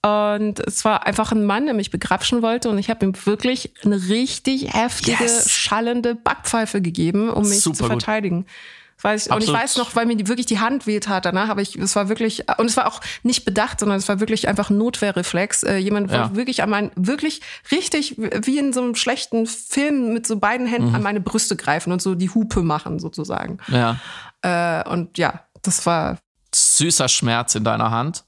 Und 0.03 0.61
es 0.61 0.85
war 0.85 1.07
einfach 1.07 1.33
ein 1.33 1.45
Mann, 1.45 1.67
der 1.67 1.75
mich 1.75 1.91
begrapschen 1.91 2.41
wollte 2.41 2.71
und 2.71 2.79
ich 2.79 2.89
habe 2.89 3.05
ihm 3.05 3.15
wirklich 3.25 3.73
eine 3.85 4.09
richtig 4.09 4.73
heftige, 4.73 5.25
yes. 5.25 5.51
schallende 5.51 6.15
Backpfeife 6.15 6.81
gegeben, 6.81 7.31
um 7.31 7.49
mich 7.49 7.61
Super 7.61 7.77
zu 7.77 7.85
verteidigen. 7.85 8.43
Gut. 8.43 8.53
Weiß 9.01 9.27
ich, 9.27 9.33
und 9.33 9.45
ich 9.45 9.53
weiß 9.53 9.77
noch, 9.77 9.95
weil 9.95 10.07
mir 10.07 10.17
die, 10.17 10.27
wirklich 10.27 10.47
die 10.47 10.59
Hand 10.59 10.87
wehtat 10.87 11.25
danach, 11.25 11.51
aber 11.51 11.63
ich, 11.63 11.77
es 11.77 11.95
war 11.95 12.09
wirklich, 12.09 12.45
und 12.59 12.67
es 12.67 12.77
war 12.77 12.89
auch 12.89 13.01
nicht 13.23 13.45
bedacht, 13.45 13.79
sondern 13.79 13.99
es 13.99 14.09
war 14.09 14.19
wirklich 14.19 14.49
einfach 14.49 14.71
ein 14.71 14.79
Notwehrreflex. 14.79 15.63
Äh, 15.63 15.77
jemand 15.77 16.11
ja. 16.11 16.35
wirklich 16.35 16.65
an 16.65 16.71
meinen, 16.71 16.91
wirklich 16.97 17.41
richtig 17.71 18.17
wie 18.19 18.59
in 18.59 18.73
so 18.73 18.83
einem 18.83 18.97
schlechten 18.97 19.47
Film 19.47 20.13
mit 20.13 20.27
so 20.27 20.39
beiden 20.39 20.67
Händen 20.67 20.89
mhm. 20.89 20.95
an 20.97 21.03
meine 21.03 21.21
Brüste 21.21 21.55
greifen 21.55 21.93
und 21.93 22.03
so 22.03 22.17
die 22.17 22.31
Hupe 22.31 22.63
machen 22.63 22.99
sozusagen. 22.99 23.59
Ja. 23.69 24.01
Äh, 24.43 24.89
und 24.89 25.17
ja, 25.17 25.45
das 25.63 25.87
war. 25.87 26.19
Süßer 26.53 27.09
Schmerz 27.09 27.55
in 27.55 27.63
deiner 27.63 27.93
Hand. 27.93 28.25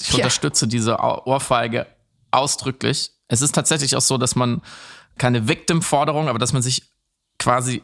Ich 0.00 0.10
ja. 0.10 0.16
unterstütze 0.16 0.66
diese 0.66 0.98
Ohrfeige 0.98 1.86
ausdrücklich. 2.30 3.12
Es 3.28 3.42
ist 3.42 3.54
tatsächlich 3.54 3.94
auch 3.94 4.00
so, 4.00 4.16
dass 4.16 4.36
man 4.36 4.62
keine 5.18 5.48
Victim-Forderung, 5.48 6.28
aber 6.28 6.38
dass 6.38 6.52
man 6.52 6.62
sich 6.62 6.82
quasi 7.38 7.82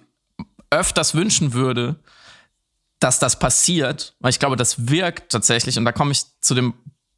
öfters 0.70 1.14
wünschen 1.14 1.53
würde, 1.53 1.97
dass 3.01 3.19
das 3.19 3.39
passiert, 3.39 4.15
weil 4.21 4.31
ich 4.31 4.39
glaube, 4.39 4.57
das 4.57 4.89
wirkt 4.89 5.33
tatsächlich, 5.33 5.79
und 5.79 5.85
da 5.85 5.93
komme 5.93 6.13
ich 6.13 6.23
zu 6.41 6.55
dem 6.55 6.75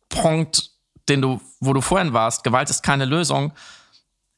Punkt, 0.09 0.71
den 1.09 1.21
du, 1.21 1.41
wo 1.61 1.73
du 1.73 1.81
vorhin 1.81 2.13
warst, 2.13 2.45
Gewalt 2.45 2.71
ist 2.71 2.83
keine 2.83 3.05
Lösung. 3.05 3.53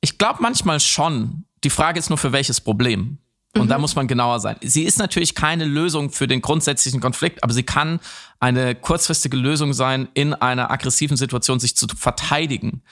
Ich 0.01 0.19
glaube 0.19 0.41
manchmal 0.41 0.81
schon. 0.81 1.45
Die 1.63 1.71
Frage 1.71 1.99
ist 1.99 2.09
nur, 2.09 2.19
für 2.19 2.33
welches 2.33 2.61
Problem. 2.61 3.19
Und 3.55 3.67
mhm. 3.67 3.69
da 3.69 3.79
muss 3.79 3.95
man 3.95 4.09
genauer 4.09 4.41
sein. 4.41 4.57
Sie 4.63 4.83
ist 4.83 4.99
natürlich 4.99 5.35
keine 5.35 5.65
Lösung 5.65 6.11
für 6.11 6.27
den 6.27 6.41
grundsätzlichen 6.41 7.01
Konflikt, 7.01 7.43
aber 7.43 7.53
sie 7.53 7.63
kann 7.63 8.01
eine 8.41 8.75
kurzfristige 8.75 9.37
Lösung 9.37 9.73
sein, 9.75 10.09
in 10.15 10.35
einer 10.35 10.71
aggressiven 10.71 11.17
Situation 11.17 11.61
sich 11.61 11.77
zu 11.77 11.87
verteidigen, 11.87 12.83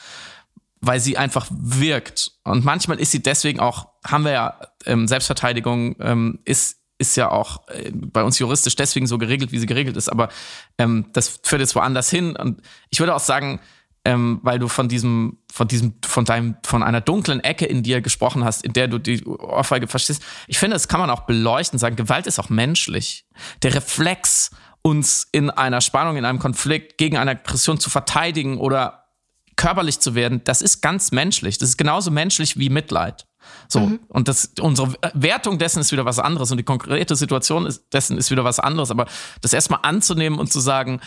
weil 0.81 1.01
sie 1.01 1.19
einfach 1.19 1.47
wirkt. 1.51 2.33
Und 2.45 2.65
manchmal 2.65 3.01
ist 3.01 3.11
sie 3.11 3.23
deswegen 3.23 3.61
auch, 3.61 3.89
haben 4.05 4.25
wir 4.25 4.33
ja, 4.33 4.61
ähm, 4.85 5.09
Selbstverteidigung 5.09 5.97
ähm, 6.01 6.39
ist 6.45 6.82
ist 7.03 7.17
ja 7.17 7.31
auch 7.31 7.69
äh, 7.69 7.91
bei 7.93 8.23
uns 8.23 8.39
juristisch 8.39 8.77
deswegen 8.77 9.07
so 9.07 9.19
geregelt, 9.19 9.53
wie 9.53 9.59
sie 9.59 9.67
geregelt 9.67 9.97
ist. 9.97 10.09
Aber 10.09 10.31
ähm, 10.79 11.07
das 11.13 11.41
führt 11.43 11.61
jetzt 11.61 11.75
woanders 11.75 12.09
hin. 12.09 12.35
Und 12.37 12.63
ich 12.89 13.01
würde 13.01 13.15
auch 13.15 13.21
sagen, 13.21 13.61
ähm, 14.05 14.41
weil 14.43 14.59
du 14.59 14.69
von 14.69 14.89
diesem, 14.89 15.39
von 15.53 15.69
diesem, 15.69 15.95
von 16.05 16.25
deinem, 16.25 16.57
von 16.65 16.83
einer 16.83 17.01
dunklen 17.01 17.41
Ecke 17.41 17.67
in 17.67 17.83
dir 17.83 18.01
gesprochen 18.01 18.45
hast, 18.45 18.65
in 18.65 18.73
der 18.73 18.89
du 18.89 18.99
die 18.99 19.25
Ohrfeige 19.25 19.87
verstehst. 19.87 20.23
Ich 20.47 20.59
finde, 20.59 20.75
das 20.75 20.89
kann 20.89 21.01
man 21.01 21.11
auch 21.11 21.21
beleuchten, 21.21 21.79
sagen, 21.79 21.97
Gewalt 21.97 22.27
ist 22.27 22.39
auch 22.39 22.49
menschlich. 22.49 23.27
Der 23.63 23.75
Reflex, 23.75 24.51
uns 24.83 25.29
in 25.31 25.51
einer 25.51 25.81
Spannung, 25.81 26.17
in 26.17 26.25
einem 26.25 26.39
Konflikt 26.41 26.99
gegen 26.99 27.17
eine 27.17 27.33
Aggression 27.33 27.79
zu 27.79 27.91
verteidigen 27.91 28.59
oder 28.59 29.02
körperlich 29.57 30.01
zu 30.01 30.15
werden, 30.15 30.43
das 30.45 30.63
ist 30.63 30.81
ganz 30.81 31.13
menschlich. 31.13 31.59
Das 31.59 31.71
ist 31.71 31.77
genauso 31.77 32.11
menschlich 32.11 32.59
wie 32.59 32.69
Mitleid. 32.69 33.27
So, 33.69 33.81
mhm. 33.81 34.01
und 34.09 34.29
das, 34.29 34.53
unsere 34.61 34.95
Wertung 35.15 35.59
dessen 35.59 35.81
ist 35.81 35.93
wieder 35.93 36.05
was 36.05 36.19
anderes 36.19 36.51
und 36.51 36.59
die 36.59 36.65
konkrete 36.65 37.17
Situation 37.17 37.67
ist, 37.67 37.85
dessen 37.93 38.17
ist 38.17 38.31
wieder 38.31 38.45
was 38.45 38.61
anderes. 38.61 38.91
Aber 38.91 39.07
das 39.41 39.53
erstmal 39.53 39.81
anzunehmen 39.83 40.39
und 40.39 40.53
zu 40.53 40.61
sagen, 40.61 41.01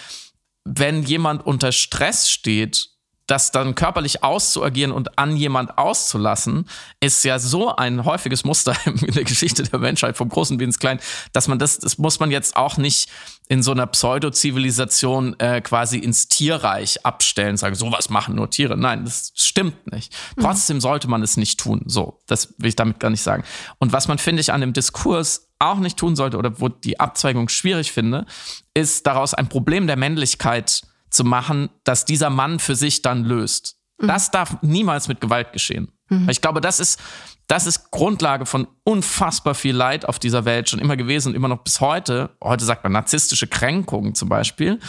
wenn 0.65 1.03
jemand 1.03 1.45
unter 1.45 1.71
Stress 1.71 2.29
steht, 2.29 2.89
das 3.27 3.51
dann 3.51 3.73
körperlich 3.73 4.23
auszuagieren 4.23 4.91
und 4.91 5.17
an 5.17 5.35
jemand 5.35 5.77
auszulassen, 5.77 6.69
ist 6.99 7.23
ja 7.23 7.39
so 7.39 7.75
ein 7.75 8.05
häufiges 8.05 8.43
Muster 8.43 8.75
in 8.85 9.13
der 9.13 9.23
Geschichte 9.23 9.63
der 9.63 9.79
Menschheit, 9.79 10.17
vom 10.17 10.29
Großen 10.29 10.59
wie 10.59 10.63
ins 10.63 10.79
Kleinen, 10.79 10.99
dass 11.33 11.47
man 11.47 11.57
das, 11.57 11.79
das 11.79 11.97
muss 11.97 12.19
man 12.19 12.29
jetzt 12.29 12.55
auch 12.55 12.77
nicht 12.77 13.09
in 13.47 13.61
so 13.61 13.71
einer 13.71 13.85
Pseudo-Zivilisation 13.85 15.39
äh, 15.39 15.61
quasi 15.61 15.99
ins 15.99 16.27
Tierreich 16.27 17.05
abstellen, 17.05 17.57
sagen, 17.57 17.75
sowas 17.75 18.09
machen 18.09 18.35
nur 18.35 18.49
Tiere. 18.49 18.75
Nein, 18.75 19.05
das 19.05 19.33
stimmt 19.35 19.91
nicht. 19.91 20.13
Mhm. 20.35 20.41
Trotzdem 20.41 20.81
sollte 20.81 21.07
man 21.07 21.21
es 21.21 21.37
nicht 21.37 21.59
tun. 21.59 21.83
So, 21.85 22.19
das 22.25 22.55
will 22.57 22.69
ich 22.69 22.75
damit 22.75 22.99
gar 22.99 23.11
nicht 23.11 23.21
sagen. 23.21 23.43
Und 23.77 23.93
was 23.93 24.07
man, 24.07 24.17
finde 24.17 24.41
ich, 24.41 24.51
an 24.51 24.61
dem 24.61 24.73
Diskurs 24.73 25.49
auch 25.59 25.77
nicht 25.77 25.97
tun 25.97 26.15
sollte 26.15 26.37
oder 26.37 26.59
wo 26.59 26.69
die 26.69 26.99
Abzweigung 26.99 27.47
schwierig 27.49 27.91
finde, 27.91 28.25
ist 28.73 29.05
daraus 29.05 29.33
ein 29.33 29.47
Problem 29.47 29.87
der 29.87 29.95
Männlichkeit 29.95 30.81
zu 31.09 31.23
machen, 31.23 31.69
dass 31.83 32.05
dieser 32.05 32.29
Mann 32.29 32.59
für 32.59 32.75
sich 32.75 33.03
dann 33.03 33.23
löst. 33.23 33.77
Mhm. 33.99 34.07
Das 34.07 34.31
darf 34.31 34.57
niemals 34.61 35.07
mit 35.07 35.21
Gewalt 35.21 35.53
geschehen. 35.53 35.91
Mhm. 36.09 36.29
Ich 36.29 36.41
glaube, 36.41 36.61
das 36.61 36.79
ist, 36.79 36.99
das 37.47 37.65
ist 37.65 37.91
Grundlage 37.91 38.45
von 38.45 38.67
unfassbar 38.83 39.55
viel 39.55 39.75
Leid 39.75 40.05
auf 40.05 40.19
dieser 40.19 40.45
Welt 40.45 40.69
schon 40.69 40.79
immer 40.79 40.97
gewesen 40.97 41.29
und 41.29 41.35
immer 41.35 41.47
noch 41.47 41.63
bis 41.63 41.81
heute. 41.81 42.31
Heute 42.43 42.65
sagt 42.65 42.83
man 42.83 42.93
narzisstische 42.93 43.47
Kränkungen 43.47 44.15
zum 44.15 44.29
Beispiel, 44.29 44.79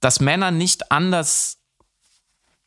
dass 0.00 0.20
Männer 0.20 0.50
nicht 0.50 0.90
anders 0.92 1.58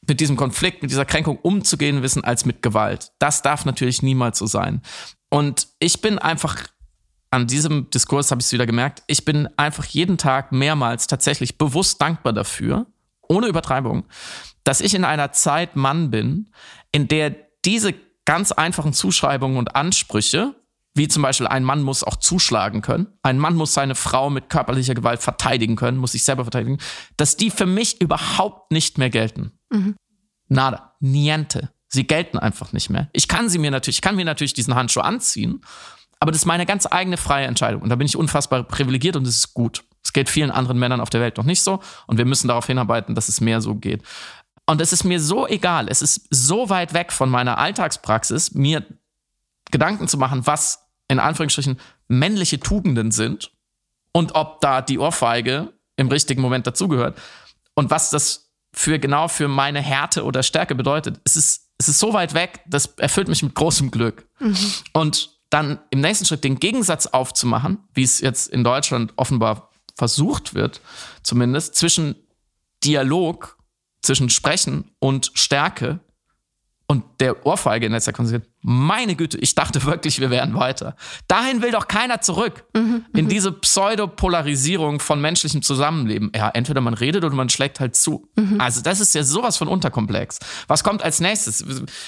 mit 0.07 0.19
diesem 0.19 0.35
Konflikt, 0.35 0.81
mit 0.81 0.91
dieser 0.91 1.05
Kränkung 1.05 1.37
umzugehen 1.37 2.01
wissen 2.01 2.23
als 2.23 2.45
mit 2.45 2.61
Gewalt. 2.61 3.11
Das 3.19 3.41
darf 3.41 3.65
natürlich 3.65 4.01
niemals 4.01 4.39
so 4.39 4.47
sein. 4.47 4.81
Und 5.29 5.67
ich 5.79 6.01
bin 6.01 6.17
einfach 6.17 6.67
an 7.31 7.47
diesem 7.47 7.89
Diskurs 7.89 8.29
habe 8.29 8.41
ich 8.41 8.47
es 8.47 8.51
wieder 8.53 8.65
gemerkt, 8.65 9.03
ich 9.07 9.23
bin 9.23 9.47
einfach 9.57 9.85
jeden 9.85 10.17
Tag 10.17 10.51
mehrmals 10.51 11.07
tatsächlich 11.07 11.57
bewusst 11.57 12.01
dankbar 12.01 12.33
dafür, 12.33 12.87
ohne 13.21 13.47
Übertreibung, 13.47 14.03
dass 14.65 14.81
ich 14.81 14.93
in 14.93 15.05
einer 15.05 15.31
Zeit 15.31 15.77
Mann 15.77 16.11
bin, 16.11 16.51
in 16.91 17.07
der 17.07 17.33
diese 17.65 17.93
ganz 18.25 18.51
einfachen 18.51 18.93
Zuschreibungen 18.93 19.57
und 19.57 19.75
Ansprüche, 19.75 20.55
wie 20.93 21.07
zum 21.07 21.23
Beispiel 21.23 21.47
ein 21.47 21.63
Mann 21.63 21.81
muss 21.81 22.03
auch 22.03 22.17
zuschlagen 22.17 22.81
können, 22.81 23.07
ein 23.23 23.39
Mann 23.39 23.55
muss 23.55 23.73
seine 23.73 23.95
Frau 23.95 24.29
mit 24.29 24.49
körperlicher 24.49 24.93
Gewalt 24.93 25.21
verteidigen 25.21 25.75
können, 25.75 25.97
muss 25.97 26.11
sich 26.11 26.25
selber 26.25 26.43
verteidigen, 26.43 26.79
dass 27.17 27.37
die 27.37 27.49
für 27.49 27.65
mich 27.65 28.01
überhaupt 28.01 28.71
nicht 28.71 28.97
mehr 28.97 29.09
gelten. 29.09 29.51
Mhm. 29.69 29.95
Nada, 30.49 30.95
niente. 30.99 31.71
Sie 31.87 32.05
gelten 32.05 32.37
einfach 32.37 32.73
nicht 32.73 32.89
mehr. 32.89 33.09
Ich 33.13 33.27
kann 33.27 33.49
sie 33.49 33.57
mir 33.57 33.71
natürlich, 33.71 33.97
ich 33.97 34.01
kann 34.01 34.15
mir 34.15 34.25
natürlich 34.25 34.53
diesen 34.53 34.75
Handschuh 34.75 35.01
anziehen 35.01 35.61
aber 36.21 36.31
das 36.31 36.41
ist 36.41 36.45
meine 36.45 36.67
ganz 36.67 36.87
eigene 36.89 37.17
freie 37.17 37.47
Entscheidung. 37.47 37.81
Und 37.81 37.89
da 37.89 37.95
bin 37.95 38.05
ich 38.05 38.15
unfassbar 38.15 38.63
privilegiert 38.63 39.15
und 39.15 39.25
das 39.25 39.35
ist 39.37 39.55
gut. 39.55 39.83
Es 40.03 40.13
geht 40.13 40.29
vielen 40.29 40.51
anderen 40.51 40.77
Männern 40.77 41.01
auf 41.01 41.09
der 41.09 41.19
Welt 41.19 41.35
noch 41.37 41.45
nicht 41.45 41.63
so. 41.63 41.79
Und 42.05 42.19
wir 42.19 42.25
müssen 42.25 42.47
darauf 42.47 42.67
hinarbeiten, 42.67 43.15
dass 43.15 43.27
es 43.27 43.41
mehr 43.41 43.59
so 43.59 43.73
geht. 43.73 44.03
Und 44.65 44.81
es 44.81 44.93
ist 44.93 45.03
mir 45.03 45.19
so 45.19 45.47
egal. 45.47 45.87
Es 45.89 46.01
ist 46.01 46.27
so 46.29 46.69
weit 46.69 46.93
weg 46.93 47.11
von 47.11 47.29
meiner 47.29 47.57
Alltagspraxis, 47.57 48.53
mir 48.53 48.85
Gedanken 49.71 50.07
zu 50.07 50.17
machen, 50.17 50.45
was 50.45 50.87
in 51.07 51.19
Anführungsstrichen 51.19 51.79
männliche 52.07 52.59
Tugenden 52.59 53.11
sind 53.11 53.51
und 54.13 54.35
ob 54.35 54.61
da 54.61 54.81
die 54.81 54.99
Ohrfeige 54.99 55.73
im 55.97 56.07
richtigen 56.07 56.41
Moment 56.41 56.67
dazugehört 56.67 57.17
und 57.73 57.89
was 57.89 58.09
das 58.09 58.51
für 58.73 58.99
genau 58.99 59.27
für 59.27 59.47
meine 59.47 59.81
Härte 59.81 60.23
oder 60.23 60.43
Stärke 60.43 60.75
bedeutet. 60.75 61.19
Es 61.23 61.35
ist, 61.35 61.69
es 61.77 61.89
ist 61.89 61.99
so 61.99 62.13
weit 62.13 62.33
weg, 62.33 62.61
das 62.67 62.87
erfüllt 62.97 63.27
mich 63.27 63.43
mit 63.43 63.55
großem 63.55 63.91
Glück. 63.91 64.25
Mhm. 64.39 64.57
Und 64.93 65.41
dann 65.49 65.79
im 65.89 65.99
nächsten 65.99 66.25
Schritt 66.25 66.43
den 66.43 66.59
Gegensatz 66.59 67.07
aufzumachen, 67.07 67.79
wie 67.93 68.03
es 68.03 68.21
jetzt 68.21 68.47
in 68.47 68.63
Deutschland 68.63 69.13
offenbar 69.17 69.69
versucht 69.95 70.53
wird, 70.53 70.81
zumindest 71.23 71.75
zwischen 71.75 72.15
Dialog, 72.83 73.57
zwischen 74.01 74.29
Sprechen 74.29 74.91
und 74.99 75.31
Stärke 75.33 75.99
und 76.91 77.05
der 77.21 77.45
Ohrfeige 77.45 77.85
in 77.85 77.93
letzter 77.93 78.11
Konsequenz. 78.11 78.45
Meine 78.61 79.15
Güte, 79.15 79.37
ich 79.37 79.55
dachte 79.55 79.83
wirklich, 79.85 80.19
wir 80.19 80.29
wären 80.29 80.55
weiter. 80.55 80.97
Dahin 81.29 81.61
will 81.61 81.71
doch 81.71 81.87
keiner 81.87 82.19
zurück. 82.19 82.65
Mhm, 82.73 83.05
in 83.15 83.29
diese 83.29 83.53
Pseudopolarisierung 83.53 84.99
von 84.99 85.21
menschlichem 85.21 85.61
Zusammenleben. 85.61 86.33
Ja, 86.35 86.49
entweder 86.49 86.81
man 86.81 86.93
redet 86.93 87.23
oder 87.23 87.33
man 87.33 87.47
schlägt 87.47 87.79
halt 87.79 87.95
zu. 87.95 88.29
Mhm. 88.35 88.59
Also, 88.59 88.81
das 88.81 88.99
ist 88.99 89.15
ja 89.15 89.23
sowas 89.23 89.55
von 89.55 89.69
unterkomplex. 89.69 90.39
Was 90.67 90.83
kommt 90.83 91.01
als 91.01 91.21
nächstes? 91.21 91.61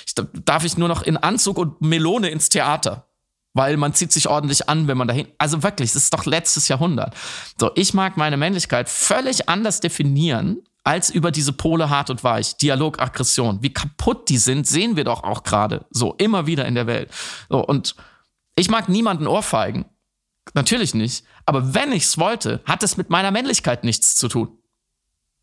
Ich, 0.05 0.15
darf 0.43 0.65
ich 0.65 0.77
nur 0.77 0.89
noch 0.89 1.01
in 1.01 1.15
Anzug 1.15 1.57
und 1.57 1.81
Melone 1.81 2.29
ins 2.29 2.49
Theater? 2.49 3.07
weil 3.55 3.77
man 3.77 3.93
zieht 3.93 4.11
sich 4.11 4.27
ordentlich 4.27 4.67
an, 4.67 4.87
wenn 4.87 4.97
man 4.97 5.07
dahin. 5.07 5.27
Also 5.37 5.61
wirklich, 5.61 5.93
das 5.93 6.05
ist 6.05 6.13
doch 6.15 6.25
letztes 6.25 6.69
Jahrhundert. 6.69 7.13
So, 7.59 7.69
ich 7.75 7.93
mag 7.93 8.17
meine 8.17 8.35
Männlichkeit 8.35 8.89
völlig 8.89 9.47
anders 9.47 9.79
definieren 9.79 10.63
als 10.84 11.10
über 11.10 11.31
diese 11.31 11.53
Pole 11.53 11.89
hart 11.89 12.10
und 12.10 12.23
weich, 12.23 12.57
Dialog, 12.57 13.01
Aggression. 13.01 13.61
Wie 13.61 13.73
kaputt 13.73 14.30
die 14.30 14.38
sind, 14.38 14.68
sehen 14.68 14.95
wir 14.95 15.03
doch 15.03 15.23
auch 15.23 15.43
gerade 15.43 15.85
so 15.89 16.14
immer 16.18 16.45
wieder 16.45 16.65
in 16.65 16.76
der 16.76 16.88
Welt. 16.88 17.10
So, 17.49 17.65
und 17.65 17.95
ich 18.55 18.69
mag 18.69 18.89
niemanden 18.89 19.27
ohrfeigen. 19.27 19.85
Natürlich 20.53 20.93
nicht. 20.93 21.26
Aber 21.45 21.73
wenn 21.73 21.91
ich's 21.93 22.18
wollte, 22.18 22.61
hat 22.65 22.84
es 22.84 22.97
mit 22.97 23.10
meiner 23.10 23.31
Männlichkeit 23.31 23.84
nichts 23.84 24.15
zu 24.15 24.27
tun 24.27 24.57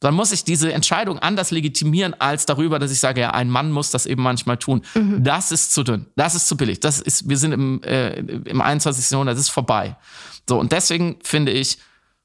dann 0.01 0.15
muss 0.15 0.33
ich 0.33 0.45
diese 0.45 0.73
Entscheidung 0.73 1.19
anders 1.19 1.51
legitimieren 1.51 2.19
als 2.19 2.47
darüber, 2.47 2.79
dass 2.79 2.91
ich 2.91 2.99
sage, 2.99 3.21
ja, 3.21 3.31
ein 3.33 3.51
Mann 3.51 3.71
muss 3.71 3.91
das 3.91 4.07
eben 4.07 4.23
manchmal 4.23 4.57
tun. 4.57 4.83
Mhm. 4.95 5.23
Das 5.23 5.53
ist 5.53 5.73
zu 5.73 5.85
dünn, 5.85 6.07
das 6.17 6.35
ist 6.35 6.49
zu 6.49 6.57
billig. 6.57 6.81
Das 6.81 7.01
ist, 7.01 7.29
wir 7.29 7.37
sind 7.37 7.53
im, 7.53 7.83
äh, 7.83 8.19
im 8.19 8.61
21. 8.61 9.11
Jahrhundert, 9.11 9.35
das 9.35 9.43
ist 9.43 9.51
vorbei. 9.51 9.97
So, 10.49 10.59
und 10.59 10.73
deswegen 10.73 11.19
finde 11.23 11.53
ich, 11.53 11.79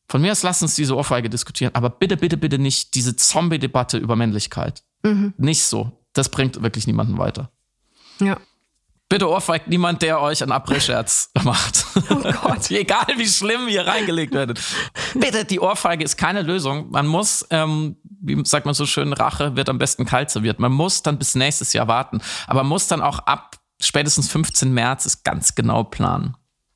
von 0.08 0.22
mir 0.22 0.32
aus 0.32 0.44
lass 0.44 0.62
uns 0.62 0.76
diese 0.76 0.96
Ohrfeige 0.96 1.30
diskutieren, 1.30 1.74
aber 1.74 1.90
bitte, 1.90 2.18
bitte, 2.18 2.38
bitte 2.38 2.60
nicht 2.60 2.96
diese 2.96 3.16
Zombie-Debatte 3.16 3.98
über 3.98 4.16
Männlichkeit. 4.16 4.84
Mhm. 5.04 5.34
Nicht 5.38 5.64
so. 5.64 5.92
Das 6.14 6.30
bringt 6.30 6.62
wirklich 6.62 6.88
niemanden 6.88 7.18
weiter. 7.18 7.52
Ja. 8.20 8.38
Bitte 9.08 9.30
ohrfeigt 9.30 9.68
niemand, 9.68 10.02
der 10.02 10.20
euch 10.20 10.42
einen 10.42 10.52
April-Scherz 10.52 11.32
macht. 11.44 11.86
Oh 12.10 12.16
Gott. 12.16 12.72
Egal 12.72 13.06
wie 13.18 13.28
schlimm 13.28 13.68
ihr 13.68 13.86
reingelegt 13.86 14.34
werdet. 14.34 14.60
Bitte, 15.14 15.46
die 15.46 15.60
Ohrfeige 15.60 16.04
ist 16.04 16.18
keine 16.18 16.42
Lösung. 16.42 16.90
Man 16.90 17.06
muss, 17.06 17.46
ähm, 17.52 17.98
wie 18.04 18.44
sagt 18.46 18.66
man 18.66 18.74
so 18.74 18.88
schön, 18.88 19.14
Rache 19.14 19.56
wird 19.56 19.70
am 19.70 19.78
besten 19.78 20.06
kalt 20.06 20.32
serviert. 20.32 20.60
Man 20.60 20.72
muss 20.72 21.04
dann 21.04 21.20
bis 21.20 21.36
nächstes 21.36 21.74
Jahr 21.74 21.88
warten. 21.88 22.20
Aber 22.48 22.64
man 22.64 22.70
muss 22.70 22.88
dann 22.88 23.02
auch 23.02 23.20
ab 23.20 23.58
spätestens 23.80 24.30
15 24.32 24.74
März 24.74 25.06
es 25.06 25.24
ganz 25.24 25.54
genau 25.54 25.84
planen. 25.84 26.36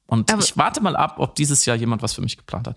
Und 0.10 0.31
Aber 0.31 0.44
ich 0.44 0.57
warte 0.57 0.81
mal 0.81 0.95
ab, 0.95 1.15
ob 1.18 1.36
dieses 1.36 1.65
Jahr 1.65 1.76
jemand 1.76 2.02
was 2.02 2.14
für 2.14 2.22
mich 2.22 2.38
geplant 2.38 2.68
hat 2.68 2.76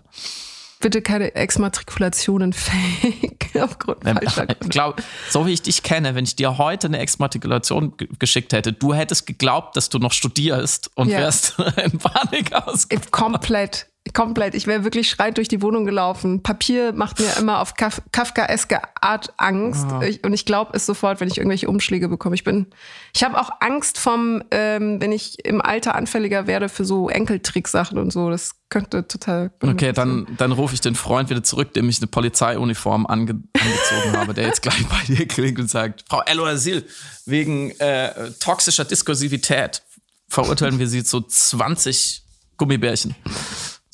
bitte 0.83 1.01
keine 1.01 1.33
Exmatrikulationen 1.33 2.53
fake 2.53 3.51
aufgrund 3.59 4.05
ähm, 4.05 4.17
falscher 4.17 4.47
Ich 4.61 4.69
glaube, 4.69 5.01
so 5.29 5.47
wie 5.47 5.53
ich 5.53 5.63
dich 5.63 5.81
kenne, 5.81 6.13
wenn 6.13 6.25
ich 6.25 6.35
dir 6.35 6.59
heute 6.59 6.87
eine 6.87 6.99
Exmatrikulation 6.99 7.93
geschickt 8.19 8.53
hätte, 8.53 8.73
du 8.73 8.93
hättest 8.93 9.25
geglaubt, 9.25 9.75
dass 9.75 9.89
du 9.89 9.97
noch 9.97 10.11
studierst 10.11 10.91
und 10.95 11.09
ja. 11.09 11.19
wärst 11.19 11.57
in 11.83 11.97
Panik 11.97 12.53
ausgebrochen. 12.53 13.11
Komplett. 13.11 13.87
Komplett. 14.11 14.53
Ich 14.53 14.67
wäre 14.67 14.83
wirklich 14.83 15.09
schreit 15.09 15.37
durch 15.37 15.47
die 15.47 15.61
Wohnung 15.61 15.85
gelaufen. 15.85 16.43
Papier 16.43 16.91
macht 16.91 17.21
mir 17.21 17.37
immer 17.39 17.61
auf 17.61 17.75
Kaf 17.75 18.01
Kafkaeske 18.11 18.81
Art 18.99 19.33
Angst. 19.37 19.87
Oh. 19.89 20.01
Ich, 20.01 20.23
und 20.25 20.33
ich 20.33 20.45
glaube 20.45 20.71
es 20.75 20.85
sofort, 20.85 21.21
wenn 21.21 21.29
ich 21.29 21.37
irgendwelche 21.37 21.69
Umschläge 21.69 22.09
bekomme. 22.09 22.35
Ich 22.35 22.43
bin, 22.43 22.67
ich 23.15 23.23
habe 23.23 23.39
auch 23.39 23.49
Angst 23.61 23.97
vom, 23.97 24.43
ähm, 24.51 24.99
wenn 24.99 25.13
ich 25.13 25.45
im 25.45 25.61
Alter 25.61 25.95
anfälliger 25.95 26.47
werde 26.47 26.67
für 26.67 26.83
so 26.83 27.07
Enkeltricksachen 27.07 27.97
und 27.97 28.11
so. 28.11 28.29
Das 28.29 28.55
könnte 28.67 29.07
total. 29.07 29.51
Okay, 29.61 29.93
dann, 29.93 30.27
dann 30.37 30.51
rufe 30.51 30.73
ich 30.73 30.81
den 30.81 30.95
Freund 30.95 31.29
wieder 31.29 31.43
zurück, 31.43 31.73
dem 31.73 31.87
ich 31.87 31.99
eine 31.99 32.07
Polizeiuniform 32.07 33.05
ange 33.05 33.41
angezogen 33.53 34.17
habe, 34.17 34.33
der 34.33 34.47
jetzt 34.47 34.61
gleich 34.61 34.85
bei 34.85 35.15
dir 35.15 35.25
klingt 35.27 35.59
und 35.59 35.69
sagt: 35.69 36.03
Frau 36.09 36.21
Eloasil, 36.23 36.85
wegen 37.25 37.71
äh, 37.79 38.31
toxischer 38.39 38.83
Diskursivität 38.83 39.81
verurteilen 40.27 40.77
wir 40.77 40.87
Sie 40.87 41.05
zu 41.05 41.21
20 41.21 42.21
Gummibärchen 42.57 43.15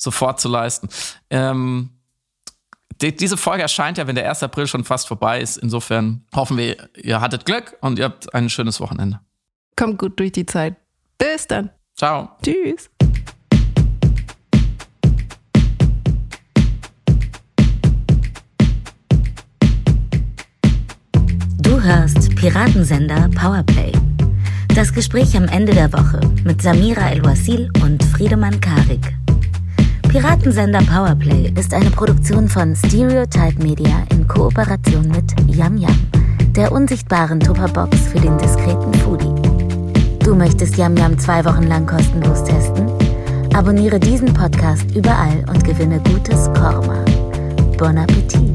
sofort 0.00 0.40
zu 0.40 0.48
leisten. 0.48 0.88
Ähm, 1.28 1.90
die, 3.00 3.14
diese 3.14 3.36
Folge 3.36 3.62
erscheint 3.62 3.98
ja, 3.98 4.06
wenn 4.06 4.14
der 4.14 4.28
1. 4.28 4.42
April 4.42 4.66
schon 4.66 4.84
fast 4.84 5.08
vorbei 5.08 5.40
ist. 5.40 5.56
Insofern 5.56 6.24
hoffen 6.34 6.56
wir, 6.56 6.88
ihr 6.96 7.20
hattet 7.20 7.44
Glück 7.44 7.76
und 7.80 7.98
ihr 7.98 8.06
habt 8.06 8.34
ein 8.34 8.50
schönes 8.50 8.80
Wochenende. 8.80 9.20
Kommt 9.76 9.98
gut 9.98 10.18
durch 10.18 10.32
die 10.32 10.46
Zeit. 10.46 10.76
Bis 11.16 11.46
dann. 11.46 11.70
Ciao. 11.96 12.30
Tschüss. 12.42 12.90
Du 21.58 21.80
hörst 21.80 22.34
Piratensender 22.36 23.28
Powerplay. 23.34 23.92
Das 24.74 24.92
Gespräch 24.92 25.36
am 25.36 25.44
Ende 25.48 25.74
der 25.74 25.92
Woche 25.92 26.20
mit 26.44 26.62
Samira 26.62 27.10
El-Wasil 27.10 27.70
und 27.82 28.02
Friedemann 28.04 28.60
Karik. 28.60 29.19
Piratensender 30.10 30.80
Powerplay 30.80 31.52
ist 31.56 31.72
eine 31.72 31.88
Produktion 31.88 32.48
von 32.48 32.74
Stereotype 32.74 33.62
Media 33.62 34.04
in 34.10 34.26
Kooperation 34.26 35.06
mit 35.06 35.32
Yam 35.46 35.76
Yam, 35.76 35.96
der 36.56 36.72
unsichtbaren 36.72 37.38
Tupperbox 37.38 37.96
für 38.08 38.18
den 38.18 38.36
diskreten 38.36 38.92
Foodie. 38.94 39.32
Du 40.24 40.34
möchtest 40.34 40.76
Yam 40.76 40.96
Yam 40.96 41.16
zwei 41.16 41.44
Wochen 41.44 41.68
lang 41.68 41.86
kostenlos 41.86 42.42
testen? 42.42 42.90
Abonniere 43.54 44.00
diesen 44.00 44.34
Podcast 44.34 44.84
überall 44.96 45.44
und 45.48 45.62
gewinne 45.62 46.00
gutes 46.00 46.46
Korma. 46.54 47.04
Bon 47.78 47.96
Appetit! 47.96 48.49